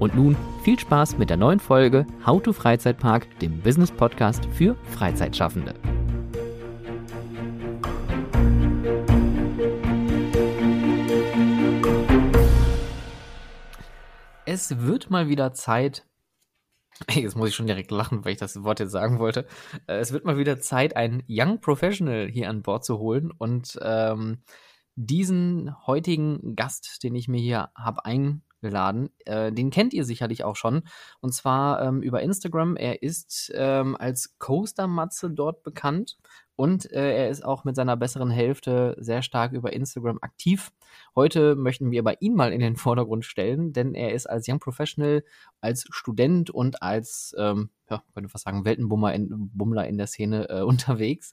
Und 0.00 0.14
nun 0.14 0.36
viel 0.62 0.78
Spaß 0.78 1.16
mit 1.16 1.30
der 1.30 1.38
neuen 1.38 1.58
Folge 1.58 2.06
How 2.26 2.42
to 2.42 2.52
Freizeitpark, 2.52 3.26
dem 3.38 3.62
Business 3.62 3.90
Podcast 3.90 4.46
für 4.52 4.76
Freizeitschaffende. 4.90 5.72
Es 14.44 14.82
wird 14.82 15.08
mal 15.08 15.28
wieder 15.28 15.54
Zeit, 15.54 16.04
Jetzt 17.14 17.36
muss 17.36 17.48
ich 17.48 17.54
schon 17.54 17.66
direkt 17.66 17.90
lachen, 17.90 18.24
weil 18.24 18.32
ich 18.32 18.38
das 18.38 18.62
Wort 18.62 18.80
jetzt 18.80 18.92
sagen 18.92 19.18
wollte. 19.18 19.46
Äh, 19.86 19.96
es 19.96 20.12
wird 20.12 20.24
mal 20.24 20.38
wieder 20.38 20.60
Zeit, 20.60 20.96
einen 20.96 21.22
Young 21.28 21.60
Professional 21.60 22.28
hier 22.28 22.48
an 22.48 22.62
Bord 22.62 22.84
zu 22.84 22.98
holen 22.98 23.30
und 23.30 23.78
ähm, 23.82 24.42
diesen 24.96 25.74
heutigen 25.86 26.54
Gast, 26.54 27.02
den 27.02 27.14
ich 27.16 27.26
mir 27.26 27.40
hier 27.40 27.70
habe 27.74 28.04
eingeladen, 28.04 29.10
äh, 29.26 29.50
den 29.52 29.70
kennt 29.70 29.92
ihr 29.92 30.04
sicherlich 30.04 30.44
auch 30.44 30.56
schon 30.56 30.82
und 31.20 31.34
zwar 31.34 31.82
ähm, 31.82 32.00
über 32.00 32.22
Instagram. 32.22 32.76
Er 32.76 33.02
ist 33.02 33.50
ähm, 33.54 33.96
als 33.96 34.38
Coaster-Matze 34.38 35.30
dort 35.30 35.64
bekannt 35.64 36.16
und 36.56 36.90
äh, 36.92 37.16
er 37.16 37.30
ist 37.30 37.44
auch 37.44 37.64
mit 37.64 37.74
seiner 37.74 37.96
besseren 37.96 38.30
Hälfte 38.30 38.96
sehr 38.98 39.22
stark 39.22 39.52
über 39.52 39.72
Instagram 39.72 40.18
aktiv. 40.22 40.72
Heute 41.16 41.56
möchten 41.56 41.90
wir 41.90 42.00
aber 42.00 42.22
ihn 42.22 42.34
mal 42.34 42.52
in 42.52 42.60
den 42.60 42.76
Vordergrund 42.76 43.24
stellen, 43.24 43.72
denn 43.72 43.94
er 43.94 44.12
ist 44.12 44.26
als 44.26 44.48
Young 44.48 44.60
Professional, 44.60 45.24
als 45.60 45.84
Student 45.90 46.50
und 46.50 46.82
als, 46.82 47.34
ähm, 47.38 47.70
ja, 47.90 48.02
könnte 48.14 48.28
fast 48.28 48.44
sagen, 48.44 48.64
Weltenbummler 48.64 49.14
in, 49.14 49.50
Bummler 49.52 49.88
in 49.88 49.98
der 49.98 50.06
Szene 50.06 50.48
äh, 50.48 50.60
unterwegs. 50.62 51.32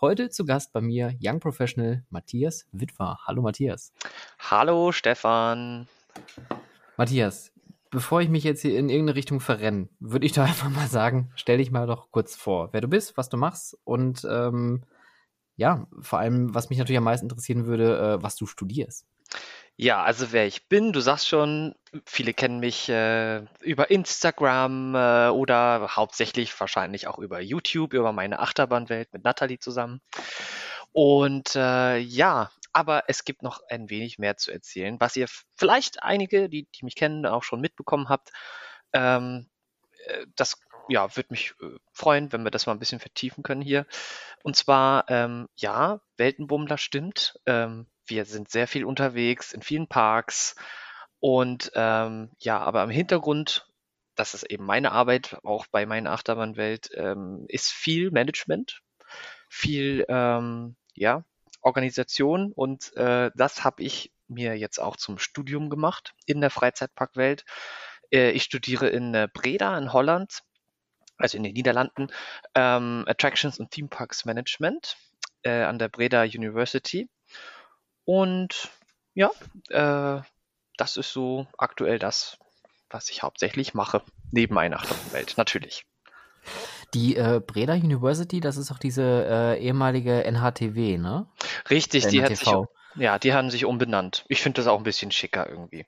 Heute 0.00 0.30
zu 0.30 0.44
Gast 0.44 0.72
bei 0.72 0.80
mir 0.80 1.14
Young 1.20 1.40
Professional 1.40 2.04
Matthias 2.10 2.66
Witwer. 2.72 3.18
Hallo 3.26 3.42
Matthias. 3.42 3.92
Hallo 4.38 4.92
Stefan. 4.92 5.88
Matthias, 6.96 7.52
bevor 7.90 8.20
ich 8.20 8.28
mich 8.28 8.44
jetzt 8.44 8.62
hier 8.62 8.78
in 8.78 8.88
irgendeine 8.88 9.16
Richtung 9.16 9.40
verrenne, 9.40 9.88
würde 9.98 10.26
ich 10.26 10.32
doch 10.32 10.42
einfach 10.46 10.70
mal 10.70 10.88
sagen, 10.88 11.30
stell 11.34 11.58
dich 11.58 11.70
mal 11.70 11.86
doch 11.86 12.10
kurz 12.10 12.36
vor, 12.36 12.72
wer 12.72 12.80
du 12.80 12.88
bist, 12.88 13.16
was 13.16 13.28
du 13.28 13.36
machst 13.36 13.76
und 13.84 14.26
ähm, 14.30 14.84
ja, 15.56 15.86
vor 16.00 16.18
allem, 16.18 16.54
was 16.54 16.70
mich 16.70 16.78
natürlich 16.78 16.98
am 16.98 17.04
meisten 17.04 17.26
interessieren 17.26 17.66
würde, 17.66 17.98
äh, 17.98 18.22
was 18.22 18.36
du 18.36 18.46
studierst. 18.46 19.06
Ja, 19.76 20.02
also 20.02 20.32
wer 20.32 20.46
ich 20.46 20.68
bin, 20.68 20.92
du 20.92 21.00
sagst 21.00 21.28
schon, 21.28 21.74
viele 22.04 22.34
kennen 22.34 22.60
mich 22.60 22.88
äh, 22.88 23.44
über 23.60 23.90
Instagram 23.90 24.94
äh, 24.94 25.28
oder 25.28 25.96
hauptsächlich 25.96 26.58
wahrscheinlich 26.60 27.06
auch 27.06 27.18
über 27.18 27.40
YouTube, 27.40 27.94
über 27.94 28.12
meine 28.12 28.40
Achterbahnwelt 28.40 29.12
mit 29.12 29.24
Nathalie 29.24 29.58
zusammen. 29.58 30.00
Und 30.92 31.56
äh, 31.56 31.98
ja, 31.98 32.50
aber 32.72 33.04
es 33.08 33.24
gibt 33.24 33.42
noch 33.42 33.60
ein 33.68 33.90
wenig 33.90 34.18
mehr 34.18 34.36
zu 34.36 34.52
erzählen, 34.52 34.96
was 35.00 35.16
ihr 35.16 35.26
vielleicht 35.56 36.02
einige, 36.02 36.48
die, 36.48 36.68
die 36.74 36.84
mich 36.84 36.94
kennen, 36.94 37.26
auch 37.26 37.42
schon 37.42 37.60
mitbekommen 37.60 38.08
habt. 38.08 38.30
Ähm, 38.92 39.48
äh, 40.06 40.26
das 40.36 40.58
ja, 40.88 41.16
würde 41.16 41.28
mich 41.30 41.54
äh, 41.62 41.76
freuen, 41.92 42.32
wenn 42.32 42.42
wir 42.42 42.50
das 42.50 42.66
mal 42.66 42.72
ein 42.72 42.78
bisschen 42.78 43.00
vertiefen 43.00 43.42
können 43.42 43.62
hier. 43.62 43.86
Und 44.42 44.56
zwar, 44.56 45.04
ähm, 45.08 45.48
ja, 45.56 46.00
Weltenbummler 46.16 46.78
stimmt. 46.78 47.38
Ähm, 47.46 47.86
wir 48.06 48.24
sind 48.24 48.50
sehr 48.50 48.66
viel 48.66 48.84
unterwegs 48.84 49.52
in 49.52 49.62
vielen 49.62 49.86
Parks. 49.86 50.56
Und 51.20 51.70
ähm, 51.74 52.30
ja, 52.38 52.58
aber 52.58 52.82
im 52.82 52.90
Hintergrund, 52.90 53.68
das 54.16 54.34
ist 54.34 54.44
eben 54.44 54.64
meine 54.64 54.92
Arbeit, 54.92 55.38
auch 55.44 55.66
bei 55.68 55.86
meiner 55.86 56.12
Achterbahnwelt, 56.12 56.90
ähm, 56.94 57.44
ist 57.48 57.70
viel 57.70 58.10
Management, 58.10 58.82
viel 59.48 60.04
ähm, 60.08 60.76
ja, 60.94 61.24
Organisation 61.60 62.52
und 62.52 62.96
äh, 62.96 63.30
das 63.34 63.64
habe 63.64 63.82
ich 63.82 64.12
mir 64.28 64.56
jetzt 64.56 64.78
auch 64.78 64.96
zum 64.96 65.18
Studium 65.18 65.70
gemacht 65.70 66.14
in 66.26 66.40
der 66.40 66.50
Freizeitparkwelt. 66.50 67.44
Äh, 68.12 68.30
ich 68.30 68.44
studiere 68.44 68.88
in 68.88 69.14
äh, 69.14 69.28
Breda 69.32 69.76
in 69.76 69.92
Holland, 69.92 70.40
also 71.16 71.36
in 71.36 71.42
den 71.42 71.52
Niederlanden, 71.52 72.08
ähm, 72.54 73.04
Attractions 73.06 73.58
und 73.58 73.70
Theme 73.70 73.88
Parks 73.88 74.24
Management 74.24 74.96
äh, 75.42 75.62
an 75.62 75.78
der 75.78 75.88
Breda 75.88 76.22
University. 76.22 77.08
Und 78.04 78.70
ja, 79.14 79.30
äh, 79.68 80.22
das 80.76 80.96
ist 80.96 81.12
so 81.12 81.46
aktuell 81.58 81.98
das, 81.98 82.38
was 82.88 83.10
ich 83.10 83.22
hauptsächlich 83.22 83.74
mache, 83.74 84.02
neben 84.32 84.54
meiner 84.54 84.78
Achterwelt, 84.78 85.36
natürlich. 85.36 85.84
Die 86.94 87.16
äh, 87.16 87.40
Breda 87.44 87.74
University, 87.74 88.40
das 88.40 88.56
ist 88.56 88.70
auch 88.70 88.78
diese 88.78 89.02
äh, 89.02 89.62
ehemalige 89.62 90.24
NHTW, 90.24 90.98
ne? 90.98 91.26
Richtig, 91.68 92.06
die 92.08 92.22
hat 92.22 92.36
sich, 92.36 92.52
ja, 92.96 93.18
die 93.18 93.32
haben 93.32 93.50
sich 93.50 93.64
umbenannt. 93.64 94.24
Ich 94.28 94.42
finde 94.42 94.60
das 94.60 94.66
auch 94.66 94.78
ein 94.78 94.84
bisschen 94.84 95.10
schicker 95.10 95.48
irgendwie. 95.48 95.86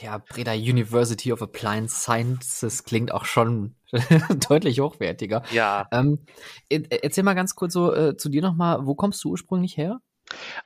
Ja, 0.00 0.18
Breda 0.18 0.52
University 0.52 1.32
of 1.32 1.42
Applied 1.42 1.90
Sciences 1.90 2.84
klingt 2.84 3.12
auch 3.12 3.24
schon 3.24 3.74
deutlich 4.48 4.78
hochwertiger. 4.80 5.42
Ja. 5.50 5.88
Ähm, 5.90 6.24
erzähl 6.68 7.24
mal 7.24 7.34
ganz 7.34 7.56
kurz 7.56 7.72
so 7.72 7.92
äh, 7.92 8.16
zu 8.16 8.28
dir 8.28 8.42
nochmal, 8.42 8.86
wo 8.86 8.94
kommst 8.94 9.24
du 9.24 9.30
ursprünglich 9.30 9.76
her? 9.76 10.00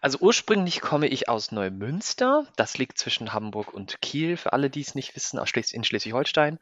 Also 0.00 0.19
ursprünglich 0.21 0.81
komme 0.81 1.06
ich 1.06 1.28
aus 1.28 1.50
Neumünster. 1.50 2.47
Das 2.56 2.77
liegt 2.78 2.99
zwischen 2.99 3.33
Hamburg 3.33 3.72
und 3.72 4.00
Kiel, 4.03 4.37
für 4.37 4.53
alle, 4.53 4.71
die 4.71 4.81
es 4.81 4.94
nicht 4.94 5.16
wissen, 5.16 5.39
in 5.39 5.84
Schleswig-Holstein. 5.84 6.59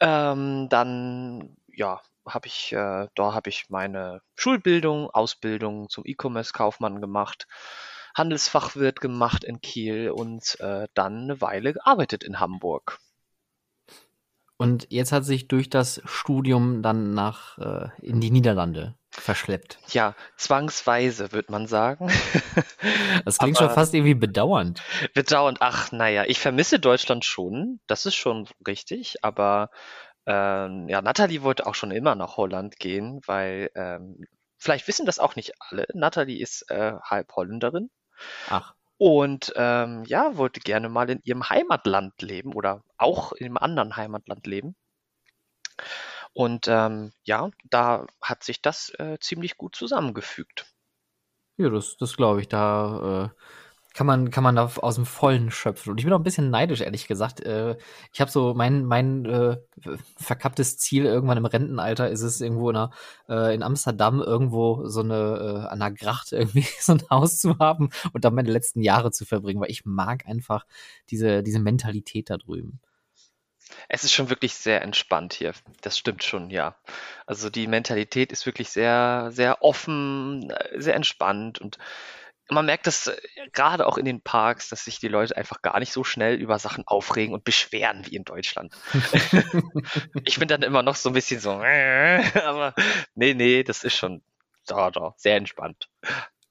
Ähm, 0.00 0.68
dann 0.68 1.56
ja, 1.78 2.02
habe 2.26 2.48
ich, 2.48 2.72
äh, 2.72 3.06
da 3.14 3.34
habe 3.34 3.48
ich 3.48 3.70
meine 3.70 4.20
Schulbildung, 4.34 5.08
Ausbildung 5.10 5.88
zum 5.88 6.04
E-Commerce-Kaufmann 6.04 7.00
gemacht, 7.00 7.46
Handelsfachwirt 8.14 9.00
gemacht 9.00 9.44
in 9.44 9.60
Kiel 9.60 10.10
und 10.10 10.58
äh, 10.60 10.88
dann 10.94 11.22
eine 11.22 11.40
Weile 11.40 11.72
gearbeitet 11.72 12.24
in 12.24 12.40
Hamburg. 12.40 12.98
Und 14.56 14.88
jetzt 14.90 15.12
hat 15.12 15.24
sich 15.24 15.46
durch 15.46 15.70
das 15.70 16.02
Studium 16.04 16.82
dann 16.82 17.14
nach 17.14 17.58
äh, 17.58 17.88
in 18.02 18.20
die 18.20 18.32
Niederlande 18.32 18.96
verschleppt. 19.10 19.78
Ja, 19.90 20.16
zwangsweise, 20.36 21.32
würde 21.32 21.52
man 21.52 21.66
sagen. 21.66 22.10
Das 23.24 23.38
klingt 23.38 23.58
schon 23.58 23.70
fast 23.70 23.92
irgendwie 23.92 24.14
bedauernd. 24.14 24.80
Bedauernd, 25.12 25.58
ach, 25.60 25.92
naja, 25.92 26.24
ich 26.26 26.38
vermisse 26.38 26.78
Deutschland 26.78 27.24
schon, 27.24 27.80
das 27.86 28.06
ist 28.06 28.14
schon 28.14 28.48
richtig, 28.66 29.22
aber 29.22 29.70
ähm, 30.28 30.88
ja, 30.90 31.00
Natalie 31.00 31.42
wollte 31.42 31.66
auch 31.66 31.74
schon 31.74 31.90
immer 31.90 32.14
nach 32.14 32.36
Holland 32.36 32.78
gehen, 32.78 33.22
weil 33.24 33.70
ähm, 33.74 34.26
vielleicht 34.58 34.86
wissen 34.86 35.06
das 35.06 35.18
auch 35.18 35.36
nicht 35.36 35.54
alle. 35.58 35.86
Natalie 35.94 36.42
ist 36.42 36.70
äh, 36.70 36.92
halb 37.02 37.34
Holländerin. 37.34 37.90
Ach. 38.50 38.74
Und 38.98 39.54
ähm, 39.56 40.04
ja, 40.04 40.36
wollte 40.36 40.60
gerne 40.60 40.90
mal 40.90 41.08
in 41.08 41.20
ihrem 41.24 41.48
Heimatland 41.48 42.20
leben 42.20 42.52
oder 42.52 42.82
auch 42.98 43.32
in 43.32 43.46
einem 43.46 43.56
anderen 43.56 43.96
Heimatland 43.96 44.46
leben. 44.46 44.76
Und 46.34 46.68
ähm, 46.68 47.12
ja, 47.22 47.48
da 47.70 48.06
hat 48.20 48.44
sich 48.44 48.60
das 48.60 48.92
äh, 48.98 49.16
ziemlich 49.20 49.56
gut 49.56 49.76
zusammengefügt. 49.76 50.66
Ja, 51.56 51.70
das, 51.70 51.96
das 51.96 52.16
glaube 52.16 52.42
ich. 52.42 52.48
Da, 52.48 53.32
äh, 53.32 53.40
kann 53.94 54.06
man, 54.06 54.30
kann 54.30 54.44
man 54.44 54.54
da 54.54 54.70
aus 54.76 54.94
dem 54.94 55.06
Vollen 55.06 55.50
schöpfen. 55.50 55.90
Und 55.90 55.98
ich 55.98 56.04
bin 56.04 56.12
auch 56.12 56.18
ein 56.18 56.24
bisschen 56.24 56.50
neidisch, 56.50 56.80
ehrlich 56.80 57.08
gesagt. 57.08 57.40
Äh, 57.40 57.76
ich 58.12 58.20
habe 58.20 58.30
so 58.30 58.54
mein, 58.54 58.84
mein 58.84 59.24
äh, 59.24 59.56
verkapptes 60.16 60.78
Ziel 60.78 61.04
irgendwann 61.04 61.38
im 61.38 61.46
Rentenalter 61.46 62.08
ist 62.08 62.22
es 62.22 62.40
irgendwo 62.40 62.70
in, 62.70 62.76
einer, 62.76 62.90
äh, 63.28 63.54
in 63.54 63.62
Amsterdam 63.62 64.20
irgendwo 64.20 64.86
so 64.86 65.00
eine 65.00 65.64
äh, 65.64 65.68
an 65.68 65.80
der 65.80 65.90
Gracht 65.90 66.32
irgendwie 66.32 66.66
so 66.80 66.92
ein 66.92 67.02
Haus 67.10 67.38
zu 67.38 67.58
haben 67.58 67.90
und 68.12 68.24
dann 68.24 68.34
meine 68.34 68.50
letzten 68.50 68.82
Jahre 68.82 69.10
zu 69.10 69.24
verbringen, 69.24 69.60
weil 69.60 69.70
ich 69.70 69.84
mag 69.84 70.26
einfach 70.26 70.64
diese, 71.10 71.42
diese 71.42 71.58
Mentalität 71.58 72.30
da 72.30 72.36
drüben. 72.36 72.80
Es 73.88 74.04
ist 74.04 74.12
schon 74.12 74.30
wirklich 74.30 74.54
sehr 74.54 74.82
entspannt 74.82 75.34
hier. 75.34 75.52
Das 75.80 75.98
stimmt 75.98 76.24
schon, 76.24 76.50
ja. 76.50 76.76
Also 77.26 77.50
die 77.50 77.66
Mentalität 77.66 78.32
ist 78.32 78.46
wirklich 78.46 78.70
sehr, 78.70 79.30
sehr 79.32 79.62
offen, 79.62 80.50
äh, 80.50 80.80
sehr 80.80 80.94
entspannt 80.94 81.58
und 81.58 81.78
man 82.50 82.66
merkt 82.66 82.86
das 82.86 83.08
äh, 83.08 83.16
gerade 83.52 83.86
auch 83.86 83.98
in 83.98 84.04
den 84.04 84.20
Parks, 84.20 84.68
dass 84.68 84.84
sich 84.84 84.98
die 85.00 85.08
Leute 85.08 85.36
einfach 85.36 85.62
gar 85.62 85.78
nicht 85.78 85.92
so 85.92 86.04
schnell 86.04 86.36
über 86.36 86.58
Sachen 86.58 86.86
aufregen 86.86 87.34
und 87.34 87.44
beschweren 87.44 88.06
wie 88.06 88.16
in 88.16 88.24
Deutschland. 88.24 88.74
ich 90.24 90.38
bin 90.38 90.48
dann 90.48 90.62
immer 90.62 90.82
noch 90.82 90.96
so 90.96 91.10
ein 91.10 91.14
bisschen 91.14 91.40
so, 91.40 91.50
aber 92.44 92.74
nee, 93.14 93.34
nee, 93.34 93.62
das 93.62 93.84
ist 93.84 93.96
schon 93.96 94.22
da, 94.66 94.90
da, 94.90 95.14
sehr 95.16 95.36
entspannt. 95.36 95.88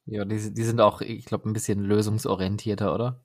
Ja, 0.06 0.26
die, 0.26 0.54
die 0.54 0.64
sind 0.64 0.80
auch, 0.80 1.02
ich 1.02 1.26
glaube, 1.26 1.50
ein 1.50 1.54
bisschen 1.54 1.84
lösungsorientierter, 1.84 2.94
oder? 2.94 3.22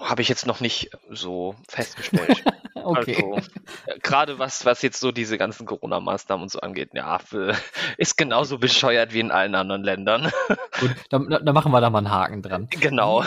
Habe 0.00 0.22
ich 0.22 0.28
jetzt 0.28 0.46
noch 0.46 0.60
nicht 0.60 0.90
so 1.10 1.54
festgestellt. 1.68 2.44
okay. 2.74 3.16
Also, 3.16 3.48
äh, 3.86 3.98
gerade 4.00 4.38
was, 4.38 4.64
was 4.64 4.82
jetzt 4.82 5.00
so 5.00 5.12
diese 5.12 5.38
ganzen 5.38 5.66
Corona-Maßnahmen 5.66 6.42
und 6.42 6.50
so 6.50 6.60
angeht, 6.60 6.90
ja, 6.92 7.18
ist 7.96 8.16
genauso 8.16 8.58
bescheuert 8.58 9.12
wie 9.12 9.20
in 9.20 9.30
allen 9.30 9.54
anderen 9.54 9.82
Ländern. 9.82 10.30
Gut, 10.80 10.94
dann, 11.10 11.28
dann 11.28 11.54
machen 11.54 11.72
wir 11.72 11.80
da 11.80 11.90
mal 11.90 11.98
einen 11.98 12.10
Haken 12.10 12.42
dran. 12.42 12.68
Genau. 12.70 13.24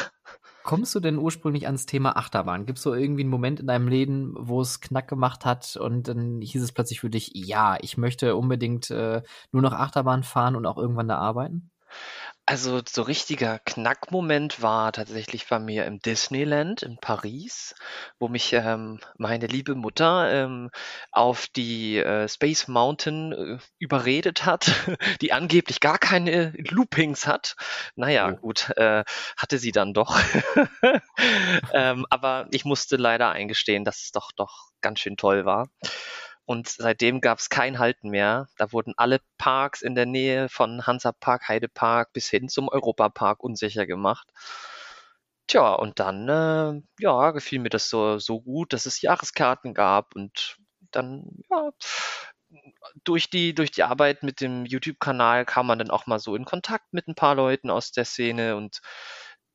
Kommst 0.64 0.94
du 0.94 1.00
denn 1.00 1.18
ursprünglich 1.18 1.66
ans 1.66 1.88
Thema 1.88 2.16
Achterbahn? 2.18 2.66
Gibt 2.66 2.78
es 2.78 2.84
so 2.84 2.94
irgendwie 2.94 3.24
einen 3.24 3.32
Moment 3.32 3.60
in 3.60 3.68
deinem 3.68 3.88
Leben, 3.88 4.36
wo 4.38 4.62
es 4.62 4.80
knack 4.80 5.08
gemacht 5.08 5.44
hat 5.44 5.76
und 5.76 6.08
dann 6.08 6.40
hieß 6.42 6.62
es 6.62 6.72
plötzlich 6.72 7.00
für 7.00 7.10
dich, 7.10 7.32
ja, 7.34 7.78
ich 7.82 7.98
möchte 7.98 8.36
unbedingt 8.36 8.92
äh, 8.92 9.24
nur 9.52 9.62
noch 9.64 9.74
Achterbahn 9.74 10.24
fahren 10.24 10.56
und 10.56 10.68
auch 10.68 10.78
irgendwann 10.78 11.08
da 11.08 11.18
arbeiten? 11.18 11.72
Also, 12.48 12.82
so 12.86 13.04
richtiger 13.04 13.60
Knackmoment 13.60 14.62
war 14.62 14.92
tatsächlich 14.92 15.48
bei 15.48 15.60
mir 15.60 15.86
im 15.86 16.00
Disneyland 16.00 16.82
in 16.82 16.98
Paris, 17.00 17.76
wo 18.20 18.28
mich, 18.28 18.52
ähm, 18.54 19.00
meine 19.18 19.46
liebe 19.48 19.74
Mutter, 19.76 20.30
ähm, 20.34 20.70
auf 21.12 21.48
die, 21.48 21.98
äh, 21.98 22.28
Space 22.28 22.68
Mountain, 22.68 23.32
äh, 23.32 23.58
überredet 23.80 24.46
hat, 24.46 24.66
die 25.22 25.32
angeblich 25.34 25.80
gar 25.80 25.98
keine 26.00 26.52
Loopings 26.70 27.26
hat. 27.28 27.56
Na 27.96 28.10
ja, 28.10 28.32
Oh. 28.32 28.36
gut, 28.36 28.70
äh, 28.76 29.04
hatte 29.38 29.58
sie 29.58 29.72
dann 29.72 29.94
doch. 29.94 30.18
Ähm, 31.74 32.06
aber 32.10 32.48
ich 32.52 32.66
musste 32.66 32.98
leider 32.98 33.30
eingestehen, 33.32 33.86
dass 33.86 34.02
es 34.02 34.12
doch 34.12 34.32
doch 34.36 34.70
ganz 34.82 35.00
schön 35.00 35.16
toll 35.18 35.46
war. 35.46 35.70
Und 36.46 36.68
seitdem 36.68 37.22
gab 37.22 37.40
es 37.40 37.50
kein 37.50 37.80
Halten 37.80 38.10
mehr. 38.10 38.48
Da 38.58 38.72
wurden 38.72 38.94
alle 38.98 39.22
Parks 39.38 39.82
in 39.82 39.96
der 39.96 40.06
Nähe 40.06 40.50
von 40.50 40.86
Hansapark, 40.86 41.48
Heidepark 41.48 42.14
bis 42.14 42.30
hin 42.30 42.50
zum 42.50 42.68
Europapark 42.68 43.44
unsicher 43.44 43.86
gemacht. 43.86 44.28
Tja, 45.48 45.74
und 45.74 46.00
dann, 46.00 46.30
äh, 46.30 46.82
ja, 47.00 47.32
gefiel 47.32 47.60
mir 47.60 47.70
das 47.70 47.90
so, 47.90 48.20
so 48.20 48.42
gut, 48.42 48.74
dass 48.74 48.86
es 48.86 49.02
Jahreskarten 49.02 49.74
gab 49.74 50.16
und 50.16 50.58
dann, 50.92 51.44
ja, 51.50 51.72
durch 53.04 53.30
die, 53.30 53.54
durch 53.54 53.72
die 53.72 53.84
Arbeit 53.84 54.24
mit 54.24 54.42
dem 54.42 54.66
YouTube-Kanal 54.66 55.46
kam 55.46 55.68
man 55.68 55.80
dann 55.80 55.92
auch 55.92 56.06
mal 56.06 56.20
so 56.20 56.36
in 56.36 56.46
Kontakt 56.46 56.94
mit 56.94 57.08
ein 57.08 57.16
paar 57.16 57.36
Leuten 57.36 57.70
aus 57.70 57.92
der 57.92 58.06
Szene 58.06 58.56
und 58.56 58.82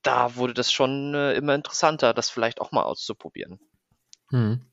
da 0.03 0.37
wurde 0.37 0.55
das 0.55 0.73
schon 0.73 1.15
äh, 1.15 1.35
immer 1.35 1.55
interessanter, 1.55 2.15
das 2.15 2.31
vielleicht 2.31 2.61
auch 2.61 2.73
mal 2.73 2.83
auszuprobieren. 2.83 3.59
Hm. 4.31 4.65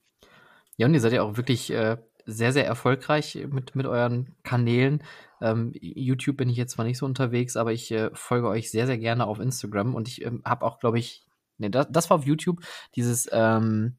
Ja, 0.78 0.88
und 0.88 0.94
ihr 0.94 1.00
seid 1.00 1.14
ja 1.14 1.24
auch 1.24 1.38
wirklich 1.38 1.72
äh, 1.72 1.98
sehr, 2.25 2.54
sehr 2.54 2.66
erfolgreich 2.66 3.38
mit, 3.50 3.75
mit 3.75 3.86
euren 3.86 4.36
Kanälen. 4.44 5.04
Ähm, 5.42 5.72
YouTube 5.74 6.38
bin 6.38 6.50
ich 6.50 6.58
jetzt 6.58 6.74
zwar 6.74 6.86
nicht 6.86 6.98
so 6.98 7.06
unterwegs, 7.06 7.58
aber 7.58 7.74
ich 7.74 7.92
äh, 7.92 8.10
folge 8.14 8.48
euch 8.48 8.72
sehr, 8.72 8.88
sehr 8.88 8.98
gerne 8.98 9.25
auf 9.25 9.40
Instagram 9.40 9.94
und 9.94 10.08
ich 10.08 10.24
ähm, 10.25 10.42
habe 10.46 10.66
auch, 10.66 10.80
glaube 10.80 11.00
ich, 11.00 11.25
nee, 11.58 11.70
das, 11.70 11.88
das 11.90 12.10
war 12.10 12.18
auf 12.18 12.25
YouTube, 12.25 12.60
dieses 12.96 13.30
ähm, 13.31 13.98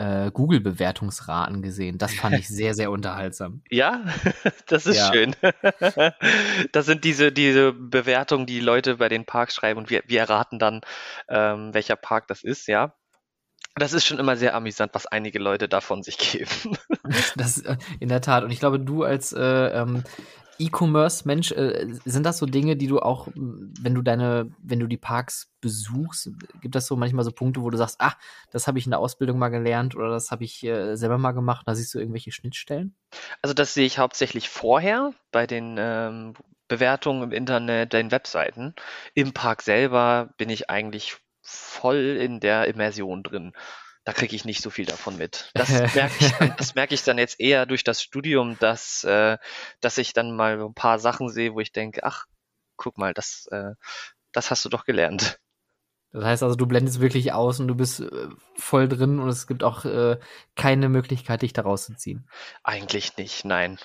äh, 0.00 0.30
Google-Bewertungsraten 0.32 1.60
gesehen. 1.60 1.98
Das 1.98 2.14
fand 2.14 2.38
ich 2.38 2.48
sehr, 2.48 2.74
sehr 2.74 2.90
unterhaltsam. 2.90 3.62
Ja, 3.70 4.04
das 4.66 4.86
ist 4.86 4.96
ja. 4.96 5.12
schön. 5.12 5.36
das 6.72 6.86
sind 6.86 7.04
diese, 7.04 7.30
diese 7.30 7.72
Bewertungen, 7.72 8.46
die 8.46 8.60
Leute 8.60 8.96
bei 8.96 9.08
den 9.08 9.26
Parks 9.26 9.54
schreiben 9.54 9.78
und 9.78 9.90
wir, 9.90 10.02
wir 10.06 10.20
erraten 10.20 10.58
dann, 10.58 10.80
ähm, 11.28 11.74
welcher 11.74 11.96
Park 11.96 12.26
das 12.28 12.42
ist, 12.42 12.66
ja. 12.66 12.94
Das 13.80 13.94
ist 13.94 14.04
schon 14.04 14.18
immer 14.18 14.36
sehr 14.36 14.54
amüsant, 14.54 14.94
was 14.94 15.06
einige 15.06 15.38
Leute 15.38 15.66
davon 15.68 16.02
sich 16.02 16.18
geben. 16.18 16.76
das 17.36 17.62
äh, 17.62 17.76
in 17.98 18.10
der 18.10 18.20
Tat. 18.20 18.44
Und 18.44 18.50
ich 18.50 18.60
glaube, 18.60 18.78
du 18.78 19.04
als 19.04 19.32
äh, 19.32 19.40
ähm, 19.40 20.04
E-Commerce-Mensch, 20.58 21.52
äh, 21.52 21.86
sind 22.04 22.24
das 22.24 22.36
so 22.36 22.44
Dinge, 22.44 22.76
die 22.76 22.86
du 22.86 23.00
auch, 23.00 23.28
wenn 23.34 23.94
du 23.94 24.02
deine, 24.02 24.50
wenn 24.62 24.80
du 24.80 24.86
die 24.86 24.98
Parks 24.98 25.50
besuchst, 25.62 26.30
gibt 26.60 26.74
das 26.74 26.86
so 26.86 26.96
manchmal 26.96 27.24
so 27.24 27.32
Punkte, 27.32 27.62
wo 27.62 27.70
du 27.70 27.78
sagst, 27.78 27.96
ah, 28.00 28.12
das 28.52 28.66
habe 28.66 28.78
ich 28.78 28.84
in 28.84 28.90
der 28.90 29.00
Ausbildung 29.00 29.38
mal 29.38 29.48
gelernt 29.48 29.96
oder 29.96 30.10
das 30.10 30.30
habe 30.30 30.44
ich 30.44 30.62
äh, 30.62 30.96
selber 30.96 31.16
mal 31.16 31.32
gemacht, 31.32 31.66
da 31.66 31.74
siehst 31.74 31.94
du 31.94 31.98
irgendwelche 31.98 32.32
Schnittstellen? 32.32 32.94
Also 33.40 33.54
das 33.54 33.72
sehe 33.72 33.86
ich 33.86 33.98
hauptsächlich 33.98 34.50
vorher 34.50 35.14
bei 35.32 35.46
den 35.46 35.76
ähm, 35.78 36.34
Bewertungen 36.68 37.22
im 37.22 37.32
Internet, 37.32 37.94
den 37.94 38.10
Webseiten. 38.10 38.74
Im 39.14 39.32
Park 39.32 39.62
selber 39.62 40.28
bin 40.36 40.50
ich 40.50 40.68
eigentlich 40.68 41.16
voll 41.50 42.18
in 42.20 42.40
der 42.40 42.68
Immersion 42.68 43.22
drin. 43.22 43.52
Da 44.04 44.12
kriege 44.12 44.34
ich 44.34 44.44
nicht 44.44 44.62
so 44.62 44.70
viel 44.70 44.86
davon 44.86 45.18
mit. 45.18 45.50
Das 45.54 45.68
merke 45.94 46.14
ich, 46.24 46.32
das 46.56 46.74
merke 46.74 46.94
ich 46.94 47.04
dann 47.04 47.18
jetzt 47.18 47.38
eher 47.38 47.66
durch 47.66 47.84
das 47.84 48.02
Studium, 48.02 48.58
dass, 48.58 49.04
äh, 49.04 49.36
dass 49.80 49.98
ich 49.98 50.12
dann 50.12 50.34
mal 50.34 50.60
ein 50.60 50.74
paar 50.74 50.98
Sachen 50.98 51.28
sehe, 51.28 51.54
wo 51.54 51.60
ich 51.60 51.72
denke, 51.72 52.04
ach, 52.04 52.26
guck 52.76 52.96
mal, 52.96 53.12
das, 53.12 53.46
äh, 53.50 53.74
das 54.32 54.50
hast 54.50 54.64
du 54.64 54.68
doch 54.68 54.84
gelernt. 54.84 55.38
Das 56.12 56.24
heißt 56.24 56.42
also, 56.42 56.56
du 56.56 56.66
blendest 56.66 57.00
wirklich 57.00 57.32
aus 57.32 57.60
und 57.60 57.68
du 57.68 57.74
bist 57.74 58.00
äh, 58.00 58.28
voll 58.56 58.88
drin 58.88 59.20
und 59.20 59.28
es 59.28 59.46
gibt 59.46 59.62
auch 59.62 59.84
äh, 59.84 60.18
keine 60.56 60.88
Möglichkeit, 60.88 61.42
dich 61.42 61.52
da 61.52 61.62
rauszuziehen. 61.62 62.28
Eigentlich 62.64 63.16
nicht, 63.16 63.44
nein. 63.44 63.78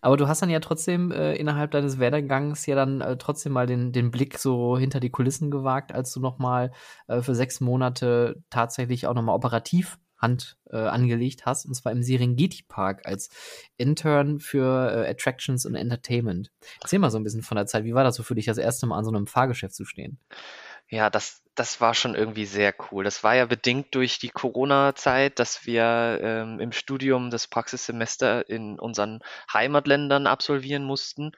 Aber 0.00 0.16
du 0.16 0.28
hast 0.28 0.42
dann 0.42 0.50
ja 0.50 0.60
trotzdem 0.60 1.10
äh, 1.12 1.34
innerhalb 1.34 1.70
deines 1.70 1.98
Werdegangs 1.98 2.66
ja 2.66 2.74
dann 2.74 3.00
äh, 3.00 3.16
trotzdem 3.16 3.52
mal 3.52 3.66
den, 3.66 3.92
den 3.92 4.10
Blick 4.10 4.38
so 4.38 4.78
hinter 4.78 5.00
die 5.00 5.10
Kulissen 5.10 5.50
gewagt, 5.50 5.92
als 5.92 6.12
du 6.12 6.20
nochmal 6.20 6.72
äh, 7.08 7.22
für 7.22 7.34
sechs 7.34 7.60
Monate 7.60 8.42
tatsächlich 8.50 9.06
auch 9.06 9.14
nochmal 9.14 9.34
operativ 9.36 9.98
Hand 10.18 10.56
äh, 10.70 10.76
angelegt 10.76 11.44
hast, 11.44 11.66
und 11.66 11.74
zwar 11.74 11.92
im 11.92 12.02
Serengeti 12.02 12.64
Park 12.66 13.02
als 13.04 13.28
Intern 13.76 14.40
für 14.40 14.90
äh, 14.90 15.10
Attractions 15.10 15.66
und 15.66 15.74
Entertainment. 15.74 16.50
Erzähl 16.82 16.98
mal 16.98 17.10
so 17.10 17.18
ein 17.18 17.24
bisschen 17.24 17.42
von 17.42 17.56
der 17.56 17.66
Zeit. 17.66 17.84
Wie 17.84 17.94
war 17.94 18.04
das 18.04 18.16
so 18.16 18.22
für 18.22 18.34
dich, 18.34 18.46
das 18.46 18.58
erste 18.58 18.86
Mal 18.86 18.98
an 18.98 19.04
so 19.04 19.10
einem 19.10 19.26
Fahrgeschäft 19.26 19.74
zu 19.74 19.84
stehen? 19.84 20.18
Ja, 20.88 21.10
das, 21.10 21.42
das 21.56 21.80
war 21.80 21.94
schon 21.94 22.14
irgendwie 22.14 22.44
sehr 22.46 22.72
cool. 22.90 23.02
Das 23.02 23.24
war 23.24 23.34
ja 23.34 23.46
bedingt 23.46 23.92
durch 23.96 24.18
die 24.20 24.28
Corona-Zeit, 24.28 25.40
dass 25.40 25.66
wir 25.66 26.20
ähm, 26.22 26.60
im 26.60 26.70
Studium 26.70 27.30
das 27.30 27.48
Praxissemester 27.48 28.48
in 28.48 28.78
unseren 28.78 29.18
Heimatländern 29.52 30.28
absolvieren 30.28 30.84
mussten. 30.84 31.32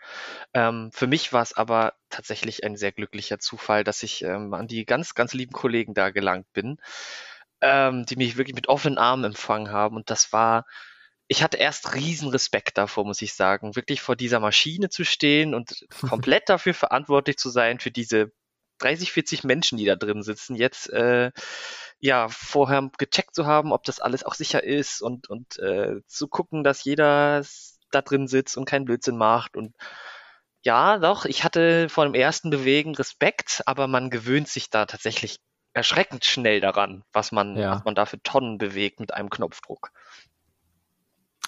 Ähm, 0.52 0.90
für 0.92 1.06
mich 1.06 1.32
war 1.32 1.42
es 1.42 1.56
aber 1.56 1.94
tatsächlich 2.10 2.62
ein 2.64 2.76
sehr 2.76 2.92
glücklicher 2.92 3.38
Zufall, 3.38 3.84
dass 3.84 4.02
ich 4.02 4.22
ähm, 4.22 4.52
an 4.52 4.66
die 4.68 4.84
ganz, 4.84 5.14
ganz 5.14 5.32
lieben 5.32 5.52
Kollegen 5.52 5.94
da 5.94 6.10
gelangt 6.10 6.52
bin, 6.52 6.76
ähm, 7.62 8.04
die 8.06 8.16
mich 8.16 8.36
wirklich 8.36 8.54
mit 8.54 8.68
offenen 8.68 8.98
Armen 8.98 9.24
empfangen 9.24 9.70
haben. 9.72 9.96
Und 9.96 10.10
das 10.10 10.32
war, 10.32 10.66
ich 11.28 11.42
hatte 11.42 11.58
erst 11.58 11.94
riesen 11.94 12.28
Respekt 12.30 12.78
davor, 12.78 13.04
muss 13.06 13.22
ich 13.22 13.34
sagen, 13.34 13.76
wirklich 13.76 14.02
vor 14.02 14.16
dieser 14.16 14.40
Maschine 14.40 14.90
zu 14.90 15.04
stehen 15.04 15.54
und 15.54 15.86
komplett 16.08 16.48
dafür 16.48 16.74
verantwortlich 16.74 17.38
zu 17.38 17.50
sein 17.50 17.80
für 17.80 17.90
diese 17.90 18.32
30, 18.78 19.12
40 19.12 19.44
Menschen, 19.44 19.78
die 19.78 19.84
da 19.84 19.96
drin 19.96 20.22
sitzen, 20.22 20.54
jetzt 20.54 20.90
äh, 20.90 21.30
ja 21.98 22.28
vorher 22.28 22.90
gecheckt 22.98 23.34
zu 23.34 23.46
haben, 23.46 23.72
ob 23.72 23.84
das 23.84 24.00
alles 24.00 24.24
auch 24.24 24.34
sicher 24.34 24.62
ist 24.62 25.02
und, 25.02 25.28
und 25.28 25.58
äh, 25.58 26.00
zu 26.06 26.28
gucken, 26.28 26.64
dass 26.64 26.84
jeder 26.84 27.44
da 27.90 28.02
drin 28.02 28.28
sitzt 28.28 28.56
und 28.56 28.66
keinen 28.66 28.84
Blödsinn 28.84 29.16
macht 29.16 29.56
und 29.56 29.74
ja, 30.62 30.98
doch, 30.98 31.24
ich 31.24 31.44
hatte 31.44 31.88
vor 31.88 32.04
dem 32.04 32.14
ersten 32.14 32.50
Bewegen 32.50 32.94
Respekt, 32.94 33.62
aber 33.66 33.86
man 33.86 34.10
gewöhnt 34.10 34.48
sich 34.48 34.70
da 34.70 34.86
tatsächlich 34.86 35.38
erschreckend 35.72 36.24
schnell 36.24 36.60
daran, 36.60 37.04
was 37.12 37.30
man, 37.32 37.56
ja. 37.56 37.72
was 37.76 37.84
man 37.84 37.94
da 37.94 38.06
für 38.06 38.20
Tonnen 38.22 38.58
bewegt 38.58 39.00
mit 39.00 39.14
einem 39.14 39.30
Knopfdruck. 39.30 39.92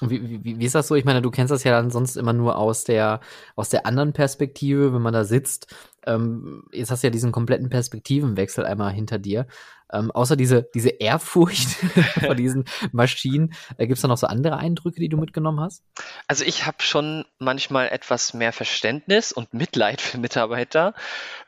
Wie, 0.00 0.44
wie, 0.44 0.58
wie 0.58 0.64
ist 0.64 0.74
das 0.74 0.88
so? 0.88 0.94
Ich 0.94 1.04
meine, 1.04 1.22
du 1.22 1.30
kennst 1.30 1.50
das 1.50 1.64
ja 1.64 1.72
dann 1.72 1.90
sonst 1.90 2.16
immer 2.16 2.32
nur 2.32 2.56
aus 2.56 2.84
der, 2.84 3.20
aus 3.56 3.68
der 3.68 3.86
anderen 3.86 4.12
Perspektive, 4.12 4.94
wenn 4.94 5.02
man 5.02 5.12
da 5.12 5.24
sitzt. 5.24 5.74
Ähm, 6.06 6.64
jetzt 6.72 6.90
hast 6.90 7.02
du 7.02 7.08
ja 7.08 7.10
diesen 7.10 7.32
kompletten 7.32 7.68
Perspektivenwechsel 7.68 8.64
einmal 8.64 8.92
hinter 8.92 9.18
dir. 9.18 9.46
Ähm, 9.92 10.10
außer 10.10 10.36
diese, 10.36 10.68
diese 10.74 10.90
Ehrfurcht 10.90 11.68
vor 12.20 12.34
diesen 12.34 12.64
Maschinen, 12.92 13.52
äh, 13.76 13.86
gibt 13.86 13.98
es 13.98 14.02
da 14.02 14.08
noch 14.08 14.16
so 14.16 14.26
andere 14.26 14.56
Eindrücke, 14.56 15.00
die 15.00 15.08
du 15.08 15.16
mitgenommen 15.16 15.60
hast? 15.60 15.82
Also 16.28 16.44
ich 16.44 16.66
habe 16.66 16.78
schon 16.80 17.24
manchmal 17.38 17.88
etwas 17.88 18.32
mehr 18.32 18.52
Verständnis 18.52 19.32
und 19.32 19.52
Mitleid 19.52 20.00
für 20.00 20.18
Mitarbeiter 20.18 20.94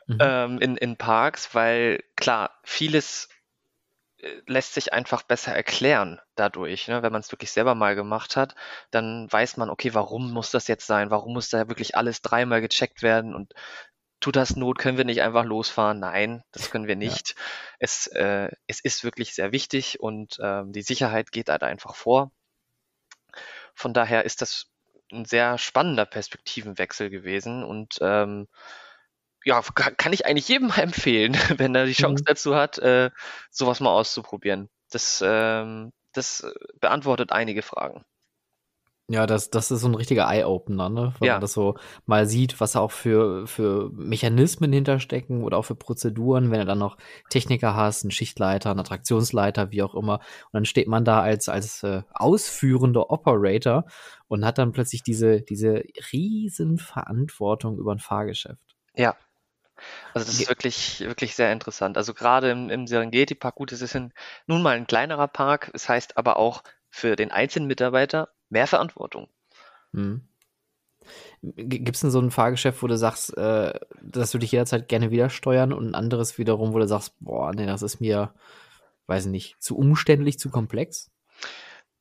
mhm. 0.07 0.17
ähm, 0.19 0.59
in, 0.59 0.77
in 0.77 0.97
Parks, 0.97 1.55
weil 1.55 2.03
klar, 2.15 2.51
vieles 2.63 3.29
lässt 4.47 4.73
sich 4.73 4.93
einfach 4.93 5.23
besser 5.23 5.53
erklären 5.53 6.19
dadurch. 6.35 6.87
Ne? 6.87 7.03
Wenn 7.03 7.11
man 7.11 7.21
es 7.21 7.31
wirklich 7.31 7.51
selber 7.51 7.75
mal 7.75 7.95
gemacht 7.95 8.35
hat, 8.35 8.55
dann 8.91 9.31
weiß 9.31 9.57
man, 9.57 9.69
okay, 9.69 9.93
warum 9.93 10.31
muss 10.31 10.51
das 10.51 10.67
jetzt 10.67 10.87
sein? 10.87 11.11
Warum 11.11 11.33
muss 11.33 11.49
da 11.49 11.67
wirklich 11.67 11.95
alles 11.95 12.21
dreimal 12.21 12.61
gecheckt 12.61 13.01
werden? 13.01 13.35
Und 13.35 13.53
tut 14.19 14.35
das 14.35 14.55
Not, 14.55 14.79
können 14.79 14.97
wir 14.97 15.05
nicht 15.05 15.21
einfach 15.21 15.43
losfahren? 15.43 15.99
Nein, 15.99 16.43
das 16.51 16.71
können 16.71 16.87
wir 16.87 16.95
nicht. 16.95 17.29
Ja. 17.29 17.35
Es, 17.79 18.07
äh, 18.07 18.49
es 18.67 18.79
ist 18.79 19.03
wirklich 19.03 19.35
sehr 19.35 19.51
wichtig 19.51 19.99
und 19.99 20.37
ähm, 20.41 20.71
die 20.71 20.81
Sicherheit 20.81 21.31
geht 21.31 21.49
halt 21.49 21.63
einfach 21.63 21.95
vor. 21.95 22.31
Von 23.75 23.93
daher 23.93 24.23
ist 24.25 24.41
das 24.41 24.67
ein 25.11 25.25
sehr 25.25 25.57
spannender 25.57 26.05
Perspektivenwechsel 26.05 27.09
gewesen 27.09 27.63
und 27.63 27.97
ähm, 28.01 28.47
ja, 29.45 29.61
kann 29.61 30.13
ich 30.13 30.25
eigentlich 30.25 30.47
jedem 30.47 30.71
empfehlen, 30.75 31.37
wenn 31.57 31.75
er 31.75 31.85
die 31.85 31.93
Chance 31.93 32.23
mhm. 32.23 32.25
dazu 32.25 32.55
hat, 32.55 32.77
äh, 32.79 33.11
sowas 33.49 33.79
mal 33.79 33.91
auszuprobieren. 33.91 34.69
Das, 34.91 35.23
ähm, 35.25 35.91
das 36.13 36.45
beantwortet 36.79 37.31
einige 37.31 37.61
Fragen. 37.61 38.05
Ja, 39.09 39.27
das, 39.27 39.49
das 39.49 39.69
ist 39.69 39.81
so 39.81 39.89
ein 39.89 39.95
richtiger 39.95 40.29
Eye-Opener, 40.29 40.89
ne? 40.89 41.13
Wenn 41.19 41.27
ja. 41.27 41.33
man 41.33 41.41
das 41.41 41.51
so 41.51 41.75
mal 42.05 42.25
sieht, 42.25 42.61
was 42.61 42.77
auch 42.77 42.91
für, 42.91 43.45
für 43.47 43.89
Mechanismen 43.91 44.71
hinterstecken 44.71 45.43
oder 45.43 45.57
auch 45.57 45.65
für 45.65 45.75
Prozeduren, 45.75 46.51
wenn 46.51 46.61
du 46.61 46.65
dann 46.65 46.79
noch 46.79 46.97
Techniker 47.29 47.75
hast, 47.75 48.05
einen 48.05 48.11
Schichtleiter, 48.11 48.71
einen 48.71 48.79
Attraktionsleiter, 48.79 49.71
wie 49.71 49.83
auch 49.83 49.93
immer. 49.93 50.15
Und 50.19 50.53
dann 50.53 50.65
steht 50.65 50.87
man 50.87 51.03
da 51.03 51.21
als, 51.21 51.49
als 51.49 51.83
äh, 51.83 52.03
ausführender 52.13 53.09
Operator 53.11 53.85
und 54.29 54.45
hat 54.45 54.57
dann 54.57 54.71
plötzlich 54.71 55.03
diese, 55.03 55.41
diese 55.41 55.83
riesen 56.13 56.77
Verantwortung 56.77 57.77
über 57.77 57.91
ein 57.91 57.99
Fahrgeschäft. 57.99 58.77
Ja, 58.95 59.17
also 60.13 60.25
das 60.25 60.39
ist 60.39 60.49
wirklich, 60.49 60.99
wirklich 61.01 61.35
sehr 61.35 61.51
interessant. 61.51 61.97
Also 61.97 62.13
gerade 62.13 62.51
im, 62.51 62.69
im 62.69 62.87
Serengeti-Park, 62.87 63.55
gut, 63.55 63.71
es 63.71 63.81
ist 63.81 63.95
ein, 63.95 64.13
nun 64.47 64.61
mal 64.61 64.75
ein 64.75 64.87
kleinerer 64.87 65.27
Park, 65.27 65.71
es 65.73 65.89
heißt 65.89 66.17
aber 66.17 66.37
auch 66.37 66.63
für 66.89 67.15
den 67.15 67.31
einzelnen 67.31 67.67
Mitarbeiter 67.67 68.29
mehr 68.49 68.67
Verantwortung. 68.67 69.27
Mhm. 69.91 70.27
Gibt 71.41 71.95
es 71.95 72.01
denn 72.01 72.11
so 72.11 72.21
ein 72.21 72.31
Fahrgeschäft, 72.31 72.81
wo 72.81 72.87
du 72.87 72.97
sagst, 72.97 73.35
äh, 73.37 73.73
dass 74.01 74.31
du 74.31 74.37
dich 74.37 74.51
jederzeit 74.51 74.87
gerne 74.87 75.11
wieder 75.11 75.29
steuern 75.29 75.73
und 75.73 75.89
ein 75.89 75.95
anderes 75.95 76.37
wiederum, 76.37 76.73
wo 76.73 76.79
du 76.79 76.87
sagst, 76.87 77.15
boah, 77.19 77.51
nee, 77.53 77.65
das 77.65 77.81
ist 77.81 77.99
mir, 77.99 78.33
weiß 79.07 79.25
nicht, 79.25 79.61
zu 79.61 79.77
umständlich, 79.77 80.39
zu 80.39 80.49
komplex? 80.49 81.11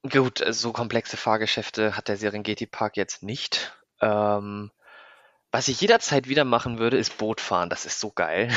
Gut, 0.09 0.45
so 0.51 0.73
komplexe 0.73 1.17
Fahrgeschäfte 1.17 1.97
hat 1.97 2.09
der 2.09 2.17
Serengeti-Park 2.17 2.97
jetzt 2.97 3.23
nicht. 3.23 3.73
Ähm, 4.01 4.71
was 5.54 5.68
ich 5.68 5.82
jederzeit 5.82 6.28
wieder 6.28 6.47
machen 6.47 6.78
würde, 6.78 6.97
ist 6.97 7.18
Boot 7.18 7.38
fahren. 7.38 7.68
Das 7.68 7.85
ist 7.85 8.00
so 8.00 8.11
geil. 8.11 8.49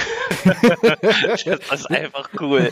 das 1.02 1.46
ist 1.46 1.92
einfach 1.92 2.30
cool. 2.40 2.72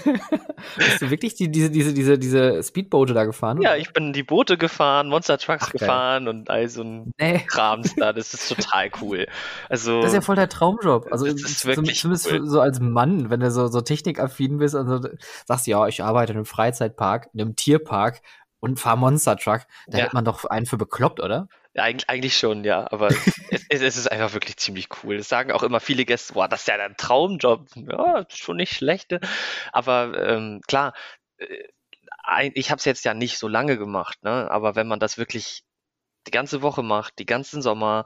Hast 0.80 1.02
du 1.02 1.10
wirklich 1.10 1.36
die, 1.36 1.52
diese, 1.52 1.70
diese, 1.70 1.94
diese, 1.94 2.18
diese 2.18 2.64
Speedboote 2.64 3.14
da 3.14 3.26
gefahren? 3.26 3.62
Ja, 3.62 3.76
ich 3.76 3.92
bin 3.92 4.14
die 4.14 4.24
Boote 4.24 4.58
gefahren, 4.58 5.10
Monster 5.10 5.38
Trucks 5.38 5.66
Ach, 5.68 5.72
gefahren 5.74 6.30
und 6.30 6.50
all 6.50 6.70
so 6.70 6.84
ein 6.84 7.12
nee. 7.20 7.40
Krams 7.48 7.96
da. 7.96 8.14
Das 8.14 8.34
ist 8.34 8.48
total 8.48 8.92
cool. 9.02 9.28
Also, 9.68 10.00
das 10.00 10.12
ist 10.12 10.16
ja 10.16 10.22
voll 10.22 10.38
der 10.38 10.48
Traumjob. 10.48 11.12
Also 11.12 11.26
das 11.26 11.42
ist 11.42 11.66
wirklich 11.66 12.00
zumindest 12.00 12.32
cool. 12.32 12.48
so 12.48 12.62
als 12.62 12.80
Mann, 12.80 13.30
wenn 13.30 13.42
du 13.42 13.52
so, 13.52 13.68
so 13.68 13.82
technikaffin 13.82 14.58
bist 14.58 14.74
und 14.74 14.88
so, 14.88 15.10
sagst, 15.46 15.68
ja, 15.68 15.86
ich 15.88 16.02
arbeite 16.02 16.32
in 16.32 16.38
einem 16.38 16.46
Freizeitpark, 16.46 17.30
in 17.34 17.42
einem 17.42 17.58
Tierpark 17.58 18.22
und 18.62 18.80
fahr 18.80 18.96
Monster 18.96 19.36
Truck. 19.36 19.64
Da 19.88 19.98
ja. 19.98 20.06
hätte 20.06 20.16
man 20.16 20.24
doch 20.24 20.46
einen 20.46 20.66
für 20.66 20.78
bekloppt, 20.78 21.20
oder? 21.20 21.50
Ja, 21.76 21.84
eigentlich, 21.84 22.38
schon, 22.38 22.64
ja. 22.64 22.92
Aber 22.92 23.08
es, 23.50 23.66
es, 23.70 23.98
ist 23.98 24.12
einfach 24.12 24.34
wirklich 24.34 24.58
ziemlich 24.58 24.90
cool. 25.04 25.18
Das 25.18 25.30
sagen 25.30 25.52
auch 25.52 25.64
immer 25.64 25.80
viele 25.80 26.06
Gäste, 26.06 26.34
boah, 26.34 26.48
das 26.48 26.62
ist 26.62 26.68
ja 26.68 26.76
ein 26.76 26.98
Traumjob. 26.98 27.68
Ja, 27.76 28.26
schon 28.30 28.58
nicht 28.58 28.76
schlecht. 28.76 29.12
Ne? 29.12 29.20
Aber 29.72 30.14
ähm, 30.18 30.62
klar, 30.68 30.94
äh, 31.38 32.52
ich 32.54 32.72
habe 32.72 32.80
es 32.80 32.86
jetzt 32.86 33.06
ja 33.06 33.14
nicht 33.14 33.38
so 33.38 33.48
lange 33.48 33.78
gemacht, 33.78 34.24
ne? 34.24 34.50
Aber 34.50 34.76
wenn 34.76 34.88
man 34.88 35.00
das 35.00 35.18
wirklich 35.18 35.64
die 36.28 36.32
ganze 36.32 36.62
Woche 36.62 36.84
macht, 36.84 37.20
die 37.20 37.26
ganzen 37.26 37.62
Sommer, 37.62 38.06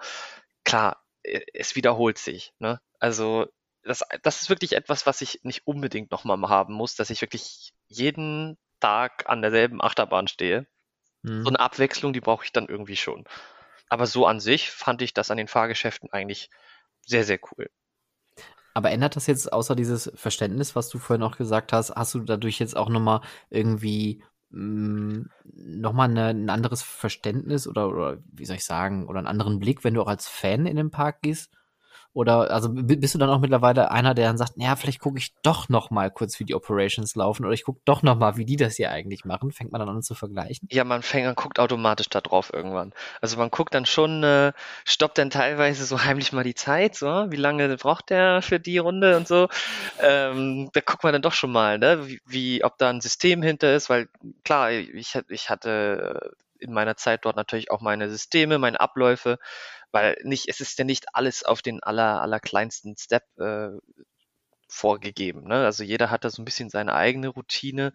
klar, 0.64 1.04
äh, 1.24 1.42
es 1.54 1.76
wiederholt 1.76 2.18
sich. 2.18 2.54
Ne? 2.60 2.80
Also 3.00 3.48
das, 3.84 4.04
das 4.24 4.42
ist 4.42 4.50
wirklich 4.50 4.74
etwas, 4.74 5.06
was 5.06 5.22
ich 5.22 5.42
nicht 5.44 5.68
unbedingt 5.68 6.12
nochmal 6.12 6.38
haben 6.50 6.74
muss, 6.74 6.96
dass 6.96 7.10
ich 7.10 7.22
wirklich 7.22 7.74
jeden 7.88 8.58
Tag 8.80 9.30
an 9.30 9.42
derselben 9.42 9.82
Achterbahn 9.82 10.28
stehe. 10.28 10.68
Mhm. 11.24 11.44
So 11.44 11.50
eine 11.50 11.60
Abwechslung, 11.60 12.14
die 12.14 12.22
brauche 12.22 12.46
ich 12.46 12.52
dann 12.52 12.68
irgendwie 12.68 12.98
schon. 12.98 13.26
Aber 13.90 14.08
so 14.08 14.26
an 14.26 14.40
sich 14.40 14.72
fand 14.72 15.02
ich 15.02 15.14
das 15.14 15.32
an 15.32 15.38
den 15.38 15.48
Fahrgeschäften 15.48 16.12
eigentlich 16.12 16.50
sehr, 17.06 17.24
sehr 17.24 17.40
cool. 17.52 17.70
Aber 18.74 18.92
ändert 18.92 19.16
das 19.16 19.26
jetzt 19.26 19.52
außer 19.52 19.76
dieses 19.76 20.12
Verständnis, 20.14 20.76
was 20.76 20.90
du 20.90 21.00
vorhin 21.00 21.24
auch 21.24 21.38
gesagt 21.38 21.74
hast, 21.74 21.96
hast 21.96 22.14
du 22.14 22.20
dadurch 22.20 22.60
jetzt 22.60 22.78
auch 22.78 22.90
nochmal 22.90 23.22
irgendwie 23.50 24.24
mm, 24.50 25.22
nochmal 25.46 26.16
ein 26.16 26.50
anderes 26.50 26.84
Verständnis 26.84 27.68
oder, 27.68 27.90
oder 27.90 28.18
wie 28.32 28.46
soll 28.46 28.58
ich 28.58 28.66
sagen, 28.66 29.08
oder 29.08 29.18
einen 29.18 29.28
anderen 29.28 29.60
Blick, 29.60 29.84
wenn 29.84 29.96
du 29.96 30.02
auch 30.04 30.08
als 30.08 30.28
Fan 30.28 30.68
in 30.68 30.76
den 30.76 30.92
Park 30.92 31.24
gehst? 31.24 31.52
Oder 32.18 32.50
also 32.50 32.70
bist 32.72 33.14
du 33.14 33.20
dann 33.20 33.30
auch 33.30 33.38
mittlerweile 33.38 33.92
einer, 33.92 34.16
der 34.16 34.26
dann 34.26 34.40
sagt, 34.40 34.58
naja, 34.58 34.76
vielleicht 34.76 35.00
gucke 35.00 35.20
ich 35.20 35.36
doch 35.44 35.70
noch 35.70 35.92
mal 35.92 36.10
kurz, 36.10 36.40
wie 36.40 36.46
die 36.46 36.56
Operations 36.56 37.14
laufen 37.14 37.46
oder 37.46 37.54
ich 37.54 37.64
gucke 37.64 37.80
doch 37.86 38.02
noch 38.02 38.18
mal, 38.18 38.38
wie 38.38 38.46
die 38.46 38.56
das 38.56 38.78
hier 38.78 38.90
eigentlich 38.90 39.24
machen. 39.24 39.52
Fängt 39.52 39.72
man 39.72 39.78
dann 39.78 39.90
an 39.90 40.02
zu 40.02 40.16
vergleichen? 40.16 40.68
Ja, 40.72 40.84
man 40.84 41.04
fängt, 41.04 41.28
man 41.28 41.36
guckt 41.36 41.60
automatisch 41.60 42.10
da 42.10 42.20
drauf 42.20 42.52
irgendwann. 42.52 42.92
Also 43.22 43.38
man 43.38 43.52
guckt 43.52 43.76
dann 43.76 43.86
schon, 43.86 44.24
äh, 44.24 44.52
stoppt 44.84 45.20
dann 45.20 45.30
teilweise 45.30 45.86
so 45.86 46.04
heimlich 46.04 46.34
mal 46.34 46.44
die 46.44 46.56
Zeit, 46.56 46.96
so 46.96 47.06
wie 47.06 47.36
lange 47.36 47.78
braucht 47.78 48.10
der 48.10 48.42
für 48.42 48.60
die 48.60 48.80
Runde 48.80 49.16
und 49.16 49.28
so. 49.28 49.48
Ähm, 50.02 50.72
da 50.74 50.82
guckt 50.82 51.04
man 51.04 51.14
dann 51.14 51.22
doch 51.22 51.34
schon 51.34 51.52
mal, 51.52 51.78
ne, 51.78 52.04
wie, 52.26 52.64
ob 52.64 52.80
da 52.80 52.90
ein 52.90 53.00
System 53.00 53.44
hinter 53.44 53.76
ist, 53.76 53.92
weil 53.92 54.10
klar, 54.44 54.72
ich, 54.72 55.20
ich 55.30 55.50
hatte 55.52 56.32
in 56.60 56.74
meiner 56.74 56.98
Zeit 56.98 57.26
dort 57.26 57.36
natürlich 57.36 57.72
auch 57.72 57.82
meine 57.82 58.10
Systeme, 58.10 58.58
meine 58.58 58.80
Abläufe 58.80 59.38
weil 59.92 60.18
nicht, 60.24 60.48
es 60.48 60.60
ist 60.62 60.78
ja 60.78 60.86
nicht 60.86 61.06
alles 61.14 61.44
auf 61.44 61.62
den 61.62 61.82
aller, 61.84 62.22
allerkleinsten 62.22 62.96
Step 62.98 63.24
äh, 63.38 63.70
vorgegeben. 64.68 65.48
Ne? 65.48 65.66
Also 65.66 65.84
jeder 65.84 66.10
hat 66.10 66.26
da 66.26 66.30
so 66.30 66.42
ein 66.42 66.46
bisschen 66.46 66.70
seine 66.70 66.94
eigene 66.94 67.30
Routine. 67.30 67.94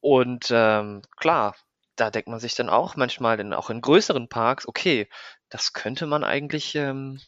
Und 0.00 0.48
ähm, 0.50 1.02
klar, 1.16 1.56
da 1.96 2.10
denkt 2.10 2.28
man 2.28 2.40
sich 2.40 2.54
dann 2.54 2.68
auch 2.68 2.96
manchmal, 2.96 3.36
denn 3.36 3.54
auch 3.54 3.70
in 3.70 3.80
größeren 3.80 4.28
Parks, 4.28 4.68
okay, 4.68 5.08
das 5.48 5.72
könnte 5.72 6.06
man 6.06 6.24
eigentlich 6.24 6.74
ähm, 6.74 7.20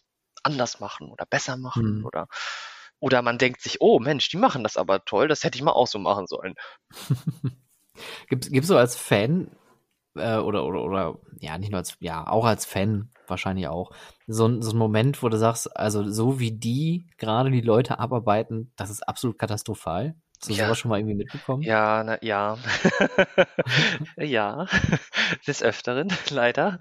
anders 0.43 0.81
machen 0.81 1.11
oder 1.11 1.27
besser 1.27 1.57
machen 1.57 1.99
hm. 1.99 2.07
oder 2.07 2.29
oder 3.01 3.23
man 3.23 3.39
denkt 3.39 3.61
sich, 3.61 3.81
oh 3.81 4.01
Mensch, 4.01 4.29
die 4.29 4.37
machen 4.37 4.65
das 4.65 4.77
aber 4.77 5.05
toll, 5.05 5.29
das 5.29 5.45
hätte 5.45 5.57
ich 5.57 5.63
mal 5.63 5.73
auch 5.73 5.87
so 5.87 6.01
machen 6.01 6.27
sollen. 6.27 6.55
gibt 8.29 8.51
es 8.51 8.67
so 8.67 8.77
als 8.77 8.97
Fan 8.97 9.57
äh, 10.17 10.37
oder, 10.37 10.65
oder, 10.65 10.83
oder, 10.83 11.19
ja, 11.41 11.59
nicht 11.59 11.71
nur 11.71 11.79
als, 11.79 11.97
ja, 12.01 12.27
auch 12.27 12.45
als 12.45 12.65
Fan 12.65 13.11
wahrscheinlich 13.27 13.69
auch, 13.69 13.91
so, 14.27 14.61
so 14.61 14.73
ein 14.73 14.79
Moment, 14.79 15.23
wo 15.23 15.29
du 15.29 15.39
sagst, 15.39 15.77
also 15.77 16.09
so 16.09 16.39
wie 16.39 16.53
die 16.53 17.07
gerade 17.19 17.51
die 17.51 17.61
Leute 17.61 17.99
abarbeiten, 17.99 18.73
das 18.77 18.91
ist 18.91 19.07
absolut 19.07 19.39
katastrophal. 19.39 20.15
Hast 20.41 20.51
du 20.51 20.55
ja. 20.55 20.67
sowas 20.67 20.79
schon 20.79 20.89
mal 20.91 20.99
irgendwie 20.99 21.17
mitbekommen? 21.17 21.63
Ja, 21.63 22.05
na, 22.05 22.19
ja. 22.23 22.59
ja, 24.17 24.67
des 25.47 25.63
Öfteren, 25.63 26.13
leider. 26.31 26.79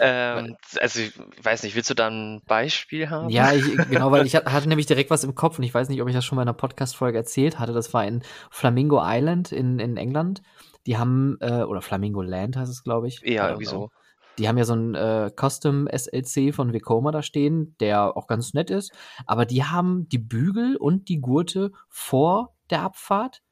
Ähm, 0.00 0.56
also 0.80 1.00
ich 1.00 1.12
weiß 1.42 1.62
nicht, 1.62 1.76
willst 1.76 1.88
du 1.88 1.94
da 1.94 2.08
ein 2.08 2.42
Beispiel 2.46 3.08
haben? 3.10 3.30
Ja, 3.30 3.52
ich, 3.52 3.64
genau, 3.90 4.10
weil 4.10 4.26
ich 4.26 4.34
hatte 4.36 4.68
nämlich 4.68 4.86
direkt 4.86 5.10
was 5.10 5.24
im 5.24 5.34
Kopf 5.34 5.58
und 5.58 5.64
ich 5.64 5.72
weiß 5.72 5.88
nicht, 5.88 6.02
ob 6.02 6.08
ich 6.08 6.14
das 6.14 6.24
schon 6.24 6.36
mal 6.36 6.42
in 6.42 6.48
einer 6.48 6.56
Podcast-Folge 6.56 7.16
erzählt 7.16 7.58
hatte. 7.58 7.72
Das 7.72 7.94
war 7.94 8.04
in 8.04 8.22
Flamingo 8.50 9.00
Island 9.02 9.52
in, 9.52 9.78
in 9.78 9.96
England. 9.96 10.42
Die 10.86 10.98
haben, 10.98 11.36
äh, 11.40 11.62
oder 11.62 11.82
Flamingo 11.82 12.22
Land 12.22 12.56
heißt 12.56 12.70
es, 12.70 12.84
glaube 12.84 13.08
ich. 13.08 13.20
Ja, 13.22 13.48
irgendwie 13.48 13.66
so. 13.66 13.90
Die 14.38 14.48
haben 14.48 14.58
ja 14.58 14.64
so 14.64 14.72
einen 14.72 14.94
äh, 14.94 15.30
Custom 15.30 15.88
SLC 15.88 16.52
von 16.52 16.72
Vekoma 16.72 17.12
da 17.12 17.22
stehen, 17.22 17.76
der 17.78 18.16
auch 18.16 18.26
ganz 18.26 18.52
nett 18.52 18.70
ist. 18.70 18.92
Aber 19.26 19.46
die 19.46 19.64
haben 19.64 20.08
die 20.08 20.18
Bügel 20.18 20.76
und 20.76 21.08
die 21.08 21.20
Gurte 21.20 21.70
vor 21.88 22.54
der 22.70 22.82
Abfahrt 22.82 23.42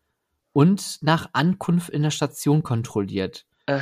und 0.53 0.99
nach 1.03 1.31
Ankunft 1.33 1.89
in 1.91 2.03
der 2.03 2.11
Station 2.11 2.63
kontrolliert. 2.63 3.47
Äh. 3.67 3.81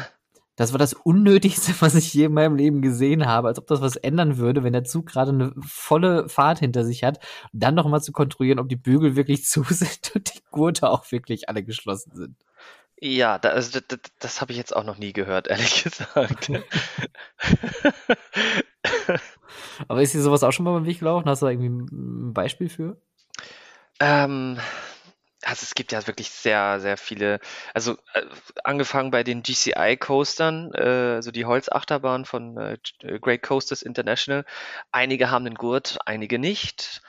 Das 0.56 0.72
war 0.72 0.78
das 0.78 0.92
Unnötigste, 0.92 1.72
was 1.80 1.94
ich 1.94 2.12
je 2.12 2.26
in 2.26 2.34
meinem 2.34 2.54
Leben 2.54 2.82
gesehen 2.82 3.26
habe, 3.26 3.48
als 3.48 3.58
ob 3.58 3.66
das 3.66 3.80
was 3.80 3.96
ändern 3.96 4.36
würde, 4.36 4.62
wenn 4.62 4.74
der 4.74 4.84
Zug 4.84 5.06
gerade 5.06 5.30
eine 5.30 5.54
volle 5.66 6.28
Fahrt 6.28 6.58
hinter 6.58 6.84
sich 6.84 7.02
hat, 7.02 7.18
dann 7.52 7.74
noch 7.74 7.88
mal 7.88 8.02
zu 8.02 8.12
kontrollieren, 8.12 8.58
ob 8.58 8.68
die 8.68 8.76
Bügel 8.76 9.16
wirklich 9.16 9.44
zu 9.46 9.62
sind 9.62 10.12
und 10.14 10.34
die 10.34 10.42
Gurte 10.50 10.90
auch 10.90 11.10
wirklich 11.10 11.48
alle 11.48 11.64
geschlossen 11.64 12.14
sind. 12.14 12.36
Ja, 13.00 13.38
da, 13.38 13.50
also, 13.50 13.80
das, 13.80 13.98
das 14.18 14.40
habe 14.40 14.52
ich 14.52 14.58
jetzt 14.58 14.76
auch 14.76 14.84
noch 14.84 14.98
nie 14.98 15.12
gehört, 15.12 15.48
ehrlich 15.48 15.82
gesagt. 15.84 16.50
Aber 19.88 20.02
ist 20.02 20.14
dir 20.14 20.20
sowas 20.20 20.42
auch 20.42 20.52
schon 20.52 20.64
mal 20.64 20.74
beim 20.74 20.86
Weg 20.86 20.98
gelaufen? 20.98 21.28
Hast 21.28 21.42
du 21.42 21.46
da 21.46 21.52
irgendwie 21.52 21.68
ein 21.68 22.34
Beispiel 22.34 22.68
für? 22.68 23.00
Ähm, 24.00 24.58
also 25.42 25.64
es 25.64 25.74
gibt 25.74 25.92
ja 25.92 26.06
wirklich 26.06 26.30
sehr, 26.30 26.80
sehr 26.80 26.96
viele, 26.96 27.40
also 27.72 27.96
äh, 28.12 28.22
angefangen 28.64 29.10
bei 29.10 29.24
den 29.24 29.42
GCI-Coastern, 29.42 30.72
äh, 30.74 31.14
also 31.16 31.30
die 31.30 31.46
Holzachterbahn 31.46 32.24
von 32.26 32.56
äh, 32.58 32.78
äh, 33.02 33.18
Great 33.18 33.42
Coasters 33.42 33.82
International. 33.82 34.44
Einige 34.92 35.30
haben 35.30 35.44
den 35.44 35.54
Gurt, 35.54 35.98
einige 36.04 36.38
nicht. 36.38 37.02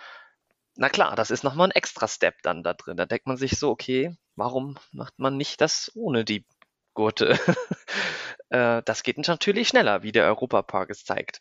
Na 0.75 0.89
klar, 0.89 1.15
das 1.15 1.31
ist 1.31 1.43
nochmal 1.43 1.67
ein 1.67 1.71
extra 1.71 2.07
Step 2.07 2.41
dann 2.43 2.63
da 2.63 2.73
drin. 2.73 2.97
Da 2.97 3.05
denkt 3.05 3.27
man 3.27 3.37
sich 3.37 3.59
so, 3.59 3.69
okay, 3.69 4.15
warum 4.41 4.75
macht 4.91 5.19
man 5.19 5.37
nicht 5.37 5.61
das 5.61 5.91
ohne 5.93 6.25
die 6.25 6.45
Gurte? 6.95 7.37
äh, 8.49 8.81
das 8.83 9.03
geht 9.03 9.19
natürlich 9.27 9.67
schneller, 9.67 10.01
wie 10.01 10.11
der 10.11 10.25
Europapark 10.25 10.89
es 10.89 11.05
zeigt. 11.05 11.39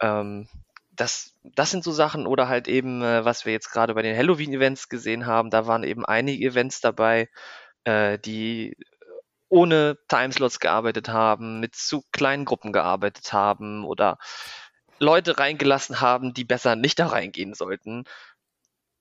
Ähm, 0.00 0.48
das, 0.90 1.34
das 1.44 1.70
sind 1.70 1.84
so 1.84 1.92
Sachen 1.92 2.26
oder 2.26 2.48
halt 2.48 2.66
eben, 2.66 3.02
äh, 3.02 3.26
was 3.26 3.44
wir 3.44 3.52
jetzt 3.52 3.70
gerade 3.70 3.92
bei 3.94 4.00
den 4.00 4.16
Halloween-Events 4.16 4.88
gesehen 4.88 5.26
haben, 5.26 5.50
da 5.50 5.66
waren 5.66 5.84
eben 5.84 6.06
einige 6.06 6.46
Events 6.46 6.80
dabei, 6.80 7.28
äh, 7.84 8.18
die 8.18 8.74
ohne 9.50 9.98
Timeslots 10.08 10.60
gearbeitet 10.60 11.10
haben, 11.10 11.60
mit 11.60 11.76
zu 11.76 12.04
kleinen 12.10 12.46
Gruppen 12.46 12.72
gearbeitet 12.72 13.34
haben 13.34 13.84
oder 13.84 14.16
Leute 14.98 15.38
reingelassen 15.38 16.00
haben, 16.00 16.32
die 16.32 16.44
besser 16.44 16.74
nicht 16.74 16.98
da 16.98 17.08
reingehen 17.08 17.52
sollten. 17.52 18.04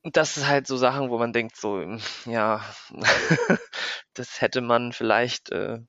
Und 0.08 0.16
das 0.16 0.38
ist 0.38 0.48
halt 0.48 0.68
so 0.68 0.78
Sachen, 0.78 1.10
wo 1.10 1.18
man 1.18 1.34
denkt, 1.34 1.58
so, 1.58 1.84
ja, 2.24 2.64
das 4.14 4.40
hätte 4.40 4.62
man 4.62 4.94
vielleicht 4.94 5.52
äh, 5.52 5.80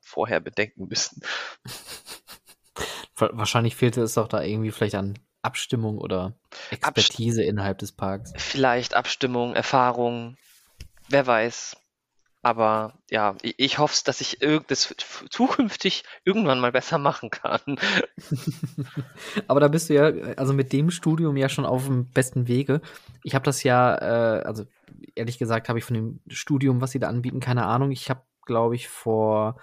vorher 0.00 0.40
bedenken 0.40 0.86
müssen. 0.88 1.20
Wahrscheinlich 3.16 3.76
fehlte 3.76 4.00
es 4.00 4.14
doch 4.14 4.28
da 4.28 4.40
irgendwie 4.40 4.70
vielleicht 4.70 4.94
an 4.94 5.18
Abstimmung 5.42 5.98
oder 5.98 6.38
Expertise 6.70 7.42
Abst 7.42 7.50
innerhalb 7.50 7.76
des 7.76 7.92
Parks. 7.92 8.32
Vielleicht 8.38 8.94
Abstimmung, 8.94 9.54
Erfahrung, 9.54 10.38
wer 11.10 11.26
weiß. 11.26 11.76
Aber 12.42 12.94
ja, 13.10 13.36
ich, 13.42 13.54
ich 13.58 13.78
hoffe, 13.78 13.94
dass 14.04 14.20
ich 14.20 14.38
das 14.66 14.94
zukünftig 15.28 16.04
irgendwann 16.24 16.60
mal 16.60 16.72
besser 16.72 16.98
machen 16.98 17.30
kann. 17.30 17.60
Aber 19.46 19.60
da 19.60 19.68
bist 19.68 19.90
du 19.90 19.94
ja, 19.94 20.06
also 20.36 20.52
mit 20.52 20.72
dem 20.72 20.90
Studium 20.90 21.36
ja 21.36 21.48
schon 21.48 21.66
auf 21.66 21.86
dem 21.86 22.06
besten 22.06 22.48
Wege. 22.48 22.80
Ich 23.22 23.34
habe 23.34 23.44
das 23.44 23.62
ja, 23.62 23.94
äh, 23.96 24.42
also 24.42 24.64
ehrlich 25.14 25.38
gesagt, 25.38 25.68
habe 25.68 25.78
ich 25.78 25.84
von 25.84 25.94
dem 25.94 26.20
Studium, 26.28 26.80
was 26.80 26.92
sie 26.92 26.98
da 26.98 27.08
anbieten, 27.08 27.40
keine 27.40 27.66
Ahnung. 27.66 27.90
Ich 27.90 28.08
habe, 28.08 28.22
glaube 28.46 28.74
ich, 28.74 28.88
vor, 28.88 29.60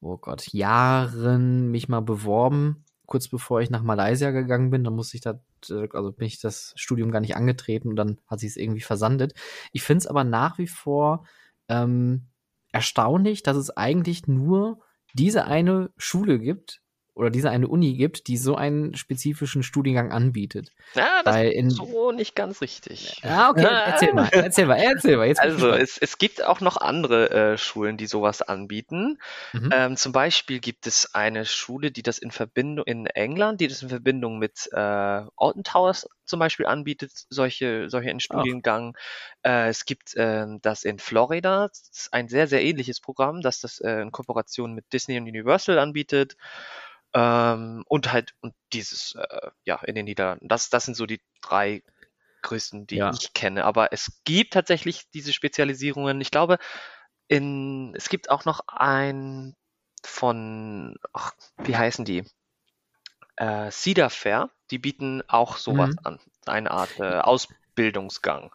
oh 0.00 0.16
Gott, 0.16 0.52
Jahren 0.52 1.70
mich 1.70 1.88
mal 1.88 2.00
beworben 2.00 2.84
kurz 3.08 3.26
bevor 3.26 3.60
ich 3.62 3.70
nach 3.70 3.82
Malaysia 3.82 4.30
gegangen 4.30 4.70
bin, 4.70 4.84
dann 4.84 4.94
musste 4.94 5.16
ich 5.16 5.22
da, 5.22 5.40
äh, 5.70 5.88
also 5.92 6.12
bin 6.12 6.26
ich 6.26 6.40
das 6.40 6.74
Studium 6.76 7.10
gar 7.10 7.20
nicht 7.20 7.34
angetreten 7.34 7.88
und 7.88 7.96
dann 7.96 8.18
hat 8.28 8.38
sich 8.38 8.50
es 8.50 8.56
irgendwie 8.56 8.82
versandet. 8.82 9.32
Ich 9.72 9.82
finde 9.82 10.00
es 10.00 10.06
aber 10.06 10.24
nach 10.24 10.58
wie 10.58 10.68
vor 10.68 11.24
ähm, 11.68 12.28
erstaunlich, 12.72 13.42
dass 13.42 13.56
es 13.56 13.70
eigentlich 13.70 14.26
nur 14.26 14.82
diese 15.14 15.46
eine 15.46 15.90
Schule 15.96 16.38
gibt, 16.38 16.82
oder 17.18 17.30
diese 17.30 17.50
eine 17.50 17.66
Uni 17.66 17.94
gibt, 17.94 18.28
die 18.28 18.36
so 18.36 18.54
einen 18.54 18.94
spezifischen 18.94 19.64
Studiengang 19.64 20.12
anbietet. 20.12 20.70
Ja, 20.94 21.22
das 21.24 21.34
Weil 21.34 21.50
ist 21.50 21.76
so 21.76 22.12
nicht 22.12 22.36
ganz 22.36 22.60
richtig. 22.60 23.20
Ja, 23.24 23.50
okay, 23.50 23.66
erzähl 23.66 24.14
mal, 24.14 24.28
erzähl 24.30 24.66
mal, 24.66 24.76
erzähl 24.76 25.16
mal. 25.16 25.26
Jetzt 25.26 25.40
also 25.40 25.70
es, 25.70 25.98
es 25.98 26.18
gibt 26.18 26.44
auch 26.44 26.60
noch 26.60 26.76
andere 26.76 27.30
äh, 27.30 27.58
Schulen, 27.58 27.96
die 27.96 28.06
sowas 28.06 28.40
anbieten. 28.40 29.18
Mhm. 29.52 29.70
Ähm, 29.72 29.96
zum 29.96 30.12
Beispiel 30.12 30.60
gibt 30.60 30.86
es 30.86 31.12
eine 31.12 31.44
Schule, 31.44 31.90
die 31.90 32.04
das 32.04 32.18
in 32.18 32.30
Verbindung 32.30 32.86
in 32.86 33.06
England, 33.06 33.60
die 33.60 33.66
das 33.66 33.82
in 33.82 33.88
Verbindung 33.88 34.38
mit 34.38 34.68
äh, 34.72 34.76
Alton 34.76 35.64
Towers 35.64 36.08
zum 36.24 36.38
Beispiel 36.38 36.66
anbietet, 36.66 37.10
solche, 37.30 37.90
solche 37.90 38.10
einen 38.10 38.20
Studiengang. 38.20 38.96
Äh, 39.42 39.70
es 39.70 39.86
gibt 39.86 40.14
äh, 40.14 40.46
das 40.62 40.84
in 40.84 41.00
Florida, 41.00 41.66
das 41.66 41.90
ist 41.92 42.12
ein 42.12 42.28
sehr, 42.28 42.46
sehr 42.46 42.62
ähnliches 42.62 43.00
Programm, 43.00 43.40
das 43.40 43.60
das 43.60 43.80
äh, 43.80 44.02
in 44.02 44.12
Kooperation 44.12 44.72
mit 44.74 44.92
Disney 44.92 45.18
und 45.18 45.26
Universal 45.26 45.80
anbietet. 45.80 46.36
Ähm, 47.14 47.84
und 47.86 48.12
halt 48.12 48.34
und 48.40 48.54
dieses, 48.72 49.14
äh, 49.14 49.50
ja, 49.64 49.80
in 49.84 49.94
den 49.94 50.04
Niederlanden. 50.04 50.48
Das, 50.48 50.70
das 50.70 50.84
sind 50.84 50.94
so 50.94 51.06
die 51.06 51.20
drei 51.40 51.82
größten, 52.42 52.86
die 52.86 52.96
ja. 52.96 53.10
ich 53.10 53.32
kenne. 53.32 53.64
Aber 53.64 53.92
es 53.92 54.20
gibt 54.24 54.52
tatsächlich 54.52 55.10
diese 55.10 55.32
Spezialisierungen. 55.32 56.20
Ich 56.20 56.30
glaube, 56.30 56.58
in, 57.28 57.94
es 57.94 58.08
gibt 58.08 58.30
auch 58.30 58.44
noch 58.44 58.60
ein 58.68 59.54
von, 60.04 60.96
ach, 61.12 61.32
wie 61.58 61.76
heißen 61.76 62.04
die? 62.04 62.24
Äh, 63.36 63.70
Cedar 63.70 64.10
Fair, 64.10 64.50
die 64.70 64.78
bieten 64.78 65.22
auch 65.28 65.56
sowas 65.56 65.90
mhm. 65.90 65.98
an. 66.04 66.20
Eine 66.46 66.70
Art 66.70 66.98
äh, 66.98 67.18
Ausbildungsgang. 67.18 68.52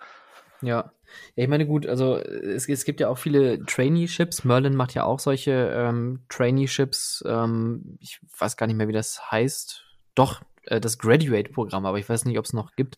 Ja. 0.64 0.92
Ja, 1.36 1.44
ich 1.44 1.50
meine, 1.50 1.68
gut, 1.68 1.86
also 1.86 2.18
es, 2.18 2.68
es 2.68 2.86
gibt 2.86 3.00
ja 3.00 3.10
auch 3.10 3.18
viele 3.18 3.64
Traineeships. 3.66 4.44
Merlin 4.46 4.76
macht 4.76 4.96
ja 4.96 5.04
auch 5.04 5.20
solche 5.20 5.72
ähm, 5.76 6.22
Traineeships. 6.30 7.24
Ähm, 7.28 7.98
ich 8.00 8.20
weiß 8.40 8.58
gar 8.58 8.66
nicht 8.66 8.78
mehr, 8.78 8.88
wie 8.88 8.94
das 8.94 9.32
heißt. 9.32 9.86
Doch, 10.16 10.42
äh, 10.66 10.80
das 10.80 10.98
Graduate-Programm, 10.98 11.86
aber 11.86 12.00
ich 12.00 12.10
weiß 12.10 12.26
nicht, 12.26 12.40
ob 12.40 12.46
es 12.46 12.54
noch 12.54 12.76
gibt, 12.76 12.98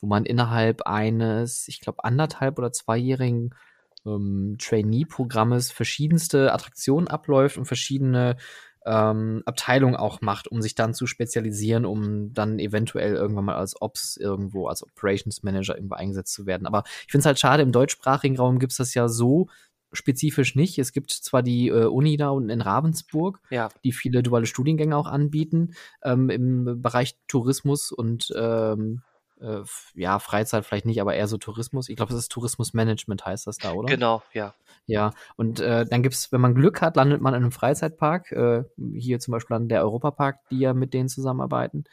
wo 0.00 0.06
man 0.06 0.24
innerhalb 0.24 0.82
eines, 0.82 1.66
ich 1.68 1.80
glaube, 1.80 2.04
anderthalb 2.04 2.58
oder 2.58 2.72
zweijährigen 2.72 3.54
ähm, 4.06 4.56
Trainee-Programmes 4.60 5.72
verschiedenste 5.72 6.52
Attraktionen 6.52 7.08
abläuft 7.08 7.58
und 7.58 7.64
verschiedene 7.66 8.36
ähm, 8.86 9.42
Abteilung 9.44 9.96
auch 9.96 10.20
macht, 10.20 10.48
um 10.48 10.62
sich 10.62 10.74
dann 10.74 10.94
zu 10.94 11.06
spezialisieren, 11.06 11.84
um 11.84 12.32
dann 12.32 12.58
eventuell 12.58 13.14
irgendwann 13.14 13.46
mal 13.46 13.56
als 13.56 13.80
Ops 13.80 14.16
irgendwo, 14.16 14.68
als 14.68 14.82
Operations 14.82 15.42
Manager 15.42 15.74
irgendwo 15.74 15.96
eingesetzt 15.96 16.32
zu 16.32 16.46
werden. 16.46 16.66
Aber 16.66 16.84
ich 17.04 17.10
finde 17.10 17.20
es 17.20 17.26
halt 17.26 17.40
schade, 17.40 17.62
im 17.62 17.72
deutschsprachigen 17.72 18.36
Raum 18.36 18.58
gibt 18.58 18.72
es 18.72 18.78
das 18.78 18.94
ja 18.94 19.08
so 19.08 19.48
spezifisch 19.92 20.54
nicht. 20.54 20.78
Es 20.78 20.92
gibt 20.92 21.10
zwar 21.10 21.42
die 21.42 21.68
äh, 21.68 21.84
Uni 21.84 22.16
da 22.16 22.30
unten 22.30 22.50
in 22.50 22.60
Ravensburg, 22.60 23.40
ja. 23.50 23.68
die 23.84 23.92
viele 23.92 24.22
duale 24.22 24.46
Studiengänge 24.46 24.96
auch 24.96 25.06
anbieten 25.06 25.74
ähm, 26.02 26.30
im 26.30 26.82
Bereich 26.82 27.16
Tourismus 27.28 27.92
und 27.92 28.32
ähm, 28.36 29.02
äh, 29.40 29.62
ja, 29.94 30.18
Freizeit 30.18 30.64
vielleicht 30.64 30.86
nicht, 30.86 31.00
aber 31.00 31.14
eher 31.14 31.28
so 31.28 31.36
Tourismus. 31.36 31.88
Ich 31.88 31.96
glaube, 31.96 32.12
es 32.12 32.18
ist 32.18 32.32
Tourismusmanagement 32.32 33.24
heißt 33.24 33.46
das 33.46 33.58
da, 33.58 33.72
oder? 33.72 33.88
Genau, 33.88 34.22
ja. 34.32 34.54
Ja, 34.86 35.12
und 35.36 35.58
äh, 35.60 35.84
dann 35.84 36.02
gibt's, 36.02 36.30
wenn 36.30 36.40
man 36.40 36.54
Glück 36.54 36.80
hat, 36.80 36.96
landet 36.96 37.20
man 37.20 37.34
in 37.34 37.42
einem 37.42 37.52
Freizeitpark, 37.52 38.30
äh, 38.32 38.62
hier 38.94 39.18
zum 39.18 39.32
Beispiel 39.32 39.56
an 39.56 39.68
der 39.68 39.82
Europapark, 39.82 40.48
die 40.50 40.60
ja 40.60 40.74
mit 40.74 40.94
denen 40.94 41.08
zusammenarbeiten. 41.08 41.84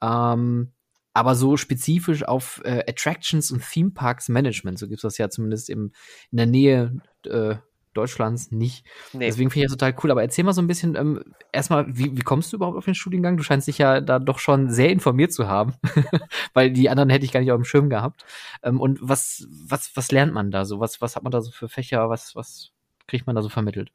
Ähm, 0.00 0.72
aber 1.12 1.34
so 1.34 1.56
spezifisch 1.56 2.24
auf 2.24 2.60
äh, 2.64 2.84
Attractions 2.88 3.50
und 3.50 3.68
Theme 3.68 3.90
Parks 3.90 4.28
Management, 4.28 4.78
so 4.78 4.86
gibt's 4.86 5.02
das 5.02 5.18
ja 5.18 5.28
zumindest 5.28 5.70
im, 5.70 5.92
in 6.30 6.36
der 6.36 6.46
Nähe 6.46 7.00
äh, 7.24 7.56
Deutschlands 7.96 8.50
nicht. 8.50 8.84
Nee. 9.12 9.26
Deswegen 9.26 9.50
finde 9.50 9.64
ich 9.64 9.70
das 9.70 9.78
total 9.78 9.96
cool. 10.02 10.10
Aber 10.10 10.22
erzähl 10.22 10.44
mal 10.44 10.52
so 10.52 10.62
ein 10.62 10.66
bisschen, 10.66 10.96
ähm, 10.96 11.24
erstmal, 11.52 11.86
wie, 11.88 12.16
wie 12.16 12.22
kommst 12.22 12.52
du 12.52 12.56
überhaupt 12.56 12.76
auf 12.76 12.84
den 12.84 12.94
Studiengang? 12.94 13.36
Du 13.36 13.42
scheinst 13.42 13.66
dich 13.66 13.78
ja 13.78 14.00
da 14.00 14.18
doch 14.18 14.38
schon 14.38 14.70
sehr 14.70 14.90
informiert 14.90 15.32
zu 15.32 15.48
haben, 15.48 15.74
weil 16.54 16.70
die 16.70 16.88
anderen 16.88 17.10
hätte 17.10 17.24
ich 17.24 17.32
gar 17.32 17.40
nicht 17.40 17.52
auf 17.52 17.60
dem 17.60 17.64
Schirm 17.64 17.90
gehabt. 17.90 18.24
Ähm, 18.62 18.80
und 18.80 18.98
was, 19.00 19.46
was, 19.50 19.90
was 19.96 20.12
lernt 20.12 20.32
man 20.32 20.50
da 20.50 20.64
so? 20.64 20.80
Was, 20.80 21.00
was 21.00 21.16
hat 21.16 21.22
man 21.22 21.32
da 21.32 21.40
so 21.40 21.50
für 21.50 21.68
Fächer? 21.68 22.08
Was, 22.08 22.36
was 22.36 22.72
kriegt 23.06 23.26
man 23.26 23.36
da 23.36 23.42
so 23.42 23.48
vermittelt? 23.48 23.92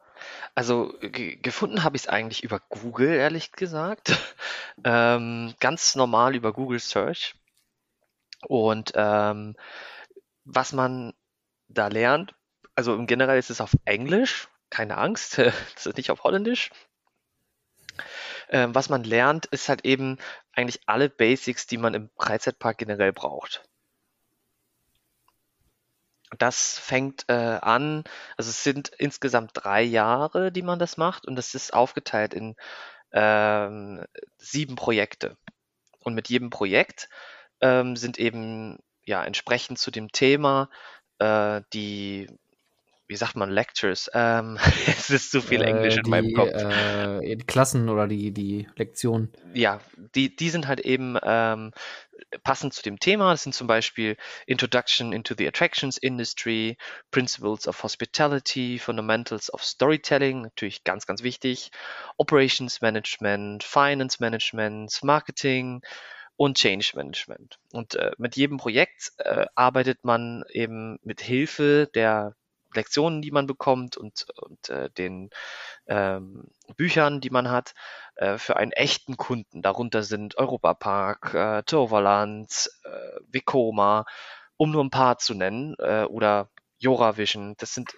Also 0.56 0.94
gefunden 1.02 1.84
habe 1.84 1.96
ich 1.96 2.04
es 2.04 2.08
eigentlich 2.08 2.44
über 2.44 2.60
Google, 2.70 3.10
ehrlich 3.10 3.52
gesagt. 3.52 4.18
ähm, 4.84 5.54
ganz 5.60 5.96
normal 5.96 6.36
über 6.36 6.54
Google 6.54 6.80
Search. 6.80 7.36
Und 8.48 8.94
ähm, 8.96 9.56
was 10.46 10.74
man 10.74 11.14
da 11.68 11.88
lernt, 11.88 12.34
also 12.82 12.96
im 12.96 13.06
Generell 13.06 13.38
ist 13.38 13.52
es 13.52 13.62
auf 13.62 13.76
Englisch, 13.86 14.50
keine 14.72 14.98
Angst, 14.98 15.38
das 15.76 15.86
ist 15.86 15.98
nicht 15.98 16.10
auf 16.10 16.24
Holländisch. 16.24 16.72
Ähm, 18.50 18.74
was 18.74 18.90
man 18.90 19.04
lernt, 19.04 19.46
ist 19.46 19.70
halt 19.70 19.86
eben 19.86 20.18
eigentlich 20.54 20.82
alle 20.88 21.08
Basics, 21.08 21.68
die 21.68 21.78
man 21.78 21.94
im 21.94 22.10
Freizeitpark 22.18 22.80
generell 22.80 23.14
braucht. 23.14 23.64
Das 26.40 26.80
fängt 26.80 27.26
äh, 27.28 27.34
an, 27.62 28.04
also 28.36 28.50
es 28.50 28.64
sind 28.64 28.90
insgesamt 28.98 29.52
drei 29.54 29.84
Jahre, 29.84 30.52
die 30.52 30.64
man 30.64 30.80
das 30.80 30.98
macht 30.98 31.28
und 31.28 31.36
das 31.36 31.54
ist 31.54 31.76
aufgeteilt 31.76 32.34
in 32.34 32.56
ähm, 33.12 34.06
sieben 34.38 34.76
Projekte. 34.76 35.38
Und 36.00 36.16
mit 36.16 36.30
jedem 36.30 36.50
Projekt 36.50 37.10
ähm, 37.60 37.96
sind 37.96 38.18
eben 38.18 38.80
ja 39.06 39.24
entsprechend 39.24 39.78
zu 39.78 39.92
dem 39.92 40.12
Thema 40.12 40.72
äh, 41.20 41.62
die 41.74 42.28
wie 43.12 43.18
sagt 43.18 43.36
man, 43.36 43.52
Lectures? 43.52 44.10
Ähm, 44.14 44.58
es 44.88 45.10
ist 45.10 45.32
zu 45.32 45.42
viel 45.42 45.62
Äh, 45.62 45.66
Englisch 45.66 45.98
in 45.98 46.10
meinem 46.10 46.30
die, 46.30 46.34
Kopf. 46.34 46.50
äh, 46.54 47.36
die 47.36 47.46
Klassen 47.46 47.90
oder 47.90 48.08
die, 48.08 48.32
die 48.32 48.68
Lektionen. 48.78 49.32
Ja, 49.54 49.82
die, 50.16 50.34
die 50.36 50.50
sind 50.50 50.68
halt 50.68 50.80
eben 50.80 51.18
ähm, 51.22 51.72
passend 52.44 52.74
zu 52.74 52.82
dem 52.82 53.00
Thema. 53.00 53.32
Das 53.32 53.44
sind 53.44 53.54
zum 53.54 53.68
Beispiel 53.68 54.16
Introduction 54.48 55.12
into 55.12 55.36
the 55.38 55.48
Attractions 55.48 55.98
Industry, 55.98 56.78
Principles 57.12 57.68
of 57.68 57.84
Hospitality, 57.84 58.80
Fundamentals 58.80 59.54
of 59.54 59.62
Storytelling, 59.64 60.44
natürlich 60.44 60.84
ganz, 60.86 61.06
ganz 61.06 61.22
wichtig, 61.22 61.72
Operations 62.18 62.80
Management, 62.80 63.64
Finance 63.64 64.18
Management, 64.22 65.04
Marketing 65.04 65.82
und 66.38 66.58
Change 66.58 66.94
Management. 66.96 67.60
Und 67.74 67.96
äh, 67.96 68.12
mit 68.18 68.36
jedem 68.38 68.58
Projekt 68.58 69.12
äh, 69.18 69.46
arbeitet 69.56 70.04
man 70.04 70.44
eben 70.50 70.98
mit 71.04 71.22
Hilfe 71.22 71.90
der 71.94 72.36
Lektionen, 72.76 73.22
die 73.22 73.32
man 73.32 73.48
bekommt 73.48 73.98
und, 73.98 74.28
und 74.36 74.70
äh, 74.70 74.90
den 74.92 75.30
ähm, 75.88 76.48
Büchern, 76.78 77.22
die 77.22 77.30
man 77.30 77.50
hat, 77.50 77.74
äh, 78.16 78.38
für 78.38 78.58
einen 78.58 78.72
echten 78.72 79.18
Kunden. 79.18 79.62
Darunter 79.62 80.04
sind 80.04 80.38
Europapark, 80.38 81.34
äh, 81.34 81.64
Toverland, 81.64 82.70
äh, 82.84 83.20
Vekoma, 83.32 84.06
um 84.58 84.72
nur 84.72 84.84
ein 84.84 84.90
paar 84.90 85.18
zu 85.18 85.34
nennen, 85.34 85.76
äh, 85.80 86.04
oder 86.04 86.50
Joravision. 86.80 87.56
Das 87.58 87.74
sind, 87.74 87.96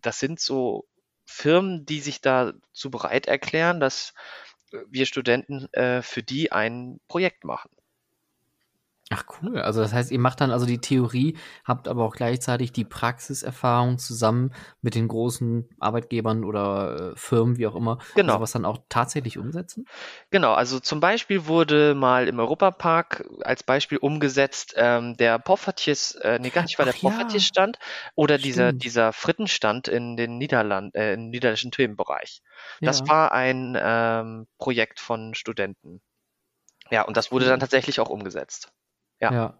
das 0.00 0.18
sind 0.18 0.40
so 0.40 0.86
Firmen, 1.26 1.84
die 1.86 2.00
sich 2.00 2.20
dazu 2.20 2.90
bereit 2.90 3.26
erklären, 3.26 3.80
dass 3.80 4.14
wir 4.88 5.06
Studenten 5.06 5.72
äh, 5.72 6.02
für 6.02 6.22
die 6.22 6.52
ein 6.52 7.00
Projekt 7.08 7.44
machen. 7.44 7.70
Ach 9.10 9.24
cool. 9.40 9.60
Also 9.60 9.80
das 9.82 9.92
heißt, 9.92 10.10
ihr 10.10 10.18
macht 10.18 10.40
dann 10.40 10.50
also 10.50 10.66
die 10.66 10.80
Theorie, 10.80 11.36
habt 11.64 11.86
aber 11.86 12.04
auch 12.04 12.14
gleichzeitig 12.16 12.72
die 12.72 12.84
Praxiserfahrung 12.84 13.98
zusammen 13.98 14.52
mit 14.82 14.94
den 14.96 15.06
großen 15.08 15.68
Arbeitgebern 15.78 16.44
oder 16.44 17.12
äh, 17.12 17.16
Firmen, 17.16 17.56
wie 17.56 17.66
auch 17.68 17.76
immer, 17.76 17.98
Genau. 18.14 18.32
sowas 18.32 18.50
dann 18.52 18.64
auch 18.64 18.78
tatsächlich 18.88 19.38
umsetzen? 19.38 19.86
Genau, 20.30 20.52
also 20.54 20.80
zum 20.80 21.00
Beispiel 21.00 21.46
wurde 21.46 21.94
mal 21.94 22.28
im 22.28 22.38
Europapark 22.38 23.24
als 23.42 23.62
Beispiel 23.62 23.98
umgesetzt 23.98 24.74
ähm, 24.76 25.16
der 25.16 25.38
Poffertjes, 25.38 26.14
äh, 26.16 26.38
nee, 26.40 26.50
gar 26.50 26.62
nicht, 26.62 26.78
war 26.78 26.84
der 26.84 26.92
Ach 26.92 26.96
ja. 26.96 27.10
Poffertjes-Stand 27.10 27.78
oder 28.14 28.38
dieser, 28.38 28.72
Stimmt. 28.72 28.82
dieser 28.82 29.12
Frittenstand 29.12 29.88
in 29.88 30.16
den 30.16 30.38
Niederlanden, 30.38 30.94
äh, 30.96 31.14
im 31.14 31.30
niederländischen 31.30 31.70
Themenbereich. 31.72 32.42
Das 32.82 33.00
Ja. 33.00 33.08
war 33.08 33.32
ein 33.32 33.76
ähm, 33.80 34.46
Projekt 34.58 35.00
von 35.00 35.34
Studenten. 35.34 36.00
Ja, 36.90 37.02
und 37.02 37.16
das 37.16 37.32
wurde 37.32 37.46
dann 37.46 37.60
tatsächlich 37.60 38.00
auch 38.00 38.10
umgesetzt. 38.10 38.72
Ja. 39.20 39.32
Ja. 39.32 39.58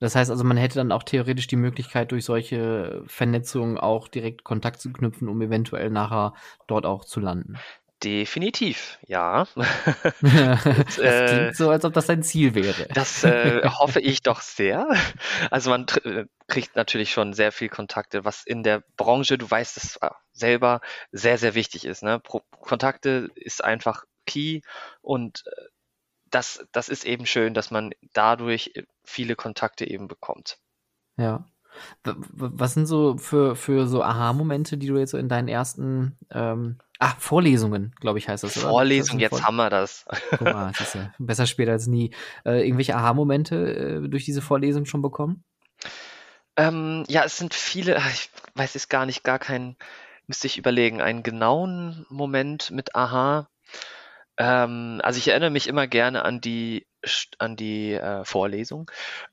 Das 0.00 0.16
heißt 0.16 0.30
also, 0.30 0.44
man 0.44 0.56
hätte 0.56 0.76
dann 0.76 0.92
auch 0.92 1.02
theoretisch 1.02 1.46
die 1.46 1.56
Möglichkeit, 1.56 2.10
durch 2.10 2.24
solche 2.24 3.02
Vernetzungen 3.06 3.76
auch 3.78 4.08
direkt 4.08 4.44
Kontakt 4.44 4.80
zu 4.80 4.92
knüpfen, 4.92 5.28
um 5.28 5.42
eventuell 5.42 5.90
nachher 5.90 6.32
dort 6.66 6.86
auch 6.86 7.04
zu 7.04 7.20
landen. 7.20 7.58
Definitiv, 8.02 8.98
ja. 9.06 9.46
das 10.22 10.98
äh, 10.98 11.26
klingt 11.26 11.56
so, 11.56 11.68
als 11.68 11.84
ob 11.84 11.92
das 11.92 12.06
dein 12.06 12.22
Ziel 12.22 12.54
wäre. 12.54 12.88
Das 12.94 13.24
äh, 13.24 13.60
hoffe 13.78 14.00
ich 14.00 14.22
doch 14.22 14.40
sehr. 14.40 14.88
Also 15.50 15.68
man 15.68 15.84
äh, 16.04 16.24
kriegt 16.48 16.76
natürlich 16.76 17.10
schon 17.12 17.34
sehr 17.34 17.52
viel 17.52 17.68
Kontakte, 17.68 18.24
was 18.24 18.46
in 18.46 18.62
der 18.62 18.82
Branche, 18.96 19.36
du 19.36 19.50
weißt 19.50 19.76
es 19.76 19.96
äh, 19.96 20.08
selber, 20.32 20.80
sehr, 21.12 21.36
sehr 21.36 21.54
wichtig 21.54 21.84
ist. 21.84 22.02
Ne? 22.02 22.18
Pro 22.20 22.40
Kontakte 22.62 23.28
ist 23.34 23.62
einfach 23.62 24.04
key 24.24 24.62
und 25.02 25.44
äh, 25.46 25.64
das, 26.30 26.66
das 26.72 26.88
ist 26.88 27.04
eben 27.04 27.26
schön, 27.26 27.54
dass 27.54 27.70
man 27.70 27.92
dadurch 28.12 28.72
äh, 28.74 28.84
viele 29.04 29.36
Kontakte 29.36 29.88
eben 29.88 30.08
bekommt. 30.08 30.58
Ja. 31.16 31.44
Was 32.02 32.74
sind 32.74 32.86
so 32.86 33.16
für, 33.16 33.54
für 33.54 33.86
so 33.86 34.02
Aha-Momente, 34.02 34.76
die 34.76 34.88
du 34.88 34.98
jetzt 34.98 35.10
so 35.10 35.18
in 35.18 35.28
deinen 35.28 35.48
ersten, 35.48 36.18
ähm, 36.30 36.78
ah, 36.98 37.14
Vorlesungen, 37.18 37.94
glaube 38.00 38.18
ich, 38.18 38.28
heißt 38.28 38.42
das, 38.42 38.56
oder? 38.56 38.70
Vorlesung, 38.70 39.18
Das 39.18 39.22
jetzt 39.22 39.36
sind 39.36 39.46
haben 39.46 39.56
wir 39.56 39.70
das. 39.70 40.04
Guck 40.30 40.40
mal, 40.42 40.72
das 40.76 40.88
ist 40.88 40.94
ja 40.94 41.12
besser 41.18 41.46
später 41.46 41.72
als 41.72 41.86
nie. 41.86 42.10
Äh, 42.44 42.66
irgendwelche 42.66 42.96
Aha-Momente 42.96 44.02
äh, 44.04 44.08
durch 44.08 44.24
diese 44.24 44.42
Vorlesung 44.42 44.84
schon 44.84 45.00
bekommen? 45.00 45.44
Ähm, 46.56 47.04
ja, 47.08 47.24
es 47.24 47.36
sind 47.38 47.54
viele, 47.54 47.96
ich 48.12 48.30
weiß 48.54 48.74
jetzt 48.74 48.90
gar 48.90 49.06
nicht, 49.06 49.22
gar 49.22 49.38
keinen, 49.38 49.76
müsste 50.26 50.48
ich 50.48 50.58
überlegen, 50.58 51.00
einen 51.00 51.22
genauen 51.22 52.04
Moment 52.08 52.70
mit 52.70 52.94
Aha. 52.94 53.48
Ähm, 54.38 55.00
also 55.04 55.18
ich 55.18 55.28
erinnere 55.28 55.50
mich 55.50 55.66
immer 55.68 55.86
gerne 55.86 56.24
an 56.24 56.40
die, 56.40 56.86
an 57.38 57.56
die 57.56 57.92
äh, 57.94 58.24
Vorlesung, 58.24 58.90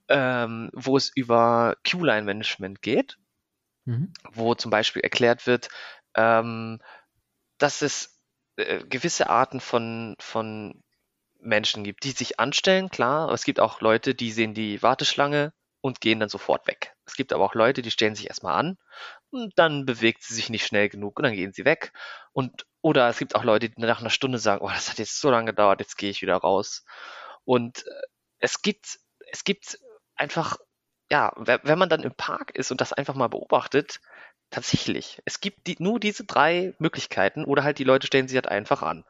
ähm, 0.09 0.69
wo 0.73 0.97
es 0.97 1.11
über 1.15 1.77
Q-Line-Management 1.89 2.81
geht, 2.81 3.17
Mhm. 3.85 4.11
wo 4.31 4.55
zum 4.55 4.71
Beispiel 4.71 5.01
erklärt 5.01 5.47
wird, 5.47 5.69
ähm, 6.15 6.79
dass 7.57 7.81
es 7.81 8.19
äh, 8.57 8.83
gewisse 8.85 9.29
Arten 9.29 9.59
von, 9.59 10.15
von 10.19 10.83
Menschen 11.39 11.83
gibt, 11.83 12.03
die 12.03 12.11
sich 12.11 12.39
anstellen, 12.39 12.89
klar, 12.89 13.25
aber 13.25 13.33
es 13.33 13.45
gibt 13.45 13.59
auch 13.59 13.81
Leute, 13.81 14.15
die 14.15 14.31
sehen 14.31 14.53
die 14.53 14.83
Warteschlange 14.83 15.53
und 15.81 16.01
gehen 16.01 16.19
dann 16.19 16.29
sofort 16.29 16.67
weg. 16.67 16.95
Es 17.05 17.15
gibt 17.15 17.33
aber 17.33 17.45
auch 17.45 17.55
Leute, 17.55 17.81
die 17.81 17.91
stellen 17.91 18.15
sich 18.15 18.27
erstmal 18.29 18.55
an 18.55 18.77
und 19.29 19.53
dann 19.57 19.85
bewegt 19.85 20.23
sie 20.23 20.33
sich 20.33 20.49
nicht 20.49 20.65
schnell 20.65 20.89
genug 20.89 21.17
und 21.19 21.23
dann 21.23 21.35
gehen 21.35 21.53
sie 21.53 21.65
weg. 21.65 21.93
Und 22.33 22.65
oder 22.87 23.09
es 23.09 23.17
gibt 23.19 23.35
auch 23.35 23.43
Leute, 23.43 23.69
die 23.69 23.81
nach 23.81 23.99
einer 24.01 24.09
Stunde 24.09 24.39
sagen, 24.39 24.61
oh, 24.63 24.69
das 24.69 24.89
hat 24.89 24.99
jetzt 24.99 25.19
so 25.19 25.29
lange 25.29 25.51
gedauert, 25.51 25.79
jetzt 25.81 25.97
gehe 25.97 26.09
ich 26.09 26.21
wieder 26.21 26.37
raus. 26.37 26.85
Und 27.45 27.85
äh, 27.85 27.91
es 28.39 28.61
gibt, 28.61 28.99
es 29.31 29.43
gibt 29.43 29.79
einfach, 30.15 30.57
ja, 31.11 31.33
we- 31.35 31.59
wenn 31.63 31.79
man 31.79 31.89
dann 31.89 32.03
im 32.03 32.15
Park 32.15 32.55
ist 32.55 32.71
und 32.71 32.81
das 32.81 32.93
einfach 32.93 33.15
mal 33.15 33.27
beobachtet, 33.29 33.99
tatsächlich, 34.51 35.21
es 35.25 35.41
gibt 35.41 35.67
die, 35.67 35.75
nur 35.79 35.99
diese 35.99 36.23
drei 36.25 36.73
Möglichkeiten 36.79 37.43
oder 37.45 37.63
halt 37.63 37.79
die 37.79 37.83
Leute 37.83 38.07
stellen 38.07 38.27
sich 38.29 38.37
halt 38.37 38.47
einfach 38.47 38.81
an. 38.81 39.03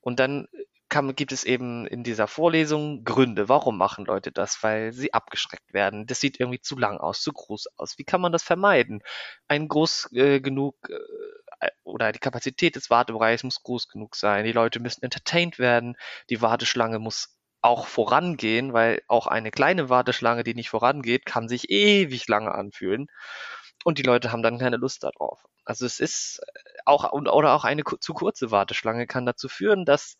Und 0.00 0.20
dann 0.20 0.48
kann, 0.88 1.14
gibt 1.14 1.32
es 1.32 1.44
eben 1.44 1.86
in 1.86 2.02
dieser 2.02 2.26
Vorlesung 2.26 3.04
Gründe, 3.04 3.48
warum 3.48 3.78
machen 3.78 4.06
Leute 4.06 4.32
das, 4.32 4.62
weil 4.64 4.92
sie 4.92 5.14
abgeschreckt 5.14 5.72
werden. 5.72 6.06
Das 6.06 6.20
sieht 6.20 6.40
irgendwie 6.40 6.60
zu 6.60 6.76
lang 6.78 6.98
aus, 6.98 7.22
zu 7.22 7.32
groß 7.32 7.68
aus. 7.76 7.96
Wie 7.98 8.04
kann 8.04 8.20
man 8.20 8.32
das 8.32 8.42
vermeiden? 8.42 9.02
Ein 9.48 9.68
groß 9.68 10.10
äh, 10.12 10.40
genug 10.40 10.76
äh, 10.90 10.98
oder 11.84 12.12
die 12.12 12.18
Kapazität 12.18 12.76
des 12.76 12.90
Wartebereichs 12.90 13.42
muss 13.42 13.62
groß 13.62 13.88
genug 13.88 14.16
sein. 14.16 14.44
Die 14.44 14.52
Leute 14.52 14.80
müssen 14.80 15.02
entertained 15.02 15.58
werden. 15.58 15.96
Die 16.30 16.42
Warteschlange 16.42 16.98
muss 16.98 17.36
auch 17.62 17.86
vorangehen, 17.86 18.72
weil 18.72 19.02
auch 19.08 19.26
eine 19.26 19.50
kleine 19.50 19.88
Warteschlange, 19.88 20.44
die 20.44 20.54
nicht 20.54 20.70
vorangeht, 20.70 21.26
kann 21.26 21.48
sich 21.48 21.70
ewig 21.70 22.26
lange 22.28 22.52
anfühlen. 22.52 23.08
Und 23.84 23.98
die 23.98 24.02
Leute 24.02 24.32
haben 24.32 24.42
dann 24.42 24.58
keine 24.58 24.76
Lust 24.76 25.02
darauf. 25.02 25.44
Also 25.64 25.86
es 25.86 26.00
ist 26.00 26.40
auch, 26.84 27.12
oder 27.12 27.54
auch 27.54 27.64
eine 27.64 27.82
zu 27.84 28.14
kurze 28.14 28.50
Warteschlange 28.50 29.06
kann 29.06 29.26
dazu 29.26 29.48
führen, 29.48 29.84
dass 29.84 30.16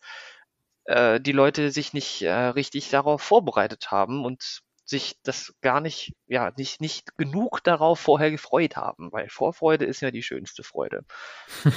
äh, 0.85 1.19
die 1.19 1.31
Leute 1.31 1.71
sich 1.71 1.93
nicht 1.93 2.21
äh, 2.23 2.31
richtig 2.31 2.89
darauf 2.89 3.21
vorbereitet 3.21 3.91
haben 3.91 4.25
und 4.25 4.61
sich 4.91 5.15
das 5.23 5.55
gar 5.61 5.81
nicht, 5.81 6.13
ja, 6.27 6.51
nicht, 6.57 6.81
nicht 6.81 7.17
genug 7.17 7.63
darauf 7.63 7.99
vorher 7.99 8.29
gefreut 8.29 8.75
haben, 8.75 9.11
weil 9.11 9.29
Vorfreude 9.29 9.85
ist 9.85 10.01
ja 10.01 10.11
die 10.11 10.21
schönste 10.21 10.63
Freude. 10.63 11.03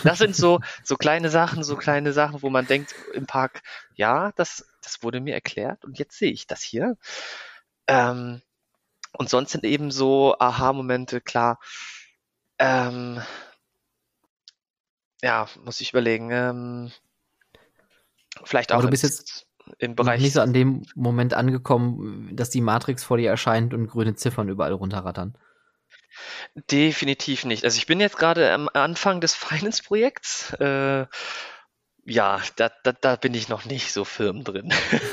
Das 0.02 0.18
sind 0.18 0.36
so, 0.36 0.60
so 0.84 0.96
kleine 0.96 1.30
Sachen, 1.30 1.64
so 1.64 1.76
kleine 1.76 2.12
Sachen, 2.12 2.42
wo 2.42 2.50
man 2.50 2.66
denkt 2.66 2.94
im 3.14 3.26
Park, 3.26 3.62
ja, 3.94 4.32
das, 4.32 4.66
das 4.82 5.02
wurde 5.02 5.20
mir 5.20 5.32
erklärt 5.32 5.84
und 5.84 5.98
jetzt 5.98 6.18
sehe 6.18 6.32
ich 6.32 6.46
das 6.46 6.62
hier. 6.62 6.98
Ähm, 7.86 8.42
und 9.12 9.30
sonst 9.30 9.52
sind 9.52 9.64
eben 9.64 9.92
so 9.92 10.36
Aha-Momente, 10.38 11.20
klar, 11.20 11.60
ähm, 12.58 13.22
ja, 15.22 15.48
muss 15.64 15.80
ich 15.80 15.90
überlegen, 15.90 16.30
ähm, 16.32 16.92
vielleicht 18.42 18.72
auch 18.72 18.76
Aber 18.76 18.86
du 18.86 18.90
bist 18.90 19.04
jetzt 19.04 19.46
im 19.78 19.94
Bereich 19.94 20.20
nicht 20.20 20.32
so 20.32 20.40
an 20.40 20.52
dem 20.52 20.82
Moment 20.94 21.34
angekommen, 21.34 22.30
dass 22.34 22.50
die 22.50 22.60
Matrix 22.60 23.04
vor 23.04 23.16
dir 23.16 23.30
erscheint 23.30 23.74
und 23.74 23.88
grüne 23.88 24.14
Ziffern 24.14 24.48
überall 24.48 24.72
runterrattern. 24.72 25.36
Definitiv 26.70 27.44
nicht. 27.44 27.64
Also 27.64 27.78
ich 27.78 27.86
bin 27.86 28.00
jetzt 28.00 28.18
gerade 28.18 28.52
am 28.52 28.68
Anfang 28.72 29.20
des 29.20 29.34
Finance-Projekts. 29.34 30.54
Äh, 30.54 31.06
ja, 32.06 32.42
da, 32.56 32.70
da, 32.82 32.92
da 32.92 33.16
bin 33.16 33.32
ich 33.32 33.48
noch 33.48 33.64
nicht 33.64 33.92
so 33.92 34.04
firm 34.04 34.44
drin. 34.44 34.72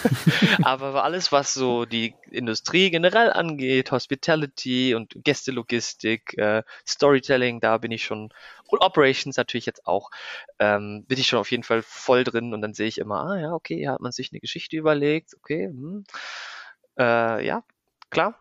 Aber 0.63 1.03
alles, 1.05 1.31
was 1.31 1.53
so 1.53 1.85
die 1.85 2.15
Industrie 2.29 2.89
generell 2.89 3.31
angeht, 3.31 3.91
Hospitality 3.91 4.93
und 4.93 5.13
Gästelogistik, 5.23 6.37
äh, 6.37 6.63
Storytelling, 6.85 7.61
da 7.61 7.77
bin 7.77 7.91
ich 7.91 8.03
schon, 8.03 8.33
Operations 8.79 9.37
natürlich 9.37 9.65
jetzt 9.65 9.85
auch, 9.85 10.09
ähm, 10.59 11.05
bin 11.07 11.19
ich 11.19 11.27
schon 11.27 11.39
auf 11.39 11.51
jeden 11.51 11.63
Fall 11.63 11.81
voll 11.81 12.23
drin 12.23 12.53
und 12.53 12.61
dann 12.61 12.73
sehe 12.73 12.87
ich 12.87 12.97
immer, 12.97 13.23
ah 13.23 13.37
ja, 13.39 13.53
okay, 13.53 13.77
hier 13.77 13.91
hat 13.91 14.01
man 14.01 14.11
sich 14.11 14.31
eine 14.31 14.39
Geschichte 14.39 14.77
überlegt, 14.77 15.35
okay, 15.35 15.67
hm. 15.67 16.05
äh, 16.97 17.45
ja, 17.45 17.63
klar, 18.09 18.39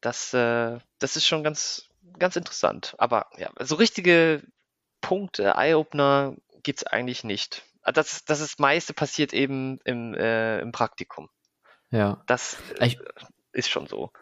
das, 0.00 0.34
äh, 0.34 0.78
das 0.98 1.16
ist 1.16 1.26
schon 1.26 1.44
ganz, 1.44 1.88
ganz 2.18 2.36
interessant. 2.36 2.94
Aber 2.98 3.26
ja, 3.38 3.50
so 3.60 3.74
richtige 3.76 4.42
Punkte, 5.00 5.54
Eye-Opener 5.56 6.34
gibt's 6.62 6.84
eigentlich 6.84 7.24
nicht. 7.24 7.62
Ah, 7.82 7.92
Das, 7.92 8.24
das 8.24 8.40
ist 8.40 8.60
meiste 8.60 8.92
passiert 8.92 9.32
eben 9.32 9.78
im, 9.84 10.14
äh, 10.14 10.60
im 10.60 10.72
Praktikum. 10.72 11.28
Ja. 11.90 12.22
Das 12.26 12.56
äh, 12.78 12.86
Ich, 12.86 12.98
ist 13.52 13.70
schon 13.70 13.86
so. 13.86 14.12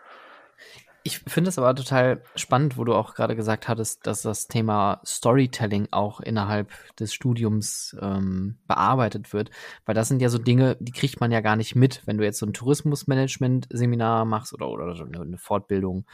Ich 1.09 1.21
finde 1.21 1.49
es 1.49 1.57
aber 1.57 1.75
total 1.75 2.23
spannend, 2.35 2.77
wo 2.77 2.85
du 2.85 2.95
auch 2.95 3.15
gerade 3.15 3.35
gesagt 3.35 3.67
hattest, 3.67 4.07
dass 4.07 4.21
das 4.21 4.47
Thema 4.47 5.01
Storytelling 5.07 5.89
auch 5.91 6.21
innerhalb 6.21 6.69
des 6.97 7.15
Studiums 7.15 7.97
ähm, 8.03 8.59
bearbeitet 8.67 9.33
wird, 9.33 9.51
weil 9.87 9.95
das 9.95 10.09
sind 10.09 10.21
ja 10.21 10.29
so 10.29 10.37
Dinge, 10.37 10.77
die 10.81 10.93
kriegt 10.93 11.19
man 11.19 11.33
ja 11.33 11.41
gar 11.41 11.57
nicht 11.57 11.75
mit, 11.75 12.03
wenn 12.05 12.19
du 12.19 12.25
jetzt 12.25 12.39
so 12.39 12.45
ein 12.45 12.53
Tourismusmanagement-Seminar 12.53 14.27
machst 14.27 14.53
oder, 14.53 14.69
oder 14.69 14.95
so 14.97 15.05
eine 15.05 15.39
Fortbildung 15.39 16.05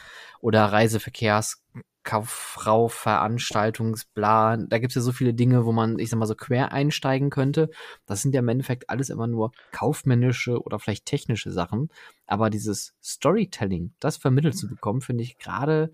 oder 0.40 0.64
Reiseverkehrs 0.66 1.64
Kauffrau, 2.04 2.88
Veranstaltungsbla. 2.88 4.58
Da 4.58 4.78
gibt's 4.78 4.94
ja 4.94 5.02
so 5.02 5.12
viele 5.12 5.34
Dinge, 5.34 5.64
wo 5.64 5.72
man, 5.72 5.98
ich 5.98 6.10
sag 6.10 6.18
mal, 6.18 6.26
so 6.26 6.34
quer 6.34 6.72
einsteigen 6.72 7.30
könnte. 7.30 7.70
Das 8.06 8.22
sind 8.22 8.34
ja 8.34 8.40
im 8.40 8.48
Endeffekt 8.48 8.90
alles 8.90 9.10
immer 9.10 9.26
nur 9.26 9.52
kaufmännische 9.72 10.62
oder 10.62 10.78
vielleicht 10.78 11.06
technische 11.06 11.50
Sachen. 11.50 11.88
Aber 12.26 12.50
dieses 12.50 12.94
Storytelling, 13.02 13.94
das 14.00 14.18
vermittelt 14.18 14.56
zu 14.56 14.68
bekommen, 14.68 15.00
finde 15.00 15.24
ich 15.24 15.38
gerade 15.38 15.90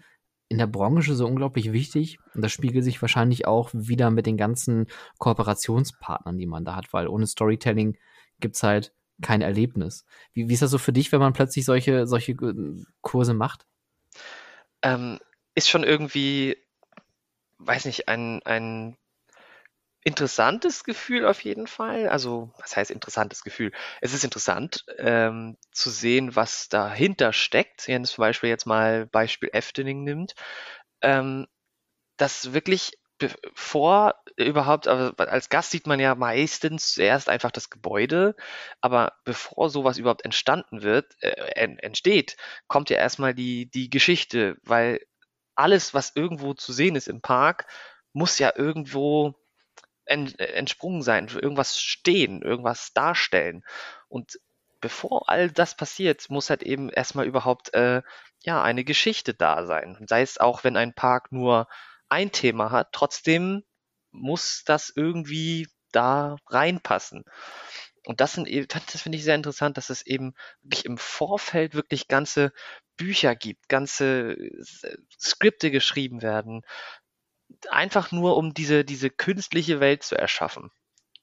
in 0.49 0.59
der 0.59 0.67
Branche 0.67 1.15
so 1.15 1.27
unglaublich 1.27 1.73
wichtig. 1.73 2.19
Und 2.35 2.43
das 2.43 2.53
spiegelt 2.53 2.85
sich 2.85 3.01
wahrscheinlich 3.01 3.47
auch 3.47 3.71
wieder 3.73 4.11
mit 4.11 4.27
den 4.27 4.37
ganzen 4.37 4.87
Kooperationspartnern, 5.19 6.37
die 6.37 6.47
man 6.47 6.65
da 6.65 6.75
hat, 6.75 6.93
weil 6.93 7.07
ohne 7.07 7.27
Storytelling 7.27 7.97
gibt's 8.41 8.63
halt 8.63 8.93
kein 9.23 9.43
Erlebnis. 9.43 10.05
Wie, 10.33 10.49
wie 10.49 10.55
ist 10.55 10.63
das 10.63 10.71
so 10.73 10.79
für 10.79 10.93
dich, 10.93 11.13
wenn 11.13 11.21
man 11.21 11.35
plötzlich 11.35 11.65
solche, 11.65 12.07
solche 12.07 12.33
äh, 12.33 12.83
Kurse 13.01 13.35
macht? 13.35 13.67
Ähm, 14.83 15.19
ist 15.55 15.69
schon 15.69 15.85
irgendwie, 15.85 16.57
weiß 17.59 17.85
nicht, 17.87 18.09
ein, 18.09 18.43
ein 18.45 18.97
interessantes 20.03 20.85
Gefühl 20.85 21.27
auf 21.27 21.43
jeden 21.45 21.67
Fall. 21.67 22.09
Also, 22.09 22.51
was 22.59 22.77
heißt 22.77 22.91
interessantes 22.91 23.43
Gefühl? 23.43 23.73
Es 24.01 24.15
ist 24.15 24.25
interessant 24.25 24.85
ähm, 24.99 25.59
zu 25.73 25.91
sehen, 25.91 26.37
was 26.37 26.69
dahinter 26.69 27.33
steckt. 27.33 27.87
Wenn 27.87 28.03
es 28.03 28.13
zum 28.13 28.23
Beispiel 28.23 28.49
jetzt 28.49 28.67
mal 28.67 29.07
Beispiel 29.07 29.51
Eftening 29.53 30.05
nimmt, 30.05 30.35
ähm, 31.03 31.47
dass 32.17 32.53
wirklich 32.55 32.93
bevor 33.19 34.15
überhaupt, 34.37 34.89
also 34.89 35.15
als 35.17 35.51
Gast 35.51 35.71
sieht 35.73 35.87
man 35.87 36.01
ja 36.01 36.15
meistens 36.15 36.95
zuerst 36.95 37.29
einfach 37.29 37.51
das 37.51 37.71
Gebäude, 37.71 38.35
aber 38.81 39.13
bevor 39.25 39.71
sowas 39.71 39.99
überhaupt 39.99 40.25
entstanden 40.25 40.83
wird, 40.83 41.15
äh, 41.23 41.31
entsteht, 41.79 42.37
kommt 42.69 42.91
ja 42.91 42.97
erstmal 42.97 43.35
die, 43.35 43.71
die 43.71 43.91
Geschichte, 43.91 44.57
weil 44.65 45.01
alles, 45.61 45.95
was 45.95 46.13
irgendwo 46.15 46.55
zu 46.55 46.73
sehen 46.73 46.97
ist 46.97 47.09
im 47.09 47.21
Park, 47.21 47.67
muss 48.13 48.39
ja 48.39 48.53
irgendwo 48.57 49.35
entsprungen 50.05 51.03
sein, 51.03 51.29
irgendwas 51.29 51.81
stehen, 51.81 52.43
irgendwas 52.43 52.93
darstellen. 52.93 53.63
Und 54.09 54.41
bevor 54.81 55.29
all 55.29 55.51
das 55.51 55.77
passiert, 55.77 56.29
muss 56.31 56.51
halt 56.51 56.63
eben 56.63 56.91
erstmal 56.91 57.27
überhaupt 57.27 57.73
äh, 57.75 58.03
ja 58.43 58.63
eine 58.63 58.83
Geschichte 58.83 59.35
da 59.35 59.67
sein. 59.67 60.05
Sei 60.09 60.23
es 60.23 60.39
auch, 60.39 60.65
wenn 60.65 60.77
ein 60.77 60.95
Park 60.95 61.31
nur 61.31 61.69
ein 62.09 62.33
Thema 62.33 62.73
hat, 62.73 62.89
trotzdem 62.93 63.63
muss 64.11 64.65
das 64.65 64.93
irgendwie 64.95 65.69
da 65.93 66.37
reinpassen. 66.49 67.25
Und 68.05 68.21
das 68.21 68.33
sind 68.33 68.49
eben, 68.49 68.67
das 68.69 69.03
finde 69.03 69.19
ich 69.19 69.25
sehr 69.25 69.35
interessant, 69.35 69.77
dass 69.77 69.91
es 69.91 70.05
eben 70.05 70.35
wirklich 70.63 70.87
im 70.87 70.99
Vorfeld 70.99 71.75
wirklich 71.75 72.09
ganze 72.09 72.53
Bücher 73.01 73.35
gibt, 73.35 73.71
ganze 73.71 74.33
äh, 74.33 74.97
Skripte 75.19 75.71
geschrieben 75.71 76.21
werden, 76.21 76.61
einfach 77.71 78.13
nur 78.13 78.37
um 78.37 78.53
diese, 78.53 78.85
diese 78.85 79.09
künstliche 79.09 79.81
Welt 79.81 80.03
zu 80.03 80.17
erschaffen. 80.17 80.71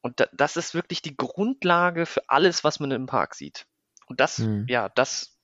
Und 0.01 0.27
das 0.33 0.57
ist 0.57 0.73
wirklich 0.73 1.03
die 1.03 1.15
Grundlage 1.15 2.07
für 2.07 2.27
alles, 2.27 2.63
was 2.63 2.79
man 2.79 2.89
im 2.89 3.05
Park 3.05 3.35
sieht. 3.35 3.67
Und 4.07 4.19
das, 4.19 4.39
hm. 4.39 4.65
ja, 4.67 4.89
das 4.89 5.37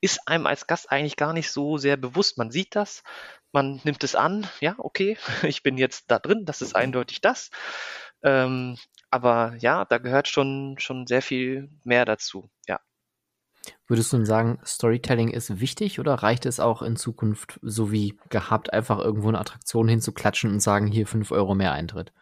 ist 0.00 0.28
einem 0.28 0.46
als 0.46 0.68
Gast 0.68 0.92
eigentlich 0.92 1.16
gar 1.16 1.32
nicht 1.32 1.50
so 1.50 1.76
sehr 1.76 1.96
bewusst. 1.96 2.38
Man 2.38 2.52
sieht 2.52 2.76
das, 2.76 3.02
man 3.50 3.80
nimmt 3.82 4.04
es 4.04 4.14
an, 4.14 4.46
ja, 4.60 4.76
okay, 4.78 5.18
ich 5.42 5.64
bin 5.64 5.76
jetzt 5.76 6.04
da 6.08 6.20
drin, 6.20 6.44
das 6.44 6.62
ist 6.62 6.76
eindeutig 6.76 7.20
das. 7.20 7.50
Ähm, 8.22 8.78
aber 9.10 9.56
ja, 9.58 9.84
da 9.86 9.98
gehört 9.98 10.28
schon, 10.28 10.76
schon 10.78 11.08
sehr 11.08 11.22
viel 11.22 11.68
mehr 11.82 12.04
dazu, 12.04 12.48
ja. 12.68 12.78
Würdest 13.86 14.12
du 14.12 14.18
denn 14.18 14.26
sagen, 14.26 14.58
Storytelling 14.64 15.28
ist 15.28 15.60
wichtig 15.60 16.00
oder 16.00 16.14
reicht 16.14 16.46
es 16.46 16.60
auch 16.60 16.82
in 16.82 16.96
Zukunft 16.96 17.58
so 17.62 17.92
wie 17.92 18.16
gehabt, 18.28 18.72
einfach 18.72 18.98
irgendwo 18.98 19.28
eine 19.28 19.38
Attraktion 19.38 19.88
hinzuklatschen 19.88 20.50
und 20.50 20.60
sagen, 20.60 20.86
hier 20.86 21.06
fünf 21.06 21.32
Euro 21.32 21.54
mehr 21.54 21.72
Eintritt? 21.72 22.12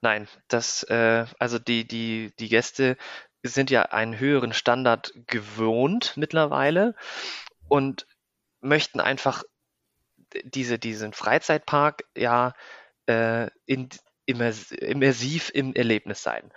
Nein, 0.00 0.28
das, 0.46 0.84
äh, 0.84 1.26
also 1.38 1.58
die, 1.58 1.86
die, 1.86 2.32
die 2.38 2.48
Gäste 2.48 2.96
sind 3.42 3.70
ja 3.70 3.82
einen 3.82 4.18
höheren 4.18 4.52
Standard 4.52 5.12
gewohnt 5.26 6.12
mittlerweile 6.16 6.94
und 7.68 8.06
möchten 8.60 9.00
einfach 9.00 9.42
diese, 10.44 10.78
diesen 10.78 11.12
Freizeitpark 11.12 12.04
ja 12.16 12.54
äh, 13.06 13.48
in, 13.66 13.88
immersiv 14.26 15.50
im 15.54 15.74
Erlebnis 15.74 16.22
sein. 16.22 16.52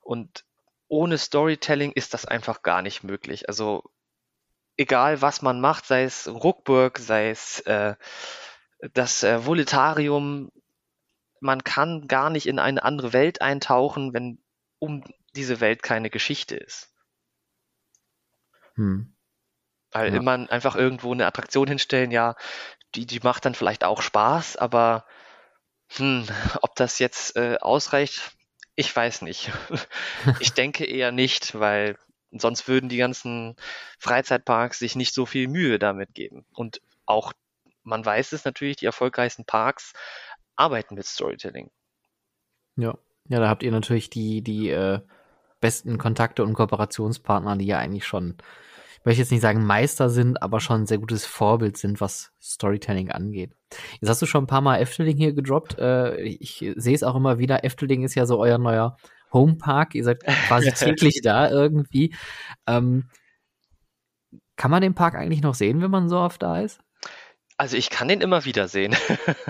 Und 0.00 0.44
ohne 0.88 1.18
Storytelling 1.18 1.92
ist 1.92 2.14
das 2.14 2.24
einfach 2.24 2.62
gar 2.62 2.82
nicht 2.82 3.02
möglich. 3.02 3.48
Also 3.48 3.84
egal 4.76 5.22
was 5.22 5.42
man 5.42 5.60
macht, 5.60 5.86
sei 5.86 6.04
es 6.04 6.28
Ruckburg, 6.28 6.98
sei 6.98 7.30
es 7.30 7.60
äh, 7.60 7.96
das 8.92 9.22
äh, 9.22 9.46
Voletarium, 9.46 10.50
man 11.40 11.64
kann 11.64 12.08
gar 12.08 12.30
nicht 12.30 12.46
in 12.46 12.58
eine 12.58 12.82
andere 12.82 13.12
Welt 13.12 13.40
eintauchen, 13.40 14.12
wenn 14.12 14.38
um 14.78 15.04
diese 15.34 15.60
Welt 15.60 15.82
keine 15.82 16.10
Geschichte 16.10 16.56
ist. 16.56 16.94
Hm. 18.74 19.14
Weil 19.92 20.12
ja. 20.12 20.18
immer 20.18 20.50
einfach 20.50 20.76
irgendwo 20.76 21.12
eine 21.12 21.26
Attraktion 21.26 21.68
hinstellen, 21.68 22.10
ja, 22.10 22.36
die, 22.94 23.06
die 23.06 23.20
macht 23.20 23.44
dann 23.44 23.54
vielleicht 23.54 23.84
auch 23.84 24.02
Spaß, 24.02 24.56
aber 24.56 25.06
hm, 25.96 26.26
ob 26.62 26.74
das 26.76 26.98
jetzt 26.98 27.36
äh, 27.36 27.58
ausreicht, 27.60 28.36
ich 28.76 28.94
weiß 28.94 29.22
nicht. 29.22 29.50
ich 30.40 30.52
denke 30.52 30.84
eher 30.84 31.10
nicht, 31.10 31.58
weil 31.58 31.96
sonst 32.30 32.68
würden 32.68 32.88
die 32.88 32.98
ganzen 32.98 33.56
Freizeitparks 33.98 34.78
sich 34.78 34.94
nicht 34.96 35.14
so 35.14 35.26
viel 35.26 35.48
Mühe 35.48 35.78
damit 35.78 36.14
geben. 36.14 36.44
Und 36.52 36.80
auch, 37.06 37.32
man 37.82 38.04
weiß 38.04 38.32
es 38.32 38.44
natürlich, 38.44 38.76
die 38.76 38.86
erfolgreichsten 38.86 39.44
Parks 39.44 39.92
arbeiten 40.54 40.94
mit 40.94 41.06
Storytelling. 41.06 41.70
Ja, 42.76 42.96
ja, 43.28 43.40
da 43.40 43.48
habt 43.48 43.62
ihr 43.62 43.72
natürlich 43.72 44.10
die, 44.10 44.42
die 44.42 44.70
äh, 44.70 45.00
besten 45.60 45.98
Kontakte 45.98 46.44
und 46.44 46.54
Kooperationspartner, 46.54 47.56
die 47.56 47.66
ja 47.66 47.78
eigentlich 47.78 48.06
schon 48.06 48.36
möchte 49.06 49.22
jetzt 49.22 49.30
nicht 49.30 49.40
sagen 49.40 49.64
Meister 49.64 50.10
sind, 50.10 50.42
aber 50.42 50.60
schon 50.60 50.82
ein 50.82 50.86
sehr 50.86 50.98
gutes 50.98 51.24
Vorbild 51.24 51.78
sind, 51.78 52.00
was 52.00 52.32
Storytelling 52.42 53.10
angeht. 53.10 53.52
Jetzt 54.00 54.10
hast 54.10 54.20
du 54.20 54.26
schon 54.26 54.44
ein 54.44 54.48
paar 54.48 54.60
Mal 54.60 54.80
Efteling 54.80 55.16
hier 55.16 55.32
gedroppt. 55.32 55.78
Äh, 55.78 56.20
ich 56.22 56.72
sehe 56.76 56.94
es 56.94 57.04
auch 57.04 57.14
immer 57.14 57.38
wieder. 57.38 57.64
Efteling 57.64 58.02
ist 58.02 58.16
ja 58.16 58.26
so 58.26 58.38
euer 58.38 58.58
neuer 58.58 58.96
Homepark. 59.32 59.94
Ihr 59.94 60.04
seid 60.04 60.24
quasi 60.24 60.72
täglich 60.74 61.20
da 61.22 61.48
irgendwie. 61.48 62.14
Ähm, 62.66 63.08
kann 64.56 64.70
man 64.70 64.82
den 64.82 64.94
Park 64.94 65.14
eigentlich 65.14 65.42
noch 65.42 65.54
sehen, 65.54 65.80
wenn 65.82 65.90
man 65.90 66.08
so 66.08 66.18
oft 66.18 66.42
da 66.42 66.60
ist? 66.60 66.80
Also 67.58 67.76
ich 67.76 67.90
kann 67.90 68.08
den 68.08 68.20
immer 68.20 68.44
wieder 68.44 68.68
sehen. 68.68 68.92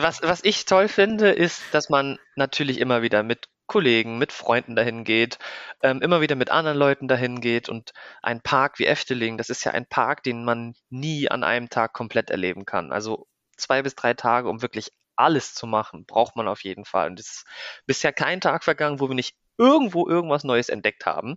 was, 0.00 0.22
was 0.22 0.42
ich 0.42 0.64
toll 0.64 0.88
finde, 0.88 1.30
ist, 1.30 1.62
dass 1.72 1.90
man 1.90 2.18
natürlich 2.36 2.80
immer 2.80 3.02
wieder 3.02 3.22
mit 3.22 3.48
Kollegen, 3.66 4.18
mit 4.18 4.32
Freunden 4.32 4.76
dahin 4.76 5.04
geht, 5.04 5.38
ähm, 5.82 6.02
immer 6.02 6.20
wieder 6.20 6.36
mit 6.36 6.50
anderen 6.50 6.76
Leuten 6.78 7.08
dahin 7.08 7.40
geht 7.40 7.68
und 7.68 7.92
ein 8.22 8.40
Park 8.42 8.78
wie 8.78 8.86
Efteling, 8.86 9.38
das 9.38 9.50
ist 9.50 9.64
ja 9.64 9.72
ein 9.72 9.86
Park, 9.86 10.22
den 10.22 10.44
man 10.44 10.74
nie 10.90 11.30
an 11.30 11.44
einem 11.44 11.70
Tag 11.70 11.92
komplett 11.92 12.30
erleben 12.30 12.66
kann. 12.66 12.92
Also 12.92 13.26
zwei 13.56 13.82
bis 13.82 13.94
drei 13.94 14.14
Tage, 14.14 14.48
um 14.48 14.62
wirklich 14.62 14.90
alles 15.16 15.54
zu 15.54 15.66
machen, 15.66 16.06
braucht 16.06 16.36
man 16.36 16.48
auf 16.48 16.64
jeden 16.64 16.84
Fall. 16.84 17.08
Und 17.08 17.20
es 17.20 17.26
ist 17.26 17.46
bisher 17.86 18.12
kein 18.12 18.40
Tag 18.40 18.64
vergangen, 18.64 19.00
wo 19.00 19.08
wir 19.08 19.14
nicht 19.14 19.36
irgendwo 19.58 20.08
irgendwas 20.08 20.44
Neues 20.44 20.68
entdeckt 20.68 21.06
haben. 21.06 21.36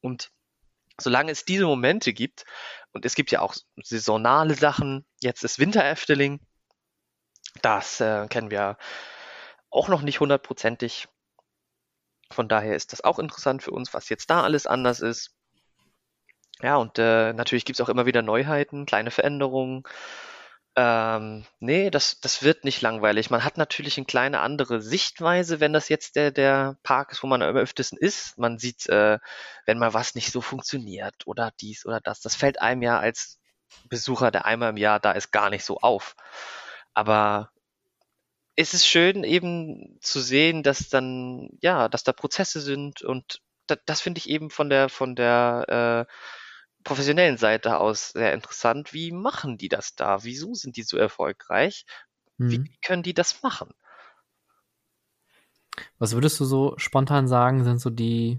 Und 0.00 0.30
solange 1.00 1.32
es 1.32 1.44
diese 1.44 1.66
Momente 1.66 2.12
gibt, 2.12 2.44
und 2.92 3.04
es 3.04 3.14
gibt 3.14 3.30
ja 3.30 3.40
auch 3.40 3.54
saisonale 3.82 4.54
Sachen, 4.54 5.04
jetzt 5.20 5.44
ist 5.44 5.58
Winter 5.58 5.84
Efteling, 5.84 6.40
das 7.62 8.00
äh, 8.00 8.26
kennen 8.28 8.50
wir 8.50 8.76
auch 9.70 9.88
noch 9.88 10.02
nicht 10.02 10.20
hundertprozentig. 10.20 11.08
Von 12.30 12.48
daher 12.48 12.76
ist 12.76 12.92
das 12.92 13.04
auch 13.04 13.18
interessant 13.18 13.62
für 13.62 13.70
uns, 13.70 13.94
was 13.94 14.08
jetzt 14.08 14.30
da 14.30 14.42
alles 14.42 14.66
anders 14.66 15.00
ist. 15.00 15.30
Ja, 16.62 16.76
und 16.76 16.98
äh, 16.98 17.32
natürlich 17.32 17.64
gibt 17.64 17.78
es 17.78 17.84
auch 17.84 17.90
immer 17.90 18.06
wieder 18.06 18.22
Neuheiten, 18.22 18.86
kleine 18.86 19.10
Veränderungen. 19.10 19.82
Ähm, 20.78 21.46
nee, 21.58 21.90
das, 21.90 22.20
das 22.20 22.42
wird 22.42 22.64
nicht 22.64 22.82
langweilig. 22.82 23.30
Man 23.30 23.44
hat 23.44 23.56
natürlich 23.56 23.96
eine 23.96 24.06
kleine 24.06 24.40
andere 24.40 24.82
Sichtweise, 24.82 25.60
wenn 25.60 25.72
das 25.72 25.88
jetzt 25.88 26.16
der, 26.16 26.30
der 26.30 26.76
Park 26.82 27.12
ist, 27.12 27.22
wo 27.22 27.26
man 27.26 27.42
am 27.42 27.56
öftesten 27.56 27.98
ist. 27.98 28.36
Man 28.38 28.58
sieht, 28.58 28.86
äh, 28.88 29.18
wenn 29.64 29.78
mal 29.78 29.94
was 29.94 30.14
nicht 30.14 30.32
so 30.32 30.42
funktioniert 30.42 31.26
oder 31.26 31.52
dies 31.60 31.86
oder 31.86 32.00
das. 32.00 32.20
Das 32.20 32.34
fällt 32.36 32.60
einem 32.60 32.82
ja 32.82 32.98
als 32.98 33.38
Besucher, 33.88 34.30
der 34.30 34.44
einmal 34.46 34.70
im 34.70 34.76
Jahr 34.76 35.00
da 35.00 35.12
ist, 35.12 35.32
gar 35.32 35.50
nicht 35.50 35.64
so 35.64 35.78
auf. 35.80 36.14
Aber 36.94 37.50
es 38.56 38.74
ist 38.74 38.86
schön 38.86 39.22
eben 39.24 39.98
zu 40.00 40.20
sehen, 40.20 40.62
dass 40.62 40.88
dann, 40.88 41.50
ja, 41.60 41.88
dass 41.88 42.04
da 42.04 42.12
Prozesse 42.12 42.60
sind 42.60 43.02
und 43.02 43.40
das, 43.66 43.78
das 43.86 44.00
finde 44.00 44.18
ich 44.18 44.28
eben 44.28 44.50
von 44.50 44.70
der, 44.70 44.88
von 44.88 45.14
der, 45.14 46.06
äh, 46.08 46.12
professionellen 46.86 47.36
Seite 47.36 47.78
aus 47.78 48.10
sehr 48.10 48.32
interessant. 48.32 48.94
Wie 48.94 49.10
machen 49.10 49.58
die 49.58 49.68
das 49.68 49.96
da? 49.96 50.22
Wieso 50.22 50.54
sind 50.54 50.76
die 50.76 50.84
so 50.84 50.96
erfolgreich? 50.96 51.84
Mhm. 52.38 52.50
Wie 52.50 52.70
können 52.80 53.02
die 53.02 53.12
das 53.12 53.42
machen? 53.42 53.74
Was 55.98 56.12
würdest 56.12 56.38
du 56.38 56.44
so 56.44 56.74
spontan 56.78 57.26
sagen, 57.26 57.64
sind 57.64 57.80
so 57.80 57.90
die 57.90 58.38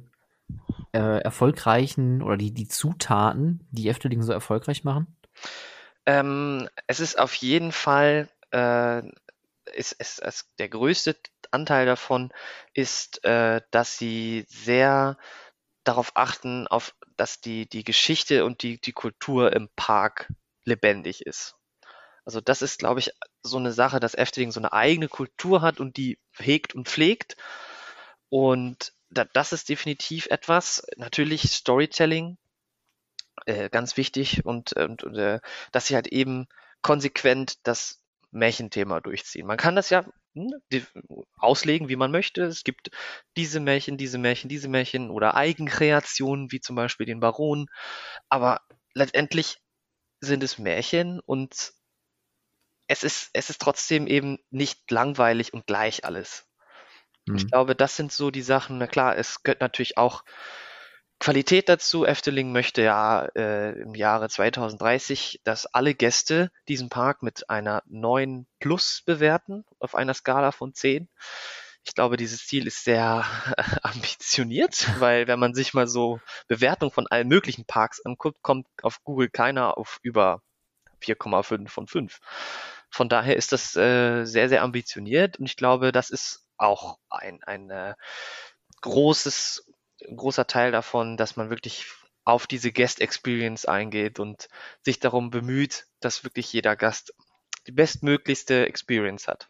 äh, 0.93 1.21
erfolgreichen 1.21 2.23
oder 2.23 2.37
die, 2.37 2.53
die 2.53 2.69
Zutaten, 2.69 3.67
die 3.71 3.89
Efteling 3.89 4.23
so 4.23 4.31
erfolgreich 4.31 4.85
machen? 4.85 5.17
Ähm, 6.05 6.69
es 6.87 7.01
ist 7.01 7.19
auf 7.19 7.33
jeden 7.35 7.73
Fall, 7.73 8.29
äh, 8.51 9.03
ist, 9.73 9.93
ist, 9.93 10.19
ist 10.19 10.49
der 10.59 10.69
größte 10.69 11.15
Anteil 11.51 11.85
davon 11.85 12.31
ist, 12.73 13.23
äh, 13.23 13.61
dass 13.71 13.97
sie 13.97 14.45
sehr 14.49 15.17
darauf 15.83 16.11
achten, 16.15 16.67
auf, 16.67 16.95
dass 17.15 17.39
die, 17.39 17.67
die 17.67 17.83
Geschichte 17.83 18.45
und 18.45 18.63
die, 18.63 18.79
die 18.79 18.91
Kultur 18.91 19.53
im 19.53 19.69
Park 19.75 20.31
lebendig 20.65 21.25
ist. 21.25 21.55
Also 22.25 22.41
das 22.41 22.61
ist, 22.61 22.79
glaube 22.79 22.99
ich, 22.99 23.11
so 23.41 23.57
eine 23.57 23.71
Sache, 23.71 24.01
dass 24.01 24.13
Efteling 24.13 24.51
so 24.51 24.59
eine 24.59 24.73
eigene 24.73 25.07
Kultur 25.07 25.61
hat 25.61 25.79
und 25.79 25.95
die 25.95 26.19
hegt 26.37 26.75
und 26.75 26.89
pflegt. 26.89 27.37
Und 28.27 28.91
da, 29.09 29.23
das 29.23 29.53
ist 29.53 29.69
definitiv 29.69 30.25
etwas. 30.25 30.85
Natürlich 30.97 31.43
Storytelling, 31.43 32.37
äh, 33.45 33.69
ganz 33.69 33.95
wichtig 33.95 34.45
und, 34.45 34.73
und, 34.73 35.03
und 35.03 35.15
äh, 35.15 35.39
dass 35.71 35.87
sie 35.87 35.95
halt 35.95 36.07
eben 36.07 36.47
konsequent 36.81 37.65
das 37.65 38.01
Märchenthema 38.31 38.99
durchziehen. 39.01 39.47
Man 39.47 39.57
kann 39.57 39.75
das 39.75 39.89
ja 39.89 40.05
hm, 40.35 40.53
auslegen, 41.37 41.89
wie 41.89 41.95
man 41.95 42.11
möchte. 42.11 42.43
Es 42.43 42.63
gibt 42.63 42.91
diese 43.37 43.59
Märchen, 43.59 43.97
diese 43.97 44.17
Märchen, 44.17 44.49
diese 44.49 44.67
Märchen 44.69 45.09
oder 45.09 45.35
Eigenkreationen, 45.35 46.51
wie 46.51 46.59
zum 46.61 46.75
Beispiel 46.75 47.05
den 47.05 47.19
Baron. 47.19 47.67
Aber 48.29 48.61
letztendlich 48.93 49.57
sind 50.21 50.43
es 50.43 50.57
Märchen 50.59 51.19
und 51.21 51.73
es 52.87 53.03
ist, 53.03 53.29
es 53.33 53.49
ist 53.49 53.61
trotzdem 53.61 54.07
eben 54.07 54.39
nicht 54.49 54.89
langweilig 54.91 55.53
und 55.53 55.67
gleich 55.67 56.05
alles. 56.05 56.47
Ich 57.33 57.47
Hm. 57.47 57.47
glaube, 57.47 57.75
das 57.75 57.95
sind 57.97 58.11
so 58.13 58.31
die 58.31 58.41
Sachen. 58.43 58.77
Na 58.79 58.87
klar, 58.87 59.17
es 59.17 59.43
gehört 59.43 59.61
natürlich 59.61 59.97
auch 59.97 60.23
Qualität 61.19 61.67
dazu. 61.69 62.05
Efteling 62.05 62.51
möchte 62.51 62.81
ja 62.83 63.25
äh, 63.35 63.71
im 63.79 63.95
Jahre 63.95 64.29
2030, 64.29 65.41
dass 65.43 65.65
alle 65.65 65.93
Gäste 65.93 66.51
diesen 66.67 66.89
Park 66.89 67.23
mit 67.23 67.49
einer 67.49 67.83
9 67.87 68.45
plus 68.59 69.01
bewerten 69.05 69.65
auf 69.79 69.95
einer 69.95 70.13
Skala 70.13 70.51
von 70.51 70.73
10. 70.73 71.07
Ich 71.83 71.95
glaube, 71.95 72.17
dieses 72.17 72.45
Ziel 72.45 72.67
ist 72.67 72.83
sehr 72.83 73.25
ambitioniert, 73.81 74.87
weil 74.99 75.27
wenn 75.27 75.39
man 75.39 75.53
sich 75.53 75.73
mal 75.73 75.87
so 75.87 76.19
Bewertungen 76.47 76.91
von 76.91 77.07
allen 77.07 77.27
möglichen 77.27 77.65
Parks 77.65 78.05
anguckt, 78.05 78.41
kommt 78.41 78.67
auf 78.81 79.03
Google 79.03 79.29
keiner 79.29 79.77
auf 79.77 79.99
über 80.03 80.41
4,5 81.01 81.69
von 81.69 81.87
5. 81.87 82.19
Von 82.89 83.09
daher 83.09 83.35
ist 83.35 83.51
das 83.51 83.75
äh, 83.75 84.25
sehr, 84.25 84.49
sehr 84.49 84.63
ambitioniert 84.63 85.39
und 85.39 85.45
ich 85.45 85.55
glaube, 85.55 85.91
das 85.91 86.09
ist 86.09 86.45
auch 86.57 86.99
ein, 87.09 87.43
ein 87.43 87.69
äh, 87.69 87.93
großes, 88.81 89.71
großer 90.15 90.47
Teil 90.47 90.71
davon, 90.71 91.17
dass 91.17 91.35
man 91.35 91.49
wirklich 91.49 91.85
auf 92.23 92.45
diese 92.47 92.71
Guest 92.71 92.99
Experience 92.99 93.65
eingeht 93.65 94.19
und 94.19 94.49
sich 94.83 94.99
darum 94.99 95.29
bemüht, 95.29 95.85
dass 96.01 96.23
wirklich 96.23 96.51
jeder 96.51 96.75
Gast 96.75 97.13
die 97.67 97.71
bestmöglichste 97.71 98.65
Experience 98.67 99.27
hat. 99.27 99.49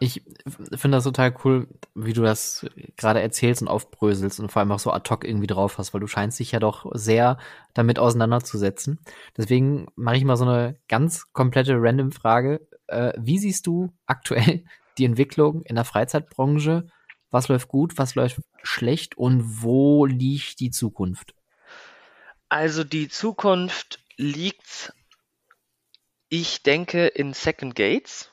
Ich 0.00 0.22
finde 0.46 0.98
das 0.98 1.04
total 1.04 1.34
cool, 1.44 1.68
wie 1.94 2.12
du 2.12 2.22
das 2.22 2.66
gerade 2.96 3.22
erzählst 3.22 3.62
und 3.62 3.68
aufbröselst 3.68 4.38
und 4.38 4.52
vor 4.52 4.60
allem 4.60 4.72
auch 4.72 4.78
so 4.78 4.92
ad 4.92 5.08
hoc 5.08 5.24
irgendwie 5.24 5.46
drauf 5.46 5.78
hast, 5.78 5.94
weil 5.94 6.00
du 6.00 6.06
scheinst 6.06 6.38
dich 6.38 6.52
ja 6.52 6.58
doch 6.58 6.90
sehr 6.92 7.38
damit 7.72 7.98
auseinanderzusetzen. 7.98 8.98
Deswegen 9.36 9.86
mache 9.96 10.16
ich 10.16 10.24
mal 10.24 10.36
so 10.36 10.44
eine 10.44 10.76
ganz 10.88 11.32
komplette 11.32 11.76
random 11.78 12.12
Frage. 12.12 12.66
Äh, 12.86 13.14
wie 13.16 13.38
siehst 13.38 13.66
du 13.66 13.92
aktuell 14.04 14.64
die 14.98 15.06
Entwicklung 15.06 15.62
in 15.62 15.76
der 15.76 15.84
Freizeitbranche? 15.84 16.86
Was 17.34 17.48
läuft 17.48 17.66
gut, 17.66 17.98
was 17.98 18.14
läuft 18.14 18.38
schlecht 18.62 19.18
und 19.18 19.60
wo 19.60 20.06
liegt 20.06 20.60
die 20.60 20.70
Zukunft? 20.70 21.34
Also 22.48 22.84
die 22.84 23.08
Zukunft 23.08 23.98
liegt, 24.16 24.92
ich 26.28 26.62
denke, 26.62 27.08
in 27.08 27.34
Second 27.34 27.74
Gates. 27.74 28.30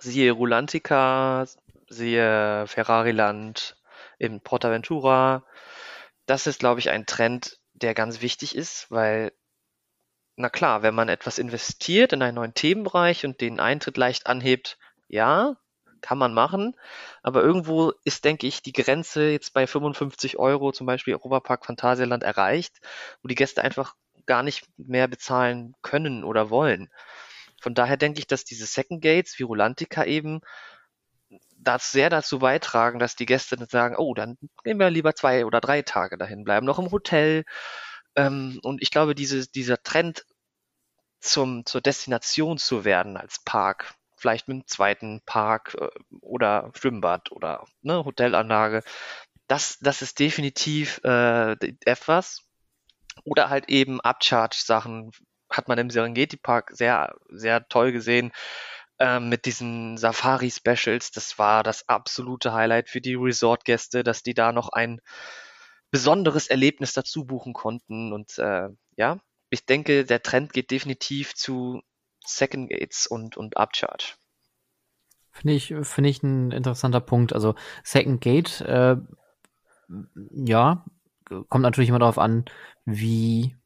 Siehe 0.00 0.32
Rulantica, 0.32 1.46
siehe 1.88 2.66
Ferrariland 2.66 3.76
in 4.18 4.40
Portaventura. 4.40 5.44
Das 6.26 6.48
ist, 6.48 6.58
glaube 6.58 6.80
ich, 6.80 6.90
ein 6.90 7.06
Trend, 7.06 7.60
der 7.74 7.94
ganz 7.94 8.20
wichtig 8.20 8.56
ist, 8.56 8.90
weil, 8.90 9.32
na 10.34 10.48
klar, 10.48 10.82
wenn 10.82 10.96
man 10.96 11.08
etwas 11.08 11.38
investiert 11.38 12.12
in 12.12 12.22
einen 12.22 12.34
neuen 12.34 12.54
Themenbereich 12.54 13.24
und 13.24 13.40
den 13.40 13.60
Eintritt 13.60 13.96
leicht 13.96 14.26
anhebt, 14.26 14.78
ja, 15.06 15.56
kann 16.00 16.18
man 16.18 16.34
machen. 16.34 16.74
Aber 17.22 17.42
irgendwo 17.42 17.92
ist, 18.04 18.24
denke 18.24 18.46
ich, 18.46 18.62
die 18.62 18.72
Grenze 18.72 19.30
jetzt 19.30 19.52
bei 19.52 19.66
55 19.66 20.38
Euro, 20.38 20.72
zum 20.72 20.86
Beispiel 20.86 21.14
Europapark 21.14 21.66
Phantasialand, 21.66 22.22
erreicht, 22.22 22.78
wo 23.22 23.28
die 23.28 23.34
Gäste 23.34 23.62
einfach 23.62 23.94
gar 24.26 24.42
nicht 24.42 24.66
mehr 24.76 25.08
bezahlen 25.08 25.74
können 25.82 26.24
oder 26.24 26.50
wollen. 26.50 26.90
Von 27.60 27.74
daher 27.74 27.96
denke 27.96 28.20
ich, 28.20 28.26
dass 28.26 28.44
diese 28.44 28.66
Second 28.66 29.02
Gates, 29.02 29.38
Virulantica 29.38 30.04
eben, 30.04 30.40
das 31.60 31.90
sehr 31.90 32.08
dazu 32.10 32.38
beitragen, 32.38 32.98
dass 32.98 33.16
die 33.16 33.26
Gäste 33.26 33.56
dann 33.56 33.68
sagen, 33.68 33.96
oh, 33.96 34.14
dann 34.14 34.38
gehen 34.64 34.78
wir 34.78 34.90
lieber 34.90 35.14
zwei 35.14 35.44
oder 35.44 35.60
drei 35.60 35.82
Tage 35.82 36.16
dahin, 36.16 36.44
bleiben 36.44 36.66
noch 36.66 36.78
im 36.78 36.90
Hotel. 36.90 37.44
Ähm, 38.16 38.60
und 38.62 38.82
ich 38.82 38.90
glaube, 38.90 39.14
diese, 39.14 39.48
dieser 39.48 39.82
Trend 39.82 40.24
zum, 41.20 41.66
zur 41.66 41.80
Destination 41.80 42.58
zu 42.58 42.84
werden 42.84 43.16
als 43.16 43.42
Park, 43.44 43.94
vielleicht 44.18 44.48
mit 44.48 44.56
einem 44.56 44.66
zweiten 44.66 45.20
Park 45.24 45.76
äh, 45.80 45.88
oder 46.20 46.70
Schwimmbad 46.74 47.32
oder 47.32 47.64
ne, 47.82 48.04
Hotelanlage, 48.04 48.82
das, 49.46 49.78
das 49.80 50.02
ist 50.02 50.18
definitiv 50.18 51.00
äh, 51.04 51.52
etwas. 51.84 52.44
Oder 53.24 53.50
halt 53.50 53.68
eben 53.68 54.00
Upcharge-Sachen, 54.00 55.10
hat 55.50 55.68
man 55.68 55.78
im 55.78 55.90
Serengeti 55.90 56.36
Park 56.36 56.70
sehr, 56.72 57.16
sehr 57.30 57.66
toll 57.68 57.92
gesehen 57.92 58.32
ähm, 58.98 59.28
mit 59.28 59.46
diesen 59.46 59.96
Safari-Specials. 59.96 61.10
Das 61.10 61.38
war 61.38 61.62
das 61.62 61.88
absolute 61.88 62.52
Highlight 62.52 62.88
für 62.88 63.00
die 63.00 63.14
Resort-Gäste, 63.14 64.04
dass 64.04 64.22
die 64.22 64.34
da 64.34 64.52
noch 64.52 64.68
ein 64.68 65.00
besonderes 65.90 66.48
Erlebnis 66.48 66.92
dazu 66.92 67.24
buchen 67.24 67.54
konnten. 67.54 68.12
Und 68.12 68.38
äh, 68.38 68.68
ja, 68.96 69.18
ich 69.50 69.64
denke, 69.64 70.04
der 70.04 70.22
Trend 70.22 70.52
geht 70.52 70.70
definitiv 70.70 71.34
zu 71.34 71.80
Second 72.28 72.70
Gates 72.70 73.06
und, 73.06 73.36
und 73.36 73.56
Upcharge. 73.56 74.14
Finde 75.30 75.54
ich, 75.54 75.74
finde 75.82 76.10
ich 76.10 76.22
ein 76.22 76.50
interessanter 76.50 77.00
Punkt. 77.00 77.32
Also 77.32 77.54
Second 77.84 78.20
Gate, 78.20 78.60
äh, 78.62 78.96
ja, 80.32 80.84
kommt 81.48 81.62
natürlich 81.62 81.88
immer 81.90 81.98
darauf 81.98 82.18
an, 82.18 82.44
wie 82.84 83.56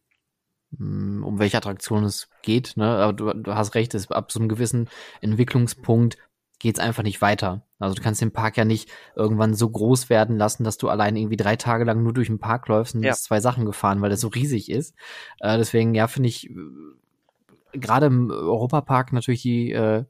hm, 0.76 1.24
um 1.24 1.38
welche 1.38 1.56
Attraktion 1.56 2.04
es 2.04 2.28
geht, 2.42 2.76
ne? 2.76 2.86
Aber 2.86 3.12
du, 3.12 3.32
du 3.32 3.54
hast 3.54 3.74
recht, 3.74 3.94
es, 3.94 4.10
ab 4.10 4.32
so 4.32 4.38
einem 4.38 4.48
gewissen 4.48 4.88
Entwicklungspunkt 5.20 6.18
geht 6.58 6.78
es 6.78 6.84
einfach 6.84 7.02
nicht 7.02 7.20
weiter. 7.20 7.66
Also 7.78 7.96
du 7.96 8.02
kannst 8.02 8.20
den 8.20 8.32
Park 8.32 8.56
ja 8.56 8.64
nicht 8.64 8.88
irgendwann 9.16 9.54
so 9.54 9.68
groß 9.68 10.10
werden 10.10 10.36
lassen, 10.36 10.62
dass 10.62 10.78
du 10.78 10.88
allein 10.88 11.16
irgendwie 11.16 11.36
drei 11.36 11.56
Tage 11.56 11.84
lang 11.84 12.02
nur 12.02 12.12
durch 12.12 12.28
den 12.28 12.38
Park 12.38 12.68
läufst 12.68 12.94
und 12.94 13.02
Ja. 13.02 13.10
hast 13.10 13.24
zwei 13.24 13.40
Sachen 13.40 13.64
gefahren, 13.64 14.00
weil 14.00 14.10
das 14.10 14.20
so 14.20 14.28
riesig 14.28 14.70
ist. 14.70 14.94
Äh, 15.40 15.58
deswegen, 15.58 15.94
ja, 15.94 16.06
finde 16.06 16.28
ich 16.28 16.50
gerade 17.72 18.06
im 18.06 18.30
Europapark 18.30 19.12
natürlich 19.12 19.42
die 19.42 19.72
äh, 19.72 20.04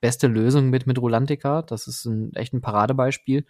beste 0.00 0.26
Lösung 0.26 0.70
mit 0.70 0.86
mit 0.86 0.98
Rulantica. 0.98 1.62
Das 1.62 1.86
ist 1.86 2.04
ein 2.04 2.34
echt 2.34 2.52
ein 2.52 2.60
Paradebeispiel, 2.60 3.46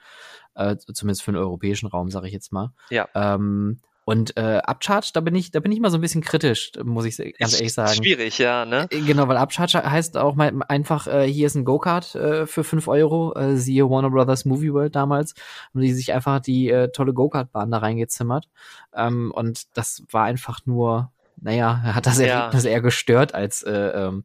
äh, 0.55 0.77
zumindest 0.77 1.23
für 1.23 1.33
den 1.33 1.41
europäischen 1.41 1.87
Raum, 1.87 2.11
sage 2.11 2.29
ich 2.29 2.33
jetzt 2.33 2.53
mal. 2.53 2.73
Ja. 2.91 3.09
Ähm, 3.15 3.81
und 4.05 4.37
äh, 4.37 4.61
Upcharge, 4.65 5.11
da 5.15 5.21
bin 5.21 5.35
ich, 5.35 5.51
da 5.51 5.61
bin 5.61 5.73
ich 5.73 5.81
mal 5.81 5.91
so 5.91 5.97
ein 5.97 6.03
bisschen 6.03 6.21
kritisch, 6.21 6.73
muss 6.83 7.07
ich 7.07 7.17
ganz 7.39 7.55
ehrlich 7.55 7.73
sagen. 7.73 7.95
Schwierig, 7.95 8.39
ja, 8.39 8.67
ne? 8.67 8.87
Äh, 8.91 9.01
Genau, 9.01 9.29
weil 9.29 9.39
Upcharge 9.39 9.83
heißt 9.83 10.17
auch 10.19 10.35
mal 10.35 10.53
einfach, 10.69 11.07
äh, 11.07 11.27
hier 11.27 11.47
ist 11.47 11.55
ein 11.55 11.65
Go-Kart 11.65 12.15
äh, 12.15 12.47
für 12.47 12.65
5 12.65 12.87
Euro, 12.89 13.35
äh, 13.35 13.57
siehe 13.57 13.89
Warner 13.89 14.11
Brothers 14.11 14.45
Movie 14.45 14.73
World 14.73 14.95
damals, 14.95 15.35
und 15.73 15.81
die 15.81 15.93
sich 15.93 16.13
einfach 16.13 16.41
die 16.41 16.69
äh, 16.69 16.89
tolle 16.89 17.15
Go-Kart-Bahn 17.15 17.71
da 17.71 17.79
reingezimmert. 17.79 18.49
Ähm, 18.95 19.33
und 19.35 19.77
das 19.77 20.03
war 20.11 20.25
einfach 20.25 20.61
nur, 20.67 21.11
naja, 21.45 21.83
hat 21.83 22.07
das 22.07 22.19
Ja. 22.19 22.41
Erlebnis 22.41 22.65
eher 22.65 22.81
gestört 22.81 23.35
als 23.35 23.63
äh, 23.63 23.73
ähm, 23.73 24.25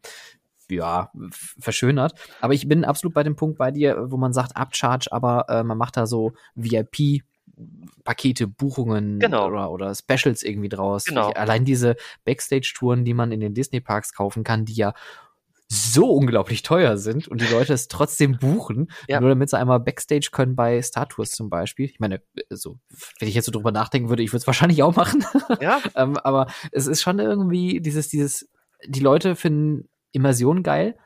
ja, 0.71 1.11
verschönert. 1.59 2.13
Aber 2.41 2.53
ich 2.53 2.67
bin 2.67 2.85
absolut 2.85 3.13
bei 3.13 3.23
dem 3.23 3.35
Punkt 3.35 3.57
bei 3.57 3.71
dir, 3.71 4.05
wo 4.11 4.17
man 4.17 4.33
sagt 4.33 4.55
Upcharge, 4.55 5.07
aber 5.11 5.45
äh, 5.49 5.63
man 5.63 5.77
macht 5.77 5.97
da 5.97 6.05
so 6.07 6.31
VIP 6.55 7.23
Pakete, 8.05 8.47
Buchungen 8.47 9.19
Genau. 9.19 9.47
oder, 9.47 9.69
oder 9.71 9.93
Specials 9.93 10.43
irgendwie 10.43 10.69
draus. 10.69 11.05
Genau. 11.05 11.29
Ich, 11.31 11.37
allein 11.37 11.65
diese 11.65 11.97
Backstage-Touren, 12.23 13.03
die 13.03 13.13
man 13.13 13.31
in 13.33 13.41
den 13.41 13.53
Disney-Parks 13.53 14.13
kaufen 14.13 14.43
kann, 14.45 14.63
die 14.63 14.73
ja 14.75 14.93
so 15.71 16.11
unglaublich 16.11 16.63
teuer 16.63 16.97
sind 16.97 17.27
und 17.27 17.41
die 17.41 17.47
Leute 17.47 17.73
es 17.73 17.87
trotzdem 17.87 18.37
buchen, 18.39 18.91
Ja. 19.07 19.19
nur 19.21 19.29
damit 19.29 19.49
sie 19.51 19.57
einmal 19.57 19.79
Backstage 19.79 20.29
können 20.31 20.55
bei 20.55 20.81
Star 20.81 21.07
Tours 21.07 21.31
zum 21.31 21.49
Beispiel. 21.49 21.85
Ich 21.85 21.99
meine, 21.99 22.21
so, 22.49 22.79
wenn 23.19 23.27
ich 23.27 23.35
jetzt 23.35 23.45
so 23.45 23.51
drüber 23.51 23.71
nachdenken 23.71 24.09
würde, 24.09 24.23
ich 24.23 24.31
würde 24.31 24.39
es 24.41 24.47
wahrscheinlich 24.47 24.81
auch 24.83 24.95
machen. 24.95 25.23
Ja, 25.61 25.79
ähm, 25.95 26.17
aber 26.17 26.47
es 26.71 26.87
ist 26.87 27.01
schon 27.01 27.19
irgendwie 27.19 27.81
dieses, 27.81 28.07
dieses, 28.09 28.49
die 28.87 28.99
Leute 28.99 29.35
finden 29.35 29.89
Immersion 30.11 30.63
geil, 30.63 30.97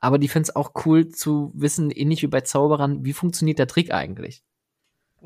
aber 0.00 0.18
die 0.18 0.28
finden 0.28 0.48
es 0.48 0.56
auch 0.56 0.70
cool 0.86 1.08
zu 1.08 1.50
wissen, 1.54 1.90
ähnlich 1.90 2.22
wie 2.22 2.26
bei 2.28 2.40
Zauberern, 2.40 3.04
wie 3.04 3.12
funktioniert 3.12 3.58
der 3.58 3.66
Trick 3.66 3.92
eigentlich? 3.92 4.42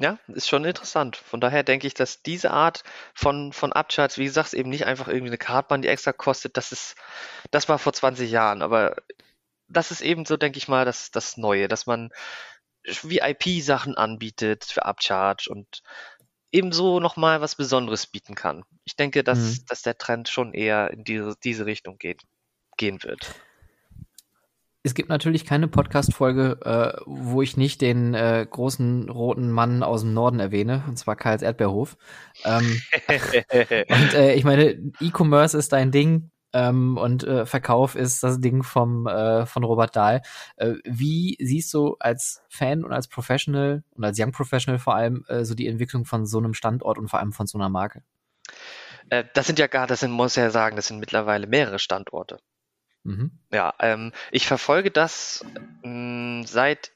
Ja, 0.01 0.19
ist 0.29 0.49
schon 0.49 0.65
interessant. 0.65 1.17
Von 1.19 1.43
daher 1.43 1.63
denke 1.63 1.87
ich, 1.87 1.93
dass 1.93 2.23
diese 2.23 2.53
Art 2.53 2.85
von, 3.15 3.53
von 3.53 3.71
Upcharts, 3.75 4.17
wie 4.17 4.25
gesagt, 4.25 4.55
eben 4.55 4.71
nicht 4.71 4.87
einfach 4.87 5.09
irgendwie 5.09 5.29
eine 5.29 5.37
Kartbahn, 5.37 5.83
die 5.83 5.89
extra 5.89 6.15
kostet, 6.15 6.57
das 6.57 6.73
ist, 6.73 6.95
das 7.51 7.69
war 7.69 7.79
vor 7.79 7.93
20 7.93 8.31
Jahren, 8.31 8.63
aber 8.63 8.97
das 9.69 9.91
ist 9.91 10.01
eben 10.01 10.25
so, 10.25 10.39
denke 10.39 10.57
ich 10.57 10.69
mal, 10.69 10.87
das, 10.87 11.11
das 11.11 11.37
Neue, 11.37 11.69
dass 11.69 11.85
man 11.87 12.09
VIP-Sachen 12.85 13.95
anbietet 13.95 14.65
für 14.65 14.87
Upcharge 14.87 15.51
und 15.51 15.83
ebenso 16.51 16.99
nochmal 16.99 17.43
was 17.43 17.57
Besonderes 17.57 18.07
bieten 18.07 18.35
kann. 18.35 18.65
Ich 18.85 18.97
denke, 18.97 19.23
dass, 19.23 19.39
Mhm. 19.39 19.65
dass 19.69 19.83
der 19.83 19.99
Trend 19.99 20.31
schon 20.31 20.55
eher 20.55 20.91
in 20.93 21.05
diese, 21.05 21.35
diese 21.45 21.67
Richtung 21.67 21.99
geht, 21.99 22.23
gehen 22.79 23.03
wird. 23.03 23.35
Es 24.83 24.95
gibt 24.95 25.11
natürlich 25.11 25.45
keine 25.45 25.69
Podcast-Folge, 25.69 26.59
äh, 26.65 27.03
wo 27.05 27.43
ich 27.43 27.59
nicht 27.59 27.83
den 27.83 28.15
äh, 28.15 28.47
großen 28.49 29.11
roten 29.11 29.51
Mann 29.51 29.83
aus 29.83 30.01
dem 30.01 30.15
Norden 30.15 30.41
erwähne, 30.41 30.85
und 30.89 30.99
zwar 30.99 31.17
Karls 31.17 31.43
Erdbeerhof. 31.43 31.99
Ähm, 32.45 32.81
und 33.89 34.15
äh, 34.15 34.35
ich 34.35 34.45
meine, 34.45 34.71
E-Commerce 35.01 35.57
ist 35.59 35.75
dein 35.75 35.91
Ding 35.91 36.31
ähm, 36.55 36.97
und 36.97 37.25
äh, 37.25 37.45
Verkauf 37.45 37.95
ist 37.95 38.23
das 38.23 38.41
Ding 38.41 38.63
vom, 38.63 39.07
äh, 39.07 39.45
von 39.45 39.65
Robert 39.65 39.95
Dahl. 39.95 40.23
Äh, 40.57 40.75
wie 40.85 41.37
siehst 41.41 41.75
du 41.75 41.97
als 42.01 42.43
Fan 42.49 42.83
und 42.83 42.93
als 42.95 43.07
Professional 43.07 43.85
und 43.91 44.05
als 44.05 44.19
Young 44.19 44.33
Professional 44.33 44.79
vor 44.79 44.95
allem 44.95 45.27
äh, 45.29 45.45
so 45.45 45.55
die 45.55 45.67
Entwicklung 45.67 46.07
von 46.07 46.25
so 46.25 46.39
einem 46.39 46.55
Standort 46.55 46.97
und 46.97 47.09
vor 47.09 47.21
allem 47.21 47.33
von 47.33 47.47
so 47.47 47.59
einer 47.59 47.69
Marke? 47.69 48.03
Äh, 49.11 49.25
das 49.35 49.47
sind 49.47 49.59
ja 49.59 49.67
gar, 49.67 49.87
das 49.87 50.01
sind, 50.01 50.11
muss 50.11 50.37
ja 50.37 50.51
sagen, 50.51 50.77
das 50.77 50.87
sind 50.87 51.01
mittlerweile 51.01 51.47
mehrere 51.47 51.79
Standorte. 51.79 52.39
Mhm. 53.05 53.31
Ja, 53.53 53.75
ähm, 53.81 54.13
ich 54.31 54.47
verfolge 54.47 54.91
das 54.91 55.45
mh, 55.83 56.47
seit 56.47 56.93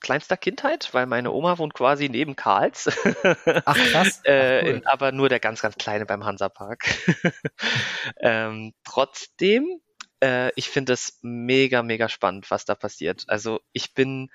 kleinster 0.00 0.36
Kindheit, 0.36 0.88
weil 0.92 1.06
meine 1.06 1.30
Oma 1.30 1.58
wohnt 1.58 1.74
quasi 1.74 2.08
neben 2.08 2.34
Karls. 2.36 2.86
Ach 3.66 3.76
krass. 3.76 4.20
äh, 4.24 4.60
Ach, 4.60 4.64
cool. 4.64 4.70
in, 4.76 4.86
aber 4.86 5.12
nur 5.12 5.28
der 5.28 5.40
ganz, 5.40 5.60
ganz 5.60 5.76
kleine 5.76 6.06
beim 6.06 6.24
Hansapark. 6.24 6.84
ähm, 8.20 8.72
trotzdem, 8.84 9.80
äh, 10.22 10.50
ich 10.56 10.68
finde 10.68 10.94
es 10.94 11.18
mega, 11.22 11.82
mega 11.82 12.08
spannend, 12.08 12.50
was 12.50 12.64
da 12.64 12.74
passiert. 12.74 13.24
Also 13.28 13.60
ich 13.72 13.94
bin 13.94 14.30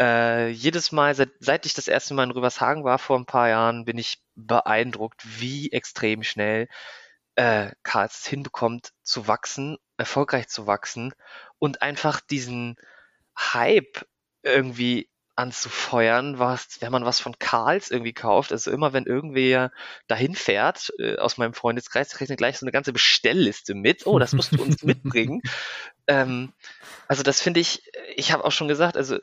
äh, 0.00 0.48
jedes 0.48 0.92
Mal, 0.92 1.14
seit, 1.14 1.30
seit 1.40 1.66
ich 1.66 1.74
das 1.74 1.88
erste 1.88 2.14
Mal 2.14 2.24
in 2.24 2.30
Rübershagen 2.30 2.84
war 2.84 2.98
vor 2.98 3.18
ein 3.18 3.26
paar 3.26 3.48
Jahren, 3.48 3.84
bin 3.84 3.98
ich 3.98 4.18
beeindruckt, 4.34 5.22
wie 5.40 5.70
extrem 5.72 6.22
schnell 6.22 6.68
äh, 7.38 7.70
Karls 7.84 8.26
hinbekommt 8.26 8.90
zu 9.04 9.28
wachsen, 9.28 9.78
erfolgreich 9.96 10.48
zu 10.48 10.66
wachsen 10.66 11.14
und 11.60 11.82
einfach 11.82 12.20
diesen 12.20 12.74
Hype 13.36 14.04
irgendwie 14.42 15.08
anzufeuern, 15.36 16.40
was, 16.40 16.80
wenn 16.80 16.90
man 16.90 17.04
was 17.04 17.20
von 17.20 17.38
Karls 17.38 17.92
irgendwie 17.92 18.12
kauft, 18.12 18.50
also 18.50 18.72
immer 18.72 18.92
wenn 18.92 19.06
irgendwer 19.06 19.70
dahin 20.08 20.34
fährt, 20.34 20.92
äh, 20.98 21.16
aus 21.18 21.38
meinem 21.38 21.54
Freundeskreis, 21.54 22.10
kriegt 22.10 22.28
er 22.28 22.36
gleich 22.36 22.58
so 22.58 22.66
eine 22.66 22.72
ganze 22.72 22.92
Bestellliste 22.92 23.76
mit. 23.76 24.04
Oh, 24.04 24.18
das 24.18 24.32
musst 24.32 24.50
du 24.50 24.60
uns 24.60 24.82
mitbringen. 24.82 25.40
Ähm, 26.08 26.52
also 27.06 27.22
das 27.22 27.40
finde 27.40 27.60
ich, 27.60 27.84
ich 28.16 28.32
habe 28.32 28.44
auch 28.44 28.50
schon 28.50 28.66
gesagt, 28.66 28.96
also 28.96 29.20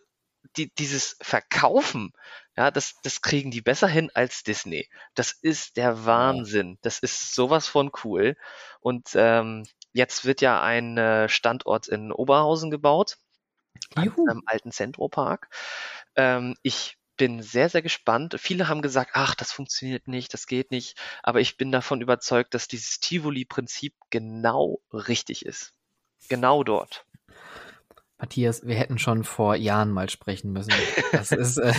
die, 0.58 0.74
dieses 0.76 1.18
Verkaufen, 1.22 2.14
ja, 2.58 2.72
das, 2.72 2.96
das 3.04 3.22
kriegen 3.22 3.52
die 3.52 3.62
besser 3.62 3.88
hin 3.88 4.10
als 4.14 4.44
Disney. 4.44 4.90
Das 5.14 5.32
ist 5.32 5.78
der 5.78 6.06
Wahnsinn. 6.06 6.78
Das 6.82 7.00
ist 7.00 7.34
sowas 7.34 7.68
von 7.68 7.92
cool. 8.04 8.38
Und 8.80 9.10
ähm, 9.16 9.66
jetzt 9.94 10.26
wird 10.26 10.42
ja 10.42 10.62
ein 10.62 10.98
äh, 10.98 11.28
Standort 11.30 11.88
in 11.88 12.12
Oberhausen 12.12 12.72
gebaut, 12.72 13.18
Juhu. 13.98 14.26
am 14.30 14.42
alten 14.46 14.72
Zentropark. 14.72 15.50
Ähm, 16.16 16.56
ich 16.62 16.98
bin 17.18 17.42
sehr, 17.42 17.70
sehr 17.70 17.82
gespannt. 17.82 18.36
Viele 18.40 18.68
haben 18.68 18.82
gesagt, 18.82 19.12
ach, 19.14 19.36
das 19.36 19.52
funktioniert 19.52 20.08
nicht, 20.08 20.34
das 20.34 20.48
geht 20.48 20.72
nicht. 20.72 20.98
Aber 21.24 21.40
ich 21.40 21.58
bin 21.58 21.72
davon 21.72 22.02
überzeugt, 22.02 22.54
dass 22.54 22.68
dieses 22.68 23.00
Tivoli-Prinzip 23.00 23.96
genau 24.10 24.82
richtig 24.92 25.46
ist. 25.46 25.74
Genau 26.30 26.64
dort. 26.64 27.06
Matthias, 28.18 28.66
wir 28.66 28.76
hätten 28.76 28.98
schon 28.98 29.24
vor 29.24 29.56
Jahren 29.56 29.92
mal 29.92 30.10
sprechen 30.10 30.52
müssen. 30.54 30.74
Das 31.12 31.32
ist, 31.32 31.58
äh, 31.58 31.74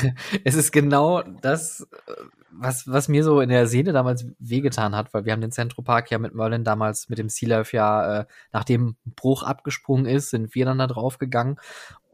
es 0.45 0.55
ist 0.55 0.70
genau 0.70 1.22
das, 1.22 1.89
äh, 2.07 2.12
was, 2.51 2.87
was 2.89 3.09
mir 3.09 3.24
so 3.24 3.41
in 3.41 3.49
der 3.49 3.66
Seele 3.66 3.93
damals 3.93 4.26
wehgetan 4.39 4.95
hat, 4.95 5.12
weil 5.12 5.24
wir 5.24 5.32
haben 5.32 5.41
den 5.41 5.53
Zentropark 5.53 6.11
ja 6.11 6.18
mit 6.18 6.34
Merlin 6.34 6.64
damals 6.64 7.09
mit 7.09 7.18
dem 7.18 7.28
Sea 7.28 7.49
Life 7.49 7.76
ja, 7.76 8.20
äh, 8.20 8.26
nachdem 8.53 8.97
Bruch 9.05 9.43
abgesprungen 9.43 10.07
ist, 10.07 10.30
sind 10.30 10.55
wir 10.55 10.64
dann 10.64 10.78
da 10.78 10.87
drauf 10.87 11.18
gegangen. 11.18 11.57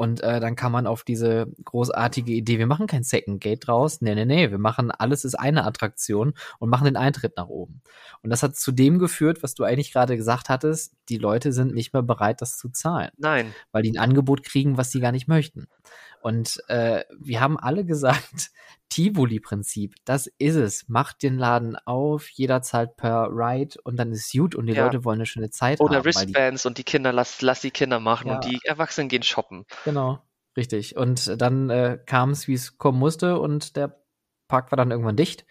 Und 0.02 0.20
äh, 0.20 0.40
dann 0.40 0.56
kam 0.56 0.72
man 0.72 0.88
auf 0.88 1.04
diese 1.04 1.46
großartige 1.64 2.32
Idee, 2.32 2.58
wir 2.58 2.66
machen 2.66 2.88
kein 2.88 3.04
Second 3.04 3.40
Gate 3.40 3.68
draus. 3.68 4.00
Nee, 4.00 4.16
nee, 4.16 4.24
nee, 4.24 4.50
wir 4.50 4.58
machen 4.58 4.90
alles 4.90 5.24
ist 5.24 5.36
eine 5.36 5.64
Attraktion 5.64 6.34
und 6.58 6.70
machen 6.70 6.86
den 6.86 6.96
Eintritt 6.96 7.36
nach 7.36 7.46
oben. 7.46 7.82
Und 8.20 8.30
das 8.30 8.42
hat 8.42 8.56
zu 8.56 8.72
dem 8.72 8.98
geführt, 8.98 9.44
was 9.44 9.54
du 9.54 9.62
eigentlich 9.62 9.92
gerade 9.92 10.16
gesagt 10.16 10.48
hattest, 10.48 10.96
die 11.08 11.18
Leute 11.18 11.52
sind 11.52 11.72
nicht 11.72 11.92
mehr 11.92 12.02
bereit, 12.02 12.40
das 12.42 12.58
zu 12.58 12.70
zahlen 12.70 13.12
Nein, 13.16 13.54
weil 13.70 13.84
die 13.84 13.92
ein 13.92 13.98
Angebot 13.98 14.42
kriegen, 14.42 14.76
was 14.76 14.90
sie 14.90 14.98
gar 14.98 15.12
nicht 15.12 15.28
möchten. 15.28 15.68
Und 16.22 16.62
äh, 16.68 17.04
wir 17.18 17.40
haben 17.40 17.58
alle 17.58 17.84
gesagt, 17.84 18.50
Tivoli-Prinzip, 18.88 19.94
das 20.04 20.26
ist 20.38 20.54
es. 20.56 20.88
Macht 20.88 21.22
den 21.22 21.36
Laden 21.38 21.76
auf, 21.76 22.28
jeder 22.28 22.62
zahlt 22.62 22.96
per 22.96 23.28
Ride 23.30 23.76
und 23.84 23.96
dann 23.96 24.12
ist 24.12 24.30
gut 24.32 24.54
und 24.54 24.66
die 24.66 24.74
Ja. 24.74 24.84
Leute 24.84 25.04
wollen 25.04 25.18
eine 25.18 25.26
schöne 25.26 25.50
Zeit 25.50 25.80
oder 25.80 25.96
haben. 25.96 26.02
die, 26.02 26.06
Wristbands 26.06 26.66
und 26.66 26.78
die 26.78 26.84
Kinder, 26.84 27.12
lass, 27.12 27.42
lass 27.42 27.60
die 27.62 27.70
Kinder 27.70 28.00
machen 28.00 28.30
und 28.30 28.44
Ja. 28.44 28.50
die 28.50 28.60
Erwachsenen 28.64 29.08
gehen 29.08 29.22
shoppen. 29.22 29.64
genau, 29.84 30.22
richtig. 30.56 30.96
Und 30.96 31.40
dann 31.40 31.70
äh, 31.70 31.98
kam 32.06 32.30
es, 32.30 32.48
wie 32.48 32.54
es 32.54 32.78
kommen 32.78 32.98
musste 32.98 33.38
und 33.38 33.76
der 33.76 33.98
Park 34.48 34.70
war 34.70 34.76
dann 34.76 34.90
irgendwann 34.90 35.16
dicht. 35.16 35.46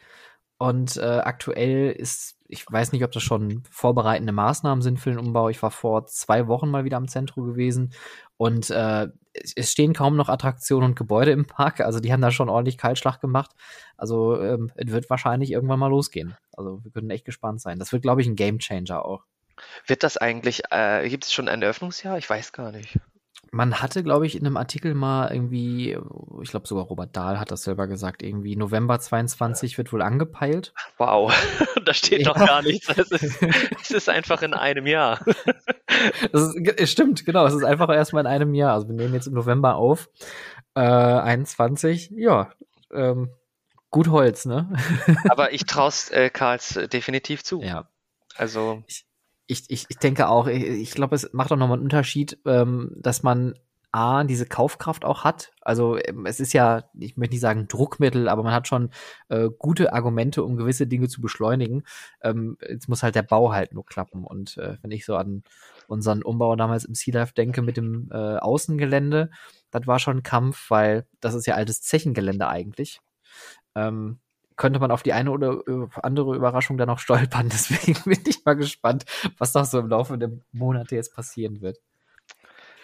Und 0.58 0.98
äh, 0.98 1.02
aktuell 1.02 1.92
ist, 1.92 2.38
ich 2.52 2.66
weiß 2.70 2.92
nicht, 2.92 3.04
ob 3.04 3.12
das 3.12 3.24
schon 3.24 3.64
vorbereitende 3.72 4.34
Maßnahmen 4.34 4.82
sind 4.82 5.00
für 5.00 5.10
den 5.10 5.20
Umbau. 5.20 5.50
Ich 5.50 5.62
war 5.64 5.72
vor 5.72 6.06
zwei 6.06 6.48
Wochen 6.48 6.70
mal 6.70 6.84
wieder 6.84 6.98
am 6.98 7.08
Zentrum 7.08 7.46
gewesen 7.46 7.94
und 8.38 8.70
äh, 8.70 9.08
es 9.56 9.72
stehen 9.72 9.94
kaum 9.94 10.18
noch 10.18 10.28
Attraktionen 10.28 10.90
und 10.90 10.96
Gebäude 10.96 11.32
im 11.32 11.46
Park. 11.46 11.80
Also 11.80 12.02
die 12.02 12.12
haben 12.12 12.22
da 12.22 12.32
schon 12.32 12.50
ordentlich 12.50 12.78
Kaltschlag 12.78 13.22
gemacht. 13.22 13.52
Also 13.96 14.42
ähm, 14.42 14.72
es 14.76 14.92
wird 14.92 15.10
wahrscheinlich 15.10 15.52
irgendwann 15.52 15.80
mal 15.80 15.88
losgehen. 15.88 16.36
Also 16.52 16.84
wir 16.84 16.92
können 16.92 17.10
echt 17.10 17.26
gespannt 17.26 17.62
sein. 17.62 17.80
Das 17.80 17.94
wird, 17.94 18.04
glaube 18.04 18.22
ich, 18.22 18.28
ein 18.28 18.36
Gamechanger 18.36 19.06
auch. 19.06 19.24
Wird 19.88 20.04
das 20.04 20.18
eigentlich, 20.18 20.64
äh, 20.72 21.08
gibt 21.08 21.26
es 21.26 21.34
schon 21.34 21.48
ein 21.48 21.62
Eröffnungsjahr? 21.62 22.18
Ich 22.18 22.30
weiß 22.30 22.52
gar 22.52 22.72
nicht. 22.72 23.00
Man 23.54 23.82
hatte, 23.82 24.02
glaube 24.02 24.26
ich, 24.26 24.38
in 24.38 24.46
einem 24.46 24.56
Artikel 24.56 24.94
mal 24.94 25.30
irgendwie, 25.34 25.98
ich 26.42 26.50
glaube 26.52 26.68
sogar 26.68 26.86
Robert 26.86 27.16
Dahl 27.18 27.38
hat 27.38 27.52
das 27.52 27.64
selber 27.64 27.88
gesagt, 27.88 28.24
irgendwie 28.24 28.56
November 28.56 28.98
22 28.98 29.78
wird 29.78 29.92
wohl 29.92 30.02
angepeilt. 30.02 30.74
Wow, 30.98 31.34
da 31.86 31.94
steht 31.94 32.26
doch 32.28 32.38
Ja. 32.38 32.46
gar 32.46 32.62
nichts. 32.62 32.88
Es 32.98 33.12
ist, 33.12 33.42
es 33.82 33.92
ist 33.92 34.10
einfach 34.10 34.42
in 34.42 34.54
einem 34.54 34.88
Jahr. 34.88 35.20
Das 36.32 36.56
ist, 36.56 36.90
stimmt, 36.92 37.26
genau. 37.26 37.46
Es 37.46 37.54
ist 37.54 37.66
einfach 37.66 37.90
erstmal 37.90 38.22
in 38.26 38.28
einem 38.32 38.54
Jahr. 38.56 38.74
Also 38.74 38.88
wir 38.88 38.96
nehmen 38.96 39.14
jetzt 39.14 39.28
im 39.28 39.34
November 39.34 39.76
auf. 39.76 40.10
Äh, 40.74 40.80
21, 40.80 42.12
ja. 42.16 42.52
Ähm, 42.94 43.30
gut 43.92 44.08
Holz, 44.08 44.46
ne? 44.46 44.72
Aber 45.30 45.52
ich 45.54 45.66
traue 45.66 45.90
es 45.90 46.10
äh, 46.10 46.30
Karls 46.30 46.78
äh, 46.78 46.88
definitiv 46.88 47.44
zu. 47.44 47.62
ja. 47.62 47.88
Also, 48.36 48.82
Ich, 48.88 49.06
ich, 49.52 49.86
ich 49.90 49.98
denke 49.98 50.30
auch, 50.30 50.48
ich, 50.48 50.64
ich 50.64 50.92
glaube, 50.92 51.16
es 51.16 51.32
macht 51.34 51.52
auch 51.52 51.58
nochmal 51.58 51.78
einen 51.78 51.84
Unterschied, 51.84 52.38
ähm, 52.46 52.92
dass 52.98 53.24
man 53.24 53.56
A, 53.94 54.24
diese 54.24 54.46
Kaufkraft 54.46 55.04
auch 55.04 55.26
hat. 55.26 55.52
Also 55.62 55.98
ähm, 55.98 56.26
es 56.26 56.40
ist 56.40 56.54
ja, 56.54 56.84
ich 56.98 57.18
möchte 57.18 57.34
nicht 57.34 57.42
sagen 57.42 57.68
Druckmittel, 57.68 58.30
aber 58.30 58.44
man 58.44 58.54
hat 58.54 58.68
schon 58.68 58.90
äh, 59.28 59.50
gute 59.58 59.92
Argumente, 59.92 60.44
um 60.44 60.56
gewisse 60.56 60.88
Dinge 60.88 61.10
zu 61.10 61.20
beschleunigen. 61.20 61.84
Ähm, 62.22 62.58
jetzt 62.68 62.88
muss 62.88 63.04
halt 63.04 63.16
der 63.16 63.24
Bau 63.24 63.52
halt 63.52 63.74
nur 63.74 63.86
klappen. 63.86 64.24
Und 64.24 64.58
äh, 64.58 64.78
wenn 64.82 64.92
ich 64.92 65.06
so 65.06 65.18
an 65.18 65.44
unseren 65.88 66.24
Umbau 66.24 66.56
damals 66.56 66.86
im 66.86 66.96
Sea 66.96 67.14
Life 67.14 67.34
denke 67.34 67.62
mit 67.62 67.76
dem 67.76 68.10
äh, 68.12 68.38
Außengelände, 68.38 69.30
das 69.72 69.88
war 69.88 70.00
schon 70.00 70.18
ein 70.18 70.24
Kampf, 70.24 70.70
weil 70.70 71.06
das 71.20 71.34
ist 71.34 71.46
ja 71.46 71.56
altes 71.56 71.82
Zechengelände 71.82 72.48
eigentlich. 72.48 73.02
Ähm, 73.76 74.20
könnte 74.62 74.80
man 74.80 74.92
auf 74.92 75.02
die 75.02 75.12
eine 75.12 75.32
oder 75.32 75.64
äh, 75.68 75.88
andere 76.04 76.36
Überraschung 76.36 76.78
dann 76.78 76.88
noch 76.88 77.00
stolpern. 77.00 77.50
Deswegen 77.52 78.00
bin 78.06 78.22
ich 78.28 78.46
mal 78.46 78.54
gespannt, 78.54 79.06
was 79.40 79.56
noch 79.56 79.66
so 79.66 79.80
im 79.80 79.90
Laufe 79.90 80.20
der 80.20 80.30
Monate 80.52 80.96
jetzt 80.96 81.16
passieren 81.16 81.62
wird. 81.62 81.80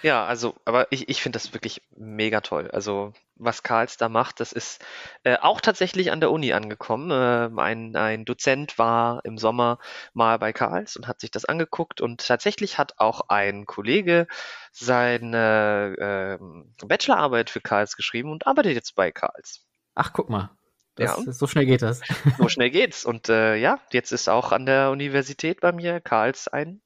Ja, 0.01 0.25
also, 0.25 0.55
aber 0.65 0.91
ich, 0.91 1.07
ich 1.07 1.21
finde 1.21 1.37
das 1.37 1.53
wirklich 1.53 1.83
mega 1.95 2.41
toll. 2.41 2.71
Also, 2.71 3.13
was 3.35 3.61
Karls 3.61 3.97
da 3.97 4.09
macht, 4.09 4.39
das 4.39 4.53
ist 4.53 4.83
äh, 5.23 5.37
auch 5.39 5.61
tatsächlich 5.61 6.11
an 6.11 6.19
der 6.19 6.31
Uni 6.31 6.51
angekommen. 6.51 7.11
Äh, 7.11 7.61
ein, 7.61 7.95
ein 7.95 8.25
Dozent 8.25 8.79
war 8.79 9.23
im 9.23 9.37
Sommer 9.37 9.77
mal 10.13 10.39
bei 10.39 10.53
Karls 10.53 10.97
und 10.97 11.07
hat 11.07 11.19
sich 11.19 11.29
das 11.29 11.45
angeguckt 11.45 12.01
und 12.01 12.25
tatsächlich 12.25 12.79
hat 12.79 12.95
auch 12.97 13.29
ein 13.29 13.67
Kollege 13.67 14.25
seine 14.71 16.39
äh, 16.39 16.85
Bachelorarbeit 16.87 17.51
für 17.51 17.61
Karls 17.61 17.95
geschrieben 17.95 18.31
und 18.31 18.47
arbeitet 18.47 18.73
jetzt 18.73 18.95
bei 18.95 19.11
Karls. 19.11 19.63
Ach, 19.93 20.11
guck 20.13 20.29
mal. 20.29 20.56
Ja. 20.99 21.17
Das, 21.25 21.37
So 21.37 21.47
schnell 21.47 21.65
geht 21.65 21.81
das. 21.81 22.01
So 22.37 22.49
schnell 22.49 22.69
geht's. 22.69 23.05
Und 23.05 23.29
äh, 23.29 23.55
ja, 23.55 23.79
jetzt 23.91 24.11
ist 24.11 24.29
auch 24.29 24.51
an 24.51 24.65
der 24.65 24.91
Universität 24.91 25.61
bei 25.61 25.71
mir 25.71 25.99
Karls 25.99 26.47
ein, 26.47 26.81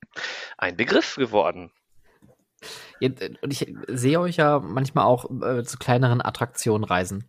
ein 0.58 0.76
Begriff 0.78 1.16
geworden. 1.16 1.72
Und 3.02 3.52
ich 3.52 3.74
sehe 3.88 4.20
euch 4.20 4.36
ja 4.36 4.60
manchmal 4.60 5.06
auch 5.06 5.26
äh, 5.42 5.64
zu 5.64 5.78
kleineren 5.78 6.22
Attraktionen 6.22 6.84
reisen. 6.84 7.28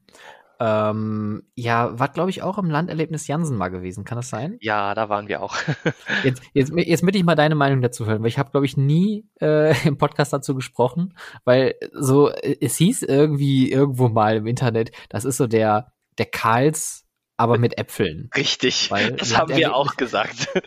Ähm, 0.61 1.43
ja, 1.57 1.99
war, 1.99 2.09
glaube 2.09 2.31
ich, 2.31 2.43
auch 2.43 2.57
im 2.57 2.71
Landerlebnis 2.71 3.27
Jansen 3.27 3.57
mal 3.57 3.71
gewesen. 3.71 4.05
Kann 4.05 4.15
das 4.17 4.29
sein? 4.29 4.59
Ja, 4.61 4.95
da 4.95 5.09
waren 5.09 5.27
wir 5.27 5.43
auch. 5.43 5.57
Jetzt, 6.23 6.41
jetzt, 6.55 6.73
jetzt 6.77 7.03
möchte 7.03 7.19
ich 7.19 7.25
mal 7.25 7.35
deine 7.35 7.57
Meinung 7.57 7.83
dazu 7.83 8.07
hören, 8.07 8.23
weil 8.23 8.29
ich 8.29 8.39
habe, 8.39 8.53
glaube 8.53 8.67
ich, 8.67 8.77
nie 8.77 9.27
äh, 9.41 9.75
im 9.89 9.99
Podcast 9.99 10.33
dazu 10.33 10.55
gesprochen, 10.55 11.15
weil 11.45 11.75
so, 11.93 12.31
äh, 12.31 12.57
es 12.61 12.77
hieß 12.77 13.03
irgendwie 13.03 13.73
irgendwo 13.73 14.09
mal 14.09 14.37
im 14.37 14.47
Internet, 14.47 14.93
das 15.09 15.25
ist 15.25 15.39
so 15.39 15.49
der, 15.49 15.93
der 16.19 16.27
Karls, 16.27 17.05
aber 17.37 17.59
mit 17.59 17.79
Äpfeln. 17.79 18.31
Richtig. 18.37 18.91
Weil 18.91 19.13
das 19.13 19.37
haben 19.37 19.57
wir 19.57 19.75
auch 19.75 19.97
gesagt. 19.97 20.49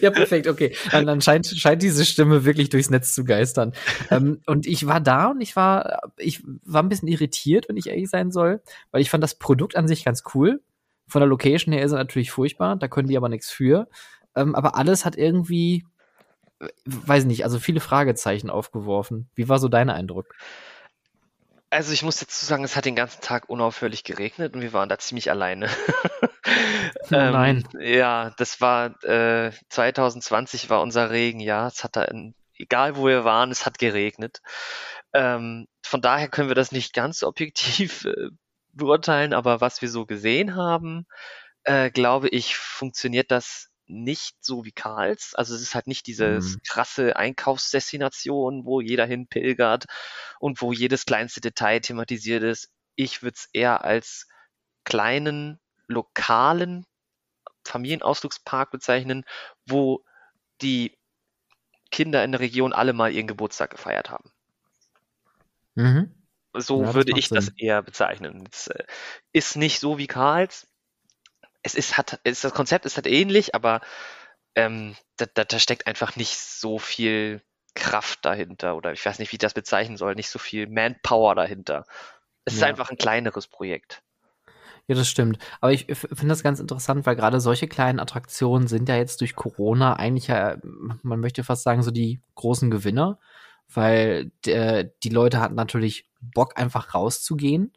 Ja, 0.00 0.10
perfekt, 0.10 0.46
okay. 0.46 0.74
Dann, 0.90 1.04
dann 1.04 1.20
scheint, 1.20 1.46
scheint 1.46 1.82
diese 1.82 2.06
Stimme 2.06 2.46
wirklich 2.46 2.70
durchs 2.70 2.88
Netz 2.88 3.14
zu 3.14 3.24
geistern. 3.24 3.74
ähm, 4.10 4.40
und 4.46 4.66
ich 4.66 4.86
war 4.86 4.98
da 4.98 5.26
und 5.26 5.42
ich 5.42 5.56
war, 5.56 6.10
ich 6.16 6.42
war 6.64 6.82
ein 6.82 6.88
bisschen 6.88 7.08
irritiert, 7.08 7.68
wenn 7.68 7.76
ich 7.76 7.88
ehrlich 7.88 8.08
sein 8.08 8.30
soll, 8.30 8.62
weil 8.90 9.02
ich 9.02 9.10
fand 9.10 9.22
das 9.22 9.34
Produkt 9.34 9.76
an 9.76 9.88
sich 9.88 10.06
ganz 10.06 10.22
cool. 10.34 10.62
Von 11.06 11.20
der 11.20 11.28
Location 11.28 11.74
her 11.74 11.84
ist 11.84 11.92
es 11.92 11.98
natürlich 11.98 12.30
furchtbar, 12.30 12.76
da 12.76 12.88
können 12.88 13.08
die 13.08 13.16
aber 13.18 13.28
nichts 13.28 13.50
für. 13.50 13.88
Ähm, 14.34 14.54
aber 14.54 14.76
alles 14.76 15.04
hat 15.04 15.16
irgendwie, 15.16 15.84
äh, 16.60 16.68
weiß 16.86 17.26
nicht, 17.26 17.44
also 17.44 17.58
viele 17.58 17.80
Fragezeichen 17.80 18.48
aufgeworfen. 18.48 19.28
Wie 19.34 19.50
war 19.50 19.58
so 19.58 19.68
dein 19.68 19.90
Eindruck? 19.90 20.34
Also 21.70 21.92
ich 21.92 22.02
muss 22.02 22.18
dazu 22.18 22.44
sagen, 22.44 22.64
es 22.64 22.74
hat 22.74 22.84
den 22.84 22.96
ganzen 22.96 23.20
Tag 23.20 23.48
unaufhörlich 23.48 24.02
geregnet 24.02 24.54
und 24.54 24.60
wir 24.60 24.72
waren 24.72 24.88
da 24.88 24.98
ziemlich 24.98 25.30
alleine. 25.30 25.68
Oh 27.12 27.16
nein. 27.16 27.68
Ja, 27.78 28.30
das 28.36 28.60
war 28.60 29.02
äh, 29.04 29.52
2020 29.68 30.70
war 30.70 30.80
unser 30.80 31.10
Regenjahr. 31.10 31.66
Es 31.66 31.82
hat 31.82 31.96
da, 31.96 32.04
in, 32.04 32.34
egal 32.54 32.96
wo 32.96 33.06
wir 33.06 33.24
waren, 33.24 33.50
es 33.50 33.66
hat 33.66 33.78
geregnet. 33.78 34.40
Ähm, 35.12 35.66
von 35.82 36.00
daher 36.02 36.28
können 36.28 36.48
wir 36.48 36.54
das 36.54 36.72
nicht 36.72 36.92
ganz 36.92 37.22
objektiv 37.24 38.04
äh, 38.04 38.30
beurteilen, 38.72 39.32
aber 39.32 39.60
was 39.60 39.82
wir 39.82 39.88
so 39.88 40.06
gesehen 40.06 40.54
haben, 40.54 41.06
äh, 41.64 41.90
glaube 41.90 42.28
ich, 42.28 42.56
funktioniert 42.56 43.30
das 43.30 43.69
nicht 43.90 44.36
so 44.44 44.64
wie 44.64 44.72
Karls. 44.72 45.34
Also 45.34 45.54
es 45.54 45.62
ist 45.62 45.74
halt 45.74 45.86
nicht 45.86 46.06
diese 46.06 46.40
Mhm. 46.40 46.60
krasse 46.68 47.16
Einkaufsdestination, 47.16 48.64
wo 48.64 48.80
jeder 48.80 49.06
hinpilgert 49.06 49.86
und 50.40 50.62
wo 50.62 50.72
jedes 50.72 51.06
kleinste 51.06 51.40
Detail 51.40 51.80
thematisiert 51.80 52.42
ist. 52.42 52.70
Ich 52.96 53.22
würde 53.22 53.36
es 53.36 53.48
eher 53.52 53.84
als 53.84 54.28
kleinen, 54.84 55.60
lokalen 55.88 56.86
Familienausflugspark 57.66 58.70
bezeichnen, 58.70 59.24
wo 59.66 60.04
die 60.62 60.98
Kinder 61.92 62.24
in 62.24 62.32
der 62.32 62.40
Region 62.40 62.72
alle 62.72 62.92
mal 62.92 63.12
ihren 63.12 63.28
Geburtstag 63.28 63.70
gefeiert 63.70 64.10
haben. 64.10 64.32
Mhm. 65.76 66.14
So 66.56 66.82
Ja, 66.82 66.92
das 66.92 66.94
würde 66.94 67.12
ich 67.12 67.30
das 67.30 67.48
Sinn. 67.48 67.56
eher 67.56 67.82
bezeichnen. 67.82 68.48
Es 68.52 68.66
äh, 68.68 68.84
ist 69.32 69.56
nicht 69.56 69.80
so 69.80 69.98
wie 69.98 70.06
Karls. 70.06 70.66
Es 71.62 71.74
ist, 71.74 71.96
hat, 71.98 72.20
es, 72.24 72.40
das 72.40 72.54
Konzept 72.54 72.86
ist 72.86 72.96
halt 72.96 73.06
ähnlich, 73.06 73.54
aber 73.54 73.80
ähm, 74.54 74.96
da, 75.16 75.26
da, 75.34 75.44
da 75.44 75.58
steckt 75.58 75.86
einfach 75.86 76.16
nicht 76.16 76.38
so 76.38 76.78
viel 76.78 77.42
Kraft 77.74 78.24
dahinter 78.24 78.76
oder 78.76 78.92
ich 78.92 79.04
weiß 79.04 79.18
nicht, 79.18 79.32
wie 79.32 79.36
ich 79.36 79.40
das 79.40 79.54
bezeichnen 79.54 79.96
soll, 79.96 80.14
nicht 80.14 80.30
so 80.30 80.38
viel 80.38 80.66
Manpower 80.68 81.34
dahinter. 81.34 81.86
Es 82.44 82.54
ist 82.56 82.62
Ja. 82.62 82.68
einfach 82.68 82.90
ein 82.90 82.98
kleineres 82.98 83.46
Projekt. 83.48 84.02
Ja, 84.86 84.96
das 84.96 85.08
stimmt. 85.08 85.38
Aber 85.60 85.72
ich 85.72 85.86
finde 85.86 86.28
das 86.28 86.42
ganz 86.42 86.58
interessant, 86.58 87.06
weil 87.06 87.16
gerade 87.16 87.40
solche 87.40 87.68
kleinen 87.68 88.00
Attraktionen 88.00 88.66
sind 88.66 88.88
ja 88.88 88.96
jetzt 88.96 89.20
durch 89.20 89.36
Corona 89.36 89.94
eigentlich 89.94 90.28
ja, 90.28 90.56
man 90.62 91.20
möchte 91.20 91.44
fast 91.44 91.62
sagen, 91.62 91.82
so 91.82 91.90
die 91.90 92.20
großen 92.34 92.70
Gewinner, 92.70 93.18
weil 93.68 94.32
der, 94.44 94.84
die 94.84 95.10
Leute 95.10 95.40
hatten 95.40 95.54
natürlich 95.54 96.10
Bock, 96.20 96.58
einfach 96.58 96.94
rauszugehen. 96.94 97.72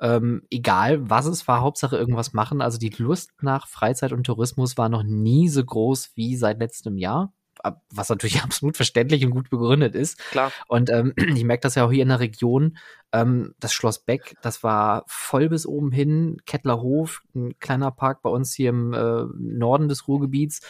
Ähm, 0.00 0.42
egal, 0.50 1.10
was 1.10 1.26
es 1.26 1.48
war, 1.48 1.60
Hauptsache 1.60 1.96
irgendwas 1.96 2.32
machen. 2.32 2.60
Also 2.60 2.78
die 2.78 2.92
Lust 2.98 3.30
nach 3.42 3.66
Freizeit 3.66 4.12
und 4.12 4.24
Tourismus 4.24 4.76
war 4.78 4.88
noch 4.88 5.02
nie 5.02 5.48
so 5.48 5.64
groß 5.64 6.12
wie 6.14 6.36
seit 6.36 6.60
letztem 6.60 6.98
Jahr. 6.98 7.32
Was 7.90 8.08
natürlich 8.08 8.42
absolut 8.42 8.76
verständlich 8.76 9.24
und 9.24 9.30
gut 9.30 9.50
begründet 9.50 9.94
ist. 9.94 10.18
Klar. 10.30 10.52
Und 10.68 10.90
ähm, 10.90 11.12
ich 11.34 11.44
merke 11.44 11.62
das 11.62 11.74
ja 11.74 11.84
auch 11.84 11.92
hier 11.92 12.02
in 12.02 12.08
der 12.08 12.20
Region. 12.20 12.76
Ähm, 13.12 13.54
das 13.58 13.72
Schloss 13.72 14.00
Beck, 14.00 14.36
das 14.42 14.62
war 14.62 15.04
voll 15.06 15.48
bis 15.48 15.66
oben 15.66 15.92
hin. 15.92 16.38
Kettlerhof, 16.46 17.22
ein 17.34 17.58
kleiner 17.58 17.90
Park 17.90 18.22
bei 18.22 18.30
uns 18.30 18.54
hier 18.54 18.70
im 18.70 18.92
äh, 18.92 19.24
Norden 19.34 19.88
des 19.88 20.08
Ruhrgebiets, 20.08 20.60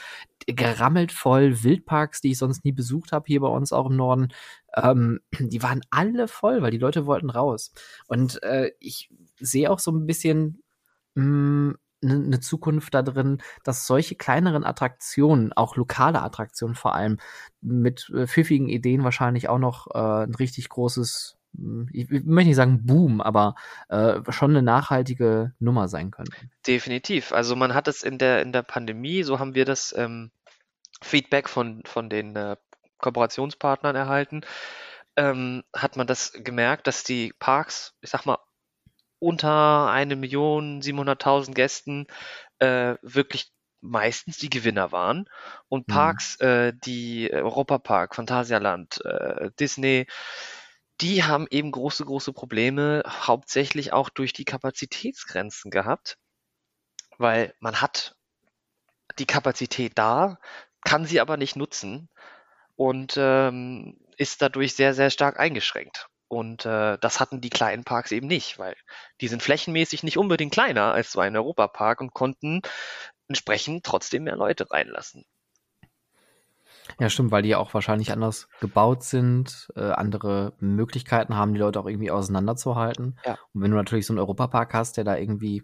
gerammelt 0.47 1.12
voll. 1.12 1.62
Wildparks, 1.62 2.20
die 2.20 2.30
ich 2.30 2.39
sonst 2.39 2.64
nie 2.64 2.72
besucht 2.72 3.12
habe, 3.12 3.24
hier 3.26 3.41
bei 3.41 3.49
uns 3.49 3.72
auch 3.72 3.91
im 3.91 3.97
Norden. 3.97 4.28
Ähm, 4.76 5.20
die 5.39 5.62
waren 5.62 5.80
alle 5.91 6.28
voll, 6.28 6.62
weil 6.62 6.70
die 6.70 6.78
Leute 6.78 7.07
wollten 7.07 7.30
raus. 7.30 7.72
Und 8.07 8.43
äh, 8.43 8.70
ich 8.78 9.11
sehe 9.41 9.70
auch 9.70 9.78
so 9.78 9.91
ein 9.91 10.07
bisschen 10.07 10.62
mh, 11.14 11.74
eine 12.03 12.19
ne 12.19 12.41
Zukunft 12.41 12.95
da 12.95 13.03
drin, 13.03 13.43
dass 13.65 13.87
solche 13.87 14.15
kleineren 14.15 14.65
Attraktionen, 14.65 15.53
auch 15.53 15.77
lokale 15.77 16.23
Attraktionen 16.23 16.75
vor 16.75 16.95
allem, 16.95 17.19
mit 17.61 18.11
äh, 18.15 18.27
pfiffigen 18.27 18.69
Ideen 18.69 19.05
wahrscheinlich 19.05 19.49
auch 19.49 19.59
noch 19.59 19.89
äh, 19.95 20.25
ein 20.25 20.35
richtig 20.35 20.69
großes, 20.69 21.37
mh, 21.53 21.89
ich, 21.93 22.11
ich 22.11 22.25
möchte 22.25 22.49
nicht 22.49 22.57
sagen 22.57 22.87
Boom, 22.87 23.21
aber 23.21 23.55
äh, 23.89 24.21
schon 24.31 24.51
eine 24.51 24.63
nachhaltige 24.63 25.55
Nummer 25.59 25.89
sein 25.89 26.11
könnten. 26.11 26.51
Definitiv. 26.67 27.33
Also 27.33 27.57
man 27.57 27.75
hat 27.75 27.89
es 27.89 28.03
in 28.03 28.19
der, 28.19 28.43
in 28.43 28.53
der 28.53 28.63
Pandemie, 28.63 29.23
so 29.23 29.39
haben 29.39 29.55
wir 29.55 29.65
das 29.65 29.95
ähm, 29.97 30.31
Feedback 31.03 31.49
von, 31.49 31.83
von 31.85 32.09
den 32.09 32.37
äh, 32.37 32.57
Kooperationspartnern 32.99 33.97
erhalten, 33.97 34.43
ähm, 35.17 35.65
hat 35.75 35.97
man 35.97 36.07
das 36.07 36.33
gemerkt, 36.33 36.87
dass 36.87 37.03
die 37.03 37.33
Parks, 37.39 37.95
ich 38.01 38.11
sag 38.11 38.25
mal, 38.25 38.39
unter 39.21 39.91
eine 39.91 40.16
Million 40.16 40.81
700.000 40.83 41.55
Gästen 41.55 42.07
äh, 42.59 42.97
wirklich 43.03 43.53
meistens 43.81 44.39
die 44.39 44.51
Gewinner 44.51 44.93
waren 44.93 45.29
und 45.69 45.87
Mhm. 45.89 45.93
Parks, 45.93 46.41
äh, 46.41 46.73
die 46.75 47.33
Europapark, 47.33 48.14
Phantasialand, 48.16 49.05
äh, 49.05 49.51
Disney, 49.61 50.07
die 51.01 51.25
haben 51.25 51.47
eben 51.51 51.73
große, 51.73 52.05
große 52.05 52.33
Probleme, 52.33 53.03
hauptsächlich 53.07 53.93
auch 53.93 54.11
durch 54.11 54.33
die 54.33 54.45
Kapazitätsgrenzen 54.45 55.71
gehabt, 55.71 56.19
weil 57.19 57.55
man 57.61 57.81
hat 57.81 58.16
die 59.19 59.27
Kapazität 59.27 59.93
da, 59.97 60.39
kann 60.85 61.05
sie 61.05 61.21
aber 61.21 61.37
nicht 61.37 61.57
nutzen 61.57 62.09
und 62.77 63.14
ähm, 63.19 63.99
ist 64.19 64.43
dadurch 64.43 64.75
sehr, 64.75 64.95
sehr 64.95 65.11
stark 65.11 65.41
eingeschränkt. 65.41 66.08
Und 66.29 66.66
äh, 66.66 66.99
das 66.99 67.20
hatten 67.20 67.41
die 67.41 67.51
kleinen 67.51 67.85
Parks 67.85 68.12
eben 68.12 68.26
nicht, 68.26 68.59
weil 68.59 68.76
die 69.20 69.29
sind 69.29 69.43
flächenmäßig 69.43 70.03
nicht 70.03 70.18
unbedingt 70.18 70.53
kleiner 70.53 70.93
als 70.93 71.12
so 71.12 71.20
ein 71.20 71.37
Europapark 71.37 72.01
und 72.01 72.12
konnten 72.12 72.61
entsprechend 73.29 73.85
trotzdem 73.85 74.24
mehr 74.24 74.37
Leute 74.37 74.70
reinlassen. 74.70 75.24
Ja, 76.99 77.09
stimmt, 77.11 77.31
weil 77.31 77.43
die 77.43 77.51
ja 77.51 77.59
auch 77.59 77.74
wahrscheinlich 77.74 78.12
anders 78.12 78.49
gebaut 78.61 79.03
sind, 79.03 79.68
äh, 79.76 79.91
andere 79.91 80.55
Möglichkeiten 80.59 81.37
haben, 81.37 81.53
die 81.53 81.61
Leute 81.61 81.81
auch 81.81 81.87
irgendwie 81.87 82.11
auseinanderzuhalten. 82.11 83.18
Ja. 83.24 83.39
Und 83.53 83.62
wenn 83.62 83.70
du 83.70 83.76
natürlich 83.76 84.07
so 84.07 84.12
einen 84.12 84.20
Europapark 84.20 84.72
hast, 84.74 84.97
der 84.97 85.05
da 85.05 85.16
irgendwie, 85.16 85.62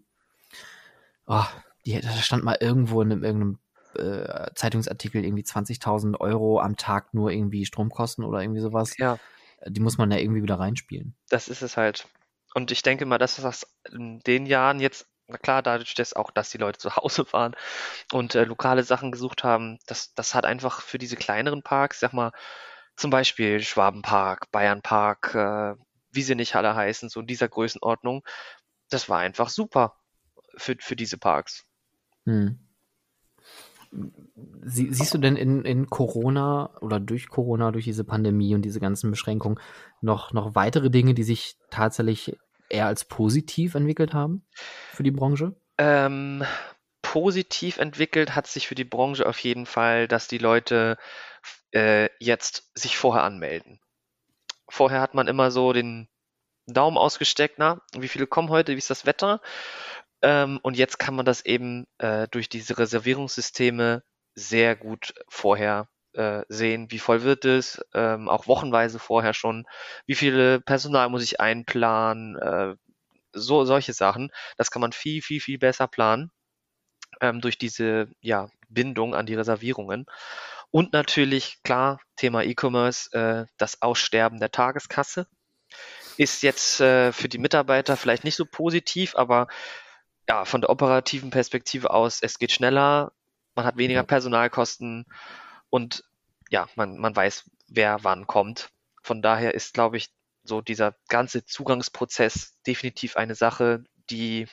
oh, 1.26 1.44
die, 1.86 2.00
da 2.00 2.10
stand 2.10 2.44
mal 2.44 2.58
irgendwo 2.60 3.00
in 3.02 3.12
einem, 3.12 3.24
irgendeinem 3.24 3.58
äh, 3.96 4.50
Zeitungsartikel 4.54 5.24
irgendwie 5.24 5.42
20.000 5.42 6.20
Euro 6.20 6.60
am 6.60 6.76
Tag 6.76 7.14
nur 7.14 7.30
irgendwie 7.30 7.64
Stromkosten 7.64 8.24
oder 8.24 8.42
irgendwie 8.42 8.60
sowas. 8.60 8.96
Ja, 8.98 9.18
Die 9.66 9.80
muss 9.80 9.98
man 9.98 10.10
ja 10.10 10.18
irgendwie 10.18 10.42
wieder 10.42 10.58
reinspielen. 10.58 11.14
das 11.28 11.48
ist 11.48 11.62
es 11.62 11.76
halt. 11.76 12.06
Und 12.54 12.70
ich 12.70 12.82
denke 12.82 13.04
mal, 13.04 13.18
dass 13.18 13.36
das 13.36 13.66
in 13.90 14.20
den 14.20 14.46
Jahren 14.46 14.78
jetzt, 14.78 15.06
na 15.26 15.38
klar, 15.38 15.62
dadurch, 15.62 15.94
dass 15.94 16.12
auch, 16.12 16.30
dass 16.30 16.50
die 16.50 16.58
Leute 16.58 16.78
zu 16.78 16.94
Hause 16.96 17.26
waren 17.32 17.54
und 18.12 18.34
äh, 18.34 18.44
lokale 18.44 18.84
Sachen 18.84 19.10
gesucht 19.10 19.42
haben, 19.44 19.78
das, 19.86 20.14
das 20.14 20.34
hat 20.34 20.46
einfach 20.46 20.80
für 20.80 20.98
diese 20.98 21.16
kleineren 21.16 21.62
Parks, 21.62 22.00
sag 22.00 22.12
mal, 22.12 22.32
zum 22.96 23.10
Beispiel 23.10 23.60
Schwabenpark, 23.60 24.50
Bayernpark, 24.52 25.34
äh, 25.34 25.74
wie 26.12 26.22
sie 26.22 26.36
nicht 26.36 26.54
alle 26.54 26.76
heißen, 26.76 27.08
so 27.08 27.20
in 27.20 27.26
dieser 27.26 27.48
Größenordnung, 27.48 28.24
das 28.88 29.08
war 29.08 29.18
einfach 29.18 29.48
super 29.48 29.96
für, 30.56 30.76
für 30.78 30.94
diese 30.94 31.18
Parks. 31.18 31.66
Hm. 32.24 32.63
Sie, 34.64 34.92
siehst 34.92 35.14
du 35.14 35.18
denn 35.18 35.36
in, 35.36 35.64
in 35.64 35.88
Corona 35.88 36.70
oder 36.80 36.98
durch 36.98 37.28
Corona, 37.28 37.70
durch 37.70 37.84
diese 37.84 38.04
Pandemie 38.04 38.54
und 38.54 38.62
diese 38.62 38.80
ganzen 38.80 39.10
Beschränkungen 39.10 39.60
noch, 40.00 40.32
noch 40.32 40.54
weitere 40.54 40.90
Dinge, 40.90 41.14
die 41.14 41.22
sich 41.22 41.56
tatsächlich 41.70 42.36
eher 42.68 42.86
als 42.86 43.04
positiv 43.04 43.74
entwickelt 43.74 44.14
haben 44.14 44.44
für 44.92 45.02
die 45.02 45.10
Branche? 45.10 45.54
Ähm, 45.78 46.44
positiv 47.02 47.78
entwickelt 47.78 48.34
hat 48.34 48.46
sich 48.46 48.66
für 48.66 48.74
die 48.74 48.84
Branche 48.84 49.26
auf 49.26 49.38
jeden 49.38 49.66
Fall, 49.66 50.08
dass 50.08 50.28
die 50.28 50.38
Leute 50.38 50.96
äh, 51.72 52.08
jetzt 52.18 52.70
sich 52.74 52.96
vorher 52.96 53.22
anmelden. 53.22 53.80
Vorher 54.68 55.00
hat 55.00 55.14
man 55.14 55.28
immer 55.28 55.50
so 55.50 55.72
den 55.72 56.08
Daumen 56.66 56.96
ausgesteckt, 56.96 57.56
na, 57.58 57.80
wie 57.92 58.08
viele 58.08 58.26
kommen 58.26 58.48
heute, 58.48 58.72
wie 58.72 58.78
ist 58.78 58.90
das 58.90 59.06
Wetter? 59.06 59.40
Ähm, 60.24 60.58
und 60.62 60.78
jetzt 60.78 60.98
kann 60.98 61.14
man 61.14 61.26
das 61.26 61.44
eben 61.44 61.86
äh, 61.98 62.26
durch 62.30 62.48
diese 62.48 62.78
Reservierungssysteme 62.78 64.02
sehr 64.34 64.74
gut 64.74 65.12
vorher 65.28 65.86
äh, 66.14 66.42
sehen, 66.48 66.90
wie 66.90 66.98
voll 66.98 67.24
wird 67.24 67.44
es, 67.44 67.84
ähm, 67.92 68.30
auch 68.30 68.46
wochenweise 68.46 68.98
vorher 68.98 69.34
schon, 69.34 69.66
wie 70.06 70.14
viele 70.14 70.62
Personal 70.62 71.10
muss 71.10 71.22
ich 71.22 71.40
einplanen, 71.40 72.36
äh, 72.38 72.74
so 73.34 73.66
solche 73.66 73.92
Sachen. 73.92 74.30
Das 74.56 74.70
kann 74.70 74.80
man 74.80 74.92
viel, 74.92 75.20
viel, 75.20 75.42
viel 75.42 75.58
besser 75.58 75.88
planen 75.88 76.30
ähm, 77.20 77.42
durch 77.42 77.58
diese 77.58 78.08
ja, 78.22 78.48
Bindung 78.70 79.14
an 79.14 79.26
die 79.26 79.34
Reservierungen. 79.34 80.06
Und 80.70 80.94
natürlich, 80.94 81.58
klar, 81.64 82.00
Thema 82.16 82.44
E-Commerce, 82.44 83.12
äh, 83.12 83.44
das 83.58 83.82
Aussterben 83.82 84.40
der 84.40 84.50
Tageskasse 84.50 85.26
ist 86.16 86.42
jetzt 86.42 86.80
äh, 86.80 87.12
für 87.12 87.28
die 87.28 87.38
Mitarbeiter 87.38 87.96
vielleicht 87.98 88.24
nicht 88.24 88.36
so 88.36 88.46
positiv, 88.46 89.16
aber 89.16 89.48
ja, 90.28 90.44
von 90.44 90.60
der 90.60 90.70
operativen 90.70 91.30
Perspektive 91.30 91.90
aus, 91.90 92.20
es 92.22 92.38
geht 92.38 92.52
schneller, 92.52 93.12
man 93.54 93.66
hat 93.66 93.76
weniger 93.76 94.02
Personalkosten 94.02 95.06
und 95.70 96.04
ja, 96.50 96.68
man, 96.76 96.98
man 96.98 97.14
weiß, 97.14 97.50
wer 97.68 98.02
wann 98.02 98.26
kommt. 98.26 98.70
Von 99.02 99.22
daher 99.22 99.54
ist, 99.54 99.74
glaube 99.74 99.96
ich, 99.96 100.10
so 100.44 100.60
dieser 100.60 100.94
ganze 101.08 101.44
Zugangsprozess 101.44 102.60
definitiv 102.66 103.16
eine 103.16 103.34
Sache, 103.34 103.84
die 104.10 104.46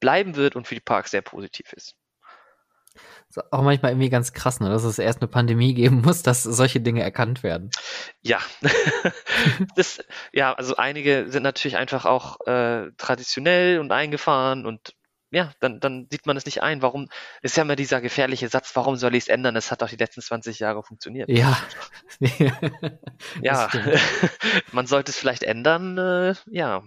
bleiben 0.00 0.36
wird 0.36 0.56
und 0.56 0.66
für 0.66 0.74
die 0.74 0.80
Parks 0.80 1.10
sehr 1.10 1.22
positiv 1.22 1.72
ist. 1.72 1.96
Ist 3.28 3.52
auch 3.52 3.62
manchmal 3.62 3.92
irgendwie 3.92 4.10
ganz 4.10 4.32
krass, 4.32 4.60
ne? 4.60 4.68
dass 4.68 4.84
es 4.84 4.98
erst 4.98 5.20
eine 5.20 5.28
Pandemie 5.28 5.74
geben 5.74 6.02
muss, 6.02 6.22
dass 6.22 6.42
solche 6.42 6.80
Dinge 6.80 7.02
erkannt 7.02 7.42
werden. 7.42 7.70
Ja, 8.22 8.40
das, 9.76 10.04
ja, 10.32 10.52
also 10.52 10.76
einige 10.76 11.26
sind 11.28 11.42
natürlich 11.42 11.76
einfach 11.76 12.04
auch 12.04 12.46
äh, 12.46 12.90
traditionell 12.96 13.78
und 13.78 13.92
eingefahren 13.92 14.66
und 14.66 14.94
ja, 15.32 15.52
dann, 15.60 15.78
dann 15.78 16.08
sieht 16.10 16.26
man 16.26 16.36
es 16.36 16.44
nicht 16.44 16.62
ein. 16.62 16.82
Warum, 16.82 17.08
ist 17.40 17.56
ja 17.56 17.62
immer 17.62 17.76
dieser 17.76 18.00
gefährliche 18.00 18.48
Satz, 18.48 18.74
warum 18.74 18.96
soll 18.96 19.14
ich 19.14 19.24
es 19.24 19.28
ändern? 19.28 19.54
Es 19.54 19.70
hat 19.70 19.80
doch 19.80 19.88
die 19.88 19.96
letzten 19.96 20.20
20 20.20 20.58
Jahre 20.58 20.82
funktioniert. 20.82 21.28
Ja. 21.28 21.56
ja, 23.40 23.68
man 24.72 24.88
sollte 24.88 25.10
es 25.10 25.18
vielleicht 25.18 25.44
ändern, 25.44 25.98
äh, 25.98 26.34
ja. 26.46 26.82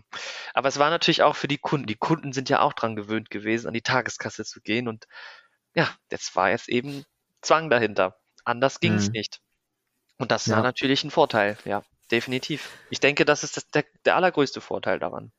Aber 0.53 0.67
es 0.67 0.77
war 0.77 0.89
natürlich 0.89 1.23
auch 1.23 1.37
für 1.37 1.47
die 1.47 1.57
Kunden. 1.57 1.87
Die 1.87 1.95
Kunden 1.95 2.33
sind 2.33 2.49
ja 2.49 2.59
auch 2.59 2.73
dran 2.73 2.97
gewöhnt 2.97 3.29
gewesen, 3.29 3.67
an 3.67 3.73
die 3.73 3.81
Tageskasse 3.81 4.43
zu 4.43 4.59
gehen 4.59 4.89
und 4.89 5.05
ja, 5.75 5.89
jetzt 6.11 6.35
war 6.35 6.49
jetzt 6.49 6.69
eben 6.69 7.05
Zwang 7.41 7.69
dahinter. 7.69 8.17
Anders 8.45 8.79
ging 8.79 8.93
es 8.95 9.07
mhm. 9.07 9.13
nicht. 9.13 9.39
Und 10.17 10.31
das 10.31 10.45
ja. 10.45 10.55
war 10.55 10.63
natürlich 10.63 11.03
ein 11.03 11.11
Vorteil, 11.11 11.57
ja, 11.65 11.83
definitiv. 12.11 12.69
Ich 12.89 12.99
denke, 12.99 13.25
das 13.25 13.43
ist 13.43 13.57
das, 13.57 13.67
der, 13.69 13.85
der 14.05 14.15
allergrößte 14.15 14.61
Vorteil 14.61 14.99
daran. 14.99 15.31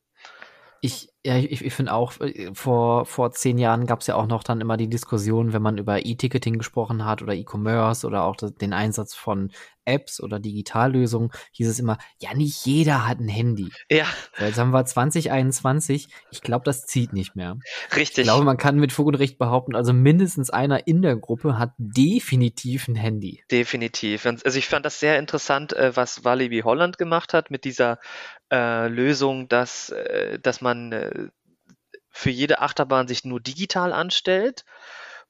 Ich, 0.80 1.08
ja, 1.26 1.38
ich, 1.38 1.64
ich 1.64 1.72
finde 1.72 1.94
auch, 1.94 2.20
äh, 2.20 2.50
vor, 2.52 3.06
vor 3.06 3.32
zehn 3.32 3.56
Jahren 3.56 3.86
gab 3.86 4.00
es 4.00 4.06
ja 4.06 4.14
auch 4.14 4.26
noch 4.26 4.42
dann 4.42 4.60
immer 4.60 4.76
die 4.76 4.90
Diskussion, 4.90 5.52
wenn 5.52 5.62
man 5.62 5.78
über 5.78 6.04
E-Ticketing 6.04 6.58
gesprochen 6.58 7.04
hat 7.04 7.22
oder 7.22 7.34
E-Commerce 7.34 8.06
oder 8.06 8.24
auch 8.24 8.36
den 8.36 8.72
Einsatz 8.74 9.14
von 9.14 9.50
Apps 9.84 10.20
oder 10.20 10.38
Digitallösungen, 10.38 11.30
hieß 11.52 11.68
es 11.68 11.78
immer, 11.78 11.98
ja, 12.18 12.34
nicht 12.34 12.64
jeder 12.66 13.06
hat 13.06 13.20
ein 13.20 13.28
Handy. 13.28 13.70
Ja. 13.90 14.06
Jetzt 14.38 14.58
haben 14.58 14.70
wir 14.70 14.84
2021, 14.84 16.08
ich 16.30 16.40
glaube, 16.40 16.64
das 16.64 16.86
zieht 16.86 17.12
nicht 17.12 17.36
mehr. 17.36 17.58
Richtig. 17.94 18.18
Ich 18.18 18.24
glaube, 18.24 18.44
man 18.44 18.56
kann 18.56 18.76
mit 18.76 18.92
Fug 18.92 19.08
und 19.08 19.16
Recht 19.16 19.38
behaupten, 19.38 19.74
also 19.74 19.92
mindestens 19.92 20.50
einer 20.50 20.86
in 20.86 21.02
der 21.02 21.16
Gruppe 21.16 21.58
hat 21.58 21.72
definitiv 21.78 22.88
ein 22.88 22.96
Handy. 22.96 23.44
Definitiv. 23.50 24.26
Also 24.26 24.58
ich 24.58 24.66
fand 24.66 24.86
das 24.86 25.00
sehr 25.00 25.18
interessant, 25.18 25.72
äh, 25.72 25.96
was 25.96 26.24
Walibi 26.24 26.60
Holland 26.60 26.98
gemacht 26.98 27.34
hat 27.34 27.50
mit 27.50 27.64
dieser 27.64 27.98
äh, 28.50 28.88
Lösung, 28.88 29.48
dass, 29.48 29.90
äh, 29.90 30.38
dass 30.38 30.60
man 30.60 30.92
für 32.14 32.30
jede 32.30 32.60
Achterbahn 32.60 33.08
sich 33.08 33.24
nur 33.24 33.40
digital 33.40 33.92
anstellt 33.92 34.64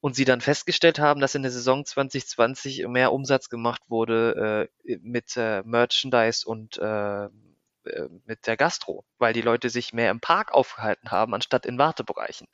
und 0.01 0.15
sie 0.15 0.27
dann 0.27 0.43
festgestellt 0.43 0.99
haben, 0.99 1.21
dass 1.21 1.35
in 1.35 1.43
der 1.43 1.51
Saison 1.51 1.85
2020 1.85 2.87
mehr 2.89 3.11
Umsatz 3.11 3.49
gemacht 3.49 3.83
wurde 3.89 4.69
äh, 4.85 4.99
mit 5.01 5.37
äh, 5.37 5.63
Merchandise 5.65 6.47
und 6.47 6.77
äh, 6.77 7.25
äh, 7.25 8.09
mit 8.27 8.47
der 8.47 8.59
Gastro, 8.59 9.05
weil 9.19 9.33
die 9.33 9.41
Leute 9.41 9.71
sich 9.71 9.95
mehr 9.95 10.11
im 10.11 10.21
Park 10.21 10.53
aufgehalten 10.53 11.11
haben, 11.11 11.35
anstatt 11.35 11.65
in 11.65 11.79
Wartebereichen. 11.79 12.49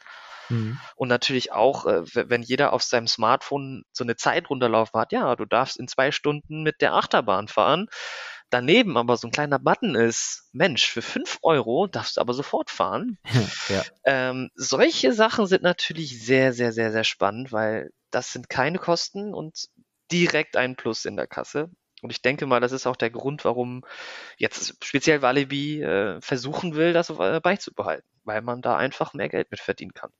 Mhm. 0.48 0.78
Und 0.94 1.08
natürlich 1.08 1.50
auch, 1.50 1.86
äh, 1.86 2.02
wenn 2.14 2.42
jeder 2.42 2.72
auf 2.72 2.84
seinem 2.84 3.08
Smartphone 3.08 3.84
so 3.92 4.04
eine 4.04 4.14
Zeit 4.14 4.48
runterlaufen 4.48 5.00
hat, 5.00 5.10
ja, 5.10 5.34
du 5.34 5.44
darfst 5.44 5.76
in 5.76 5.88
zwei 5.88 6.12
Stunden 6.12 6.62
mit 6.62 6.80
der 6.80 6.94
Achterbahn 6.94 7.48
fahren, 7.48 7.88
daneben 8.51 8.96
aber 8.96 9.16
so 9.16 9.28
ein 9.28 9.32
kleiner 9.32 9.59
Button 9.59 9.94
ist, 9.94 10.48
Mensch, 10.53 10.90
für 10.90 11.03
fünf 11.03 11.38
Euro 11.42 11.86
darfst 11.86 12.16
du 12.16 12.20
aber 12.20 12.34
sofort 12.34 12.70
fahren. 12.70 13.18
ja. 13.68 13.82
ähm, 14.05 14.51
solche 14.55 15.12
Sachen 15.12 15.46
sind 15.46 15.62
natürlich 15.62 16.24
sehr, 16.24 16.53
sehr, 16.53 16.72
sehr, 16.72 16.92
sehr 16.92 17.05
spannend, 17.05 17.53
weil 17.53 17.90
das 18.11 18.32
sind 18.32 18.48
keine 18.48 18.78
Kosten 18.78 19.34
und 19.34 19.68
direkt 20.11 20.57
ein 20.57 20.76
Plus 20.76 21.05
in 21.05 21.16
der 21.16 21.26
Kasse. 21.26 21.70
Und 22.03 22.11
ich 22.11 22.22
denke 22.22 22.46
mal, 22.46 22.61
das 22.61 22.72
ist 22.72 22.86
auch 22.86 22.96
der 22.96 23.11
Grund, 23.11 23.44
warum 23.44 23.84
jetzt 24.38 24.82
speziell 24.82 25.22
Walibi 25.22 25.82
äh, 25.82 26.20
versuchen 26.20 26.74
will, 26.74 26.92
das 26.92 27.11
äh, 27.11 27.40
beizubehalten, 27.40 28.09
weil 28.24 28.42
man 28.42 28.62
da 28.62 28.76
einfach 28.76 29.12
mehr 29.14 29.28
Geld 29.28 29.51
mit 29.51 29.61
verdienen 29.61 29.92
kann. 29.92 30.11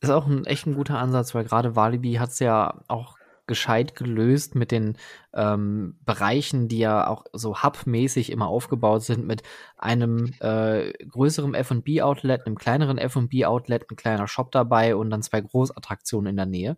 Ist 0.00 0.10
auch 0.10 0.26
ein 0.26 0.46
echt 0.46 0.66
ein 0.66 0.74
guter 0.74 0.98
Ansatz, 0.98 1.34
weil 1.34 1.44
gerade 1.44 1.76
Walibi 1.76 2.14
hat 2.14 2.30
es 2.30 2.38
ja 2.38 2.82
auch 2.88 3.18
gescheit 3.50 3.96
gelöst 3.96 4.54
mit 4.54 4.70
den 4.70 4.96
ähm, 5.34 5.98
Bereichen, 6.04 6.68
die 6.68 6.78
ja 6.78 7.08
auch 7.08 7.24
so 7.32 7.64
hubmäßig 7.64 8.30
immer 8.30 8.46
aufgebaut 8.46 9.02
sind, 9.02 9.26
mit 9.26 9.42
einem 9.76 10.32
äh, 10.38 10.92
größeren 10.92 11.54
F&B-Outlet, 11.54 12.46
einem 12.46 12.56
kleineren 12.56 12.96
F&B-Outlet, 12.96 13.90
ein 13.90 13.96
kleiner 13.96 14.28
Shop 14.28 14.52
dabei 14.52 14.94
und 14.94 15.10
dann 15.10 15.22
zwei 15.22 15.40
Großattraktionen 15.40 16.30
in 16.30 16.36
der 16.36 16.46
Nähe. 16.46 16.76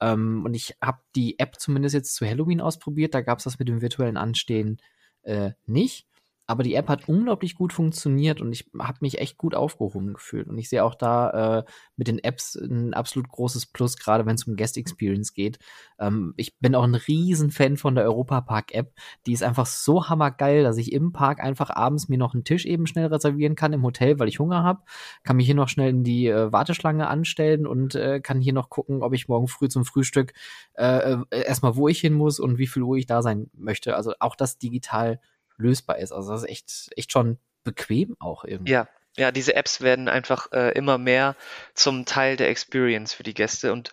Ähm, 0.00 0.44
und 0.44 0.54
ich 0.54 0.76
habe 0.80 1.00
die 1.16 1.36
App 1.40 1.56
zumindest 1.58 1.96
jetzt 1.96 2.14
zu 2.14 2.24
Halloween 2.24 2.60
ausprobiert, 2.60 3.12
da 3.12 3.20
gab 3.20 3.38
es 3.38 3.44
das 3.44 3.58
mit 3.58 3.66
dem 3.66 3.82
virtuellen 3.82 4.16
Anstehen 4.16 4.78
äh, 5.22 5.50
nicht 5.66 6.06
aber 6.46 6.62
die 6.62 6.74
App 6.74 6.88
hat 6.88 7.08
unglaublich 7.08 7.54
gut 7.54 7.72
funktioniert 7.72 8.40
und 8.40 8.52
ich 8.52 8.70
habe 8.78 8.98
mich 9.00 9.18
echt 9.18 9.38
gut 9.38 9.54
aufgehoben 9.54 10.12
gefühlt. 10.12 10.46
Und 10.46 10.58
ich 10.58 10.68
sehe 10.68 10.84
auch 10.84 10.94
da 10.94 11.58
äh, 11.58 11.64
mit 11.96 12.06
den 12.06 12.18
Apps 12.18 12.54
ein 12.54 12.92
absolut 12.92 13.30
großes 13.30 13.66
Plus, 13.66 13.96
gerade 13.96 14.26
wenn 14.26 14.34
es 14.34 14.44
um 14.44 14.56
Guest 14.56 14.76
Experience 14.76 15.32
geht. 15.32 15.58
Ähm, 15.98 16.34
ich 16.36 16.58
bin 16.58 16.74
auch 16.74 16.84
ein 16.84 16.94
riesen 16.94 17.50
Fan 17.50 17.78
von 17.78 17.94
der 17.94 18.04
Europa 18.04 18.42
Park 18.42 18.74
App. 18.74 18.92
Die 19.26 19.32
ist 19.32 19.42
einfach 19.42 19.64
so 19.64 20.08
hammergeil, 20.08 20.64
dass 20.64 20.76
ich 20.76 20.92
im 20.92 21.12
Park 21.12 21.40
einfach 21.40 21.70
abends 21.70 22.10
mir 22.10 22.18
noch 22.18 22.34
einen 22.34 22.44
Tisch 22.44 22.66
eben 22.66 22.86
schnell 22.86 23.06
reservieren 23.06 23.54
kann 23.54 23.72
im 23.72 23.82
Hotel, 23.82 24.18
weil 24.18 24.28
ich 24.28 24.38
Hunger 24.38 24.62
habe. 24.62 24.82
Kann 25.22 25.36
mich 25.36 25.46
hier 25.46 25.54
noch 25.54 25.68
schnell 25.68 25.88
in 25.88 26.04
die 26.04 26.26
äh, 26.26 26.52
Warteschlange 26.52 27.08
anstellen 27.08 27.66
und 27.66 27.94
äh, 27.94 28.20
kann 28.20 28.40
hier 28.42 28.52
noch 28.52 28.68
gucken, 28.68 29.02
ob 29.02 29.14
ich 29.14 29.28
morgen 29.28 29.48
früh 29.48 29.68
zum 29.68 29.86
Frühstück 29.86 30.34
äh, 30.74 31.12
äh 31.12 31.24
erstmal 31.30 31.76
wo 31.76 31.88
ich 31.88 32.00
hin 32.00 32.12
muss 32.12 32.38
und 32.38 32.58
wie 32.58 32.66
viel 32.66 32.82
Uhr 32.82 32.96
ich 32.96 33.06
da 33.06 33.22
sein 33.22 33.50
möchte. 33.54 33.96
Also 33.96 34.12
auch 34.20 34.36
das 34.36 34.58
digital 34.58 35.20
lösbar 35.56 35.98
ist. 35.98 36.12
Also 36.12 36.32
das 36.32 36.42
ist 36.42 36.48
echt, 36.48 36.90
echt 36.96 37.12
schon 37.12 37.38
bequem 37.62 38.16
auch 38.18 38.44
irgendwie. 38.44 38.72
Ja, 38.72 38.88
ja, 39.16 39.30
diese 39.30 39.54
Apps 39.54 39.80
werden 39.80 40.08
einfach 40.08 40.50
äh, 40.52 40.72
immer 40.72 40.98
mehr 40.98 41.36
zum 41.74 42.04
Teil 42.04 42.36
der 42.36 42.48
Experience 42.48 43.14
für 43.14 43.22
die 43.22 43.34
Gäste 43.34 43.72
und 43.72 43.92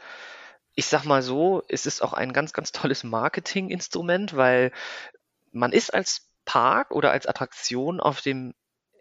ich 0.73 0.85
sag 0.85 1.03
mal 1.03 1.21
so, 1.21 1.63
es 1.67 1.85
ist 1.85 2.01
auch 2.01 2.13
ein 2.13 2.33
ganz, 2.33 2.53
ganz 2.53 2.71
tolles 2.71 3.03
Marketinginstrument, 3.03 4.35
weil 4.35 4.71
man 5.51 5.73
ist 5.73 5.93
als 5.93 6.29
Park 6.45 6.91
oder 6.91 7.11
als 7.11 7.27
Attraktion 7.27 7.99
auf 7.99 8.21
dem 8.21 8.53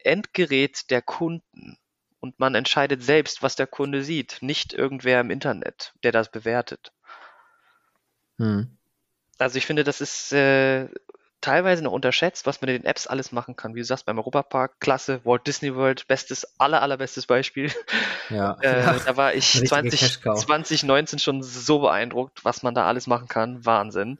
Endgerät 0.02 0.90
der 0.90 1.00
Kunden 1.00 1.78
und 2.20 2.38
man 2.38 2.54
entscheidet 2.54 3.02
selbst, 3.02 3.42
was 3.42 3.56
der 3.56 3.66
Kunde 3.66 4.04
sieht, 4.04 4.38
nicht 4.40 4.72
irgendwer 4.72 5.20
im 5.20 5.30
Internet, 5.30 5.94
der 6.02 6.12
das 6.12 6.30
bewertet. 6.30 6.92
Hm. 8.38 8.76
Also 9.38 9.56
ich 9.56 9.64
finde, 9.64 9.84
das 9.84 10.02
ist 10.02 10.32
äh, 10.32 10.88
teilweise 11.41 11.82
noch 11.82 11.93
unterschätzt, 11.93 12.47
was 12.47 12.61
man 12.61 12.68
in 12.68 12.82
den 12.82 12.84
Apps 12.84 13.07
alles 13.07 13.32
machen 13.32 13.57
kann. 13.57 13.74
Wie 13.74 13.80
du 13.80 13.84
sagst, 13.84 14.07
beim 14.07 14.18
Europapark, 14.18 14.80
klasse, 14.80 15.24
Walt 15.24 15.47
Disney 15.47 15.74
World, 15.74 16.07
bestes, 16.07 16.47
aller, 16.59 16.82
allerbestes 16.82 17.26
Beispiel. 17.26 17.72
Ja. 18.28 18.57
äh, 18.61 18.99
da 19.05 19.16
war 19.16 19.34
ich 19.34 19.53
20, 19.66 20.20
2019 20.22 21.18
schon 21.18 21.43
so 21.43 21.80
beeindruckt, 21.80 22.45
was 22.45 22.62
man 22.62 22.74
da 22.74 22.86
alles 22.86 23.07
machen 23.07 23.28
kann. 23.28 23.64
Wahnsinn. 23.64 24.18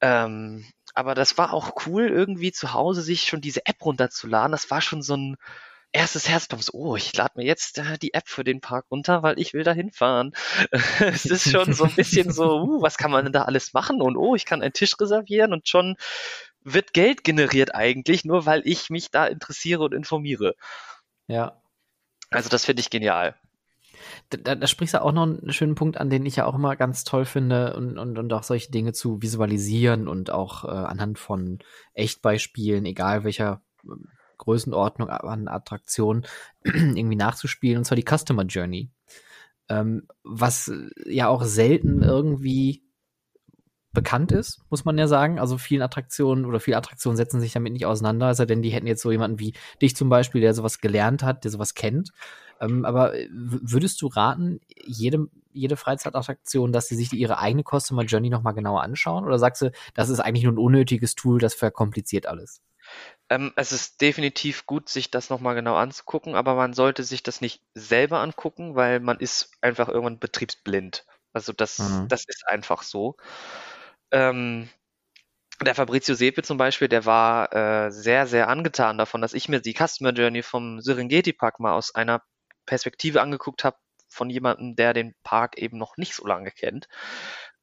Ähm, 0.00 0.64
aber 0.94 1.14
das 1.14 1.36
war 1.38 1.52
auch 1.52 1.86
cool, 1.86 2.08
irgendwie 2.08 2.52
zu 2.52 2.72
Hause 2.72 3.02
sich 3.02 3.22
schon 3.22 3.40
diese 3.40 3.66
App 3.66 3.84
runterzuladen. 3.84 4.52
Das 4.52 4.70
war 4.70 4.80
schon 4.80 5.02
so 5.02 5.16
ein 5.16 5.36
erstes 5.96 6.28
Herzpumps, 6.28 6.72
oh, 6.72 6.94
ich 6.94 7.16
lade 7.16 7.32
mir 7.36 7.44
jetzt 7.44 7.78
äh, 7.78 7.98
die 7.98 8.12
App 8.14 8.28
für 8.28 8.44
den 8.44 8.60
Park 8.60 8.86
runter, 8.90 9.22
weil 9.22 9.40
ich 9.40 9.54
will 9.54 9.64
da 9.64 9.72
hinfahren. 9.72 10.32
es 11.00 11.24
ist 11.24 11.50
schon 11.50 11.72
so 11.72 11.84
ein 11.84 11.94
bisschen 11.94 12.30
so, 12.30 12.60
uh, 12.60 12.82
was 12.82 12.98
kann 12.98 13.10
man 13.10 13.24
denn 13.24 13.32
da 13.32 13.42
alles 13.42 13.72
machen? 13.72 14.02
Und 14.02 14.16
oh, 14.16 14.34
ich 14.34 14.44
kann 14.44 14.62
einen 14.62 14.74
Tisch 14.74 14.94
reservieren 15.00 15.52
und 15.52 15.68
schon 15.68 15.96
wird 16.62 16.92
Geld 16.92 17.24
generiert 17.24 17.74
eigentlich, 17.74 18.24
nur 18.24 18.44
weil 18.44 18.62
ich 18.64 18.90
mich 18.90 19.10
da 19.10 19.26
interessiere 19.26 19.84
und 19.84 19.94
informiere. 19.94 20.54
Ja. 21.28 21.62
Also 22.30 22.50
das 22.50 22.64
finde 22.64 22.80
ich 22.80 22.90
genial. 22.90 23.34
Da, 24.30 24.54
da, 24.54 24.66
sprichst 24.66 24.94
du 24.94 25.02
auch 25.02 25.12
noch 25.12 25.22
einen 25.22 25.52
schönen 25.52 25.76
Punkt 25.76 25.96
an, 25.96 26.10
den 26.10 26.26
ich 26.26 26.36
ja 26.36 26.44
auch 26.44 26.54
immer 26.54 26.76
ganz 26.76 27.04
toll 27.04 27.24
finde 27.24 27.74
und, 27.74 27.98
und, 27.98 28.18
und 28.18 28.32
auch 28.32 28.42
solche 28.42 28.70
Dinge 28.70 28.92
zu 28.92 29.22
visualisieren 29.22 30.08
und 30.08 30.30
auch 30.30 30.64
äh, 30.64 30.68
anhand 30.68 31.18
von 31.18 31.60
Echtbeispielen, 31.94 32.84
egal 32.84 33.24
welcher 33.24 33.62
Größenordnung 34.38 35.08
an 35.08 35.48
Attraktionen, 35.48 36.26
irgendwie 36.64 37.16
nachzuspielen, 37.16 37.78
und 37.78 37.84
zwar 37.84 37.96
die 37.96 38.04
Customer 38.08 38.44
Journey. 38.44 38.90
Ähm, 39.68 40.06
was 40.22 40.70
ja 41.06 41.28
auch 41.28 41.42
selten 41.42 42.02
irgendwie 42.02 42.86
bekannt 43.96 44.30
ist, 44.30 44.60
muss 44.68 44.84
man 44.84 44.98
ja 44.98 45.08
sagen. 45.08 45.40
Also 45.40 45.56
vielen 45.56 45.82
Attraktionen 45.82 46.44
oder 46.44 46.60
viele 46.60 46.76
Attraktionen 46.76 47.16
setzen 47.16 47.40
sich 47.40 47.52
damit 47.52 47.72
nicht 47.72 47.86
auseinander, 47.86 48.26
also 48.26 48.44
denn 48.44 48.62
die 48.62 48.68
hätten 48.70 48.86
jetzt 48.86 49.02
so 49.02 49.10
jemanden 49.10 49.40
wie 49.40 49.54
dich 49.80 49.96
zum 49.96 50.10
Beispiel, 50.10 50.42
der 50.42 50.54
sowas 50.54 50.80
gelernt 50.80 51.22
hat, 51.22 51.44
der 51.44 51.50
sowas 51.50 51.74
kennt. 51.74 52.10
Ähm, 52.60 52.84
aber 52.84 53.14
würdest 53.30 54.00
du 54.02 54.06
raten, 54.08 54.60
jedem, 54.84 55.30
jede 55.52 55.76
Freizeitattraktion, 55.76 56.72
dass 56.72 56.88
sie 56.88 56.94
sich 56.94 57.12
ihre 57.14 57.38
eigene 57.38 57.64
Customer 57.64 58.04
Journey 58.04 58.28
nochmal 58.28 58.54
genauer 58.54 58.82
anschauen? 58.82 59.24
Oder 59.24 59.38
sagst 59.38 59.62
du, 59.62 59.72
das 59.94 60.10
ist 60.10 60.20
eigentlich 60.20 60.44
nur 60.44 60.52
ein 60.52 60.58
unnötiges 60.58 61.14
Tool, 61.14 61.38
das 61.38 61.54
verkompliziert 61.54 62.26
alles? 62.26 62.60
Ähm, 63.28 63.52
es 63.56 63.72
ist 63.72 64.00
definitiv 64.00 64.66
gut, 64.66 64.88
sich 64.88 65.10
das 65.10 65.30
nochmal 65.30 65.54
genau 65.54 65.76
anzugucken, 65.76 66.34
aber 66.34 66.54
man 66.54 66.74
sollte 66.74 67.02
sich 67.02 67.22
das 67.22 67.40
nicht 67.40 67.62
selber 67.74 68.20
angucken, 68.20 68.76
weil 68.76 69.00
man 69.00 69.18
ist 69.18 69.50
einfach 69.60 69.88
irgendwann 69.88 70.20
betriebsblind. 70.20 71.04
Also 71.32 71.52
das, 71.52 71.78
mhm. 71.78 72.08
das 72.08 72.24
ist 72.26 72.46
einfach 72.46 72.82
so. 72.82 73.16
Ähm, 74.12 74.68
der 75.64 75.74
Fabrizio 75.74 76.14
Sepe 76.14 76.42
zum 76.42 76.58
Beispiel, 76.58 76.88
der 76.88 77.04
war 77.04 77.52
äh, 77.52 77.90
sehr, 77.90 78.26
sehr 78.26 78.48
angetan 78.48 78.98
davon, 78.98 79.22
dass 79.22 79.34
ich 79.34 79.48
mir 79.48 79.60
die 79.60 79.74
Customer 79.74 80.12
Journey 80.12 80.42
vom 80.42 80.80
Serengeti 80.80 81.32
Park 81.32 81.60
mal 81.60 81.74
aus 81.74 81.94
einer 81.94 82.22
Perspektive 82.66 83.22
angeguckt 83.22 83.64
habe, 83.64 83.76
von 84.08 84.30
jemandem, 84.30 84.76
der 84.76 84.92
den 84.92 85.14
Park 85.22 85.58
eben 85.58 85.78
noch 85.78 85.96
nicht 85.96 86.14
so 86.14 86.26
lange 86.26 86.50
kennt. 86.50 86.88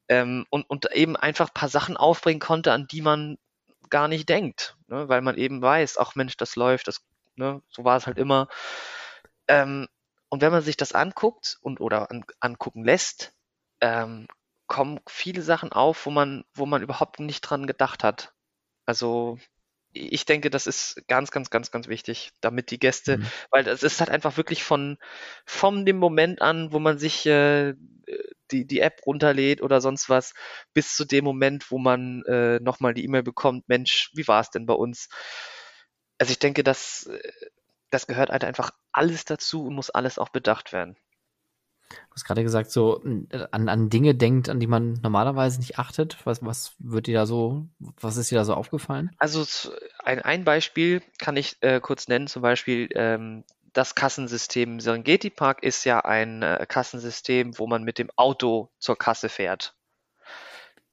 Ähm, 0.09 0.45
und, 0.49 0.69
und 0.69 0.91
eben 0.93 1.15
einfach 1.15 1.49
ein 1.49 1.53
paar 1.53 1.69
Sachen 1.69 1.95
aufbringen 1.95 2.39
konnte, 2.39 2.71
an 2.71 2.87
die 2.87 3.01
man 3.01 3.37
gar 3.89 4.07
nicht 4.07 4.27
denkt, 4.27 4.75
ne? 4.93 5.09
weil 5.09 5.21
man 5.21 5.37
eben 5.37 5.61
weiß, 5.61 5.97
ach 5.97 6.15
Mensch, 6.15 6.37
das 6.37 6.55
läuft, 6.55 6.87
das, 6.87 7.05
ne? 7.35 7.61
so 7.69 7.83
war 7.83 7.97
es 7.97 8.07
halt 8.07 8.17
immer. 8.17 8.47
Ähm, 9.47 9.87
und 10.29 10.41
wenn 10.41 10.51
man 10.51 10.61
sich 10.61 10.77
das 10.77 10.93
anguckt 10.93 11.57
und 11.61 11.81
oder 11.81 12.09
an, 12.11 12.25
angucken 12.39 12.83
lässt, 12.83 13.33
ähm, 13.81 14.27
kommen 14.67 14.99
viele 15.07 15.41
Sachen 15.41 15.71
auf, 15.71 16.05
wo 16.05 16.11
man, 16.11 16.45
wo 16.53 16.65
man 16.65 16.81
überhaupt 16.81 17.19
nicht 17.19 17.41
dran 17.41 17.67
gedacht 17.67 18.03
hat. 18.03 18.33
Also 18.85 19.37
ich 19.93 20.25
denke, 20.25 20.49
das 20.49 20.67
ist 20.67 21.03
ganz, 21.07 21.31
ganz, 21.31 21.49
ganz, 21.49 21.71
ganz 21.71 21.87
wichtig, 21.87 22.31
damit 22.41 22.71
die 22.71 22.79
Gäste, 22.79 23.17
mhm. 23.17 23.27
weil 23.51 23.67
es 23.67 23.83
ist 23.83 23.99
halt 23.99 24.09
einfach 24.09 24.37
wirklich 24.37 24.63
von, 24.63 24.97
von 25.45 25.85
dem 25.85 25.97
Moment 25.97 26.41
an, 26.41 26.71
wo 26.71 26.79
man 26.79 26.97
sich 26.97 27.25
äh, 27.25 27.75
die, 28.51 28.65
die 28.65 28.79
App 28.79 29.01
runterlädt 29.05 29.61
oder 29.61 29.81
sonst 29.81 30.09
was, 30.09 30.33
bis 30.73 30.95
zu 30.95 31.05
dem 31.05 31.23
Moment, 31.23 31.71
wo 31.71 31.77
man 31.77 32.23
äh, 32.23 32.59
nochmal 32.59 32.93
die 32.93 33.03
E-Mail 33.03 33.23
bekommt, 33.23 33.69
Mensch, 33.69 34.11
wie 34.13 34.27
war 34.27 34.41
es 34.41 34.49
denn 34.49 34.65
bei 34.65 34.73
uns? 34.73 35.09
Also 36.17 36.31
ich 36.31 36.39
denke, 36.39 36.63
das, 36.63 37.07
äh, 37.07 37.49
das 37.89 38.07
gehört 38.07 38.29
halt 38.29 38.43
einfach 38.43 38.71
alles 38.91 39.25
dazu 39.25 39.65
und 39.65 39.75
muss 39.75 39.89
alles 39.89 40.19
auch 40.19 40.29
bedacht 40.29 40.73
werden. 40.73 40.97
Du 41.93 42.15
hast 42.15 42.25
gerade 42.25 42.43
gesagt, 42.43 42.71
so 42.71 43.01
an, 43.51 43.69
an 43.69 43.89
Dinge 43.89 44.15
denkt, 44.15 44.49
an 44.49 44.59
die 44.59 44.67
man 44.67 44.99
normalerweise 45.01 45.59
nicht 45.59 45.79
achtet. 45.79 46.17
Was, 46.25 46.43
was 46.45 46.75
wird 46.79 47.07
dir 47.07 47.19
da 47.19 47.25
so, 47.25 47.67
was 47.99 48.17
ist 48.17 48.31
dir 48.31 48.37
da 48.37 48.45
so 48.45 48.53
aufgefallen? 48.53 49.11
Also 49.17 49.45
ein, 50.03 50.21
ein 50.21 50.43
Beispiel 50.43 51.01
kann 51.17 51.37
ich 51.37 51.57
äh, 51.61 51.79
kurz 51.79 52.07
nennen, 52.07 52.27
zum 52.27 52.41
Beispiel 52.41 52.89
ähm, 52.95 53.43
das 53.73 53.95
Kassensystem 53.95 54.79
Serengeti 54.79 55.29
Park 55.29 55.63
ist 55.63 55.83
ja 55.83 55.99
ein 55.99 56.43
äh, 56.43 56.65
Kassensystem, 56.67 57.57
wo 57.57 57.67
man 57.67 57.83
mit 57.83 57.97
dem 57.97 58.09
Auto 58.15 58.69
zur 58.77 58.97
Kasse 58.97 59.29
fährt. 59.29 59.75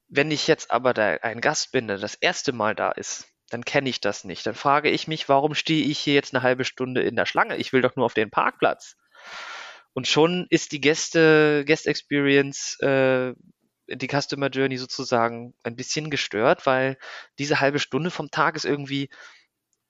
Wenn 0.07 0.31
ich 0.31 0.47
jetzt 0.47 0.71
aber 0.71 0.93
da 0.93 1.17
ein 1.21 1.39
Gast 1.39 1.71
bin, 1.71 1.87
der 1.87 1.97
das 1.97 2.15
erste 2.15 2.51
Mal 2.51 2.75
da 2.75 2.91
ist, 2.91 3.27
dann 3.49 3.63
kenne 3.65 3.89
ich 3.89 4.01
das 4.01 4.23
nicht. 4.23 4.45
Dann 4.45 4.55
frage 4.55 4.89
ich 4.89 5.07
mich, 5.07 5.29
warum 5.29 5.55
stehe 5.55 5.85
ich 5.85 5.99
hier 5.99 6.13
jetzt 6.13 6.33
eine 6.33 6.43
halbe 6.43 6.65
Stunde 6.65 7.01
in 7.01 7.15
der 7.15 7.25
Schlange? 7.25 7.57
Ich 7.57 7.71
will 7.71 7.81
doch 7.81 7.95
nur 7.95 8.05
auf 8.05 8.13
den 8.13 8.31
Parkplatz. 8.31 8.97
Und 9.93 10.07
schon 10.07 10.47
ist 10.49 10.71
die 10.71 10.81
Gäste, 10.81 11.63
Guest 11.65 11.87
Experience, 11.87 12.79
äh, 12.79 13.33
die 13.87 14.07
Customer 14.07 14.47
Journey 14.47 14.77
sozusagen 14.77 15.53
ein 15.63 15.75
bisschen 15.75 16.09
gestört, 16.09 16.65
weil 16.65 16.97
diese 17.39 17.59
halbe 17.59 17.79
Stunde 17.79 18.09
vom 18.09 18.31
Tag 18.31 18.55
ist 18.55 18.65
irgendwie 18.65 19.09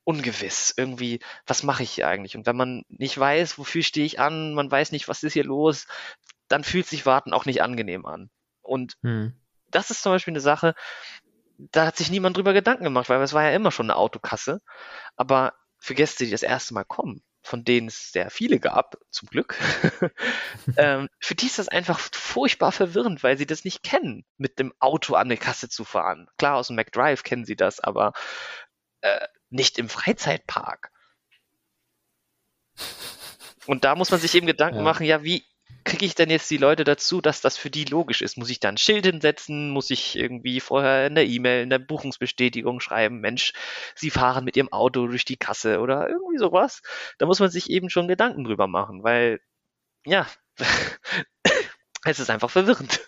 ungewiss. 0.04 0.74
Irgendwie, 0.76 1.20
was 1.46 1.64
mache 1.64 1.84
ich 1.84 1.92
hier 1.92 2.08
eigentlich? 2.08 2.36
Und 2.36 2.46
wenn 2.46 2.56
man 2.56 2.84
nicht 2.88 3.18
weiß, 3.18 3.58
wofür 3.58 3.84
stehe 3.84 4.06
ich 4.06 4.20
an, 4.20 4.54
man 4.54 4.72
weiß 4.72 4.92
nicht, 4.92 5.08
was 5.08 5.24
ist 5.24 5.34
hier 5.34 5.44
los, 5.44 5.86
dann 6.48 6.64
fühlt 6.64 6.88
sich 6.88 7.06
Warten 7.06 7.34
auch 7.34 7.46
nicht 7.46 7.62
angenehm 7.62 8.06
an. 8.06 8.30
Und 8.62 8.96
hm. 9.04 9.34
das 9.70 9.92
ist 9.92 10.02
zum 10.02 10.12
Beispiel 10.12 10.32
eine 10.32 10.42
Sache, 10.42 10.74
da 11.58 11.86
hat 11.86 11.98
sich 11.98 12.10
niemand 12.10 12.38
drüber 12.38 12.54
Gedanken 12.54 12.84
gemacht, 12.84 13.10
weil 13.10 13.22
es 13.22 13.34
war 13.34 13.44
ja 13.44 13.52
immer 13.52 13.72
schon 13.72 13.86
eine 13.86 13.98
Autokasse. 13.98 14.62
Aber 15.16 15.54
für 15.78 15.94
Gäste, 15.94 16.26
die 16.26 16.32
das 16.32 16.44
erste 16.44 16.74
Mal 16.74 16.86
kommen, 16.86 17.24
von 17.42 17.64
denen 17.64 17.88
es 17.88 18.12
sehr 18.12 18.30
viele 18.30 18.60
gab, 18.60 18.98
zum 19.10 19.28
Glück, 19.28 19.58
ähm, 20.78 21.10
für 21.20 21.36
die 21.36 21.48
ist 21.48 21.60
das 21.60 21.68
einfach 21.68 22.00
furchtbar 22.00 22.72
verwirrend, 22.72 23.24
weil 23.24 23.38
sie 23.38 23.46
das 23.46 23.66
nicht 23.66 23.84
kennen, 23.84 24.26
mit 24.38 24.60
dem 24.60 24.74
Auto 24.80 25.16
an 25.16 25.28
eine 25.28 25.38
Kasse 25.38 25.70
zu 25.70 25.84
fahren. 25.84 26.28
Klar, 26.38 26.56
aus 26.56 26.68
dem 26.68 26.76
McDrive 26.76 27.24
kennen 27.24 27.46
sie 27.46 27.56
das, 27.56 27.80
aber 27.80 28.14
äh, 29.02 29.28
nicht 29.50 29.80
im 29.80 29.90
Freizeitpark. 29.90 30.92
Und 33.68 33.84
da 33.84 33.96
muss 33.96 34.12
man 34.12 34.20
sich 34.20 34.34
eben 34.34 34.48
Gedanken 34.48 34.80
ja. 34.80 34.84
machen, 34.84 35.06
ja, 35.06 35.24
wie 35.24 35.46
kriege 35.84 36.06
ich 36.06 36.16
denn 36.16 36.30
jetzt 36.30 36.50
die 36.50 36.58
Leute 36.58 36.84
dazu, 36.84 37.22
dass 37.22 37.42
das 37.42 37.58
für 37.58 37.70
die 37.70 37.86
logisch 37.86 38.22
ist? 38.22 38.38
Muss 38.38 38.50
ich 38.50 38.60
da 38.60 38.70
ein 38.70 38.78
Schild 38.78 39.06
hinsetzen? 39.06 39.70
Muss 39.70 39.90
ich 39.90 40.16
irgendwie 40.16 40.60
vorher 40.60 41.08
in 41.08 41.16
der 41.16 41.26
E-Mail, 41.26 41.64
in 41.64 41.70
der 41.70 41.80
Buchungsbestätigung 41.80 42.80
schreiben, 42.80 43.20
Mensch, 43.20 43.54
Sie 43.96 44.10
fahren 44.10 44.46
mit 44.46 44.58
Ihrem 44.58 44.72
Auto 44.72 45.08
durch 45.08 45.26
die 45.26 45.38
Kasse 45.38 45.80
oder 45.80 46.10
irgendwie 46.10 46.38
sowas? 46.38 46.82
Da 47.18 47.26
muss 47.26 47.40
man 47.40 47.50
sich 47.50 47.70
eben 47.70 47.90
schon 47.90 48.08
Gedanken 48.08 48.44
drüber 48.44 48.68
machen, 48.68 49.04
weil, 49.04 49.40
ja, 50.06 50.28
es 52.06 52.20
ist 52.20 52.30
einfach 52.30 52.50
verwirrend. 52.50 53.02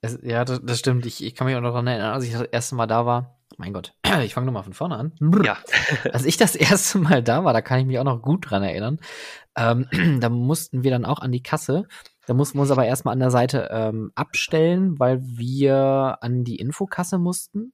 Es, 0.00 0.18
ja, 0.22 0.44
das, 0.44 0.60
das, 0.62 0.78
stimmt. 0.78 1.06
Ich, 1.06 1.24
ich 1.24 1.34
kann 1.34 1.46
mich 1.46 1.56
auch 1.56 1.60
noch 1.60 1.70
daran 1.70 1.86
erinnern, 1.86 2.14
als 2.14 2.24
ich 2.24 2.32
das 2.32 2.42
erste 2.42 2.74
Mal 2.74 2.86
da 2.86 3.06
war. 3.06 3.35
Mein 3.56 3.72
Gott, 3.72 3.94
ich 4.22 4.34
fange 4.34 4.46
nochmal 4.46 4.64
von 4.64 4.72
vorne 4.72 4.96
an. 4.96 5.12
Ja. 5.44 5.58
als 6.12 6.24
ich 6.24 6.36
das 6.36 6.54
erste 6.56 6.98
Mal 6.98 7.22
da 7.22 7.44
war, 7.44 7.52
da 7.52 7.62
kann 7.62 7.80
ich 7.80 7.86
mich 7.86 7.98
auch 7.98 8.04
noch 8.04 8.22
gut 8.22 8.50
dran 8.50 8.62
erinnern. 8.62 8.98
Ähm, 9.56 9.86
da 10.20 10.28
mussten 10.28 10.84
wir 10.84 10.90
dann 10.90 11.04
auch 11.04 11.20
an 11.20 11.32
die 11.32 11.42
Kasse. 11.42 11.84
Da 12.26 12.34
mussten 12.34 12.58
wir 12.58 12.62
uns 12.62 12.70
aber 12.70 12.86
erstmal 12.86 13.12
an 13.12 13.20
der 13.20 13.30
Seite 13.30 13.68
ähm, 13.70 14.10
abstellen, 14.14 14.98
weil 14.98 15.20
wir 15.22 16.18
an 16.20 16.44
die 16.44 16.56
Infokasse 16.56 17.18
mussten. 17.18 17.72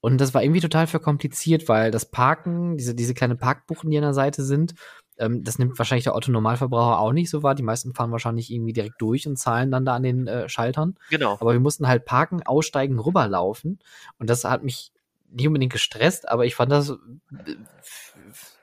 Und 0.00 0.20
das 0.20 0.34
war 0.34 0.42
irgendwie 0.42 0.60
total 0.60 0.86
verkompliziert, 0.86 1.66
weil 1.68 1.90
das 1.90 2.10
Parken, 2.10 2.76
diese, 2.76 2.94
diese 2.94 3.14
kleine 3.14 3.36
Parkbuchen, 3.36 3.90
die 3.90 3.96
an 3.96 4.02
der 4.02 4.12
Seite 4.12 4.42
sind, 4.42 4.74
ähm, 5.18 5.44
das 5.44 5.58
nimmt 5.58 5.78
wahrscheinlich 5.78 6.04
der 6.04 6.14
Autonormalverbraucher 6.14 6.98
auch 6.98 7.12
nicht 7.12 7.30
so 7.30 7.42
wahr. 7.42 7.54
Die 7.54 7.62
meisten 7.62 7.94
fahren 7.94 8.12
wahrscheinlich 8.12 8.50
irgendwie 8.50 8.72
direkt 8.72 9.00
durch 9.00 9.26
und 9.26 9.36
zahlen 9.36 9.70
dann 9.70 9.84
da 9.84 9.94
an 9.94 10.02
den 10.02 10.26
äh, 10.26 10.48
Schaltern. 10.48 10.96
Genau. 11.10 11.36
Aber 11.40 11.52
wir 11.52 11.60
mussten 11.60 11.86
halt 11.86 12.04
parken, 12.04 12.42
aussteigen, 12.42 12.98
rüberlaufen. 12.98 13.78
Und 14.18 14.30
das 14.30 14.44
hat 14.44 14.64
mich 14.64 14.92
nicht 15.30 15.46
unbedingt 15.46 15.72
gestresst, 15.72 16.28
aber 16.28 16.46
ich 16.46 16.54
fand 16.54 16.72
das 16.72 16.90
äh, 16.90 16.96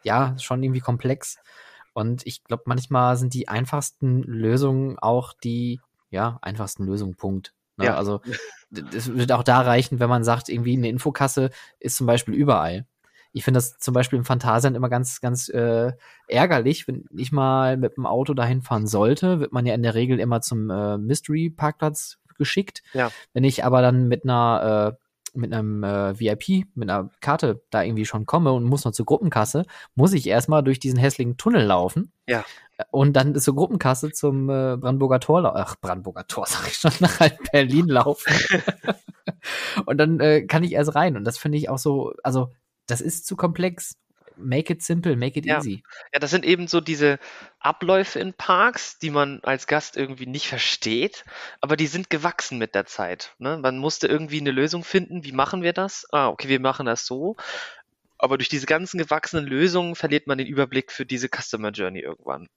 ja 0.03 0.35
schon 0.39 0.61
irgendwie 0.63 0.79
komplex. 0.79 1.37
Und 1.93 2.25
ich 2.25 2.43
glaube, 2.43 2.63
manchmal 2.65 3.17
sind 3.17 3.33
die 3.33 3.47
einfachsten 3.47 4.23
Lösungen 4.23 4.97
auch 4.99 5.33
die 5.33 5.81
ja 6.09 6.39
einfachsten 6.41 6.85
Lösungen. 6.85 7.15
Punkt. 7.15 7.53
Ne? 7.77 7.85
Ja. 7.85 7.95
Also 7.95 8.21
es 8.93 9.13
wird 9.13 9.31
auch 9.31 9.43
da 9.43 9.61
reichen, 9.61 9.99
wenn 9.99 10.09
man 10.09 10.23
sagt, 10.23 10.49
irgendwie 10.49 10.77
eine 10.77 10.89
Infokasse 10.89 11.49
ist 11.79 11.97
zum 11.97 12.07
Beispiel 12.07 12.33
überall. 12.33 12.85
Ich 13.34 13.43
finde 13.43 13.57
das 13.57 13.77
zum 13.79 13.93
Beispiel 13.93 14.19
im 14.19 14.25
Phantasian 14.25 14.75
immer 14.75 14.89
ganz, 14.89 15.21
ganz 15.21 15.49
äh, 15.49 15.93
ärgerlich, 16.27 16.88
wenn 16.88 17.05
ich 17.15 17.32
mal 17.32 17.77
mit 17.77 17.97
dem 17.97 18.05
Auto 18.05 18.34
dahin 18.34 18.61
fahren 18.61 18.88
sollte, 18.88 19.39
wird 19.39 19.53
man 19.53 19.65
ja 19.65 19.73
in 19.73 19.84
der 19.84 19.95
Regel 19.95 20.19
immer 20.19 20.41
zum 20.41 20.69
äh, 20.69 20.97
Mystery-Parkplatz 20.97 22.17
geschickt. 22.38 22.84
Ja. 22.93 23.11
Wenn 23.34 23.43
ich 23.43 23.63
aber 23.63 23.82
dann 23.82 24.07
mit 24.07 24.23
einer 24.23 24.97
äh, 24.97 25.01
mit 25.34 25.53
einem 25.53 25.84
äh, 25.84 26.19
VIP, 26.19 26.67
mit 26.75 26.89
einer 26.89 27.09
Karte 27.21 27.63
da 27.69 27.84
irgendwie 27.84 28.05
schon 28.05 28.25
komme 28.25 28.51
und 28.51 28.65
muss 28.65 28.84
noch 28.84 28.91
zur 28.91 29.05
Gruppenkasse, 29.05 29.65
muss 29.95 30.13
ich 30.13 30.27
erstmal 30.27 30.63
durch 30.63 30.79
diesen 30.79 30.99
hässlichen 30.99 31.38
Tunnel 31.38 31.65
laufen. 31.65 32.11
Ja. 32.27 32.43
Und 32.89 33.13
dann 33.13 33.36
zur 33.36 33.55
Gruppenkasse 33.55 34.11
zum 34.11 34.49
äh, 34.49 34.75
Brandenburger 34.77 35.19
Tor, 35.19 35.55
ach, 35.55 35.75
Brandenburger 35.79 36.27
Tor, 36.27 36.45
sag 36.47 36.67
ich 36.67 36.75
schon, 36.75 36.91
nach 36.99 37.19
halt 37.19 37.38
Berlin 37.51 37.88
laufen. 37.88 38.34
und 39.86 39.97
dann 39.97 40.19
äh, 40.19 40.41
kann 40.41 40.63
ich 40.63 40.73
erst 40.73 40.95
rein. 40.95 41.15
Und 41.15 41.23
das 41.23 41.38
finde 41.38 41.57
ich 41.57 41.69
auch 41.69 41.77
so, 41.77 42.13
also 42.23 42.51
das 42.88 43.01
ist 43.01 43.25
zu 43.25 43.36
komplex. 43.36 43.97
make 44.38 44.73
it 44.73 44.82
simple, 44.82 45.15
make 45.17 45.38
it 45.38 45.45
Ja. 45.45 45.59
easy. 45.59 45.84
Ja, 46.13 46.19
das 46.19 46.32
sind 46.32 46.45
eben 46.45 46.67
so 46.67 46.82
diese 46.82 47.19
Abläufe 47.59 48.17
in 48.19 48.34
Parks, 48.34 48.97
die 48.97 49.11
man 49.11 49.39
als 49.43 49.67
Gast 49.67 49.97
irgendwie 49.97 50.25
nicht 50.25 50.47
versteht, 50.47 51.25
aber 51.59 51.75
die 51.75 51.86
sind 51.86 52.09
gewachsen 52.09 52.57
mit 52.57 52.73
der 52.73 52.86
Zeit. 52.88 53.36
Ne? 53.38 53.57
Man 53.57 53.77
musste 53.77 54.07
irgendwie 54.07 54.39
eine 54.39 54.49
Lösung 54.51 54.84
finden. 54.84 55.23
Wie 55.25 55.32
machen 55.34 55.61
wir 55.61 55.73
das? 55.73 56.07
Ah, 56.11 56.29
okay, 56.29 56.47
wir 56.47 56.59
machen 56.59 56.88
das 56.88 57.05
so. 57.05 57.36
Aber 58.17 58.38
durch 58.38 58.49
diese 58.49 58.65
ganzen 58.65 58.97
gewachsenen 58.97 59.45
Lösungen 59.45 59.95
verliert 59.95 60.25
man 60.25 60.39
den 60.39 60.47
Überblick 60.47 60.91
für 60.91 61.05
diese 61.05 61.27
Customer 61.27 61.69
Journey 61.69 61.99
irgendwann. 61.99 62.47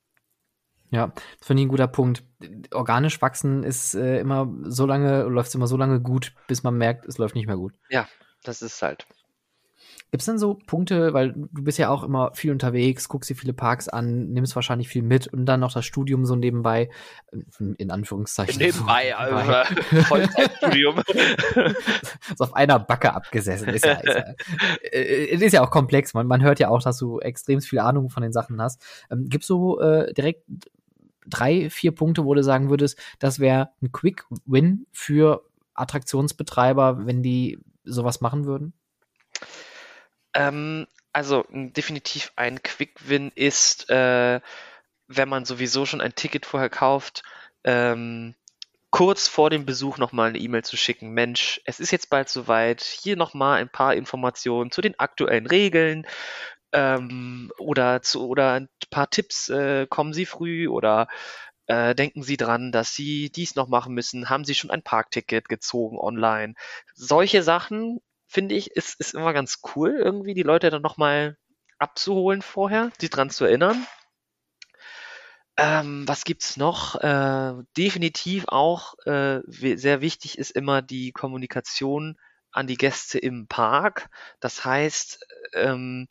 Ja, 0.91 1.09
das 1.39 1.47
finde 1.49 1.63
ich 1.63 1.67
ein 1.67 1.71
guter 1.71 1.89
Punkt. 1.89 2.23
Organisch 2.73 3.21
wachsen 3.21 3.63
ist 3.63 3.95
äh, 3.95 4.21
immer 4.21 4.51
so 4.63 4.87
lange, 4.87 5.25
läuft 5.25 5.55
immer 5.55 5.67
so 5.67 5.77
lange 5.77 6.01
gut, 6.01 6.33
bis 6.47 6.63
man 6.63 6.79
merkt, 6.79 7.05
es 7.07 7.19
läuft 7.19 7.35
nicht 7.35 7.47
mehr 7.47 7.57
gut. 7.57 7.75
Ja, 7.91 8.09
das 8.43 8.63
ist 8.63 8.81
halt. 8.81 9.07
Gibt 10.15 10.23
es 10.23 10.27
denn 10.27 10.39
so 10.39 10.61
Punkte, 10.69 11.13
weil 11.13 11.33
du 11.33 11.65
bist 11.65 11.77
ja 11.77 11.89
auch 11.89 12.05
immer 12.05 12.33
viel 12.35 12.53
unterwegs, 12.53 13.09
guckst 13.09 13.31
dir 13.31 13.35
viele 13.35 13.53
Parks 13.53 13.89
an, 13.89 14.29
nimmst 14.29 14.55
wahrscheinlich 14.55 14.87
viel 14.87 15.03
mit 15.03 15.27
und 15.27 15.45
dann 15.45 15.59
noch 15.59 15.73
das 15.73 15.85
Studium 15.85 16.25
so 16.25 16.37
nebenbei, 16.37 16.89
in 17.59 17.91
Anführungszeichen. 17.91 18.57
Nebenbei, 18.57 19.09
so 19.11 19.17
also 19.17 20.03
Vollzeitstudium. 20.05 21.03
so 22.37 22.45
auf 22.45 22.55
einer 22.55 22.79
Backe 22.79 23.13
abgesessen. 23.13 23.71
Ist 23.71 23.85
ja, 23.85 23.95
ist 23.95 24.15
ja, 24.15 24.25
äh, 24.93 25.35
ist 25.35 25.53
ja 25.53 25.65
auch 25.65 25.73
komplex. 25.73 26.15
Man, 26.15 26.29
man 26.29 26.45
hört 26.45 26.61
ja 26.61 26.69
auch, 26.69 26.81
dass 26.81 26.97
du 26.97 27.19
extrem 27.19 27.61
viel 27.61 27.81
Ahnung 27.81 28.09
von 28.09 28.23
den 28.23 28.33
Sachen 28.33 28.63
hast. 28.63 28.81
Ähm, 29.11 29.29
gibst 29.29 29.51
du 29.51 29.81
äh, 29.81 30.15
direkt 30.15 30.45
drei, 31.27 31.71
vier 31.71 31.93
Punkte, 31.93 32.25
wo 32.25 32.35
du 32.35 32.45
sagen 32.45 32.71
würdest, 32.71 33.01
das 33.19 33.41
wäre 33.41 33.71
ein 33.83 33.91
Quick 33.91 34.27
Win 34.47 34.87
für 34.93 35.43
Attraktionsbetreiber, 35.75 37.05
wenn 37.05 37.21
die 37.21 37.59
sowas 37.83 38.21
machen 38.21 38.45
würden? 38.45 38.75
Ähm, 40.35 40.87
also 41.13 41.45
definitiv 41.51 42.33
ein 42.37 42.63
Quick-Win 42.63 43.31
ist, 43.35 43.89
äh, 43.89 44.41
wenn 45.07 45.29
man 45.29 45.45
sowieso 45.45 45.87
schon 45.87 46.01
ein 46.01 46.15
Ticket 46.15 46.45
vorher 46.47 46.71
kauft, 46.71 47.23
ähm, 47.63 48.35
kurz 48.91 49.29
vor 49.29 49.51
dem 49.51 49.67
Besuch 49.67 49.99
nochmal 49.99 50.29
eine 50.29 50.39
E-Mail 50.39 50.65
zu 50.65 50.77
schicken. 50.77 51.11
Mensch, 51.11 51.61
es 51.65 51.81
ist 51.81 51.91
jetzt 51.91 52.11
bald 52.11 52.29
soweit. 52.29 52.83
Hier 52.83 53.17
nochmal 53.17 53.61
ein 53.61 53.69
paar 53.69 53.95
Informationen 53.95 54.71
zu 54.71 54.81
den 54.83 54.99
aktuellen 54.99 55.47
Regeln 55.47 56.07
ähm, 56.73 57.53
oder 57.59 58.03
zu 58.03 58.29
oder 58.29 58.53
ein 58.53 58.69
paar 58.91 59.11
Tipps. 59.11 59.49
Äh, 59.49 59.87
kommen 59.89 60.13
Sie 60.13 60.27
früh 60.27 60.69
oder 60.69 61.09
äh, 61.67 61.95
denken 61.95 62.23
Sie 62.23 62.37
dran, 62.37 62.73
dass 62.73 62.95
Sie 62.95 63.31
dies 63.31 63.57
noch 63.57 63.69
machen 63.69 63.95
müssen? 63.95 64.29
Haben 64.31 64.45
Sie 64.45 64.55
schon 64.55 64.71
ein 64.71 64.83
Parkticket 64.83 65.49
gezogen 65.49 65.99
online? 65.99 66.55
Solche 66.95 67.43
Sachen 67.43 68.01
finde 68.35 68.57
ich, 68.57 68.73
ist, 68.73 69.01
ist 69.01 69.15
immer 69.15 69.33
ganz 69.33 69.61
cool, 69.75 69.95
irgendwie 69.97 70.35
die 70.35 70.43
Leute 70.43 70.71
dann 70.71 70.83
nochmal 70.83 71.39
abzuholen 71.79 72.43
vorher, 72.43 72.91
sie 72.99 73.09
dran 73.09 73.31
zu 73.31 73.45
erinnern. 73.45 73.87
Ähm, 75.57 76.07
was 76.09 76.25
gibt's 76.25 76.57
noch? 76.57 76.97
Äh, 76.97 77.55
definitiv 77.77 78.47
auch 78.49 78.95
äh, 79.07 79.41
sehr 79.47 80.01
wichtig 80.01 80.37
ist 80.37 80.51
immer 80.51 80.83
die 80.83 81.13
Kommunikation 81.13 82.19
an 82.51 82.67
die 82.67 82.77
Gäste 82.77 83.19
im 83.19 83.47
Park. 83.47 84.11
Das 84.41 84.65
heißt, 84.65 85.25
ähm, 85.53 86.09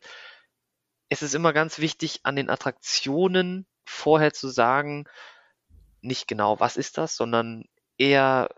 es 1.10 1.22
ist 1.22 1.34
immer 1.34 1.52
ganz 1.52 1.78
wichtig, 1.78 2.20
an 2.22 2.36
den 2.36 2.48
Attraktionen 2.48 3.66
vorher 3.84 4.32
zu 4.32 4.48
sagen, 4.48 5.04
nicht 6.00 6.26
genau, 6.26 6.58
was 6.58 6.78
ist 6.78 6.96
das, 6.96 7.16
sondern 7.16 7.64
eher, 7.98 8.48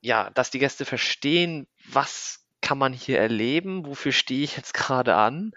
ja, 0.00 0.30
dass 0.30 0.50
die 0.50 0.60
Gäste 0.60 0.84
verstehen, 0.84 1.66
was 1.84 2.47
kann 2.68 2.76
man 2.76 2.92
hier 2.92 3.18
erleben, 3.18 3.86
wofür 3.86 4.12
stehe 4.12 4.44
ich 4.44 4.54
jetzt 4.58 4.74
gerade 4.74 5.14
an, 5.14 5.52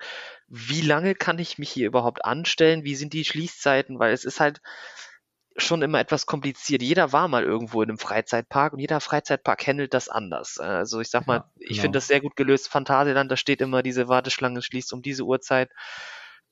wie 0.48 0.80
lange 0.80 1.14
kann 1.14 1.40
ich 1.40 1.58
mich 1.58 1.70
hier 1.70 1.86
überhaupt 1.88 2.24
anstellen, 2.24 2.86
wie 2.86 2.96
sind 2.96 3.12
die 3.12 3.26
Schließzeiten, 3.26 4.00
weil 4.00 4.14
es 4.14 4.24
ist 4.24 4.40
halt 4.40 4.62
schon 5.58 5.82
immer 5.82 6.00
etwas 6.00 6.26
kompliziert. 6.26 6.82
Jeder 6.82 7.12
war 7.12 7.28
mal 7.28 7.44
irgendwo 7.44 7.82
in 7.82 7.90
einem 7.90 7.98
Freizeitpark 7.98 8.72
und 8.72 8.80
jeder 8.80 9.02
Freizeitpark 9.02 9.68
handelt 9.68 9.94
das 9.94 10.08
anders. 10.08 10.58
Also 10.58 11.02
ich 11.02 11.10
sag 11.10 11.28
mal, 11.28 11.44
Ja, 11.44 11.52
ich 11.60 11.82
genau. 11.82 11.82
finde 11.82 11.98
das 11.98 12.08
sehr 12.08 12.22
gut 12.22 12.38
gelöst. 12.38 12.70
Phantasialand, 12.70 13.30
da 13.30 13.36
steht 13.36 13.60
immer, 13.60 13.84
diese 13.84 14.08
Warteschlange 14.08 14.62
schließt 14.62 14.94
um 14.94 15.02
diese 15.02 15.24
Uhrzeit. 15.26 15.70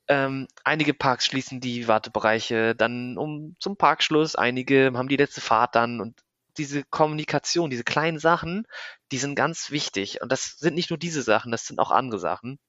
Ähm, 0.10 0.48
einige 0.66 0.94
Parks 0.94 1.26
schließen 1.26 1.62
die 1.62 1.88
Wartebereiche 1.88 2.76
dann 2.76 3.18
um 3.18 3.56
zum 3.62 3.78
Parkschluss, 3.78 4.36
einige 4.36 4.92
haben 4.94 5.08
die 5.08 5.16
letzte 5.16 5.40
Fahrt 5.40 5.76
dann 5.76 6.02
und 6.02 6.20
diese 6.60 6.84
Kommunikation, 6.86 7.72
diese 7.72 7.84
kleinen 7.86 8.20
Sachen, 8.20 8.68
die 9.12 9.18
sind 9.18 9.36
ganz 9.36 9.72
wichtig. 9.72 10.22
Und 10.22 10.32
das 10.32 10.58
sind 10.60 10.76
nicht 10.76 10.92
nur 10.92 11.00
diese 11.00 11.24
Sachen, 11.24 11.52
das 11.52 11.66
sind 11.66 11.80
auch 11.80 11.92
andere 11.92 12.20
Sachen. 12.20 12.60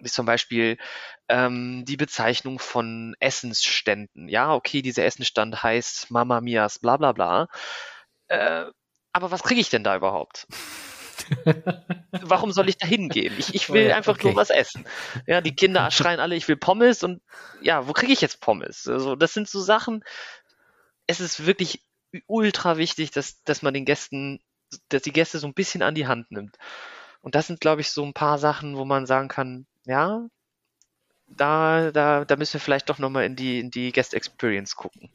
Wie 0.00 0.08
zum 0.10 0.26
Beispiel 0.26 0.78
ähm, 1.28 1.84
die 1.86 1.98
Bezeichnung 1.98 2.58
von 2.58 3.14
Essensständen. 3.20 4.28
Ja, 4.28 4.54
okay, 4.54 4.82
dieser 4.82 5.04
Essensstand 5.04 5.62
heißt 5.62 6.10
Mama 6.10 6.40
Mias, 6.40 6.78
bla 6.78 6.96
bla 6.96 7.12
bla. 7.12 7.48
Äh, 8.28 8.66
aber 9.12 9.30
was 9.30 9.42
kriege 9.42 9.60
ich 9.60 9.70
denn 9.70 9.84
da 9.84 9.96
überhaupt? 9.96 10.46
Warum 12.20 12.52
soll 12.52 12.68
ich 12.68 12.78
da 12.78 12.86
hingehen? 12.86 13.36
Ich, 13.38 13.54
ich 13.54 13.72
will 13.72 13.90
Ja, 13.90 13.92
einfach 13.92 14.16
okay. 14.16 14.22
nur 14.22 14.36
was 14.36 14.50
essen. 14.50 14.84
Ja, 15.26 15.40
die 15.40 15.54
Kinder 15.54 15.90
schreien 15.90 16.20
alle, 16.20 16.36
ich 16.36 16.48
will 16.48 16.56
Pommes 16.56 17.02
und 17.02 17.22
ja, 17.60 17.86
wo 17.88 17.92
kriege 17.92 18.12
ich 18.12 18.20
jetzt 18.20 18.40
Pommes? 18.40 18.86
Also, 18.88 19.16
das 19.16 19.34
sind 19.34 19.48
so 19.48 19.60
Sachen, 19.60 20.04
es 21.06 21.20
ist 21.20 21.46
wirklich 21.46 21.82
ultra 22.26 22.76
wichtig, 22.76 23.10
dass, 23.10 23.42
dass 23.44 23.62
man 23.62 23.74
den 23.74 23.84
Gästen, 23.84 24.40
dass 24.88 25.02
die 25.02 25.12
Gäste 25.12 25.38
so 25.38 25.46
ein 25.46 25.54
bisschen 25.54 25.82
an 25.82 25.94
die 25.94 26.06
Hand 26.06 26.30
nimmt. 26.30 26.56
Und 27.20 27.34
das 27.34 27.46
sind, 27.46 27.60
glaube 27.60 27.80
ich, 27.80 27.90
so 27.90 28.04
ein 28.04 28.14
paar 28.14 28.38
Sachen, 28.38 28.76
wo 28.76 28.84
man 28.84 29.06
sagen 29.06 29.28
kann, 29.28 29.66
ja, 29.84 30.26
da, 31.26 31.90
da, 31.90 32.24
da 32.24 32.36
müssen 32.36 32.54
wir 32.54 32.60
vielleicht 32.60 32.88
doch 32.88 32.98
nochmal 32.98 33.24
in 33.24 33.36
die, 33.36 33.60
in 33.60 33.70
die 33.70 33.92
Guest 33.92 34.14
Experience 34.14 34.74
gucken. 34.74 35.10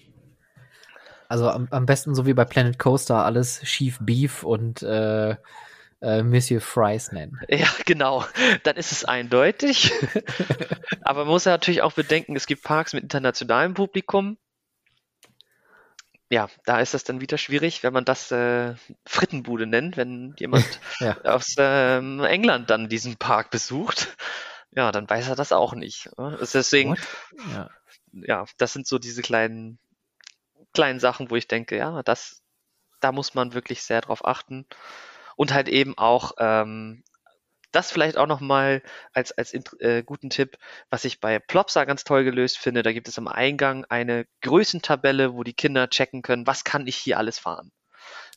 Also 1.28 1.50
am, 1.50 1.68
am 1.72 1.86
besten 1.86 2.14
so 2.16 2.26
wie 2.26 2.34
bei 2.34 2.46
Planet 2.46 2.78
Coaster 2.78 3.26
alles 3.26 3.62
Chief 3.62 3.98
Beef 4.00 4.44
und 4.44 4.84
äh, 4.84 5.36
äh, 6.02 6.24
Monsieur 6.24 6.62
Fries 6.62 7.12
nennen. 7.12 7.40
Ja, 7.50 7.68
genau. 7.86 8.24
Dann 8.64 8.76
ist 8.76 8.92
es 8.92 9.06
eindeutig. 9.06 9.92
Aber 11.02 11.22
man 11.26 11.34
muss 11.34 11.46
ja 11.46 11.52
natürlich 11.52 11.82
auch 11.82 11.94
bedenken, 11.94 12.36
es 12.36 12.46
gibt 12.46 12.64
Parks 12.64 12.94
mit 12.94 13.04
internationalem 13.04 13.74
Publikum. 13.74 14.38
Ja, 16.30 16.50
da 16.66 16.80
ist 16.80 16.94
das 16.94 17.04
dann 17.04 17.22
wieder 17.22 17.38
schwierig, 17.38 17.84
wenn 17.84 17.94
man 17.94 18.06
das 18.06 18.32
äh, 18.32 18.74
Frittenbude 19.06 19.68
nennt, 19.68 19.96
wenn 19.96 20.34
jemand 20.38 20.66
Ja. 21.00 21.18
aus 21.24 21.56
ähm, 21.58 22.24
England 22.24 22.70
dann 22.70 22.90
diesen 22.90 23.18
Park 23.18 23.52
besucht. 23.52 24.16
Ja, 24.72 24.92
dann 24.92 25.10
weiß 25.10 25.30
er 25.30 25.36
das 25.36 25.52
auch 25.52 25.74
nicht. 25.74 26.10
ne? 26.18 26.38
Deswegen? 26.42 26.96
Ja. 27.52 27.70
ja, 28.12 28.46
das 28.58 28.74
sind 28.74 28.88
so 28.88 28.98
diese 28.98 29.22
kleinen, 29.22 29.78
kleinen 30.74 31.00
Sachen, 31.00 31.30
wo 31.30 31.36
ich 31.36 31.48
denke, 31.48 31.78
ja, 31.78 32.02
das, 32.04 32.42
da 33.00 33.12
muss 33.12 33.36
man 33.36 33.54
wirklich 33.54 33.84
sehr 33.84 34.02
drauf 34.02 34.26
achten. 34.26 34.66
Und 35.36 35.54
halt 35.54 35.70
eben 35.70 35.98
auch, 35.98 36.34
ähm, 36.40 37.04
das 37.76 37.92
vielleicht 37.92 38.18
auch 38.18 38.28
nochmal 38.28 38.82
als, 39.14 39.32
als 39.32 39.54
äh, 39.54 40.04
guten 40.04 40.30
Tipp, 40.30 40.58
was 40.90 41.06
ich 41.06 41.20
bei 41.20 41.40
Plopsa 41.40 41.86
ganz 41.86 42.04
toll 42.04 42.24
gelöst 42.24 42.58
finde. 42.58 42.84
Da 42.84 42.94
gibt 42.94 43.08
es 43.08 43.18
am 43.18 43.28
Eingang 43.28 43.86
eine 43.86 44.26
Größentabelle, 44.42 45.34
wo 45.34 45.44
die 45.44 45.54
Kinder 45.54 45.90
checken 45.90 46.22
können, 46.22 46.48
was 46.48 46.64
kann 46.64 46.88
ich 46.88 46.96
hier 46.98 47.18
alles 47.18 47.40
fahren. 47.40 47.72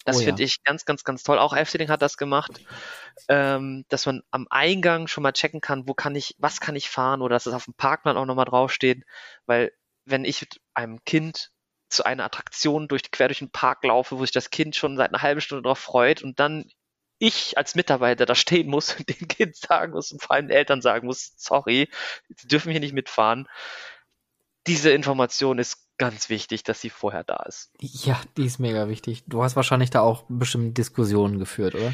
Das 0.05 0.17
Oh 0.17 0.21
ja. 0.21 0.27
finde 0.27 0.43
ich 0.45 0.63
ganz, 0.65 0.85
ganz, 0.85 1.05
ganz 1.05 1.23
toll. 1.23 1.39
Auch 1.39 1.55
Efteling 1.55 1.91
hat 1.91 2.03
das 2.03 2.17
gemacht, 2.17 2.61
ähm, 3.29 3.85
dass 3.89 4.07
man 4.07 4.23
am 4.31 4.47
Eingang 4.51 5.07
schon 5.07 5.23
mal 5.23 5.33
checken 5.33 5.61
kann, 5.61 5.89
wo 5.89 5.95
kann 5.95 6.15
ich, 6.15 6.35
was 6.39 6.61
kann 6.61 6.77
ich 6.77 6.89
fahren 6.91 7.23
oder 7.23 7.35
dass 7.37 7.47
es 7.47 7.55
auf 7.55 7.65
dem 7.65 7.75
Parkplan 7.75 8.17
auch 8.17 8.25
nochmal 8.27 8.47
draufsteht. 8.47 9.05
Weil 9.47 9.73
wenn 10.05 10.25
ich 10.25 10.41
mit 10.41 10.61
einem 10.75 11.05
Kind 11.05 11.51
zu 11.91 12.05
einer 12.05 12.25
Attraktion 12.25 12.89
durch, 12.89 13.11
quer 13.11 13.29
durch 13.29 13.39
den 13.39 13.51
Park 13.51 13.85
laufe, 13.85 14.19
wo 14.19 14.23
sich 14.23 14.33
das 14.33 14.51
Kind 14.51 14.77
schon 14.77 14.97
seit 14.97 15.11
einer 15.11 15.23
halben 15.23 15.41
Stunde 15.41 15.63
darauf 15.63 15.79
freut 15.79 16.23
und 16.23 16.39
dann 16.41 16.71
ich 17.19 17.59
als 17.59 17.75
Mitarbeiter 17.75 18.27
da 18.27 18.35
stehen 18.35 18.69
muss 18.69 18.95
und 18.97 19.09
dem 19.09 19.29
Kind 19.29 19.57
sagen 19.57 19.93
muss 19.93 20.13
und 20.13 20.23
vor 20.23 20.37
allem 20.37 20.49
den 20.49 20.57
Eltern 20.57 20.83
sagen 20.83 21.07
muss, 21.07 21.33
sorry, 21.37 21.89
sie 22.37 22.49
dürfen 22.49 22.71
hier 22.71 22.81
nicht 22.81 22.95
mitfahren. 22.95 23.49
Diese 24.67 24.91
Information 24.91 25.59
ist 25.59 25.87
ganz 25.99 26.29
wichtig, 26.29 26.63
dass 26.63 26.81
sie 26.81 26.91
vorher 26.91 27.25
da 27.25 27.43
ist. 27.49 27.71
ja, 27.81 28.21
die 28.37 28.45
ist 28.45 28.59
mega 28.59 28.89
wichtig. 28.89 29.25
Du 29.27 29.43
hast 29.43 29.57
wahrscheinlich 29.57 29.91
da 29.91 30.01
auch 30.01 30.25
bestimmt 30.29 30.79
Diskussionen 30.79 31.39
geführt, 31.39 31.75
oder? 31.75 31.93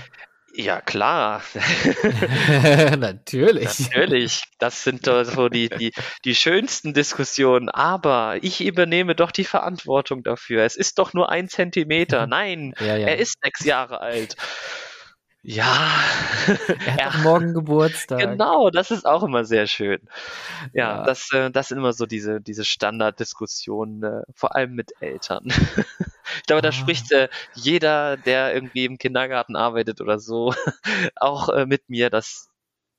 Ja, 0.57 0.81
klar. 0.81 1.43
Natürlich. 2.99 3.81
Natürlich, 3.91 4.43
das 4.59 4.85
sind 4.85 5.07
doch 5.07 5.25
so 5.25 5.49
die, 5.49 5.69
die, 5.69 5.93
die 6.25 6.35
schönsten 6.35 6.95
Diskussionen. 6.95 7.69
Aber 7.69 8.39
ich 8.43 8.61
übernehme 8.65 9.17
doch 9.17 9.33
die 9.33 9.45
Verantwortung 9.45 10.23
dafür. 10.23 10.63
Es 10.63 10.77
ist 10.77 10.99
doch 10.99 11.13
nur 11.13 11.29
ein 11.29 11.49
Zentimeter. 11.49 12.27
Nein, 12.29 12.75
Ja, 12.79 12.97
ja. 12.97 13.09
er 13.09 13.19
ist 13.19 13.37
sechs 13.43 13.65
Jahre 13.65 14.01
alt. 14.01 14.37
Ja, 15.47 16.01
Er 16.97 17.13
hat 17.13 17.23
morgen 17.23 17.53
Geburtstag. 17.53 18.19
genau, 18.19 18.71
das 18.71 18.91
ist 18.91 19.05
auch 19.07 19.23
immer 19.23 19.45
sehr 19.45 19.67
schön. 19.67 20.01
Ja, 20.73 20.99
Ja. 20.99 21.05
Das, 21.05 21.31
äh, 21.33 21.51
das 21.51 21.69
sind 21.69 21.77
immer 21.79 21.93
so 21.93 22.07
diese, 22.07 22.41
diese 22.41 22.65
Standarddiskussionen, 22.65 24.03
äh, 24.03 24.23
vor 24.35 24.57
allem 24.57 24.75
mit 24.75 24.93
Eltern. 25.01 25.43
ich 26.37 26.43
glaube, 26.47 26.63
da 26.63 26.71
Ah. 26.71 26.73
spricht 26.73 27.13
äh, 27.13 27.29
jeder, 27.55 28.17
der 28.17 28.55
irgendwie 28.55 28.87
im 28.87 28.97
Kindergarten 28.99 29.55
arbeitet 29.55 30.01
oder 30.01 30.19
so, 30.19 30.55
auch 31.17 31.49
mit 31.67 31.89
mir, 31.91 32.09
dass 32.11 32.49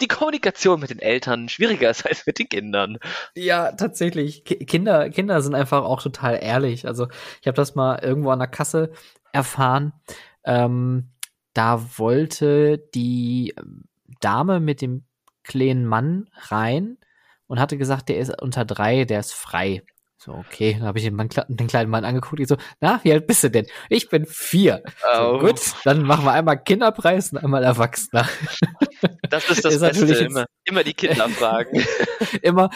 die 0.02 0.08
Kommunikation 0.08 0.80
mit 0.82 0.90
den 0.92 1.00
Eltern 1.00 1.50
schwieriger 1.50 1.90
ist 1.90 2.06
als 2.08 2.28
mit 2.28 2.38
den 2.38 2.50
Kindern. 2.50 3.00
Ja, 3.36 3.72
tatsächlich. 3.72 4.44
Ki 4.46 4.58
Kinder, 4.66 5.10
Kinder 5.10 5.42
sind 5.42 5.56
einfach 5.56 5.84
auch 5.84 6.02
total 6.02 6.40
ehrlich. 6.44 6.86
Also 6.88 7.08
ich 7.42 7.48
habe 7.48 7.56
das 7.56 7.74
mal 7.76 8.00
irgendwo 8.04 8.30
an 8.30 8.40
der 8.40 8.48
Kasse 8.50 8.92
erfahren. 9.32 9.94
Ähm, 10.44 11.10
da 11.56 11.98
wollte 11.98 12.78
die 12.94 13.56
Dame 14.20 14.60
mit 14.60 14.82
dem 14.82 15.06
kleinen 15.44 15.86
Mann 15.86 16.30
rein 16.50 16.98
und 17.48 17.60
hatte 17.60 17.78
gesagt, 17.78 18.10
der 18.10 18.20
ist 18.20 18.42
unter 18.42 18.66
drei, 18.66 19.06
der 19.06 19.22
ist 19.22 19.34
frei. 19.34 19.82
So, 20.18 20.34
okay, 20.34 20.74
dann 20.74 20.88
habe 20.88 20.98
ich 20.98 21.06
den, 21.06 21.16
Mann, 21.16 21.30
den, 21.48 21.68
kleinen 21.68 21.90
Mann 21.90 22.04
angeguckt. 22.04 22.40
Ich 22.40 22.48
so, 22.48 22.58
na, 22.82 23.00
wie 23.04 23.14
alt 23.14 23.28
bist 23.28 23.44
du 23.44 23.50
denn? 23.50 23.68
Ich 23.90 24.10
bin 24.10 24.26
vier. 24.26 24.82
Oh. 25.14 25.34
So, 25.34 25.40
gut, 25.40 25.62
dann 25.84 26.02
machen 26.02 26.26
wir 26.26 26.32
einmal 26.32 26.62
Kinderpreis 26.62 27.32
und 27.32 27.40
einmal 27.40 27.64
Erwachsener. 27.64 28.28
Das 29.30 29.50
ist 29.50 29.64
das 29.66 29.76
ist 29.76 29.82
Beste, 29.82 30.26
immer, 30.26 30.46
immer 30.64 30.84
die 30.84 30.94
Kinder 30.94 31.30
fragen. 31.30 31.84
immer, 32.42 32.70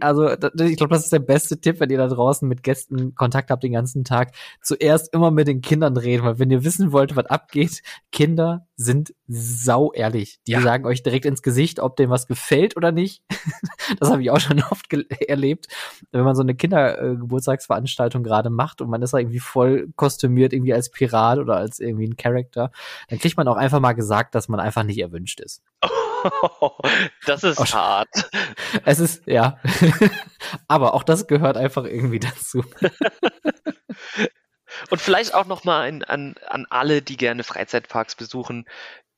also 0.00 0.30
ich 0.30 0.76
glaube, 0.76 0.94
das 0.94 1.04
ist 1.04 1.12
der 1.12 1.18
beste 1.20 1.60
Tipp, 1.60 1.80
wenn 1.80 1.90
ihr 1.90 1.98
da 1.98 2.08
draußen 2.08 2.46
mit 2.48 2.62
Gästen 2.62 3.14
Kontakt 3.14 3.50
habt 3.50 3.62
den 3.62 3.72
ganzen 3.72 4.04
Tag. 4.04 4.32
Zuerst 4.62 5.12
immer 5.12 5.30
mit 5.30 5.48
den 5.48 5.60
Kindern 5.60 5.96
reden, 5.96 6.24
weil 6.24 6.38
wenn 6.38 6.50
ihr 6.50 6.64
wissen 6.64 6.92
wollt, 6.92 7.16
was 7.16 7.26
abgeht, 7.26 7.82
Kinder 8.12 8.65
sind 8.76 9.14
sau 9.26 9.92
ehrlich. 9.92 10.38
Die 10.46 10.52
ja. 10.52 10.60
sagen 10.60 10.84
euch 10.84 11.02
direkt 11.02 11.24
ins 11.24 11.42
Gesicht, 11.42 11.80
ob 11.80 11.96
dem 11.96 12.10
was 12.10 12.26
gefällt 12.26 12.76
oder 12.76 12.92
nicht. 12.92 13.22
das 13.98 14.10
habe 14.10 14.22
ich 14.22 14.30
auch 14.30 14.38
schon 14.38 14.62
oft 14.70 14.92
erlebt, 15.26 15.68
wenn 16.12 16.24
man 16.24 16.36
so 16.36 16.42
eine 16.42 16.54
Kindergeburtstagsveranstaltung 16.54 18.22
äh, 18.22 18.28
gerade 18.28 18.50
macht 18.50 18.82
und 18.82 18.90
man 18.90 19.00
ist 19.00 19.14
da 19.14 19.18
irgendwie 19.18 19.40
voll 19.40 19.88
kostümiert, 19.96 20.52
irgendwie 20.52 20.74
als 20.74 20.90
Pirat 20.90 21.38
oder 21.38 21.56
als 21.56 21.80
irgendwie 21.80 22.06
ein 22.06 22.16
Charakter, 22.16 22.70
dann 23.08 23.18
kriegt 23.18 23.38
man 23.38 23.48
auch 23.48 23.56
einfach 23.56 23.80
mal 23.80 23.94
gesagt, 23.94 24.34
dass 24.34 24.48
man 24.48 24.60
einfach 24.60 24.82
nicht 24.82 24.98
erwünscht 24.98 25.40
ist. 25.40 25.62
das 27.26 27.44
ist 27.44 27.58
auch, 27.58 27.72
hart. 27.72 28.08
Es 28.84 29.00
ist, 29.00 29.26
ja. 29.26 29.58
Aber 30.68 30.94
auch 30.94 31.02
das 31.02 31.26
gehört 31.26 31.56
einfach 31.56 31.84
irgendwie 31.84 32.20
dazu. 32.20 32.62
Und 34.90 35.00
vielleicht 35.00 35.34
auch 35.34 35.46
nochmal 35.46 35.88
an, 35.88 36.02
an, 36.04 36.34
an 36.46 36.66
alle, 36.70 37.02
die 37.02 37.16
gerne 37.16 37.44
Freizeitparks 37.44 38.14
besuchen. 38.14 38.66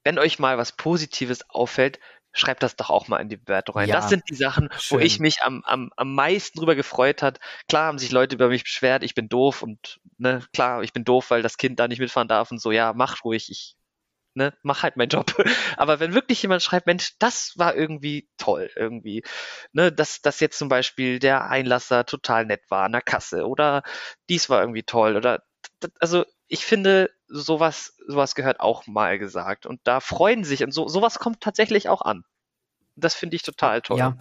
Wenn 0.05 0.19
euch 0.19 0.39
mal 0.39 0.59
was 0.59 0.73
Positives 0.73 1.49
auffällt, 1.51 1.99
schreibt 2.33 2.63
das 2.63 2.77
doch 2.77 2.91
auch 2.91 3.09
mal 3.09 3.19
in 3.19 3.29
die 3.29 3.37
Bewertung 3.37 3.75
rein. 3.75 3.89
Ja, 3.89 3.97
das 3.97 4.09
sind 4.09 4.25
die 4.29 4.35
Sachen, 4.35 4.69
schön. 4.79 4.99
wo 4.99 5.03
ich 5.03 5.19
mich 5.19 5.43
am, 5.43 5.63
am, 5.65 5.91
am 5.97 6.15
meisten 6.15 6.59
drüber 6.59 6.75
gefreut 6.75 7.23
hat. 7.23 7.41
Klar 7.69 7.87
haben 7.87 7.99
sich 7.99 8.13
Leute 8.13 8.35
über 8.37 8.49
mich 8.49 8.65
beschwert, 8.65 9.03
ich 9.03 9.15
bin 9.15 9.29
doof 9.29 9.63
und 9.63 10.01
ne, 10.19 10.43
klar, 10.53 10.83
ich 10.83 10.93
bin 10.93 11.05
doof, 11.05 11.31
weil 11.31 11.43
das 11.43 11.57
Kind 11.57 11.81
da 11.81 11.89
nicht 11.89 12.01
mitfahren 12.01 12.29
darf 12.29 12.51
und 12.51 12.61
so, 12.61 12.71
ja, 12.71 12.93
mach 12.93 13.25
ruhig, 13.25 13.51
ich 13.51 13.77
ne, 14.35 14.55
mach 14.63 14.83
halt 14.83 14.97
meinen 14.97 15.11
Job. 15.11 15.35
Aber 15.77 16.01
wenn 16.01 16.15
wirklich 16.15 16.41
jemand 16.43 16.63
schreibt, 16.63 16.87
Mensch, 16.87 17.15
das 17.19 17.53
war 17.57 17.75
irgendwie 17.75 18.29
toll, 18.39 18.71
irgendwie, 18.77 19.23
ne, 19.73 19.93
dass, 19.93 20.23
dass 20.23 20.41
jetzt 20.41 20.59
zum 20.59 20.69
Beispiel 20.69 21.19
der 21.19 21.51
Einlasser 21.51 22.07
total 22.07 22.47
nett 22.47 22.63
war 22.71 22.85
an 22.85 22.93
der 22.93 23.03
Kasse 23.03 23.47
oder 23.47 23.83
dies 24.29 24.49
war 24.49 24.61
irgendwie 24.61 24.85
toll 24.85 25.17
oder, 25.17 25.43
also 26.01 26.25
ich 26.49 26.65
finde, 26.65 27.11
sowas, 27.29 27.95
sowas 28.07 28.35
gehört 28.35 28.61
auch 28.61 28.87
mal 28.87 29.19
gesagt 29.19 29.67
und 29.67 29.81
da 29.85 30.01
freuen 30.01 30.45
sich 30.45 30.65
und 30.65 30.73
so, 30.73 30.89
sowas 30.89 31.19
kommt 31.19 31.41
tatsächlich 31.41 31.89
auch 31.89 32.03
an. 32.03 32.25
Das 32.97 33.15
finde 33.15 33.37
ich 33.37 33.43
total 33.43 33.83
toll. 33.83 33.99
Ja, 33.99 34.17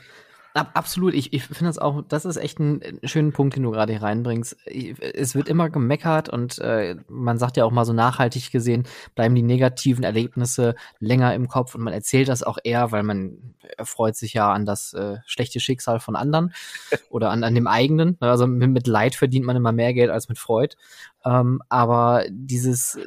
absolut. 0.61 1.13
Ich, 1.13 1.33
ich 1.33 1.43
finde 1.43 1.65
das 1.65 1.77
auch, 1.77 2.03
das 2.07 2.25
ist 2.25 2.37
echt 2.37 2.59
ein, 2.59 2.81
ein 2.81 2.99
schöner 3.07 3.31
Punkt, 3.31 3.55
den 3.55 3.63
du 3.63 3.71
gerade 3.71 3.93
hier 3.93 4.01
reinbringst. 4.01 4.57
Es 4.65 5.35
wird 5.35 5.47
immer 5.49 5.69
gemeckert 5.69 6.29
und 6.29 6.59
äh, 6.59 6.95
man 7.07 7.37
sagt 7.37 7.57
ja 7.57 7.65
auch 7.65 7.71
mal 7.71 7.85
so 7.85 7.93
nachhaltig 7.93 8.51
gesehen, 8.51 8.83
bleiben 9.15 9.35
die 9.35 9.43
negativen 9.43 10.03
Erlebnisse 10.03 10.75
länger 10.99 11.33
im 11.33 11.47
Kopf 11.47 11.75
und 11.75 11.81
man 11.81 11.93
erzählt 11.93 12.29
das 12.29 12.43
auch 12.43 12.57
eher, 12.63 12.91
weil 12.91 13.03
man 13.03 13.55
erfreut 13.77 14.15
sich 14.15 14.33
ja 14.33 14.51
an 14.51 14.65
das 14.65 14.93
äh, 14.93 15.17
schlechte 15.25 15.59
Schicksal 15.59 15.99
von 15.99 16.15
anderen 16.15 16.53
oder 17.09 17.29
an, 17.29 17.43
an 17.43 17.55
dem 17.55 17.67
eigenen. 17.67 18.17
Also 18.19 18.47
mit, 18.47 18.69
mit 18.69 18.87
Leid 18.87 19.15
verdient 19.15 19.45
man 19.45 19.55
immer 19.55 19.71
mehr 19.71 19.93
Geld 19.93 20.09
als 20.09 20.29
mit 20.29 20.39
Freud. 20.39 20.75
Ähm, 21.25 21.61
aber 21.69 22.25
dieses 22.29 22.99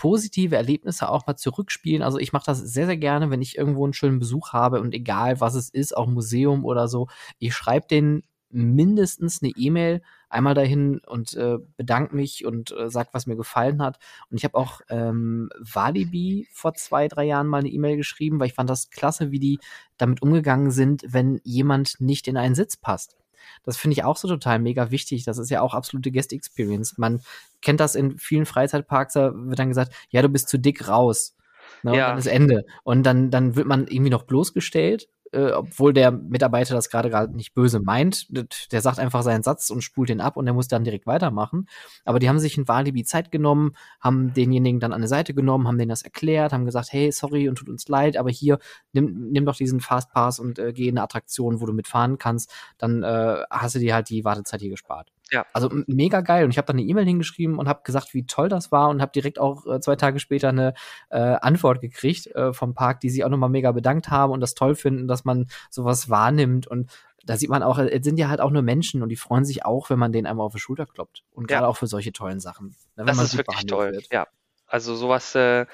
positive 0.00 0.56
Erlebnisse 0.56 1.10
auch 1.10 1.26
mal 1.26 1.36
zurückspielen. 1.36 2.00
Also 2.00 2.18
ich 2.18 2.32
mache 2.32 2.46
das 2.46 2.60
sehr, 2.60 2.86
sehr 2.86 2.96
gerne, 2.96 3.28
wenn 3.28 3.42
ich 3.42 3.58
irgendwo 3.58 3.84
einen 3.84 3.92
schönen 3.92 4.18
Besuch 4.18 4.54
habe 4.54 4.80
und 4.80 4.94
egal 4.94 5.40
was 5.42 5.54
es 5.54 5.68
ist, 5.68 5.94
auch 5.94 6.06
Museum 6.06 6.64
oder 6.64 6.88
so, 6.88 7.08
ich 7.38 7.54
schreibe 7.54 7.86
den 7.86 8.22
mindestens 8.48 9.42
eine 9.42 9.52
E-Mail 9.54 10.00
einmal 10.30 10.54
dahin 10.54 11.00
und 11.06 11.34
äh, 11.34 11.58
bedanke 11.76 12.16
mich 12.16 12.46
und 12.46 12.72
äh, 12.72 12.88
sag, 12.88 13.12
was 13.12 13.26
mir 13.26 13.36
gefallen 13.36 13.82
hat. 13.82 13.98
Und 14.30 14.38
ich 14.38 14.44
habe 14.44 14.56
auch 14.56 14.80
ähm, 14.88 15.50
Walibi 15.60 16.48
vor 16.50 16.72
zwei, 16.72 17.06
drei 17.06 17.26
Jahren 17.26 17.46
mal 17.46 17.58
eine 17.58 17.68
E-Mail 17.68 17.98
geschrieben, 17.98 18.40
weil 18.40 18.46
ich 18.46 18.54
fand 18.54 18.70
das 18.70 18.88
klasse, 18.88 19.30
wie 19.32 19.38
die 19.38 19.58
damit 19.98 20.22
umgegangen 20.22 20.70
sind, 20.70 21.04
wenn 21.08 21.42
jemand 21.44 22.00
nicht 22.00 22.26
in 22.26 22.38
einen 22.38 22.54
Sitz 22.54 22.78
passt. 22.78 23.19
Das 23.64 23.76
finde 23.76 23.94
ich 23.94 24.04
auch 24.04 24.16
so 24.16 24.28
total 24.28 24.58
mega 24.58 24.90
wichtig. 24.90 25.24
Das 25.24 25.38
ist 25.38 25.50
ja 25.50 25.60
auch 25.60 25.74
absolute 25.74 26.10
Guest 26.10 26.32
Experience. 26.32 26.98
Man 26.98 27.20
kennt 27.62 27.80
das 27.80 27.94
in 27.94 28.18
vielen 28.18 28.46
Freizeitparks, 28.46 29.14
da 29.14 29.32
wird 29.34 29.58
dann 29.58 29.68
gesagt, 29.68 29.92
ja, 30.10 30.22
du 30.22 30.28
bist 30.28 30.48
zu 30.48 30.58
dick 30.58 30.88
raus. 30.88 31.36
Ne, 31.82 31.96
ja. 31.96 32.04
Und 32.04 32.10
dann 32.10 32.18
ist 32.18 32.26
Ende. 32.26 32.64
Und 32.82 33.04
dann, 33.04 33.30
dann 33.30 33.56
wird 33.56 33.66
man 33.66 33.86
irgendwie 33.86 34.10
noch 34.10 34.24
bloßgestellt 34.24 35.08
äh, 35.32 35.52
obwohl 35.52 35.92
der 35.92 36.10
Mitarbeiter 36.10 36.74
das 36.74 36.90
gerade 36.90 37.10
gerade 37.10 37.34
nicht 37.34 37.54
böse 37.54 37.80
meint. 37.80 38.26
Der 38.72 38.80
sagt 38.80 38.98
einfach 38.98 39.22
seinen 39.22 39.42
Satz 39.42 39.70
und 39.70 39.82
spult 39.82 40.08
den 40.08 40.20
ab 40.20 40.36
und 40.36 40.44
der 40.44 40.54
muss 40.54 40.68
dann 40.68 40.84
direkt 40.84 41.06
weitermachen. 41.06 41.66
Aber 42.04 42.18
die 42.18 42.28
haben 42.28 42.38
sich 42.38 42.58
in 42.58 42.68
Walibi 42.68 43.04
Zeit 43.04 43.30
genommen, 43.30 43.72
haben 44.00 44.32
denjenigen 44.32 44.80
dann 44.80 44.92
an 44.92 45.02
die 45.02 45.08
Seite 45.08 45.34
genommen, 45.34 45.68
haben 45.68 45.78
denen 45.78 45.90
das 45.90 46.02
erklärt, 46.02 46.52
haben 46.52 46.64
gesagt, 46.64 46.92
hey, 46.92 47.12
sorry 47.12 47.48
und 47.48 47.56
tut 47.56 47.68
uns 47.68 47.88
leid, 47.88 48.16
aber 48.16 48.30
hier, 48.30 48.58
nimm, 48.92 49.30
nimm 49.30 49.44
doch 49.44 49.56
diesen 49.56 49.80
Fastpass 49.80 50.38
und 50.38 50.58
äh, 50.58 50.72
geh 50.72 50.88
in 50.88 50.96
eine 50.98 51.04
Attraktion, 51.04 51.60
wo 51.60 51.66
du 51.66 51.72
mitfahren 51.72 52.18
kannst. 52.18 52.52
Dann 52.78 53.02
äh, 53.02 53.42
hast 53.50 53.74
du 53.74 53.78
dir 53.78 53.94
halt 53.94 54.08
die 54.08 54.24
Wartezeit 54.24 54.60
hier 54.60 54.70
gespart. 54.70 55.12
Ja. 55.30 55.46
Also 55.52 55.70
mega 55.86 56.20
geil. 56.20 56.44
Und 56.44 56.50
ich 56.50 56.58
habe 56.58 56.66
dann 56.66 56.76
eine 56.76 56.86
E-Mail 56.86 57.04
hingeschrieben 57.04 57.58
und 57.58 57.68
habe 57.68 57.82
gesagt, 57.84 58.14
wie 58.14 58.26
toll 58.26 58.48
das 58.48 58.72
war 58.72 58.88
und 58.88 59.00
habe 59.00 59.12
direkt 59.12 59.38
auch 59.38 59.66
äh, 59.66 59.80
zwei 59.80 59.96
Tage 59.96 60.18
später 60.18 60.48
eine 60.48 60.74
äh, 61.10 61.18
Antwort 61.18 61.80
gekriegt 61.80 62.26
äh, 62.28 62.52
vom 62.52 62.74
Park, 62.74 63.00
die 63.00 63.10
sich 63.10 63.24
auch 63.24 63.28
nochmal 63.28 63.50
mega 63.50 63.72
bedankt 63.72 64.10
haben 64.10 64.32
und 64.32 64.40
das 64.40 64.54
toll 64.54 64.74
finden, 64.74 65.08
dass 65.08 65.24
man 65.24 65.46
sowas 65.70 66.10
wahrnimmt. 66.10 66.66
Und 66.66 66.90
da 67.24 67.36
sieht 67.36 67.50
man 67.50 67.62
auch, 67.62 67.78
es 67.78 68.04
sind 68.04 68.18
ja 68.18 68.28
halt 68.28 68.40
auch 68.40 68.50
nur 68.50 68.62
Menschen 68.62 69.02
und 69.02 69.08
die 69.08 69.16
freuen 69.16 69.44
sich 69.44 69.64
auch, 69.64 69.90
wenn 69.90 69.98
man 69.98 70.12
denen 70.12 70.26
einmal 70.26 70.46
auf 70.46 70.54
die 70.54 70.60
Schulter 70.60 70.86
kloppt. 70.86 71.22
Und 71.30 71.46
gerade 71.46 71.64
ja. 71.64 71.68
auch 71.68 71.76
für 71.76 71.86
solche 71.86 72.12
tollen 72.12 72.40
Sachen. 72.40 72.76
Ne, 72.96 73.04
das 73.04 73.18
ist 73.18 73.36
wirklich 73.36 73.66
toll, 73.66 73.92
wird. 73.92 74.08
ja. 74.12 74.26
Also 74.66 74.94
sowas, 74.94 75.34
äh, 75.34 75.66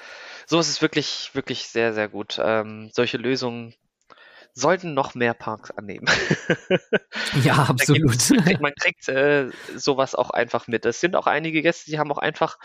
sowas 0.47 0.69
ist 0.69 0.81
wirklich, 0.81 1.29
wirklich 1.33 1.67
sehr, 1.67 1.93
sehr 1.93 2.09
gut. 2.09 2.39
Ähm, 2.43 2.89
solche 2.91 3.17
Lösungen 3.17 3.75
sollten 4.57 4.95
noch 4.95 5.13
mehr 5.13 5.35
Parks 5.35 5.69
annehmen. 5.71 6.07
ja, 7.43 7.53
absolut. 7.69 8.17
man 8.59 8.73
kriegt, 8.73 9.07
äh, 9.07 9.49
sowas 9.75 10.15
auch 10.15 10.31
einfach 10.31 10.67
mit. 10.67 10.85
Es 10.85 10.99
sind 10.99 11.15
auch 11.15 11.27
einige 11.27 11.61
Gäste, 11.61 11.91
die 11.91 11.99
haben 11.99 12.11
auch 12.11 12.17
einfach 12.17 12.57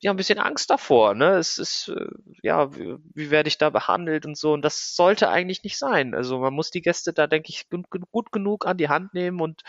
ja, 0.00 0.10
ein 0.10 0.16
bisschen 0.16 0.40
Angst 0.40 0.70
davor. 0.70 1.14
Ne? 1.14 1.36
Es 1.36 1.58
ist, 1.58 1.88
äh, 1.88 2.08
ja, 2.42 2.74
wie, 2.74 2.96
wie, 3.14 3.30
werde 3.30 3.48
ich 3.48 3.58
da 3.58 3.70
behandelt 3.70 4.26
und 4.26 4.36
so. 4.36 4.52
Und 4.52 4.62
das 4.62 4.96
sollte 4.96 5.28
eigentlich 5.28 5.62
nicht 5.62 5.78
sein. 5.78 6.14
Also 6.14 6.40
man 6.40 6.52
muss 6.52 6.72
die 6.72 6.82
Gäste 6.82 7.12
da, 7.12 7.28
denke 7.28 7.50
ich, 7.50 7.68
gut, 7.70 8.32
genug 8.32 8.66
an 8.66 8.76
die 8.76 8.88
Hand 8.88 9.14
nehmen 9.14 9.40
und 9.40 9.62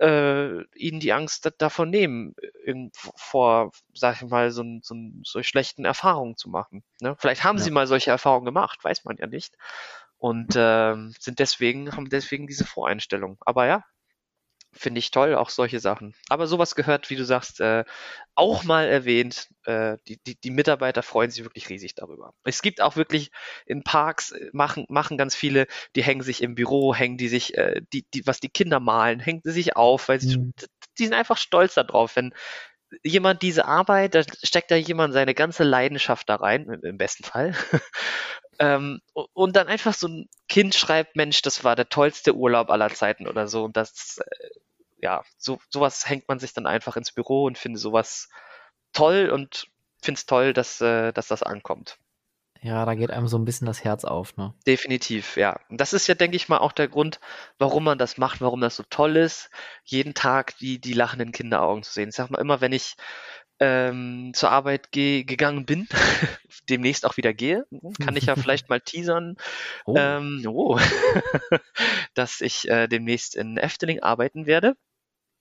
äh, 0.00 0.62
ihnen 0.74 0.98
die 0.98 1.12
Angst 1.12 1.52
davon 1.58 1.90
nehmen, 1.90 2.34
vor, 3.16 3.70
sag 3.94 4.16
ich 4.16 4.28
mal, 4.28 4.50
so, 4.50 4.64
so, 4.82 4.96
so 5.22 5.42
schlechten 5.42 5.84
Erfahrungen 5.84 6.36
zu 6.36 6.48
machen. 6.48 6.82
Ne? 7.00 7.14
Vielleicht 7.18 7.44
haben 7.44 7.58
ja. 7.58 7.64
sie 7.64 7.70
mal 7.70 7.86
solche 7.86 8.10
Erfahrungen 8.10 8.46
gemacht, 8.46 8.82
weiß 8.82 9.04
man 9.04 9.18
ja 9.18 9.26
nicht 9.26 9.56
und 10.20 10.52
ähm, 10.54 11.14
sind 11.18 11.38
deswegen, 11.38 11.96
haben 11.96 12.10
deswegen 12.10 12.46
diese 12.46 12.66
Voreinstellung. 12.66 13.38
Aber 13.40 13.66
ja, 13.66 13.84
finde 14.70 14.98
ich 14.98 15.10
toll, 15.10 15.34
auch 15.34 15.48
solche 15.48 15.80
Sachen. 15.80 16.14
Aber 16.28 16.46
sowas 16.46 16.74
gehört, 16.74 17.08
wie 17.08 17.16
du 17.16 17.24
sagst, 17.24 17.60
äh, 17.60 17.84
auch 18.34 18.62
mal 18.64 18.86
erwähnt. 18.86 19.48
Äh, 19.64 19.96
die, 20.06 20.18
die, 20.26 20.38
die 20.38 20.50
Mitarbeiter 20.50 21.02
freuen 21.02 21.30
sich 21.30 21.42
wirklich 21.42 21.70
riesig 21.70 21.94
darüber. 21.94 22.34
Es 22.44 22.60
gibt 22.60 22.82
auch 22.82 22.96
wirklich 22.96 23.30
in 23.64 23.82
Parks, 23.82 24.32
äh, 24.32 24.50
machen, 24.52 24.84
machen 24.90 25.16
ganz 25.16 25.34
viele, 25.34 25.66
die 25.96 26.04
hängen 26.04 26.22
sich 26.22 26.42
im 26.42 26.54
Büro, 26.54 26.94
hängen 26.94 27.16
die 27.16 27.28
sich, 27.28 27.56
äh, 27.56 27.80
die, 27.92 28.04
die, 28.12 28.26
was 28.26 28.40
die 28.40 28.50
Kinder 28.50 28.78
malen, 28.78 29.20
hängen 29.20 29.40
sie 29.42 29.52
sich 29.52 29.74
auf, 29.74 30.08
weil 30.08 30.20
sie, 30.20 30.36
mhm. 30.36 30.52
die 30.98 31.04
sind 31.04 31.14
einfach 31.14 31.38
stolz 31.38 31.74
darauf, 31.74 32.14
wenn 32.16 32.34
jemand 33.02 33.40
diese 33.40 33.64
Arbeit, 33.64 34.14
da 34.14 34.22
steckt 34.42 34.70
da 34.70 34.76
jemand 34.76 35.14
seine 35.14 35.34
ganze 35.34 35.64
Leidenschaft 35.64 36.28
da 36.28 36.36
rein, 36.36 36.68
im 36.82 36.98
besten 36.98 37.24
Fall. 37.24 37.54
Ähm, 38.60 39.00
und 39.14 39.56
dann 39.56 39.68
einfach 39.68 39.94
so 39.94 40.06
ein 40.06 40.28
Kind 40.48 40.74
schreibt, 40.74 41.16
Mensch, 41.16 41.40
das 41.40 41.64
war 41.64 41.76
der 41.76 41.88
tollste 41.88 42.34
Urlaub 42.34 42.70
aller 42.70 42.90
Zeiten 42.90 43.26
oder 43.26 43.48
so. 43.48 43.64
Und 43.64 43.76
das, 43.76 44.18
äh, 44.18 44.48
ja, 45.00 45.24
so, 45.38 45.58
sowas 45.70 46.06
hängt 46.08 46.28
man 46.28 46.38
sich 46.38 46.52
dann 46.52 46.66
einfach 46.66 46.96
ins 46.96 47.10
Büro 47.10 47.44
und 47.44 47.56
finde 47.56 47.78
sowas 47.78 48.28
toll 48.92 49.30
und 49.30 49.68
finde 50.02 50.18
es 50.18 50.26
toll, 50.26 50.52
dass, 50.52 50.80
äh, 50.82 51.12
dass 51.12 51.28
das 51.28 51.42
ankommt. 51.42 51.98
Ja, 52.62 52.84
da 52.84 52.94
geht 52.94 53.10
einem 53.10 53.26
so 53.26 53.38
ein 53.38 53.46
bisschen 53.46 53.66
das 53.66 53.84
Herz 53.84 54.04
auf, 54.04 54.36
ne? 54.36 54.52
Definitiv, 54.66 55.38
ja. 55.38 55.58
Und 55.70 55.80
das 55.80 55.94
ist 55.94 56.06
ja, 56.06 56.14
denke 56.14 56.36
ich 56.36 56.50
mal, 56.50 56.58
auch 56.58 56.72
der 56.72 56.88
Grund, 56.88 57.18
warum 57.56 57.84
man 57.84 57.96
das 57.96 58.18
macht, 58.18 58.42
warum 58.42 58.60
das 58.60 58.76
so 58.76 58.82
toll 58.90 59.16
ist, 59.16 59.48
jeden 59.84 60.12
Tag 60.12 60.58
die, 60.58 60.78
die 60.78 60.92
lachenden 60.92 61.32
Kinderaugen 61.32 61.82
zu 61.82 61.90
sehen. 61.90 62.10
Ich 62.10 62.16
sag 62.16 62.28
mal 62.28 62.38
immer, 62.40 62.60
wenn 62.60 62.72
ich 62.72 62.96
ähm, 63.60 64.32
zur 64.34 64.50
Arbeit 64.50 64.90
ge 64.90 65.22
gegangen 65.24 65.66
bin, 65.66 65.86
demnächst 66.68 67.04
auch 67.04 67.16
wieder 67.16 67.34
gehe, 67.34 67.66
kann 68.02 68.16
ich 68.16 68.26
ja 68.26 68.36
vielleicht 68.36 68.68
mal 68.68 68.80
teasern, 68.80 69.36
oh. 69.84 69.94
Ähm, 69.96 70.42
oh, 70.48 70.78
dass 72.14 72.40
ich 72.40 72.68
äh, 72.68 72.88
demnächst 72.88 73.36
in 73.36 73.58
Efteling 73.58 74.00
arbeiten 74.00 74.46
werde. 74.46 74.76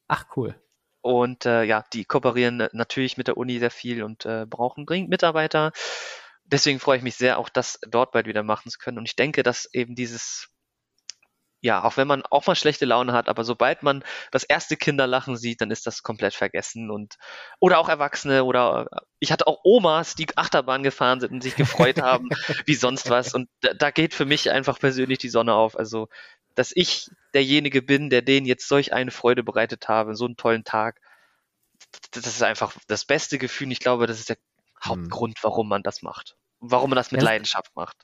Ach 0.08 0.26
cool. 0.36 0.56
Und 1.02 1.46
äh, 1.46 1.64
ja, 1.64 1.86
die 1.94 2.04
kooperieren 2.04 2.68
natürlich 2.74 3.16
mit 3.16 3.28
der 3.28 3.38
Uni 3.38 3.58
sehr 3.60 3.72
viel 3.72 4.04
und 4.04 4.26
äh, 4.26 4.46
brauchen 4.46 4.86
dringend 4.86 5.10
Mitarbeiter. 5.10 5.72
Deswegen 6.44 6.80
freue 6.80 6.98
ich 6.98 7.04
mich 7.04 7.16
sehr, 7.16 7.38
auch 7.38 7.48
das 7.48 7.80
dort 7.88 8.12
bald 8.12 8.28
wieder 8.28 8.44
machen 8.44 8.70
zu 8.70 8.80
können. 8.80 8.98
Und 8.98 9.06
ich 9.06 9.16
denke, 9.16 9.44
dass 9.44 9.70
eben 9.72 9.96
dieses 9.96 10.50
ja, 11.62 11.84
auch 11.84 11.98
wenn 11.98 12.08
man 12.08 12.24
auch 12.30 12.48
mal 12.48 12.56
schlechte 12.56 12.86
Laune 12.86 13.12
hat, 13.12 13.28
aber 13.28 13.44
sobald 13.44 13.84
man 13.84 14.04
das 14.32 14.44
erste 14.44 14.78
Kinderlachen 14.78 15.36
sieht, 15.36 15.60
dann 15.60 15.72
ist 15.72 15.86
das 15.86 16.04
komplett 16.04 16.34
vergessen 16.34 16.90
und 16.90 17.16
oder 17.60 17.80
auch 17.80 17.90
Erwachsene 17.90 18.46
oder 18.46 18.88
ich 19.20 19.32
hatte 19.32 19.46
auch 19.48 19.60
Omas, 19.64 20.16
die 20.16 20.28
Achterbahn 20.38 20.84
gefahren 20.84 21.20
sind 21.20 21.34
und 21.34 21.44
sich 21.44 21.56
gefreut 21.56 22.02
haben, 22.02 22.30
wie 22.66 22.76
sonst 22.76 23.10
was 23.10 23.34
und 23.34 23.50
da, 23.60 23.74
da, 23.74 23.92
geht 23.92 24.14
für 24.14 24.26
mich 24.26 24.50
einfach 24.50 24.80
persönlich 24.80 25.18
die 25.18 25.30
Sonne 25.30 25.54
auf. 25.54 25.78
Also, 25.78 26.08
dass 26.56 26.72
ich 26.74 27.10
derjenige 27.34 27.82
bin, 27.82 28.10
der 28.10 28.22
denen 28.22 28.46
jetzt 28.46 28.68
solch 28.68 28.94
eine 28.94 29.12
Freude 29.12 29.44
bereitet 29.44 29.90
habe, 29.90 30.16
so 30.16 30.26
einen 30.26 30.38
tollen 30.38 30.64
Tag, 30.64 31.02
das 32.12 32.26
ist 32.26 32.44
einfach 32.44 32.74
das 32.88 33.04
beste 33.04 33.38
Gefühl. 33.38 33.72
Ich 33.72 33.80
glaube, 33.80 34.08
das 34.08 34.20
ist 34.20 34.30
der 34.30 34.38
hm. 34.82 34.90
Hauptgrund, 34.90 35.44
warum 35.44 35.68
man 35.68 35.84
das 35.84 36.02
macht. 36.02 36.38
Warum 36.62 36.90
man 36.90 36.98
das 36.98 37.12
mit 37.12 37.22
Leidenschaft 37.22 37.76
macht 37.76 37.98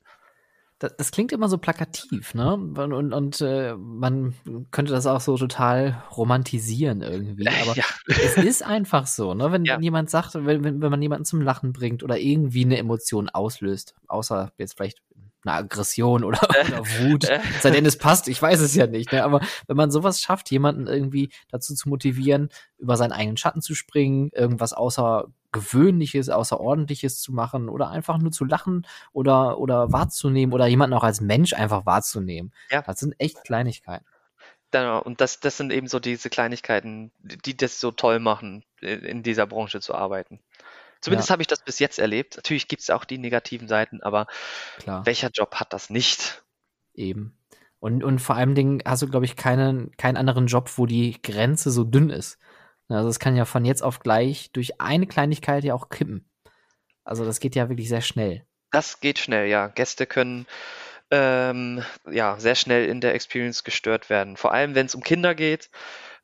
das, 0.80 0.96
das, 0.98 1.12
klingt 1.12 1.32
immer 1.32 1.48
so 1.48 1.58
plakativ, 1.58 2.34
ne? 2.34 2.54
Und, 2.54 2.78
und, 2.78 3.14
und 3.14 3.42
äh, 3.42 3.76
man 3.78 4.36
könnte 4.72 4.92
das 4.92 5.08
auch 5.08 5.22
so 5.22 5.38
total 5.38 6.04
romantisieren 6.16 7.02
irgendwie. 7.02 7.48
Aber 7.48 7.76
ja. 7.76 7.86
es 8.08 8.36
ist 8.36 8.64
einfach 8.64 9.08
so, 9.08 9.34
ne? 9.34 9.52
Wenn, 9.52 9.66
ja. 9.66 9.80
jemand 9.80 10.10
sagt, 10.10 10.36
wenn, 10.36 10.64
wenn 10.64 10.92
man 10.92 11.02
jemanden 11.02 11.26
zum 11.26 11.42
Lachen 11.42 11.72
bringt 11.72 12.04
oder 12.04 12.18
irgendwie 12.18 12.66
eine 12.66 12.78
Emotion 12.78 13.30
auslöst, 13.30 13.96
außer 14.08 14.52
jetzt 14.58 14.76
vielleicht 14.76 15.02
eine 15.46 15.56
Aggression 15.56 16.24
oder, 16.24 16.42
oder 16.68 16.86
Wut, 17.00 17.28
seitdem 17.62 17.86
es 17.86 17.98
passt, 17.98 18.28
ich 18.28 18.42
weiß 18.42 18.60
es 18.60 18.76
ja 18.76 18.88
nicht, 18.88 19.12
ne? 19.12 19.24
aber 19.24 19.42
wenn 19.68 19.78
man 19.78 19.92
sowas 19.92 20.22
schafft, 20.22 20.52
jemanden 20.52 20.88
irgendwie 20.88 21.30
dazu 21.50 21.74
zu 21.76 21.88
motivieren, 21.88 22.50
über 22.78 22.98
seinen 22.98 23.12
eigenen 23.12 23.38
Schatten 23.38 23.62
zu 23.62 23.76
springen, 23.76 24.30
irgendwas 24.34 24.74
außergewöhnliches, 25.56 26.30
außerordentliches 26.30 27.20
zu 27.22 27.34
machen 27.34 27.70
oder 27.70 27.90
einfach 27.90 28.18
nur 28.18 28.32
zu 28.32 28.46
lachen 28.46 28.86
oder, 29.14 29.58
oder 29.58 29.92
wahrzunehmen 29.92 30.54
oder 30.54 30.68
jemanden 30.68 30.96
auch 30.96 31.04
als 31.04 31.22
Mensch 31.22 31.54
einfach 31.54 31.86
wahrzunehmen. 31.86 32.54
Ja. 32.70 32.82
Das 32.82 33.00
sind 33.00 33.16
echt 33.20 33.44
Kleinigkeiten. 33.44 34.06
Genau, 34.72 35.02
und 35.02 35.22
das, 35.22 35.40
das 35.40 35.58
sind 35.58 35.72
eben 35.72 35.88
so 35.88 36.00
diese 36.00 36.30
Kleinigkeiten, 36.30 37.12
die 37.20 37.56
das 37.56 37.80
so 37.80 37.92
toll 37.92 38.20
machen, 38.20 38.66
in 38.82 39.24
dieser 39.24 39.48
Branche 39.48 39.80
zu 39.80 39.96
arbeiten. 39.96 40.40
Zumindest 41.02 41.30
ja. 41.30 41.34
habe 41.34 41.44
ich 41.44 41.48
das 41.48 41.64
bis 41.64 41.80
jetzt 41.80 42.00
erlebt. 42.00 42.36
Natürlich 42.36 42.68
gibt 42.68 42.82
es 42.82 42.90
auch 42.90 43.06
die 43.06 43.18
negativen 43.18 43.68
Seiten, 43.68 44.02
aber 44.02 44.28
Klar. 44.80 45.06
welcher 45.06 45.30
Job 45.30 45.56
hat 45.56 45.72
das 45.72 45.90
nicht? 45.90 46.44
Eben. 46.94 47.38
Und, 47.80 48.04
und 48.04 48.20
vor 48.20 48.36
allem 48.36 48.56
Dingen 48.56 48.82
hast 48.86 49.04
du, 49.04 49.08
glaube 49.08 49.26
ich, 49.26 49.36
keinen, 49.36 49.96
keinen 49.98 50.18
anderen 50.18 50.48
Job, 50.48 50.72
wo 50.78 50.88
die 50.88 51.22
Grenze 51.22 51.70
so 51.70 51.84
dünn 51.84 52.10
ist. 52.10 52.40
Also 52.88 53.10
es 53.10 53.20
kann 53.20 53.36
ja 53.36 53.46
von 53.46 53.66
jetzt 53.66 53.82
auf 53.82 54.00
gleich 54.00 54.52
durch 54.52 54.80
eine 54.80 55.08
Kleinigkeit 55.08 55.64
ja 55.64 55.74
auch 55.74 55.90
kippen. 55.90 56.30
Also 57.04 57.26
das 57.26 57.40
geht 57.40 57.56
ja 57.56 57.70
wirklich 57.70 57.90
sehr 57.90 58.02
schnell. 58.02 58.46
Das 58.72 59.00
geht 59.00 59.20
schnell, 59.20 59.48
ja. 59.48 59.68
Gäste 59.68 60.06
können 60.06 60.46
ähm, 61.12 61.84
ja 62.10 62.40
sehr 62.40 62.56
schnell 62.56 62.88
in 62.88 63.02
der 63.02 63.16
Experience 63.16 63.64
gestört 63.64 64.10
werden. 64.10 64.38
Vor 64.38 64.54
allem, 64.54 64.76
wenn 64.76 64.86
es 64.86 64.96
um 64.96 65.02
Kinder 65.02 65.36
geht, 65.36 65.70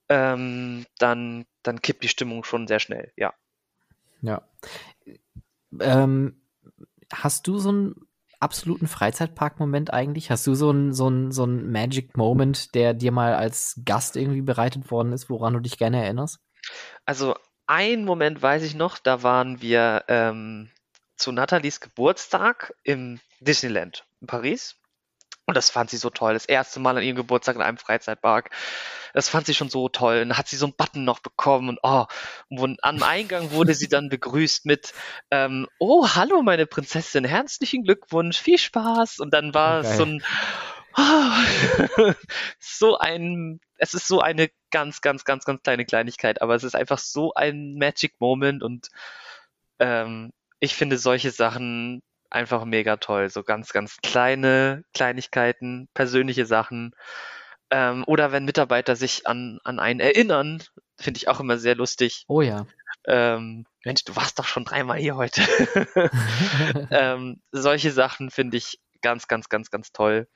ähm, 0.10 0.86
dann, 0.98 1.46
dann 1.64 1.82
kippt 1.82 2.04
die 2.04 2.10
Stimmung 2.10 2.44
schon 2.44 2.68
sehr 2.68 2.80
schnell, 2.80 3.12
ja. 3.16 3.34
Ja. 4.22 4.42
Ähm, 5.80 6.42
hast 7.12 7.48
du 7.48 7.58
so 7.58 7.70
einen 7.70 7.96
absoluten 8.40 8.88
Freizeitpark-Moment 8.88 9.94
eigentlich? 9.94 10.32
Hast 10.32 10.46
du 10.48 10.56
so 10.56 10.70
einen 10.70 10.94
so 10.94 11.08
einen, 11.08 11.32
so 11.32 11.44
einen 11.44 11.72
Magic 11.72 12.18
Moment, 12.18 12.76
der 12.76 12.94
dir 12.94 13.12
mal 13.12 13.34
als 13.34 13.80
Gast 13.86 14.16
irgendwie 14.16 14.42
bereitet 14.42 14.92
worden 14.92 15.14
ist, 15.14 15.30
woran 15.30 15.54
du 15.54 15.60
dich 15.60 15.78
gerne 15.78 16.04
erinnerst? 16.04 16.40
Also, 17.06 17.36
einen 17.68 18.06
Moment 18.06 18.42
weiß 18.42 18.64
ich 18.64 18.76
noch, 18.76 19.00
da 19.00 19.24
waren 19.24 19.62
wir 19.62 20.04
ähm, 20.08 20.70
zu 21.16 21.32
Nathalies 21.32 21.80
Geburtstag 21.80 22.74
im 22.84 23.20
Disneyland 23.40 24.06
in 24.20 24.28
Paris. 24.28 24.76
Und 25.46 25.56
das 25.56 25.70
fand 25.70 25.90
sie 25.90 25.98
so 25.98 26.10
toll. 26.10 26.34
Das 26.34 26.46
erste 26.46 26.80
Mal 26.80 26.98
an 26.98 27.04
ihrem 27.04 27.16
Geburtstag 27.16 27.56
in 27.56 27.62
einem 27.62 27.78
Freizeitpark. 27.78 28.52
Das 29.14 29.28
fand 29.28 29.46
sie 29.46 29.54
schon 29.54 29.70
so 29.70 29.90
toll. 29.90 30.22
Und 30.22 30.30
dann 30.30 30.38
hat 30.38 30.48
sie 30.48 30.56
so 30.56 30.66
einen 30.66 30.76
Button 30.76 31.04
noch 31.04 31.20
bekommen. 31.20 31.70
Und 31.70 31.80
oh, 31.84 32.06
und 32.50 32.84
am 32.84 33.04
Eingang 33.04 33.52
wurde 33.52 33.74
sie 33.74 33.90
dann 33.90 34.10
begrüßt 34.10 34.66
mit, 34.66 34.94
ähm, 35.30 35.68
oh, 35.80 36.08
hallo, 36.16 36.42
meine 36.42 36.68
Prinzessin, 36.68 37.26
herzlichen 37.26 37.84
Glückwunsch, 37.84 38.40
viel 38.40 38.58
Spaß. 38.58 39.20
Und 39.20 39.34
dann 39.34 39.54
war 39.54 39.80
okay. 39.80 39.96
so 39.98 40.06
ein, 40.06 40.24
oh, 40.96 42.14
so 42.60 42.98
ein, 42.98 43.60
es 43.78 43.94
ist 43.94 44.08
so 44.08 44.22
eine 44.22 44.50
ganz, 44.72 45.02
ganz, 45.02 45.26
ganz, 45.26 45.46
ganz 45.46 45.62
kleine 45.64 45.86
Kleinigkeit, 45.86 46.42
aber 46.42 46.56
es 46.56 46.64
ist 46.64 46.76
einfach 46.76 47.00
so 47.00 47.34
ein 47.34 47.76
Magic 47.76 48.14
Moment 48.20 48.64
und 48.64 48.88
ähm, 49.80 50.32
ich 50.60 50.76
finde 50.76 50.98
solche 50.98 51.32
Sachen 51.32 52.02
einfach 52.30 52.66
mega 52.66 52.98
toll. 52.98 53.30
So 53.30 53.44
ganz, 53.44 53.74
ganz 53.74 53.98
kleine 54.02 54.84
Kleinigkeiten, 54.94 55.90
persönliche 55.94 56.46
Sachen. 56.46 56.96
Ähm, 57.70 58.04
oder 58.08 58.32
wenn 58.32 58.46
Mitarbeiter 58.46 58.96
sich 58.96 59.28
an, 59.28 59.60
an 59.64 59.80
einen 59.80 60.00
erinnern, 60.00 60.64
finde 60.98 61.18
ich 61.18 61.28
auch 61.28 61.40
immer 61.40 61.58
sehr 61.58 61.76
lustig. 61.76 62.26
Oh 62.28 62.42
ja. 62.42 62.66
Ähm, 63.08 63.66
Mensch, 63.84 64.04
du 64.06 64.16
warst 64.16 64.40
doch 64.40 64.46
schon 64.46 64.66
dreimal 64.66 64.98
hier 64.98 65.16
heute. 65.16 65.42
ähm, 66.92 67.42
solche 67.52 67.92
Sachen 67.92 68.30
finde 68.30 68.58
ich 68.58 68.80
ganz, 69.02 69.28
ganz, 69.28 69.50
ganz, 69.50 69.72
ganz 69.72 69.92
toll. 69.92 70.28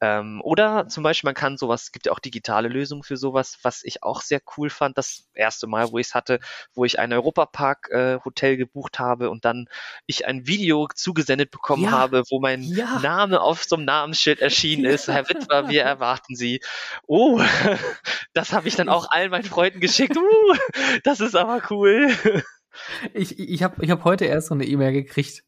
Ähm, 0.00 0.40
oder 0.42 0.88
zum 0.88 1.02
Beispiel, 1.02 1.28
man 1.28 1.34
kann 1.34 1.56
sowas, 1.56 1.84
es 1.84 1.92
gibt 1.92 2.06
ja 2.06 2.12
auch 2.12 2.18
digitale 2.18 2.68
Lösungen 2.68 3.02
für 3.02 3.16
sowas, 3.16 3.58
was 3.62 3.84
ich 3.84 4.02
auch 4.02 4.22
sehr 4.22 4.40
cool 4.56 4.68
fand. 4.68 4.98
Das 4.98 5.28
erste 5.34 5.66
Mal, 5.66 5.92
wo 5.92 5.98
ich 5.98 6.08
es 6.08 6.14
hatte, 6.14 6.40
wo 6.74 6.84
ich 6.84 6.98
ein 6.98 7.12
Europapark-Hotel 7.12 8.52
äh, 8.52 8.56
gebucht 8.56 8.98
habe 8.98 9.30
und 9.30 9.44
dann 9.44 9.66
ich 10.06 10.26
ein 10.26 10.46
Video 10.46 10.88
zugesendet 10.94 11.50
bekommen 11.50 11.84
ja, 11.84 11.92
habe, 11.92 12.24
wo 12.30 12.40
mein 12.40 12.62
ja. 12.62 12.98
Name 13.00 13.40
auf 13.40 13.64
so 13.64 13.76
einem 13.76 13.84
Namensschild 13.84 14.40
erschienen 14.40 14.84
ist. 14.84 15.08
Herr 15.08 15.28
Witwer, 15.28 15.68
wir 15.68 15.82
erwarten 15.84 16.34
Sie. 16.34 16.60
Oh, 17.06 17.40
das 18.34 18.52
habe 18.52 18.68
ich 18.68 18.76
dann 18.76 18.88
auch 18.88 19.10
allen 19.10 19.30
meinen 19.30 19.44
Freunden 19.44 19.80
geschickt. 19.80 20.16
Uh, 20.16 20.54
das 21.04 21.20
ist 21.20 21.36
aber 21.36 21.62
cool. 21.70 22.12
Ich, 23.12 23.38
ich 23.38 23.62
habe 23.62 23.84
ich 23.84 23.90
hab 23.90 24.04
heute 24.04 24.24
erst 24.24 24.48
so 24.48 24.54
eine 24.54 24.66
E-Mail 24.66 24.92
gekriegt, 24.92 25.44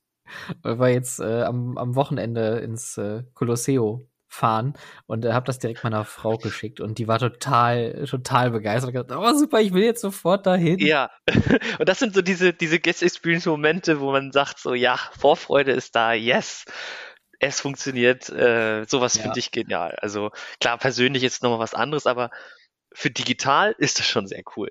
weil 0.63 0.95
jetzt 0.95 1.19
äh, 1.19 1.43
am, 1.43 1.77
am 1.77 1.97
Wochenende 1.97 2.59
ins 2.59 2.97
äh, 2.97 3.25
Colosseo 3.35 4.09
fahren 4.37 4.75
und 5.07 5.25
äh, 5.25 5.33
habe 5.33 5.47
das 5.47 5.59
direkt 5.59 5.83
meiner 5.83 6.05
Frau 6.05 6.37
geschickt 6.37 6.81
und 6.81 6.99
die 6.99 7.09
war 7.09 7.19
total, 7.19 8.05
total 8.09 8.51
begeistert. 8.51 8.95
Und 8.95 9.07
gesagt, 9.09 9.13
oh 9.13 9.39
super, 9.39 9.61
ich 9.61 9.73
will 9.73 9.83
jetzt 9.83 10.03
sofort 10.03 10.47
dahin. 10.47 10.79
Ja, 10.79 11.11
und 11.79 11.89
das 11.89 11.99
sind 11.99 12.15
so 12.15 12.23
diese, 12.23 12.53
diese 12.53 12.79
Guest 12.79 13.03
Experience 13.03 13.47
Momente, 13.47 14.01
wo 14.01 14.13
man 14.13 14.33
sagt 14.33 14.59
so, 14.59 14.75
ja, 14.75 14.99
Vorfreude 15.19 15.73
ist 15.73 15.97
da, 15.97 16.13
yes. 16.13 16.67
Es 17.39 17.61
funktioniert, 17.61 18.31
äh, 18.31 18.85
sowas 18.85 19.17
ja. 19.17 19.23
finde 19.23 19.39
ich 19.39 19.51
genial. 19.51 19.95
Also 20.01 20.31
klar, 20.59 20.79
persönlich 20.79 21.23
ist 21.23 21.43
nochmal 21.43 21.59
was 21.59 21.75
anderes, 21.75 22.07
aber 22.07 22.31
für 22.95 23.11
digital 23.11 23.75
ist 23.79 23.99
das 23.99 24.07
schon 24.07 24.27
sehr 24.27 24.43
cool. 24.57 24.71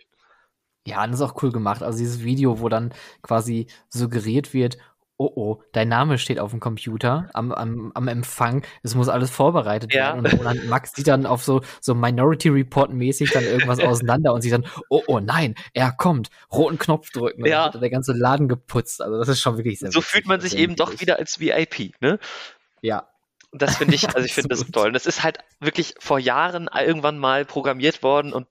Ja, 0.87 1.05
das 1.05 1.17
ist 1.17 1.21
auch 1.21 1.41
cool 1.41 1.51
gemacht. 1.51 1.83
Also 1.83 1.99
dieses 1.99 2.23
Video, 2.23 2.59
wo 2.59 2.69
dann 2.69 2.93
quasi 3.21 3.67
suggeriert 3.89 4.53
wird, 4.53 4.77
oh 5.17 5.31
oh, 5.35 5.63
dein 5.71 5.87
Name 5.87 6.17
steht 6.17 6.39
auf 6.39 6.51
dem 6.51 6.59
Computer 6.59 7.29
am, 7.33 7.51
am, 7.51 7.91
am 7.93 8.07
Empfang, 8.07 8.65
es 8.83 8.95
muss 8.95 9.07
alles 9.07 9.31
vorbereitet 9.31 9.93
ja. 9.93 10.15
werden. 10.15 10.37
Und, 10.37 10.45
dann 10.45 10.67
Max 10.67 10.93
sieht 10.93 11.07
dann 11.07 11.25
auf 11.25 11.43
so, 11.43 11.61
so 11.79 11.95
Minority 11.95 12.49
Report 12.49 12.91
mäßig 12.91 13.31
dann 13.31 13.43
irgendwas 13.45 13.79
auseinander 13.83 14.33
und 14.33 14.41
sieht 14.41 14.53
dann, 14.53 14.65
oh 14.89 15.03
oh 15.07 15.19
nein, 15.19 15.55
er 15.73 15.91
kommt, 15.91 16.29
roten 16.51 16.77
Knopf 16.77 17.11
drücken. 17.11 17.45
Ja. 17.45 17.69
der 17.69 17.89
ganze 17.89 18.13
Laden 18.13 18.47
geputzt. 18.47 19.01
Also 19.01 19.17
das 19.17 19.29
ist 19.29 19.41
schon 19.41 19.57
wirklich 19.57 19.79
sehr 19.79 19.91
So 19.91 19.99
witzig, 19.99 20.11
fühlt 20.11 20.27
man 20.27 20.41
sich 20.41 20.57
eben 20.57 20.75
doch 20.75 20.99
wieder 20.99 21.17
als 21.17 21.39
VIP, 21.39 21.99
ne? 22.01 22.19
Ja. 22.81 23.07
Das 23.51 23.77
finde 23.77 23.95
ich, 23.95 24.09
also 24.09 24.25
ich 24.25 24.33
finde 24.33 24.49
das 24.49 24.65
toll. 24.69 24.87
Und 24.87 24.93
das 24.93 25.05
ist 25.05 25.23
halt 25.23 25.37
wirklich 25.61 25.95
vor 25.99 26.19
Jahren 26.19 26.67
irgendwann 26.73 27.17
mal 27.17 27.45
programmiert 27.45 28.03
worden 28.03 28.33
und 28.33 28.47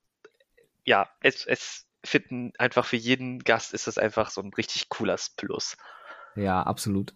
ja, 0.87 1.09
es, 1.21 1.45
es 1.47 1.85
finden 2.05 2.53
einfach 2.59 2.85
für 2.85 2.97
jeden 2.97 3.41
Gast 3.41 3.73
ist 3.73 3.87
das 3.87 3.99
einfach 3.99 4.31
so 4.31 4.41
ein 4.43 4.53
richtig 4.53 4.89
cooles 4.89 5.31
Plus. 5.31 5.77
Ja, 6.37 6.63
absolut. 6.63 7.15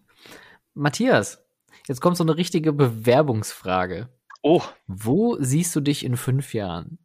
Matthias, 0.75 1.45
jetzt 1.87 2.01
kommt 2.01 2.16
so 2.16 2.25
eine 2.25 2.37
richtige 2.37 2.73
Bewerbungsfrage. 2.73 4.09
Oh. 4.43 4.62
Wo 4.87 5.37
siehst 5.41 5.75
du 5.75 5.81
dich 5.81 6.05
in 6.05 6.16
fünf 6.16 6.55
Jahren? 6.55 6.99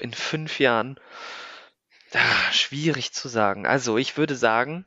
In 0.00 0.12
fünf 0.12 0.58
Jahren? 0.60 1.00
Ah, 2.12 2.52
schwierig 2.52 3.12
zu 3.12 3.28
sagen. 3.28 3.66
Also, 3.66 3.96
ich 3.96 4.16
würde 4.16 4.36
sagen, 4.36 4.84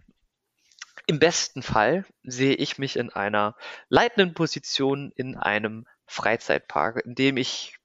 im 1.08 1.20
besten 1.20 1.64
Fall 1.64 2.06
sehe 2.24 2.54
ich 2.54 2.78
mich 2.78 2.98
in 2.98 3.10
einer 3.10 3.56
leitenden 3.90 4.34
Position 4.34 5.12
in 5.16 5.36
einem 5.36 5.86
Freizeitpark, 6.06 7.04
in 7.06 7.16
dem 7.16 7.38
ich 7.38 7.78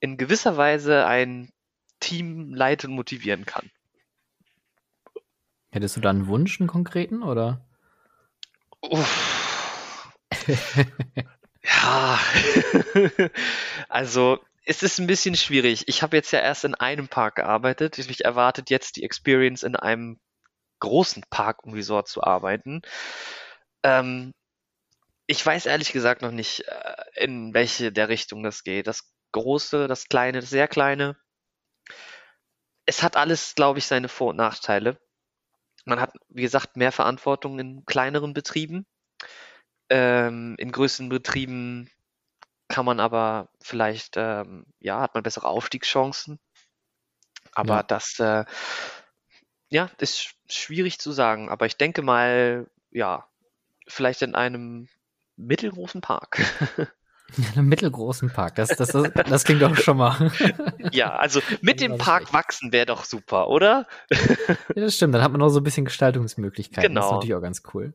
in 0.00 0.16
gewisser 0.16 0.56
Weise 0.56 1.06
ein 1.06 1.52
Team 2.00 2.54
leiten 2.54 2.90
und 2.90 2.96
motivieren 2.96 3.46
kann. 3.46 3.70
Hättest 5.70 5.96
du 5.96 6.00
da 6.00 6.10
einen 6.10 6.26
Wunsch, 6.26 6.60
einen 6.60 6.68
konkreten, 6.68 7.22
oder? 7.22 7.64
Uff. 8.90 10.12
ja, 11.62 12.18
also 13.88 14.38
es 14.66 14.82
ist 14.82 14.98
ein 14.98 15.06
bisschen 15.06 15.36
schwierig. 15.36 15.84
Ich 15.88 16.02
habe 16.02 16.16
jetzt 16.16 16.32
ja 16.32 16.40
erst 16.40 16.64
in 16.64 16.74
einem 16.74 17.08
Park 17.08 17.36
gearbeitet. 17.36 17.98
Mich 18.08 18.24
erwartet 18.24 18.70
jetzt 18.70 18.96
die 18.96 19.04
Experience 19.04 19.62
in 19.62 19.76
einem 19.76 20.18
großen 20.80 21.24
Park 21.30 21.64
und 21.64 21.74
Resort 21.74 22.08
zu 22.08 22.22
arbeiten. 22.22 22.82
Ähm, 23.82 24.32
ich 25.26 25.44
weiß 25.44 25.66
ehrlich 25.66 25.92
gesagt 25.92 26.22
noch 26.22 26.30
nicht, 26.30 26.60
äh, 26.68 26.94
in 27.16 27.54
welche 27.54 27.92
der 27.92 28.08
Richtung 28.08 28.42
das 28.42 28.64
geht. 28.64 28.86
Das 28.86 29.12
große, 29.32 29.88
das 29.88 30.08
kleine, 30.08 30.40
das 30.40 30.50
sehr 30.50 30.68
kleine. 30.68 31.16
Es 32.86 33.02
hat 33.02 33.16
alles, 33.16 33.54
glaube 33.54 33.78
ich, 33.78 33.86
seine 33.86 34.08
Vor- 34.08 34.30
und 34.30 34.36
Nachteile. 34.36 34.98
Man 35.84 36.00
hat, 36.00 36.12
wie 36.28 36.42
gesagt, 36.42 36.76
mehr 36.76 36.92
Verantwortung 36.92 37.58
in 37.58 37.84
kleineren 37.84 38.34
Betrieben. 38.34 38.86
Ähm, 39.90 40.54
in 40.58 40.72
größeren 40.72 41.08
Betrieben 41.08 41.90
kann 42.68 42.86
man 42.86 43.00
aber 43.00 43.50
vielleicht, 43.60 44.16
ähm, 44.16 44.66
ja, 44.80 45.00
hat 45.00 45.14
man 45.14 45.22
bessere 45.22 45.48
Aufstiegschancen. 45.48 46.38
Aber 47.52 47.76
ja. 47.76 47.82
das, 47.82 48.18
äh, 48.18 48.44
ja, 49.68 49.90
ist 49.98 50.34
schwierig 50.48 50.98
zu 50.98 51.12
sagen. 51.12 51.50
Aber 51.50 51.66
ich 51.66 51.76
denke 51.76 52.02
mal, 52.02 52.70
ja, 52.90 53.28
vielleicht 53.86 54.22
in 54.22 54.34
einem 54.34 54.88
mittelgroßen 55.36 56.00
Park. 56.00 56.38
In 57.36 57.44
einem 57.54 57.68
mittelgroßen 57.68 58.30
Park, 58.30 58.56
das, 58.56 58.68
das, 58.68 58.88
das, 58.88 59.10
das 59.12 59.44
klingt 59.44 59.62
doch 59.62 59.76
schon 59.76 59.96
mal. 59.96 60.30
Ja, 60.92 61.16
also 61.16 61.40
mit 61.62 61.80
dem 61.80 61.98
Park 61.98 62.32
wachsen 62.32 62.70
wäre 62.70 62.86
doch 62.86 63.04
super, 63.04 63.48
oder? 63.48 63.86
Ja, 64.10 64.56
das 64.74 64.94
stimmt, 64.96 65.14
dann 65.14 65.22
hat 65.22 65.32
man 65.32 65.42
auch 65.42 65.48
so 65.48 65.60
ein 65.60 65.64
bisschen 65.64 65.86
Gestaltungsmöglichkeiten. 65.86 66.88
Genau. 66.88 67.00
Das 67.00 67.06
ist 67.06 67.08
genau. 67.08 67.16
natürlich 67.16 67.34
auch 67.34 67.42
ganz 67.42 67.62
cool. 67.72 67.94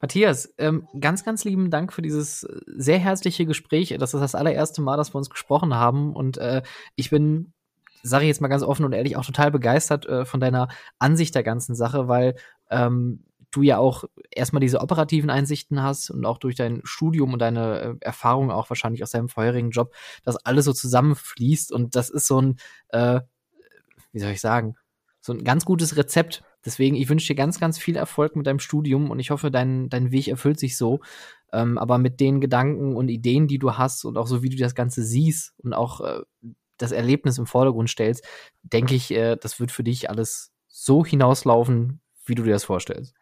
Matthias, 0.00 0.52
ähm, 0.58 0.88
ganz, 0.98 1.24
ganz 1.24 1.44
lieben 1.44 1.70
Dank 1.70 1.92
für 1.92 2.02
dieses 2.02 2.42
äh, 2.42 2.60
sehr 2.66 2.98
herzliche 2.98 3.46
Gespräch. 3.46 3.94
Das 3.98 4.14
ist 4.14 4.20
das 4.20 4.34
allererste 4.34 4.82
Mal, 4.82 4.96
dass 4.96 5.14
wir 5.14 5.18
uns 5.18 5.30
gesprochen 5.30 5.74
haben 5.74 6.16
und 6.16 6.38
äh, 6.38 6.62
ich 6.96 7.10
bin 7.10 7.52
sage 8.02 8.24
ich 8.24 8.28
jetzt 8.28 8.40
mal 8.40 8.48
ganz 8.48 8.64
offen 8.64 8.84
und 8.84 8.92
ehrlich, 8.92 9.16
auch 9.16 9.24
total 9.24 9.52
begeistert 9.52 10.06
äh, 10.06 10.24
von 10.24 10.40
deiner 10.40 10.68
Ansicht 10.98 11.34
der 11.34 11.44
ganzen 11.44 11.76
Sache, 11.76 12.08
weil 12.08 12.34
ähm, 12.68 13.24
du 13.52 13.62
ja 13.62 13.78
auch 13.78 14.04
erstmal 14.30 14.60
diese 14.60 14.80
operativen 14.80 15.30
Einsichten 15.30 15.82
hast 15.82 16.10
und 16.10 16.24
auch 16.24 16.38
durch 16.38 16.56
dein 16.56 16.80
Studium 16.84 17.32
und 17.32 17.38
deine 17.38 17.80
äh, 17.80 17.94
Erfahrung 18.00 18.50
auch 18.50 18.68
wahrscheinlich 18.70 19.02
aus 19.02 19.10
deinem 19.12 19.28
vorherigen 19.28 19.70
Job, 19.70 19.94
dass 20.24 20.36
alles 20.36 20.64
so 20.64 20.72
zusammenfließt 20.72 21.72
und 21.72 21.94
das 21.94 22.10
ist 22.10 22.26
so 22.26 22.40
ein, 22.40 22.56
äh, 22.88 23.20
wie 24.12 24.18
soll 24.18 24.32
ich 24.32 24.40
sagen, 24.40 24.74
so 25.20 25.32
ein 25.32 25.44
ganz 25.44 25.64
gutes 25.64 25.96
Rezept. 25.96 26.42
Deswegen, 26.64 26.96
ich 26.96 27.08
wünsche 27.08 27.28
dir 27.28 27.36
ganz, 27.36 27.60
ganz 27.60 27.78
viel 27.78 27.96
Erfolg 27.96 28.36
mit 28.36 28.46
deinem 28.46 28.58
Studium 28.58 29.10
und 29.10 29.20
ich 29.20 29.30
hoffe, 29.30 29.50
dein, 29.50 29.88
dein 29.88 30.10
Weg 30.10 30.28
erfüllt 30.28 30.58
sich 30.58 30.76
so. 30.76 31.00
Ähm, 31.52 31.78
aber 31.78 31.98
mit 31.98 32.20
den 32.20 32.40
Gedanken 32.40 32.96
und 32.96 33.08
Ideen, 33.08 33.46
die 33.46 33.58
du 33.58 33.76
hast 33.76 34.04
und 34.04 34.16
auch 34.16 34.26
so, 34.26 34.42
wie 34.42 34.48
du 34.48 34.56
das 34.56 34.74
Ganze 34.74 35.04
siehst 35.04 35.54
und 35.58 35.74
auch 35.74 36.00
äh, 36.00 36.20
das 36.78 36.92
Erlebnis 36.92 37.38
im 37.38 37.46
Vordergrund 37.46 37.90
stellst, 37.90 38.24
denke 38.62 38.94
ich, 38.94 39.10
äh, 39.12 39.36
das 39.36 39.60
wird 39.60 39.70
für 39.70 39.84
dich 39.84 40.10
alles 40.10 40.52
so 40.66 41.04
hinauslaufen, 41.04 42.01
wie 42.24 42.34
du 42.34 42.42
dir 42.42 42.52
das 42.52 42.64
vorstellst. 42.64 43.14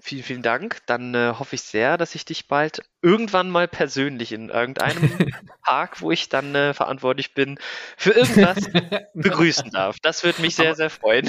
Vielen, 0.00 0.22
vielen 0.22 0.42
Dank. 0.42 0.78
Dann 0.86 1.12
äh, 1.16 1.34
hoffe 1.36 1.56
ich 1.56 1.62
sehr, 1.62 1.98
dass 1.98 2.14
ich 2.14 2.24
dich 2.24 2.46
bald 2.46 2.82
irgendwann 3.02 3.50
mal 3.50 3.66
persönlich 3.66 4.30
in 4.30 4.48
irgendeinem 4.48 5.10
Park, 5.64 6.00
wo 6.00 6.12
ich 6.12 6.28
dann 6.28 6.54
äh, 6.54 6.72
verantwortlich 6.72 7.34
bin, 7.34 7.58
für 7.96 8.12
irgendwas 8.12 8.58
begrüßen 9.14 9.72
darf. 9.72 9.96
Das 10.00 10.22
würde 10.22 10.40
mich 10.40 10.54
sehr, 10.54 10.76
sehr 10.76 10.88
freuen. 10.88 11.28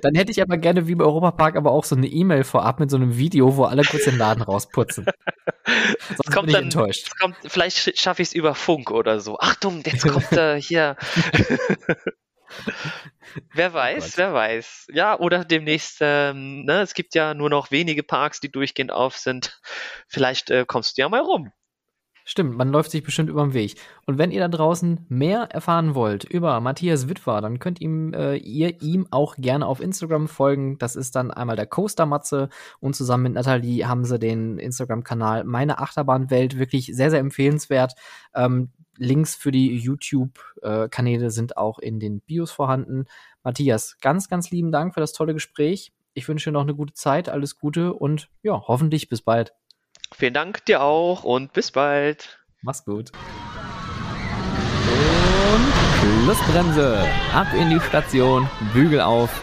Dann 0.00 0.14
hätte 0.14 0.30
ich 0.30 0.40
aber 0.40 0.56
gerne 0.56 0.88
wie 0.88 0.92
im 0.92 1.02
Europapark 1.02 1.56
aber 1.56 1.70
auch 1.70 1.84
so 1.84 1.96
eine 1.96 2.06
E-Mail 2.06 2.44
vorab 2.44 2.80
mit 2.80 2.90
so 2.90 2.96
einem 2.96 3.18
Video, 3.18 3.56
wo 3.56 3.64
alle 3.64 3.84
kurz 3.84 4.04
den 4.04 4.16
Laden 4.16 4.42
rausputzen. 4.42 5.04
Sonst 6.08 6.32
kommt 6.32 6.46
bin 6.46 6.48
ich 6.48 6.54
dann, 6.54 6.64
enttäuscht. 6.64 7.10
Kommt, 7.20 7.36
vielleicht 7.46 7.98
schaffe 7.98 8.22
ich 8.22 8.28
es 8.28 8.34
über 8.34 8.54
Funk 8.54 8.90
oder 8.90 9.20
so. 9.20 9.38
Achtung, 9.38 9.82
jetzt 9.84 10.08
kommt 10.08 10.32
äh, 10.32 10.58
hier. 10.58 10.96
wer 13.52 13.70
oh 13.70 13.74
weiß, 13.74 14.16
wer 14.16 14.32
weiß. 14.32 14.88
Ja, 14.92 15.18
oder 15.18 15.44
demnächst, 15.44 15.98
ähm, 16.00 16.64
ne, 16.64 16.80
es 16.80 16.94
gibt 16.94 17.14
ja 17.14 17.34
nur 17.34 17.50
noch 17.50 17.70
wenige 17.70 18.02
Parks, 18.02 18.40
die 18.40 18.50
durchgehend 18.50 18.92
auf 18.92 19.16
sind. 19.16 19.60
Vielleicht 20.06 20.50
äh, 20.50 20.64
kommst 20.66 20.96
du 20.98 21.02
ja 21.02 21.08
mal 21.08 21.20
rum. 21.20 21.52
Stimmt, 22.30 22.58
man 22.58 22.68
läuft 22.68 22.90
sich 22.90 23.02
bestimmt 23.02 23.30
über 23.30 23.42
den 23.42 23.54
Weg. 23.54 23.76
Und 24.04 24.18
wenn 24.18 24.30
ihr 24.30 24.40
da 24.40 24.48
draußen 24.48 25.06
mehr 25.08 25.44
erfahren 25.44 25.94
wollt 25.94 26.24
über 26.24 26.60
Matthias 26.60 27.08
Witwer, 27.08 27.40
dann 27.40 27.58
könnt 27.58 27.80
ihm, 27.80 28.12
äh, 28.12 28.36
ihr 28.36 28.82
ihm 28.82 29.06
auch 29.10 29.36
gerne 29.36 29.64
auf 29.64 29.80
Instagram 29.80 30.28
folgen. 30.28 30.76
Das 30.76 30.94
ist 30.94 31.16
dann 31.16 31.30
einmal 31.30 31.56
der 31.56 31.64
Coaster 31.64 32.04
Matze 32.04 32.50
und 32.80 32.94
zusammen 32.94 33.22
mit 33.22 33.32
Nathalie 33.32 33.88
haben 33.88 34.04
sie 34.04 34.18
den 34.18 34.58
Instagram-Kanal 34.58 35.44
Meine 35.44 35.78
Achterbahnwelt. 35.78 36.58
Wirklich 36.58 36.94
sehr, 36.94 37.08
sehr 37.08 37.20
empfehlenswert. 37.20 37.94
Ähm, 38.34 38.72
Links 38.98 39.34
für 39.34 39.50
die 39.50 39.76
YouTube-Kanäle 39.76 41.30
sind 41.30 41.56
auch 41.56 41.78
in 41.78 42.00
den 42.00 42.20
Bios 42.20 42.50
vorhanden. 42.50 43.06
Matthias, 43.42 43.98
ganz, 44.00 44.28
ganz 44.28 44.50
lieben 44.50 44.72
Dank 44.72 44.94
für 44.94 45.00
das 45.00 45.12
tolle 45.12 45.34
Gespräch. 45.34 45.92
Ich 46.14 46.28
wünsche 46.28 46.50
dir 46.50 46.54
noch 46.54 46.62
eine 46.62 46.74
gute 46.74 46.94
Zeit, 46.94 47.28
alles 47.28 47.58
Gute 47.58 47.94
und 47.94 48.28
ja, 48.42 48.62
hoffentlich 48.66 49.08
bis 49.08 49.22
bald. 49.22 49.54
Vielen 50.14 50.34
Dank 50.34 50.64
dir 50.64 50.82
auch 50.82 51.24
und 51.24 51.52
bis 51.52 51.70
bald. 51.70 52.40
Mach's 52.60 52.84
gut. 52.84 53.12
Und 55.52 56.24
Schlussbremse. 56.24 57.06
Ab 57.32 57.46
in 57.54 57.70
die 57.70 57.80
Station, 57.80 58.48
Bügel 58.72 59.00
auf 59.00 59.42